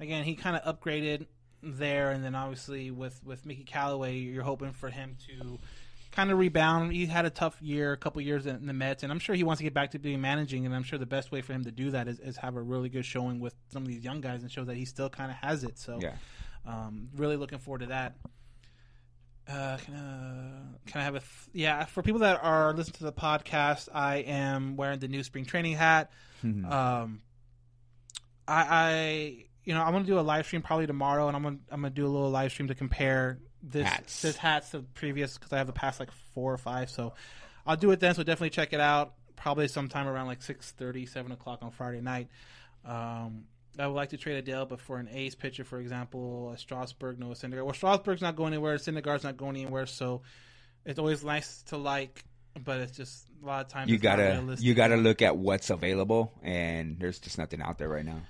again, 0.00 0.24
he 0.24 0.34
kind 0.34 0.56
of 0.56 0.80
upgraded 0.80 1.26
there, 1.62 2.10
and 2.10 2.24
then 2.24 2.34
obviously 2.34 2.90
with 2.90 3.20
with 3.24 3.46
Mickey 3.46 3.62
Callaway, 3.64 4.16
you're 4.16 4.42
hoping 4.42 4.72
for 4.72 4.90
him 4.90 5.16
to 5.28 5.58
kind 6.10 6.30
of 6.32 6.38
rebound. 6.38 6.92
He 6.92 7.06
had 7.06 7.24
a 7.24 7.30
tough 7.30 7.56
year, 7.62 7.92
a 7.92 7.96
couple 7.96 8.20
years 8.20 8.46
in 8.46 8.66
the 8.66 8.72
Mets, 8.72 9.04
and 9.04 9.12
I'm 9.12 9.20
sure 9.20 9.34
he 9.36 9.44
wants 9.44 9.60
to 9.60 9.64
get 9.64 9.72
back 9.74 9.92
to 9.92 9.98
being 10.00 10.20
managing. 10.20 10.66
And 10.66 10.74
I'm 10.74 10.82
sure 10.82 10.98
the 10.98 11.06
best 11.06 11.30
way 11.30 11.40
for 11.40 11.52
him 11.52 11.64
to 11.64 11.70
do 11.70 11.92
that 11.92 12.08
is, 12.08 12.18
is 12.18 12.36
have 12.38 12.56
a 12.56 12.60
really 12.60 12.88
good 12.88 13.04
showing 13.06 13.38
with 13.38 13.54
some 13.68 13.82
of 13.82 13.88
these 13.88 14.04
young 14.04 14.20
guys 14.20 14.42
and 14.42 14.50
show 14.50 14.64
that 14.64 14.76
he 14.76 14.84
still 14.84 15.08
kind 15.08 15.30
of 15.30 15.36
has 15.38 15.62
it. 15.64 15.78
So, 15.78 16.00
Yeah. 16.02 16.16
um, 16.66 17.08
really 17.16 17.36
looking 17.36 17.58
forward 17.60 17.78
to 17.82 17.86
that. 17.86 18.16
Uh, 19.48 19.76
can, 19.78 19.94
uh, 19.94 20.76
can 20.86 21.00
I 21.00 21.04
have 21.04 21.14
a 21.16 21.20
th- 21.20 21.48
yeah? 21.52 21.84
For 21.84 22.02
people 22.02 22.20
that 22.20 22.42
are 22.42 22.72
listening 22.72 22.98
to 22.98 23.04
the 23.04 23.12
podcast, 23.12 23.88
I 23.92 24.16
am 24.18 24.76
wearing 24.76 24.98
the 25.00 25.08
new 25.08 25.22
spring 25.24 25.44
training 25.44 25.74
hat. 25.74 26.10
Um, 26.44 27.22
I, 28.46 28.66
I 28.68 29.44
you 29.64 29.74
know 29.74 29.82
I'm 29.82 29.92
gonna 29.92 30.04
do 30.04 30.18
a 30.18 30.22
live 30.22 30.46
stream 30.46 30.62
probably 30.62 30.86
tomorrow, 30.86 31.28
and 31.28 31.36
I'm 31.36 31.42
gonna 31.42 31.58
I'm 31.70 31.82
gonna 31.82 31.90
do 31.94 32.06
a 32.06 32.08
little 32.08 32.30
live 32.30 32.52
stream 32.52 32.68
to 32.68 32.74
compare 32.74 33.38
this 33.62 33.88
Hats. 33.88 34.22
this 34.22 34.36
hats 34.36 34.70
to 34.70 34.80
previous 34.94 35.38
because 35.38 35.52
I 35.52 35.58
have 35.58 35.66
the 35.66 35.72
past 35.72 36.00
like 36.00 36.10
four 36.34 36.52
or 36.52 36.58
five, 36.58 36.90
so 36.90 37.14
I'll 37.66 37.76
do 37.76 37.90
it 37.92 38.00
then. 38.00 38.14
So 38.14 38.22
definitely 38.22 38.50
check 38.50 38.72
it 38.72 38.80
out. 38.80 39.14
Probably 39.36 39.68
sometime 39.68 40.06
around 40.06 40.26
like 40.26 40.40
6:30, 40.40 41.08
7 41.08 41.32
o'clock 41.32 41.60
on 41.62 41.70
Friday 41.70 42.00
night. 42.00 42.28
Um, 42.84 43.44
I 43.78 43.86
would 43.86 43.94
like 43.94 44.10
to 44.10 44.16
trade 44.16 44.44
Adell, 44.44 44.68
but 44.68 44.80
for 44.80 44.98
an 44.98 45.08
ace 45.10 45.34
pitcher, 45.34 45.64
for 45.64 45.80
example, 45.80 46.52
a 46.52 46.58
Strasburg, 46.58 47.18
Noah 47.18 47.34
Syndergaard. 47.34 47.64
Well, 47.64 47.74
Strasburg's 47.74 48.20
not 48.20 48.36
going 48.36 48.52
anywhere. 48.52 48.76
Syndergaard's 48.76 49.24
not 49.24 49.36
going 49.36 49.56
anywhere. 49.56 49.86
So 49.86 50.22
it's 50.84 50.98
always 50.98 51.24
nice 51.24 51.62
to 51.64 51.78
like, 51.78 52.24
but 52.64 52.80
it's 52.80 52.96
just 52.96 53.26
a 53.42 53.46
lot 53.46 53.64
of 53.64 53.72
times 53.72 53.90
you 53.90 53.98
gotta 53.98 54.56
you 54.58 54.74
gotta 54.74 54.96
look 54.96 55.22
at 55.22 55.36
what's 55.36 55.70
available, 55.70 56.32
and 56.42 56.98
there's 56.98 57.18
just 57.18 57.38
nothing 57.38 57.62
out 57.62 57.78
there 57.78 57.88
right 57.88 58.04
now. 58.04 58.20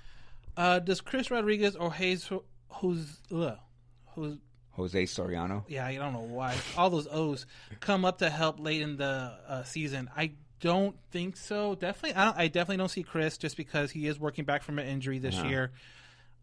Uh, 0.55 0.79
does 0.79 1.01
Chris 1.01 1.29
Rodriguez 1.31 1.75
or 1.75 1.91
Hayes, 1.91 2.29
who's 2.69 3.19
ugh, 3.33 3.57
who's 4.15 4.37
Jose 4.71 5.03
Soriano. 5.03 5.63
yeah, 5.67 5.85
I 5.85 5.95
don't 5.95 6.13
know 6.13 6.21
why 6.21 6.55
all 6.77 6.89
those 6.89 7.07
O's 7.11 7.45
come 7.79 8.05
up 8.05 8.19
to 8.19 8.29
help 8.29 8.59
late 8.59 8.81
in 8.81 8.97
the 8.97 9.33
uh, 9.47 9.63
season. 9.63 10.09
I 10.15 10.31
don't 10.63 10.95
think 11.11 11.35
so. 11.35 11.75
Definitely, 11.75 12.15
I, 12.15 12.25
don't, 12.25 12.37
I 12.37 12.47
definitely 12.47 12.77
don't 12.77 12.89
see 12.89 13.03
Chris 13.03 13.37
just 13.37 13.57
because 13.57 13.91
he 13.91 14.07
is 14.07 14.17
working 14.17 14.45
back 14.45 14.63
from 14.63 14.79
an 14.79 14.87
injury 14.87 15.19
this 15.19 15.35
Uh-huh. 15.37 15.47
year. 15.49 15.71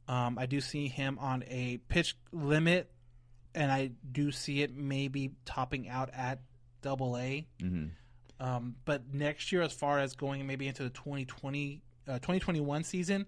Um, 0.09 0.39
I 0.39 0.45
do 0.47 0.61
see 0.61 0.89
him 0.89 1.19
on 1.19 1.43
a 1.47 1.79
pitch 1.89 2.17
limit, 2.31 2.91
and 3.55 3.73
I 3.73 3.93
do 4.13 4.31
see 4.31 4.61
it 4.63 4.75
maybe 4.77 5.33
topping 5.47 5.89
out 5.89 6.11
at 6.13 6.41
Double 6.83 7.17
A. 7.17 7.47
Mm-hmm. 7.63 8.45
Um, 8.45 8.77
but 8.85 9.13
next 9.15 9.53
year, 9.53 9.63
as 9.63 9.73
far 9.73 9.99
as 9.99 10.15
going 10.15 10.47
maybe 10.47 10.67
into 10.67 10.83
the 10.83 10.91
2020, 10.91 11.81
uh, 12.09 12.13
2021 12.15 12.85
season, 12.85 13.27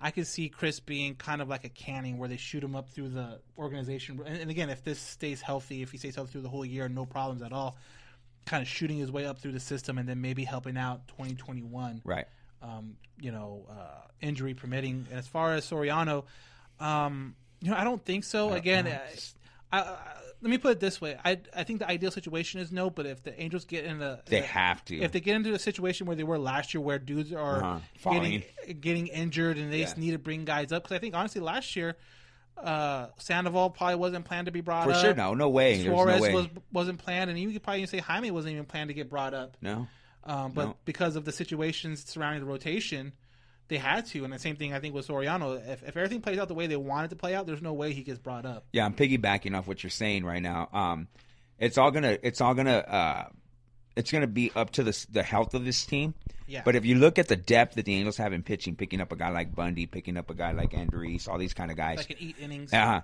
I 0.00 0.10
could 0.12 0.26
see 0.28 0.48
Chris 0.48 0.78
being 0.80 1.14
kind 1.16 1.40
of 1.42 1.48
like 1.48 1.64
a 1.64 1.68
canning 1.68 2.18
where 2.18 2.28
they 2.28 2.36
shoot 2.36 2.62
him 2.62 2.76
up 2.76 2.90
through 2.90 3.08
the 3.10 3.40
organization. 3.56 4.20
And, 4.24 4.36
and 4.38 4.50
again, 4.50 4.70
if 4.70 4.84
this 4.84 5.00
stays 5.00 5.40
healthy, 5.40 5.82
if 5.82 5.90
he 5.92 5.98
stays 5.98 6.14
healthy 6.14 6.32
through 6.32 6.42
the 6.42 6.48
whole 6.48 6.64
year, 6.64 6.88
no 6.88 7.06
problems 7.06 7.42
at 7.42 7.52
all, 7.52 7.76
kind 8.48 8.62
of 8.62 8.68
shooting 8.68 8.96
his 8.98 9.10
way 9.12 9.26
up 9.26 9.38
through 9.38 9.52
the 9.52 9.60
system 9.60 9.98
and 9.98 10.08
then 10.08 10.20
maybe 10.20 10.42
helping 10.44 10.76
out 10.78 11.06
2021 11.08 12.00
Right. 12.04 12.26
um, 12.62 12.96
you 13.20 13.30
know, 13.30 13.66
uh, 13.70 14.06
injury 14.20 14.54
permitting. 14.54 15.06
And 15.10 15.18
as 15.18 15.26
far 15.28 15.54
as 15.54 15.68
Soriano, 15.68 16.24
um, 16.80 17.34
you 17.60 17.70
know, 17.70 17.76
I 17.76 17.84
don't 17.84 18.04
think 18.04 18.24
so. 18.24 18.52
Again. 18.52 18.86
I, 18.86 19.00
I, 19.70 19.80
I, 19.82 19.96
let 20.40 20.50
me 20.50 20.58
put 20.58 20.70
it 20.70 20.80
this 20.80 21.00
way: 21.00 21.16
I 21.24 21.40
I 21.54 21.64
think 21.64 21.80
the 21.80 21.88
ideal 21.88 22.12
situation 22.12 22.60
is 22.60 22.70
no, 22.70 22.90
but 22.90 23.06
if 23.06 23.24
the 23.24 23.38
Angels 23.42 23.64
get 23.64 23.84
in 23.84 23.98
the 23.98 24.20
They 24.26 24.40
have 24.42 24.84
to. 24.84 24.96
if 24.96 25.10
they 25.10 25.18
get 25.20 25.34
into 25.34 25.52
a 25.52 25.58
situation 25.58 26.06
where 26.06 26.14
they 26.14 26.22
were 26.22 26.38
last 26.38 26.72
year, 26.72 26.80
where 26.80 27.00
dudes 27.00 27.32
are 27.32 27.62
Uh-huh. 27.64 28.12
getting 28.14 28.44
getting 28.80 29.08
injured 29.08 29.58
and 29.58 29.72
they 29.72 29.80
just 29.80 29.98
need 29.98 30.12
to 30.12 30.18
bring 30.18 30.44
guys 30.44 30.70
up, 30.70 30.84
because 30.84 30.94
I 30.96 31.00
think 31.00 31.14
honestly 31.16 31.40
last 31.40 31.74
year. 31.76 31.96
Uh, 32.62 33.08
Sandoval 33.18 33.70
probably 33.70 33.96
wasn't 33.96 34.24
planned 34.24 34.46
to 34.46 34.52
be 34.52 34.60
brought 34.60 34.84
For 34.84 34.90
up. 34.90 34.96
For 34.96 35.02
sure, 35.06 35.14
no, 35.14 35.34
no 35.34 35.48
way. 35.48 35.74
There's 35.74 35.86
no 35.86 35.94
Suarez 35.94 36.20
way. 36.20 36.34
was 36.34 36.46
wasn't 36.72 36.98
planned, 36.98 37.30
and 37.30 37.38
you 37.38 37.50
could 37.52 37.62
probably 37.62 37.86
say 37.86 37.98
Jaime 37.98 38.30
wasn't 38.30 38.52
even 38.54 38.64
planned 38.64 38.88
to 38.88 38.94
get 38.94 39.08
brought 39.08 39.34
up. 39.34 39.56
No. 39.60 39.86
Um, 40.24 40.52
but 40.52 40.64
No. 40.66 40.76
because 40.84 41.16
of 41.16 41.24
the 41.24 41.32
situations 41.32 42.04
surrounding 42.04 42.40
the 42.40 42.46
rotation, 42.46 43.12
they 43.68 43.76
had 43.78 44.06
to. 44.06 44.24
And 44.24 44.32
the 44.32 44.38
same 44.38 44.56
thing 44.56 44.74
I 44.74 44.80
think 44.80 44.94
with 44.94 45.06
Soriano. 45.06 45.56
If, 45.68 45.82
if 45.82 45.96
everything 45.96 46.20
plays 46.20 46.38
out 46.38 46.48
the 46.48 46.54
way 46.54 46.66
they 46.66 46.76
want 46.76 47.06
it 47.06 47.08
to 47.10 47.16
play 47.16 47.34
out, 47.34 47.46
there's 47.46 47.62
no 47.62 47.72
way 47.72 47.92
he 47.92 48.02
gets 48.02 48.18
brought 48.18 48.44
up. 48.44 48.66
Yeah, 48.72 48.84
I'm 48.84 48.94
piggybacking 48.94 49.56
off 49.56 49.66
what 49.66 49.82
you're 49.82 49.90
saying 49.90 50.24
right 50.24 50.42
now. 50.42 50.68
Um, 50.72 51.08
it's 51.58 51.78
all 51.78 51.90
gonna, 51.90 52.18
it's 52.22 52.40
all 52.40 52.54
gonna, 52.54 52.76
uh, 52.78 53.28
it's 53.98 54.12
gonna 54.12 54.28
be 54.28 54.52
up 54.54 54.70
to 54.70 54.84
the 54.84 55.06
the 55.10 55.22
health 55.22 55.54
of 55.54 55.64
this 55.64 55.84
team. 55.84 56.14
Yeah. 56.46 56.62
But 56.64 56.76
if 56.76 56.86
you 56.86 56.94
look 56.94 57.18
at 57.18 57.28
the 57.28 57.36
depth 57.36 57.74
that 57.74 57.84
the 57.84 57.94
Angels 57.94 58.16
have 58.16 58.32
in 58.32 58.42
pitching, 58.42 58.76
picking 58.76 59.00
up 59.00 59.12
a 59.12 59.16
guy 59.16 59.30
like 59.30 59.54
Bundy, 59.54 59.86
picking 59.86 60.16
up 60.16 60.30
a 60.30 60.34
guy 60.34 60.52
like 60.52 60.72
Andrews, 60.72 61.26
all 61.28 61.36
these 61.36 61.52
kind 61.52 61.70
of 61.70 61.76
guys, 61.76 62.06
can 62.06 62.16
eat 62.18 62.36
innings. 62.40 62.72
uh, 62.72 63.02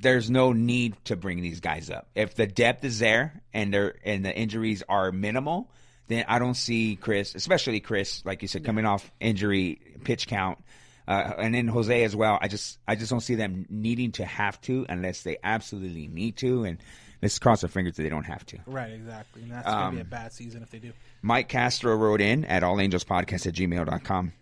there's 0.00 0.30
no 0.30 0.52
need 0.52 0.96
to 1.04 1.16
bring 1.16 1.42
these 1.42 1.60
guys 1.60 1.90
up. 1.90 2.08
If 2.14 2.34
the 2.34 2.46
depth 2.46 2.84
is 2.84 2.98
there 2.98 3.42
and 3.52 3.72
they're 3.72 3.94
and 4.04 4.24
the 4.24 4.34
injuries 4.34 4.82
are 4.88 5.12
minimal, 5.12 5.70
then 6.08 6.24
I 6.28 6.38
don't 6.38 6.54
see 6.54 6.96
Chris, 6.96 7.34
especially 7.34 7.80
Chris, 7.80 8.24
like 8.24 8.40
you 8.40 8.48
said, 8.48 8.64
coming 8.64 8.86
off 8.86 9.10
injury, 9.20 9.80
pitch 10.02 10.26
count, 10.28 10.58
uh, 11.06 11.34
and 11.38 11.54
then 11.54 11.68
Jose 11.68 12.04
as 12.04 12.16
well. 12.16 12.38
I 12.40 12.48
just 12.48 12.78
I 12.88 12.96
just 12.96 13.10
don't 13.10 13.20
see 13.20 13.34
them 13.34 13.66
needing 13.68 14.12
to 14.12 14.24
have 14.24 14.60
to 14.62 14.86
unless 14.88 15.22
they 15.22 15.36
absolutely 15.44 16.08
need 16.08 16.36
to. 16.38 16.64
And 16.64 16.78
let's 17.22 17.38
cross 17.38 17.62
our 17.62 17.68
fingers 17.68 17.96
that 17.96 18.02
they 18.02 18.08
don't 18.08 18.24
have 18.24 18.44
to. 18.46 18.58
Right, 18.66 18.92
exactly. 18.92 19.42
And 19.42 19.52
that's 19.52 19.66
going 19.66 19.84
to 19.86 19.90
be 19.92 19.98
a 19.98 20.00
Um, 20.02 20.08
bad 20.08 20.32
season 20.32 20.62
if 20.62 20.70
they 20.70 20.78
do. 20.78 20.92
Mike 21.22 21.48
Castro 21.48 21.96
wrote 21.96 22.20
in 22.20 22.44
at 22.44 22.62
allangelspodcast 22.62 23.46
at 23.46 23.54
gmail.com 23.54 24.32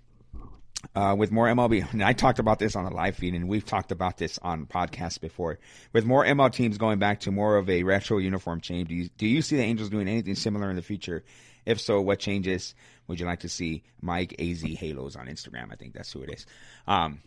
uh, 0.94 1.14
with 1.16 1.30
more 1.30 1.46
MLB. 1.46 1.92
And 1.92 2.02
I 2.02 2.12
talked 2.12 2.38
about 2.38 2.58
this 2.58 2.76
on 2.76 2.84
the 2.84 2.90
live 2.90 3.16
feed, 3.16 3.34
and 3.34 3.48
we've 3.48 3.64
talked 3.64 3.92
about 3.92 4.18
this 4.18 4.38
on 4.42 4.66
podcasts 4.66 5.20
before. 5.20 5.58
With 5.92 6.04
more 6.04 6.24
ML 6.24 6.52
teams 6.52 6.78
going 6.78 6.98
back 6.98 7.20
to 7.20 7.30
more 7.30 7.56
of 7.56 7.70
a 7.70 7.82
retro 7.82 8.18
uniform 8.18 8.60
change, 8.60 8.88
do 8.88 8.94
you, 8.94 9.08
do 9.16 9.26
you 9.26 9.42
see 9.42 9.56
the 9.56 9.62
Angels 9.62 9.90
doing 9.90 10.08
anything 10.08 10.34
similar 10.34 10.70
in 10.70 10.76
the 10.76 10.82
future? 10.82 11.24
If 11.64 11.80
so, 11.80 12.00
what 12.00 12.18
changes 12.18 12.74
would 13.06 13.18
you 13.18 13.26
like 13.26 13.40
to 13.40 13.48
see? 13.48 13.82
Mike 14.02 14.34
AZ 14.38 14.60
Halos 14.62 15.16
on 15.16 15.26
Instagram. 15.26 15.72
I 15.72 15.76
think 15.76 15.94
that's 15.94 16.12
who 16.12 16.20
it 16.22 16.30
is. 16.30 16.46
Um, 16.86 17.20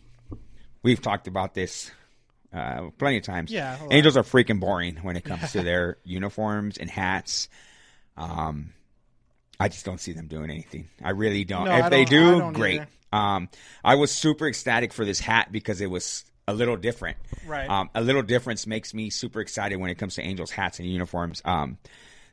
we've 0.83 1.01
talked 1.01 1.27
about 1.27 1.55
this 1.55 1.89
uh, 2.57 2.89
plenty 2.97 3.17
of 3.17 3.23
times. 3.23 3.51
Yeah. 3.51 3.77
Angels 3.91 4.17
are 4.17 4.23
freaking 4.23 4.59
boring 4.59 4.95
when 4.97 5.15
it 5.15 5.23
comes 5.23 5.51
to 5.53 5.63
their 5.63 5.97
uniforms 6.03 6.77
and 6.77 6.89
hats. 6.89 7.47
Um, 8.17 8.73
I 9.59 9.69
just 9.69 9.85
don't 9.85 9.99
see 9.99 10.13
them 10.13 10.27
doing 10.27 10.49
anything. 10.49 10.87
I 11.03 11.11
really 11.11 11.43
don't. 11.43 11.65
No, 11.65 11.77
if 11.77 11.89
they 11.89 12.05
don't- 12.05 12.41
I 12.41 12.47
do, 12.47 12.53
great. 12.53 12.81
Um, 13.13 13.49
I 13.83 13.95
was 13.95 14.11
super 14.11 14.47
ecstatic 14.47 14.91
for 14.93 15.05
this 15.05 15.19
hat 15.19 15.51
because 15.51 15.79
it 15.81 15.89
was 15.89 16.25
a 16.47 16.53
little 16.53 16.75
different. 16.77 17.17
Right. 17.45 17.69
Um, 17.69 17.89
a 17.95 18.01
little 18.01 18.21
difference 18.21 18.67
makes 18.67 18.93
me 18.93 19.09
super 19.09 19.39
excited 19.41 19.77
when 19.77 19.89
it 19.89 19.95
comes 19.95 20.15
to 20.15 20.21
Angels 20.21 20.51
hats 20.51 20.79
and 20.79 20.89
uniforms. 20.89 21.41
Um, 21.45 21.77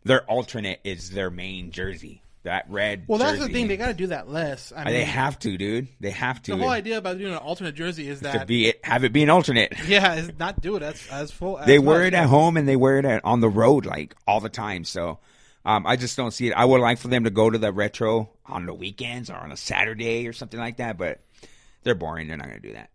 their 0.04 0.22
alternate 0.24 0.80
is 0.84 1.10
their 1.10 1.30
main 1.30 1.70
jersey. 1.70 2.22
That 2.44 2.66
red. 2.68 3.04
Well, 3.06 3.18
that's 3.18 3.38
the 3.38 3.48
thing. 3.48 3.68
They 3.68 3.78
got 3.78 3.86
to 3.86 3.94
do 3.94 4.08
that 4.08 4.28
less. 4.28 4.70
I 4.76 4.84
mean, 4.84 4.92
they 4.92 5.04
have 5.04 5.38
to, 5.40 5.56
dude. 5.56 5.88
They 5.98 6.10
have 6.10 6.42
to. 6.42 6.52
the 6.52 6.58
whole 6.58 6.68
idea 6.68 6.98
about 6.98 7.16
doing 7.16 7.32
an 7.32 7.38
alternate 7.38 7.74
jersey 7.74 8.06
is 8.06 8.20
that 8.20 8.40
to 8.40 8.46
be 8.46 8.68
it, 8.68 8.84
have 8.84 9.02
it 9.02 9.14
be 9.14 9.22
an 9.22 9.30
alternate. 9.30 9.72
yeah, 9.86 10.14
is 10.16 10.30
not 10.38 10.60
do 10.60 10.76
it 10.76 10.82
as 10.82 11.08
as 11.10 11.30
full. 11.30 11.58
As 11.58 11.66
they 11.66 11.78
much. 11.78 11.86
wear 11.86 12.04
it 12.04 12.12
at 12.12 12.26
home 12.26 12.58
and 12.58 12.68
they 12.68 12.76
wear 12.76 12.98
it 12.98 13.06
at, 13.06 13.24
on 13.24 13.40
the 13.40 13.48
road 13.48 13.86
like 13.86 14.14
all 14.26 14.40
the 14.40 14.50
time. 14.50 14.84
So 14.84 15.20
um, 15.64 15.86
I 15.86 15.96
just 15.96 16.18
don't 16.18 16.32
see 16.32 16.48
it. 16.48 16.52
I 16.52 16.66
would 16.66 16.82
like 16.82 16.98
for 16.98 17.08
them 17.08 17.24
to 17.24 17.30
go 17.30 17.48
to 17.48 17.56
the 17.56 17.72
retro 17.72 18.28
on 18.44 18.66
the 18.66 18.74
weekends 18.74 19.30
or 19.30 19.36
on 19.36 19.50
a 19.50 19.56
Saturday 19.56 20.28
or 20.28 20.34
something 20.34 20.60
like 20.60 20.76
that, 20.76 20.98
but 20.98 21.20
they're 21.82 21.94
boring. 21.94 22.28
They're 22.28 22.36
not 22.36 22.48
going 22.48 22.60
to 22.60 22.68
do 22.68 22.74
that. 22.74 22.90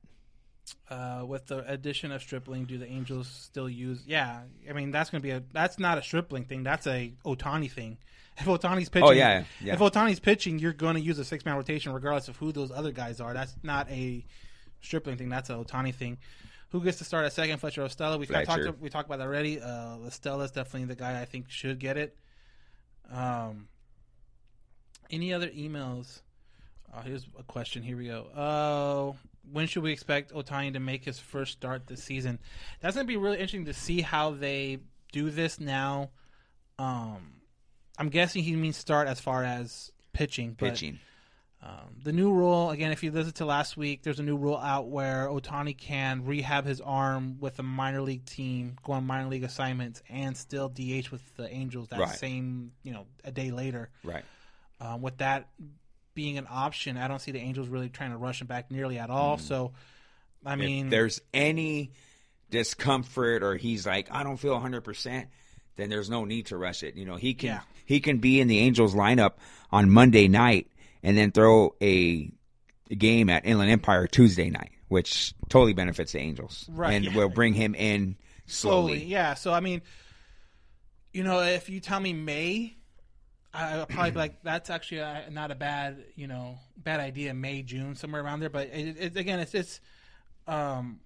Uh, 0.87 1.25
with 1.25 1.47
the 1.47 1.67
addition 1.71 2.11
of 2.11 2.21
stripling, 2.21 2.65
do 2.65 2.77
the 2.77 2.85
Angels 2.85 3.27
still 3.27 3.67
use? 3.67 4.03
Yeah, 4.05 4.41
I 4.69 4.73
mean 4.73 4.91
that's 4.91 5.09
going 5.09 5.23
to 5.23 5.27
be 5.27 5.31
a 5.31 5.41
that's 5.51 5.79
not 5.79 5.97
a 5.97 6.03
stripling 6.03 6.45
thing. 6.45 6.61
That's 6.61 6.85
a 6.85 7.13
Ohtani 7.25 7.71
thing. 7.71 7.97
If 8.39 8.45
Ohtani's 8.45 8.89
pitching, 8.89 9.07
Oh, 9.09 9.11
yeah, 9.11 9.43
yeah. 9.61 9.73
If 9.73 9.79
Ohtani's 9.79 10.19
pitching, 10.19 10.59
you're 10.59 10.73
going 10.73 10.95
to 10.95 11.01
use 11.01 11.19
a 11.19 11.25
six 11.25 11.43
man 11.45 11.55
rotation 11.55 11.91
regardless 11.93 12.27
of 12.27 12.37
who 12.37 12.51
those 12.51 12.71
other 12.71 12.91
guys 12.91 13.19
are. 13.19 13.33
That's 13.33 13.55
not 13.63 13.89
a 13.89 14.25
stripling 14.81 15.17
thing. 15.17 15.29
That's 15.29 15.49
a 15.49 15.53
Ohtani 15.55 15.93
thing. 15.93 16.17
Who 16.69 16.83
gets 16.83 16.99
to 16.99 17.03
start 17.03 17.25
at 17.25 17.33
second? 17.33 17.57
Fletcher 17.57 17.83
or 17.83 17.89
Stella? 17.89 18.17
We 18.17 18.27
talked 18.27 18.45
Fletcher. 18.45 18.73
we 18.79 18.89
talked 18.89 19.07
about 19.09 19.17
that 19.17 19.25
already. 19.25 19.59
Uh, 19.59 19.97
Stella's 20.09 20.51
definitely 20.51 20.85
the 20.85 20.95
guy 20.95 21.19
I 21.19 21.25
think 21.25 21.49
should 21.49 21.79
get 21.79 21.97
it. 21.97 22.15
Um, 23.11 23.67
any 25.09 25.33
other 25.33 25.47
emails? 25.49 26.21
Oh, 26.95 27.01
here's 27.01 27.27
a 27.37 27.43
question. 27.43 27.81
Here 27.83 27.97
we 27.97 28.07
go. 28.07 28.27
Uh, 28.35 29.17
when 29.51 29.67
should 29.67 29.83
we 29.83 29.91
expect 29.91 30.31
Ohtani 30.33 30.73
to 30.73 30.79
make 30.79 31.03
his 31.03 31.19
first 31.19 31.53
start 31.53 31.87
this 31.87 32.03
season? 32.03 32.39
That's 32.81 32.95
going 32.95 33.05
to 33.05 33.11
be 33.11 33.17
really 33.17 33.37
interesting 33.37 33.65
to 33.65 33.73
see 33.73 34.01
how 34.01 34.31
they 34.31 34.79
do 35.11 35.29
this 35.31 35.59
now. 35.59 36.11
Um, 36.77 37.33
I'm 37.99 38.09
guessing 38.09 38.43
he 38.43 38.55
means 38.55 38.77
start 38.77 39.07
as 39.07 39.19
far 39.19 39.43
as 39.43 39.91
pitching. 40.13 40.55
But, 40.57 40.71
Pitching. 40.71 40.99
Um, 41.61 41.97
the 42.03 42.13
new 42.13 42.31
rule, 42.31 42.69
again, 42.69 42.93
if 42.93 43.03
you 43.03 43.11
listened 43.11 43.35
to 43.35 43.45
last 43.45 43.75
week, 43.75 44.01
there's 44.03 44.19
a 44.21 44.23
new 44.23 44.37
rule 44.37 44.55
out 44.57 44.87
where 44.87 45.27
Ohtani 45.27 45.77
can 45.77 46.23
rehab 46.23 46.65
his 46.65 46.79
arm 46.79 47.37
with 47.41 47.59
a 47.59 47.63
minor 47.63 48.01
league 48.01 48.23
team, 48.23 48.77
go 48.81 48.93
on 48.93 49.05
minor 49.05 49.27
league 49.27 49.43
assignments, 49.43 50.01
and 50.09 50.37
still 50.37 50.69
DH 50.69 51.11
with 51.11 51.21
the 51.35 51.51
Angels 51.53 51.89
that 51.89 51.99
Right. 51.99 52.15
same, 52.17 52.71
you 52.83 52.93
know, 52.93 53.05
a 53.25 53.31
day 53.31 53.51
later. 53.51 53.89
Right. 54.05 54.23
Um, 54.79 55.01
with 55.01 55.17
that 55.17 55.49
being 56.15 56.37
an 56.37 56.47
option, 56.49 56.95
I 56.95 57.09
don't 57.09 57.19
see 57.19 57.31
the 57.31 57.39
Angels 57.39 57.67
really 57.67 57.89
trying 57.89 58.11
to 58.11 58.17
rush 58.17 58.39
him 58.39 58.47
back 58.47 58.71
nearly 58.71 58.97
at 58.97 59.09
all. 59.09 59.37
So, 59.37 59.73
I 60.45 60.55
mean, 60.55 60.85
Mm. 60.85 60.87
if 60.87 60.91
there's 60.91 61.21
any 61.33 61.91
discomfort 62.49 63.43
or 63.43 63.57
he's 63.57 63.85
like, 63.85 64.09
I 64.11 64.23
don't 64.23 64.37
feel 64.37 64.53
100%, 64.53 65.27
then 65.79 65.89
there's 65.89 66.09
no 66.09 66.25
need 66.25 66.47
to 66.47 66.57
rush 66.57 66.83
it. 66.83 66.95
You 66.95 67.05
know, 67.05 67.15
he 67.15 67.33
can 67.33 67.47
Yeah. 67.47 67.61
he 67.85 67.99
can 67.99 68.17
be 68.19 68.39
in 68.39 68.47
the 68.47 68.59
Angels 68.59 68.93
lineup 68.95 69.33
on 69.71 69.89
Monday 69.89 70.27
night 70.27 70.67
and 71.03 71.17
then 71.17 71.31
throw 71.31 71.75
a 71.81 72.31
game 72.95 73.29
at 73.29 73.45
Inland 73.45 73.71
Empire 73.71 74.07
Tuesday 74.07 74.49
night, 74.49 74.71
which 74.87 75.33
totally 75.49 75.73
benefits 75.73 76.11
the 76.13 76.19
Angels. 76.19 76.67
Right, 76.71 76.93
And 76.93 77.05
yeah. 77.05 77.15
will 77.15 77.29
bring 77.29 77.53
him 77.53 77.75
in 77.75 78.17
slowly. 78.47 78.99
slowly. 78.99 79.05
Yeah. 79.05 79.33
So 79.35 79.53
I 79.53 79.59
mean, 79.59 79.81
you 81.13 81.23
know, 81.23 81.39
if 81.41 81.69
you 81.69 81.79
tell 81.79 81.99
me 81.99 82.13
May, 82.13 82.75
I'll 83.53 83.85
probably 83.87 84.11
be 84.11 84.17
like, 84.19 84.35
that's 84.43 84.69
actually 84.69 84.99
a, 84.99 85.27
not 85.31 85.49
a 85.51 85.55
bad, 85.55 86.03
you 86.15 86.27
know, 86.27 86.59
bad 86.77 86.99
idea. 86.99 87.33
May, 87.33 87.63
June, 87.63 87.95
somewhere 87.95 88.21
around 88.23 88.41
there. 88.41 88.49
But 88.49 88.67
it, 88.67 88.97
it, 88.99 89.17
again, 89.17 89.39
it's 89.39 89.55
it's 89.55 89.79
um, 90.47 90.99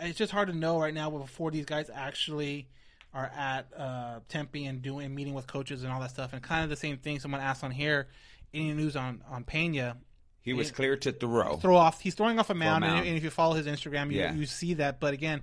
it's 0.00 0.18
just 0.18 0.32
hard 0.32 0.48
to 0.48 0.54
know 0.54 0.78
right 0.80 0.94
now 0.94 1.10
before 1.10 1.50
these 1.50 1.64
guys 1.66 1.90
actually 1.92 2.68
are 3.16 3.30
at 3.36 3.66
uh, 3.76 4.20
Tempe 4.28 4.66
and 4.66 4.82
doing 4.82 5.14
meeting 5.14 5.32
with 5.32 5.46
coaches 5.46 5.82
and 5.82 5.92
all 5.92 6.00
that 6.00 6.10
stuff. 6.10 6.32
And 6.34 6.42
kind 6.42 6.62
of 6.64 6.70
the 6.70 6.76
same 6.76 6.98
thing. 6.98 7.18
Someone 7.18 7.40
asked 7.40 7.64
on 7.64 7.70
here, 7.70 8.08
any 8.52 8.72
news 8.72 8.94
on 8.96 9.22
on 9.30 9.42
Pena? 9.44 9.96
He 10.42 10.52
was 10.52 10.70
clear 10.70 10.96
to 10.98 11.10
throw. 11.10 11.56
throw 11.56 11.74
off. 11.76 12.00
He's 12.00 12.14
throwing 12.14 12.38
off 12.38 12.50
a 12.50 12.54
mound, 12.54 12.82
mound. 12.82 12.98
And, 13.00 13.08
and 13.08 13.16
if 13.16 13.24
you 13.24 13.30
follow 13.30 13.54
his 13.54 13.66
Instagram, 13.66 14.12
you, 14.12 14.20
Yeah. 14.20 14.32
you 14.34 14.46
see 14.46 14.74
that. 14.74 15.00
But 15.00 15.12
again, 15.12 15.40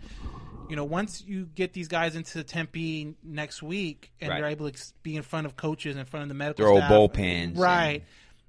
you 0.69 0.77
know, 0.77 0.85
once 0.85 1.21
you 1.27 1.45
get 1.55 1.73
these 1.73 1.89
guys 1.89 2.15
into 2.15 2.41
Tempe 2.43 3.15
next 3.21 3.61
week, 3.61 4.11
and 4.21 4.29
Right. 4.29 4.39
they're 4.39 4.49
able 4.49 4.69
to 4.71 4.93
be 5.01 5.17
in 5.17 5.23
front 5.23 5.45
of 5.45 5.57
coaches, 5.57 5.97
in 5.97 6.05
front 6.05 6.21
of 6.23 6.29
the 6.29 6.35
medical 6.35 6.63
Throw 6.65 6.77
staff, 6.77 6.89
bullpens 6.91 7.57
right? 7.57 8.03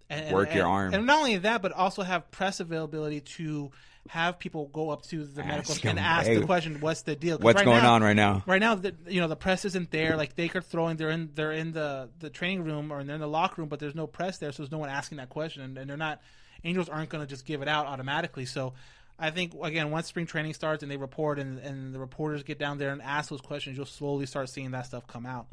And, 0.09 0.33
work 0.33 0.49
and- 0.51 0.57
your 0.59 0.68
arm. 0.68 0.95
and 0.95 1.07
not 1.07 1.18
only 1.18 1.39
that, 1.39 1.61
but 1.61 1.72
also 1.72 2.03
have 2.03 2.31
press 2.31 2.61
availability 2.61 3.20
to 3.20 3.72
have 4.09 4.39
people 4.39 4.67
go 4.67 4.91
up 4.91 5.03
to 5.03 5.25
the 5.25 5.43
medical 5.43 5.73
Ask 5.73 5.85
and 5.85 5.99
ask 5.99 6.27
"Hey, 6.27 6.37
the 6.39 6.47
question, 6.47 6.81
"What's 6.81 7.03
the 7.03 7.17
deal?" 7.17 7.39
what's 7.39 7.57
right 7.57 7.65
going 7.65 7.83
now- 7.83 7.95
on 7.95 8.03
right 8.03 8.17
now? 8.17 8.43
Right 8.47 8.61
now, 8.61 8.75
the, 8.75 8.95
you 9.09 9.21
know, 9.21 9.29
the 9.29 9.37
press 9.37 9.65
isn't 9.65 9.91
there. 9.91 10.17
Like 10.17 10.37
they 10.37 10.51
are 10.55 10.61
throwing, 10.61 10.97
they're 10.97 11.11
in, 11.11 11.31
they're 11.35 11.53
in 11.53 11.73
the 11.73 12.11
the 12.19 12.31
training 12.31 12.65
room 12.65 12.93
or 12.93 13.03
they're 13.03 13.15
in 13.15 13.21
the 13.21 13.29
locker 13.29 13.63
room, 13.63 13.69
but 13.69 13.81
there's 13.81 13.95
no 13.95 14.07
press 14.07 14.39
there, 14.39 14.53
so 14.53 14.63
there's 14.63 14.73
no 14.73 14.79
one 14.79 14.91
asking 14.91 15.19
that 15.19 15.31
question, 15.31 15.63
and, 15.63 15.79
and 15.79 15.89
they're 15.89 15.97
not. 15.97 16.21
Angels 16.65 16.89
aren't 16.89 17.11
going 17.11 17.23
to 17.23 17.29
just 17.29 17.45
give 17.45 17.61
it 17.61 17.69
out 17.69 17.87
automatically. 17.87 18.47
So, 18.47 18.73
I 19.19 19.31
think 19.31 19.53
again, 19.63 19.91
once 19.91 20.07
spring 20.07 20.25
training 20.27 20.55
starts 20.55 20.83
and 20.83 20.91
they 20.91 20.97
report, 20.97 21.39
and 21.39 21.59
and 21.59 21.95
the 21.95 21.99
reporters 21.99 22.43
get 22.43 22.59
down 22.59 22.79
there 22.79 22.91
and 22.91 23.03
ask 23.03 23.31
those 23.31 23.41
questions, 23.43 23.77
you'll 23.77 23.87
slowly 23.87 24.27
start 24.27 24.49
seeing 24.49 24.71
that 24.73 24.87
stuff 24.87 25.07
come 25.07 25.27
out. 25.27 25.47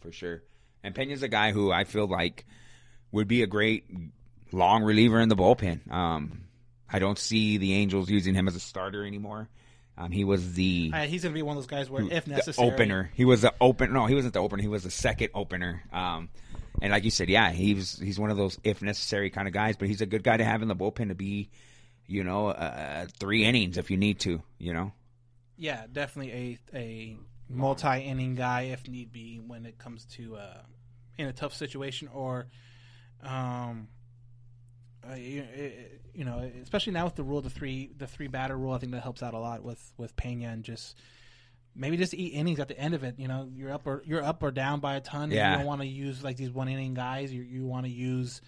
for 0.00 0.12
sure. 0.12 0.42
And 0.84 0.94
Pena's 0.94 1.24
a 1.24 1.28
guy 1.28 1.50
who 1.50 1.72
I 1.72 1.84
feel 1.84 2.06
like 2.06 2.46
would 3.10 3.26
be 3.26 3.42
a 3.42 3.46
great 3.48 3.84
long 4.52 4.84
reliever 4.84 5.20
in 5.20 5.28
the 5.28 5.36
bullpen. 5.36 5.90
Um, 5.90 6.47
I 6.90 6.98
don't 6.98 7.18
see 7.18 7.58
the 7.58 7.74
Angels 7.74 8.08
using 8.10 8.34
him 8.34 8.48
as 8.48 8.56
a 8.56 8.60
starter 8.60 9.04
anymore. 9.04 9.48
Um, 9.96 10.12
he 10.12 10.22
was 10.22 10.54
the, 10.54 10.92
Uh, 10.94 11.00
he's 11.02 11.22
going 11.24 11.32
to 11.32 11.38
be 11.38 11.42
one 11.42 11.56
of 11.56 11.62
those 11.62 11.66
guys 11.66 11.90
where, 11.90 12.04
if 12.04 12.24
the 12.24 12.30
necessary, 12.30 12.68
opener. 12.70 13.10
He 13.14 13.24
was 13.24 13.42
the 13.42 13.52
open. 13.60 13.92
No, 13.92 14.06
he 14.06 14.14
wasn't 14.14 14.34
the 14.34 14.40
opener. 14.40 14.62
He 14.62 14.68
was 14.68 14.84
the 14.84 14.90
second 14.90 15.30
opener. 15.34 15.82
Um, 15.92 16.28
and 16.80 16.92
like 16.92 17.02
you 17.02 17.10
said, 17.10 17.28
yeah, 17.28 17.50
he's 17.50 17.98
he's 17.98 18.18
one 18.20 18.30
of 18.30 18.36
those 18.36 18.58
if 18.62 18.80
necessary 18.80 19.28
kind 19.30 19.48
of 19.48 19.54
guys. 19.54 19.76
But 19.76 19.88
he's 19.88 20.00
a 20.00 20.06
good 20.06 20.22
guy 20.22 20.36
to 20.36 20.44
have 20.44 20.62
in 20.62 20.68
the 20.68 20.76
bullpen 20.76 21.08
to 21.08 21.16
be, 21.16 21.50
you 22.06 22.22
know, 22.22 22.46
uh, 22.46 23.06
three 23.18 23.44
innings 23.44 23.76
if 23.76 23.90
you 23.90 23.96
need 23.96 24.20
to. 24.20 24.40
You 24.58 24.72
know, 24.72 24.92
Yeah, 25.56 25.84
definitely 25.90 26.60
a 26.72 26.76
a 26.78 27.16
multi 27.48 27.98
inning 28.04 28.36
guy 28.36 28.62
if 28.72 28.86
need 28.88 29.10
be 29.10 29.40
when 29.44 29.66
it 29.66 29.78
comes 29.78 30.04
to 30.04 30.36
uh, 30.36 30.62
in 31.16 31.26
a 31.26 31.32
tough 31.32 31.54
situation 31.54 32.08
or 32.14 32.46
um 33.24 33.88
uh, 35.10 35.14
you, 35.14 35.44
you 36.14 36.24
know 36.24 36.50
especially 36.62 36.92
now 36.92 37.04
with 37.04 37.14
the 37.16 37.22
rule 37.22 37.40
the 37.40 37.50
three 37.50 37.90
the 37.96 38.06
three 38.06 38.26
batter 38.28 38.56
rule 38.56 38.72
I 38.72 38.78
think 38.78 38.92
that 38.92 39.02
helps 39.02 39.22
out 39.22 39.34
a 39.34 39.38
lot 39.38 39.62
with 39.62 39.92
with 39.96 40.16
Pena 40.16 40.48
and 40.48 40.62
just 40.64 40.96
maybe 41.74 41.96
just 41.96 42.12
eat 42.14 42.32
innings 42.34 42.58
at 42.60 42.68
the 42.68 42.78
end 42.78 42.94
of 42.94 43.04
it 43.04 43.14
you 43.18 43.28
know 43.28 43.48
you're 43.54 43.72
up 43.72 43.86
or 43.86 44.02
you're 44.04 44.22
up 44.22 44.42
or 44.42 44.50
down 44.50 44.80
by 44.80 44.96
a 44.96 45.00
ton 45.00 45.24
and 45.24 45.32
Yeah. 45.32 45.52
you 45.52 45.58
don't 45.58 45.66
want 45.66 45.80
to 45.82 45.86
use 45.86 46.22
like 46.24 46.36
these 46.36 46.50
one 46.50 46.68
inning 46.68 46.94
guys 46.94 47.32
you 47.32 47.42
you 47.42 47.64
want 47.66 47.86
to 47.86 47.90
use 47.92 48.40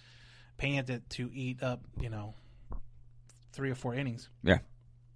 Pena 0.57 0.83
to, 0.83 0.99
to 0.99 1.31
eat 1.33 1.63
up, 1.63 1.81
you 1.99 2.09
know, 2.11 2.35
three 3.51 3.71
or 3.71 3.75
four 3.75 3.95
innings. 3.95 4.29
Yeah. 4.43 4.59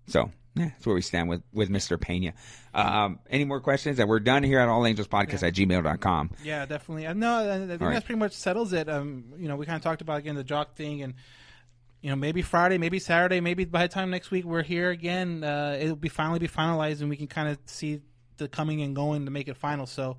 So 0.07 0.31
yeah, 0.55 0.65
that's 0.69 0.85
where 0.85 0.95
we 0.95 1.01
stand 1.01 1.29
with 1.29 1.41
with 1.53 1.69
Mr. 1.69 1.99
Pena. 1.99 2.33
Um, 2.73 3.19
any 3.29 3.43
more 3.45 3.59
questions? 3.59 3.99
And 3.99 4.09
we're 4.09 4.19
done 4.19 4.43
here 4.43 4.59
at 4.59 4.67
All 4.69 4.85
Angels 4.85 5.07
Podcast 5.07 5.43
at 5.47 5.53
gmail.com. 5.53 6.31
Yeah, 6.43 6.65
definitely. 6.65 7.05
Uh, 7.07 7.13
No, 7.13 7.49
I 7.51 7.67
think 7.67 7.81
All 7.81 7.87
right. 7.89 8.03
pretty 8.05 8.19
much 8.19 8.33
settles 8.33 8.73
it. 8.73 8.89
Um, 8.89 9.25
you 9.37 9.47
know, 9.47 9.55
we 9.55 9.65
kind 9.65 9.75
of 9.77 9.81
talked 9.83 10.01
about 10.01 10.17
again 10.17 10.35
the 10.35 10.43
Joc 10.43 10.71
thing, 10.75 11.03
and 11.03 11.13
you 12.01 12.09
know, 12.09 12.15
maybe 12.15 12.41
Friday, 12.41 12.77
maybe 12.77 12.99
Saturday, 12.99 13.39
maybe 13.41 13.65
by 13.65 13.83
the 13.83 13.87
time 13.93 14.09
next 14.09 14.31
week 14.31 14.45
we're 14.45 14.63
here 14.63 14.89
again, 14.91 15.43
uh, 15.43 15.77
it'll 15.79 15.95
be 15.95 16.09
finally 16.09 16.39
be 16.39 16.47
finalized, 16.47 17.01
and 17.01 17.09
we 17.09 17.17
can 17.17 17.27
kind 17.27 17.49
of 17.49 17.57
see 17.65 18.01
the 18.37 18.47
coming 18.47 18.81
and 18.81 18.95
going 18.95 19.25
to 19.25 19.31
make 19.31 19.47
it 19.47 19.57
final. 19.57 19.85
So. 19.85 20.17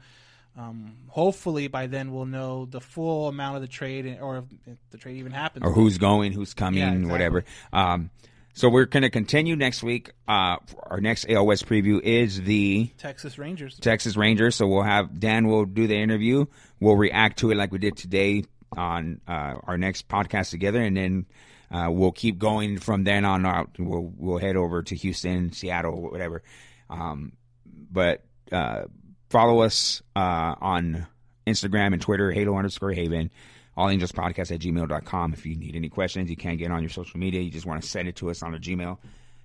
Um, 0.58 0.96
hopefully 1.08 1.68
by 1.68 1.86
then 1.86 2.12
we'll 2.14 2.24
know 2.24 2.64
the 2.64 2.80
full 2.80 3.28
amount 3.28 3.56
of 3.56 3.60
the 3.60 3.68
trade, 3.68 4.06
and- 4.06 4.20
or 4.22 4.38
if 4.38 4.44
if 4.66 4.78
the 4.90 4.96
trade 4.96 5.18
even 5.18 5.30
happens, 5.30 5.66
or 5.66 5.70
who's 5.70 5.98
going, 5.98 6.32
who's 6.32 6.54
coming, 6.54 6.80
Yeah, 6.80 6.92
exactly. 6.92 7.12
whatever. 7.12 7.44
Um, 7.74 8.08
so 8.56 8.70
we're 8.70 8.86
going 8.86 9.02
to 9.02 9.10
continue 9.10 9.54
next 9.54 9.82
week. 9.82 10.12
Uh, 10.26 10.56
our 10.84 10.98
next 10.98 11.26
AL 11.28 11.44
West 11.44 11.66
preview 11.66 12.00
is 12.00 12.40
the 12.40 12.86
Texas 12.96 13.36
Rangers. 13.36 13.78
Texas 13.78 14.16
Rangers. 14.16 14.56
So 14.56 14.66
we'll 14.66 14.82
have 14.82 15.20
Dan 15.20 15.46
will 15.46 15.66
do 15.66 15.86
the 15.86 15.94
interview. 15.94 16.46
We'll 16.80 16.96
react 16.96 17.40
to 17.40 17.50
it 17.50 17.56
like 17.56 17.70
we 17.70 17.78
did 17.78 17.98
today 17.98 18.44
on 18.74 19.20
uh, 19.28 19.56
our 19.62 19.76
next 19.76 20.08
podcast 20.08 20.50
together, 20.50 20.80
and 20.80 20.96
then 20.96 21.26
uh, 21.70 21.88
we'll 21.90 22.12
keep 22.12 22.38
going 22.38 22.78
from 22.78 23.04
then 23.04 23.26
on 23.26 23.44
out. 23.44 23.72
We'll 23.78 24.10
we'll 24.16 24.38
head 24.38 24.56
over 24.56 24.82
to 24.82 24.94
Houston, 24.96 25.52
Seattle, 25.52 26.10
whatever. 26.10 26.42
Um, 26.88 27.32
but 27.66 28.24
uh, 28.50 28.84
follow 29.28 29.60
us 29.60 30.00
uh, 30.16 30.54
on 30.60 31.06
Instagram 31.46 31.92
and 31.92 32.00
Twitter, 32.00 32.32
Halo 32.32 32.56
underscore 32.56 32.92
Haven. 32.92 33.30
All 33.76 33.90
Angels 33.90 34.12
Podcast 34.12 34.52
at 34.52 34.60
gmail.com. 34.60 35.32
If 35.32 35.44
you 35.44 35.54
need 35.56 35.76
any 35.76 35.88
questions, 35.88 36.30
you 36.30 36.36
can't 36.36 36.58
get 36.58 36.70
on 36.70 36.82
your 36.82 36.90
social 36.90 37.20
media, 37.20 37.40
you 37.40 37.50
just 37.50 37.66
want 37.66 37.82
to 37.82 37.88
send 37.88 38.08
it 38.08 38.16
to 38.16 38.30
us 38.30 38.42
on 38.42 38.54
a 38.54 38.58
Gmail, 38.58 38.98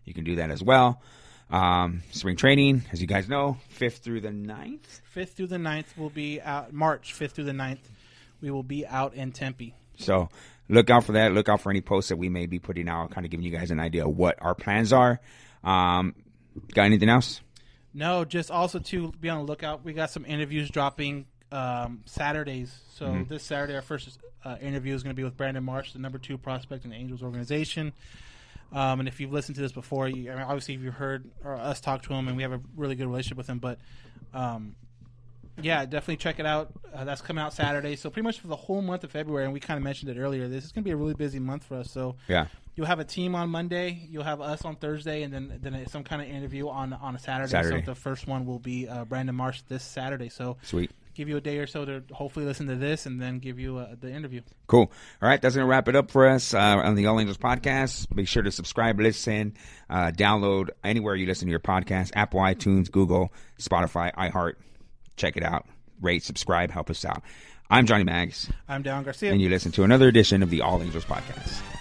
you 0.05 0.13
can 0.13 0.23
do 0.23 0.35
that 0.37 0.49
as 0.51 0.63
well. 0.63 1.01
Um, 1.49 2.01
spring 2.11 2.37
training, 2.37 2.83
as 2.93 3.01
you 3.01 3.07
guys 3.07 3.27
know, 3.27 3.57
5th 3.77 3.97
through 3.97 4.21
the 4.21 4.29
9th. 4.29 5.01
Fifth 5.03 5.33
through 5.33 5.47
the 5.47 5.57
9th 5.57 5.97
will 5.97 6.09
be 6.09 6.39
out. 6.39 6.71
March 6.71 7.11
fifth 7.11 7.33
through 7.33 7.43
the 7.43 7.51
9th, 7.51 7.79
we 8.41 8.49
will 8.51 8.63
be 8.63 8.87
out 8.87 9.13
in 9.15 9.33
Tempe. 9.33 9.75
So 9.97 10.29
look 10.69 10.89
out 10.89 11.03
for 11.03 11.11
that. 11.11 11.33
Look 11.33 11.49
out 11.49 11.59
for 11.59 11.69
any 11.69 11.81
posts 11.81 12.07
that 12.09 12.15
we 12.15 12.29
may 12.29 12.45
be 12.45 12.57
putting 12.57 12.87
out, 12.87 13.11
kind 13.11 13.25
of 13.25 13.31
giving 13.31 13.45
you 13.45 13.51
guys 13.51 13.69
an 13.69 13.81
idea 13.81 14.07
of 14.07 14.15
what 14.15 14.37
our 14.41 14.55
plans 14.55 14.93
are. 14.93 15.19
Um, 15.61 16.15
got 16.73 16.83
anything 16.83 17.09
else? 17.09 17.41
No, 17.93 18.23
just 18.23 18.49
also 18.49 18.79
to 18.79 19.11
be 19.19 19.27
on 19.27 19.39
the 19.39 19.43
lookout. 19.43 19.83
We 19.83 19.91
got 19.91 20.09
some 20.09 20.25
interviews 20.25 20.69
dropping 20.69 21.25
um, 21.51 22.01
Saturdays. 22.05 22.73
So 22.93 23.07
Mhm. 23.07 23.27
this 23.27 23.43
Saturday, 23.43 23.75
our 23.75 23.81
first 23.81 24.19
uh, 24.43 24.57
interview 24.61 24.93
is 24.95 25.03
going 25.03 25.15
to 25.15 25.19
be 25.19 25.23
with 25.23 25.37
Brandon 25.37 25.63
Marsh, 25.63 25.93
the 25.93 25.99
number 25.99 26.17
two 26.17 26.37
prospect 26.37 26.83
in 26.85 26.91
the 26.91 26.95
Angels 26.97 27.21
organization. 27.21 27.93
Um, 28.71 28.99
and 29.01 29.07
if 29.07 29.19
you've 29.19 29.33
listened 29.33 29.55
to 29.55 29.61
this 29.61 29.71
before, 29.73 30.07
you, 30.07 30.31
I 30.31 30.35
mean, 30.35 30.43
obviously 30.43 30.75
if 30.75 30.81
you've 30.81 30.93
heard 30.93 31.29
or 31.43 31.55
us 31.55 31.81
talk 31.81 32.03
to 32.03 32.13
him, 32.13 32.27
and 32.27 32.37
we 32.37 32.43
have 32.43 32.53
a 32.53 32.61
really 32.75 32.95
good 32.95 33.07
relationship 33.07 33.37
with 33.37 33.47
him. 33.47 33.59
But 33.59 33.79
um, 34.33 34.75
yeah, 35.61 35.83
definitely 35.85 36.17
check 36.17 36.39
it 36.39 36.45
out. 36.45 36.71
Uh, 36.93 37.03
that's 37.03 37.21
coming 37.21 37.43
out 37.43 37.53
Saturday. 37.53 37.95
So 37.97 38.09
pretty 38.09 38.23
much 38.25 38.39
for 38.39 38.47
the 38.47 38.55
whole 38.55 38.81
month 38.81 39.03
of 39.03 39.11
February, 39.11 39.43
and 39.43 39.53
we 39.53 39.59
kind 39.59 39.77
of 39.77 39.83
mentioned 39.83 40.09
it 40.09 40.17
earlier. 40.19 40.47
This 40.47 40.63
is 40.63 40.71
going 40.71 40.83
to 40.83 40.87
be 40.87 40.91
a 40.91 40.95
really 40.95 41.13
busy 41.13 41.37
month 41.39 41.65
for 41.65 41.75
us. 41.75 41.91
So 41.91 42.15
Yeah. 42.29 42.47
you'll 42.75 42.87
have 42.87 42.99
a 42.99 43.03
team 43.03 43.35
on 43.35 43.49
Monday, 43.49 44.07
you'll 44.09 44.23
have 44.23 44.39
us 44.39 44.63
on 44.63 44.77
Thursday, 44.77 45.21
and 45.23 45.33
then 45.33 45.59
then 45.61 45.85
some 45.87 46.03
kind 46.05 46.21
of 46.21 46.29
interview 46.29 46.69
on 46.69 46.93
on 46.93 47.15
a 47.15 47.19
Saturday. 47.19 47.51
Saturday. 47.51 47.81
So 47.85 47.91
the 47.91 47.95
first 47.95 48.25
one 48.25 48.45
will 48.45 48.59
be 48.59 48.87
uh, 48.87 49.03
Brandon 49.05 49.35
Marsh 49.35 49.61
this 49.67 49.83
Saturday. 49.83 50.29
So 50.29 50.57
Sweet. 50.63 50.91
Give 51.13 51.27
you 51.27 51.37
a 51.37 51.41
day 51.41 51.57
or 51.57 51.67
so 51.67 51.85
to 51.85 52.03
hopefully 52.11 52.45
listen 52.45 52.67
to 52.67 52.75
this, 52.75 53.05
and 53.05 53.21
then 53.21 53.39
give 53.39 53.59
you 53.59 53.77
uh, 53.77 53.95
the 53.99 54.11
interview. 54.11 54.41
Cool. 54.67 54.91
All 55.21 55.29
right, 55.29 55.41
that's 55.41 55.55
going 55.55 55.65
to 55.65 55.69
wrap 55.69 55.87
it 55.87 55.95
up 55.95 56.09
for 56.11 56.27
us 56.27 56.53
uh, 56.53 56.57
on 56.57 56.95
the 56.95 57.05
All 57.07 57.19
Angels 57.19 57.37
podcast. 57.37 58.13
Be 58.15 58.25
sure 58.25 58.43
to 58.43 58.51
subscribe, 58.51 58.99
listen, 58.99 59.55
uh, 59.89 60.11
download 60.11 60.69
anywhere 60.83 61.15
you 61.15 61.25
listen 61.25 61.47
to 61.47 61.51
your 61.51 61.59
podcast 61.59 62.11
Apple, 62.15 62.39
iTunes, 62.39 62.89
Google, 62.89 63.33
Spotify, 63.59 64.13
iHeart. 64.15 64.53
Check 65.17 65.37
it 65.37 65.43
out. 65.43 65.67
Rate, 66.01 66.23
subscribe, 66.23 66.71
help 66.71 66.89
us 66.89 67.03
out. 67.05 67.21
I'm 67.69 67.85
Johnny 67.85 68.03
Maggs. 68.03 68.49
I'm 68.67 68.81
Don 68.81 69.03
Garcia. 69.03 69.31
and 69.31 69.41
you 69.41 69.49
listen 69.49 69.71
to 69.73 69.83
another 69.83 70.07
edition 70.07 70.43
of 70.43 70.49
the 70.49 70.61
All 70.61 70.81
Angels 70.81 71.05
podcast. 71.05 71.80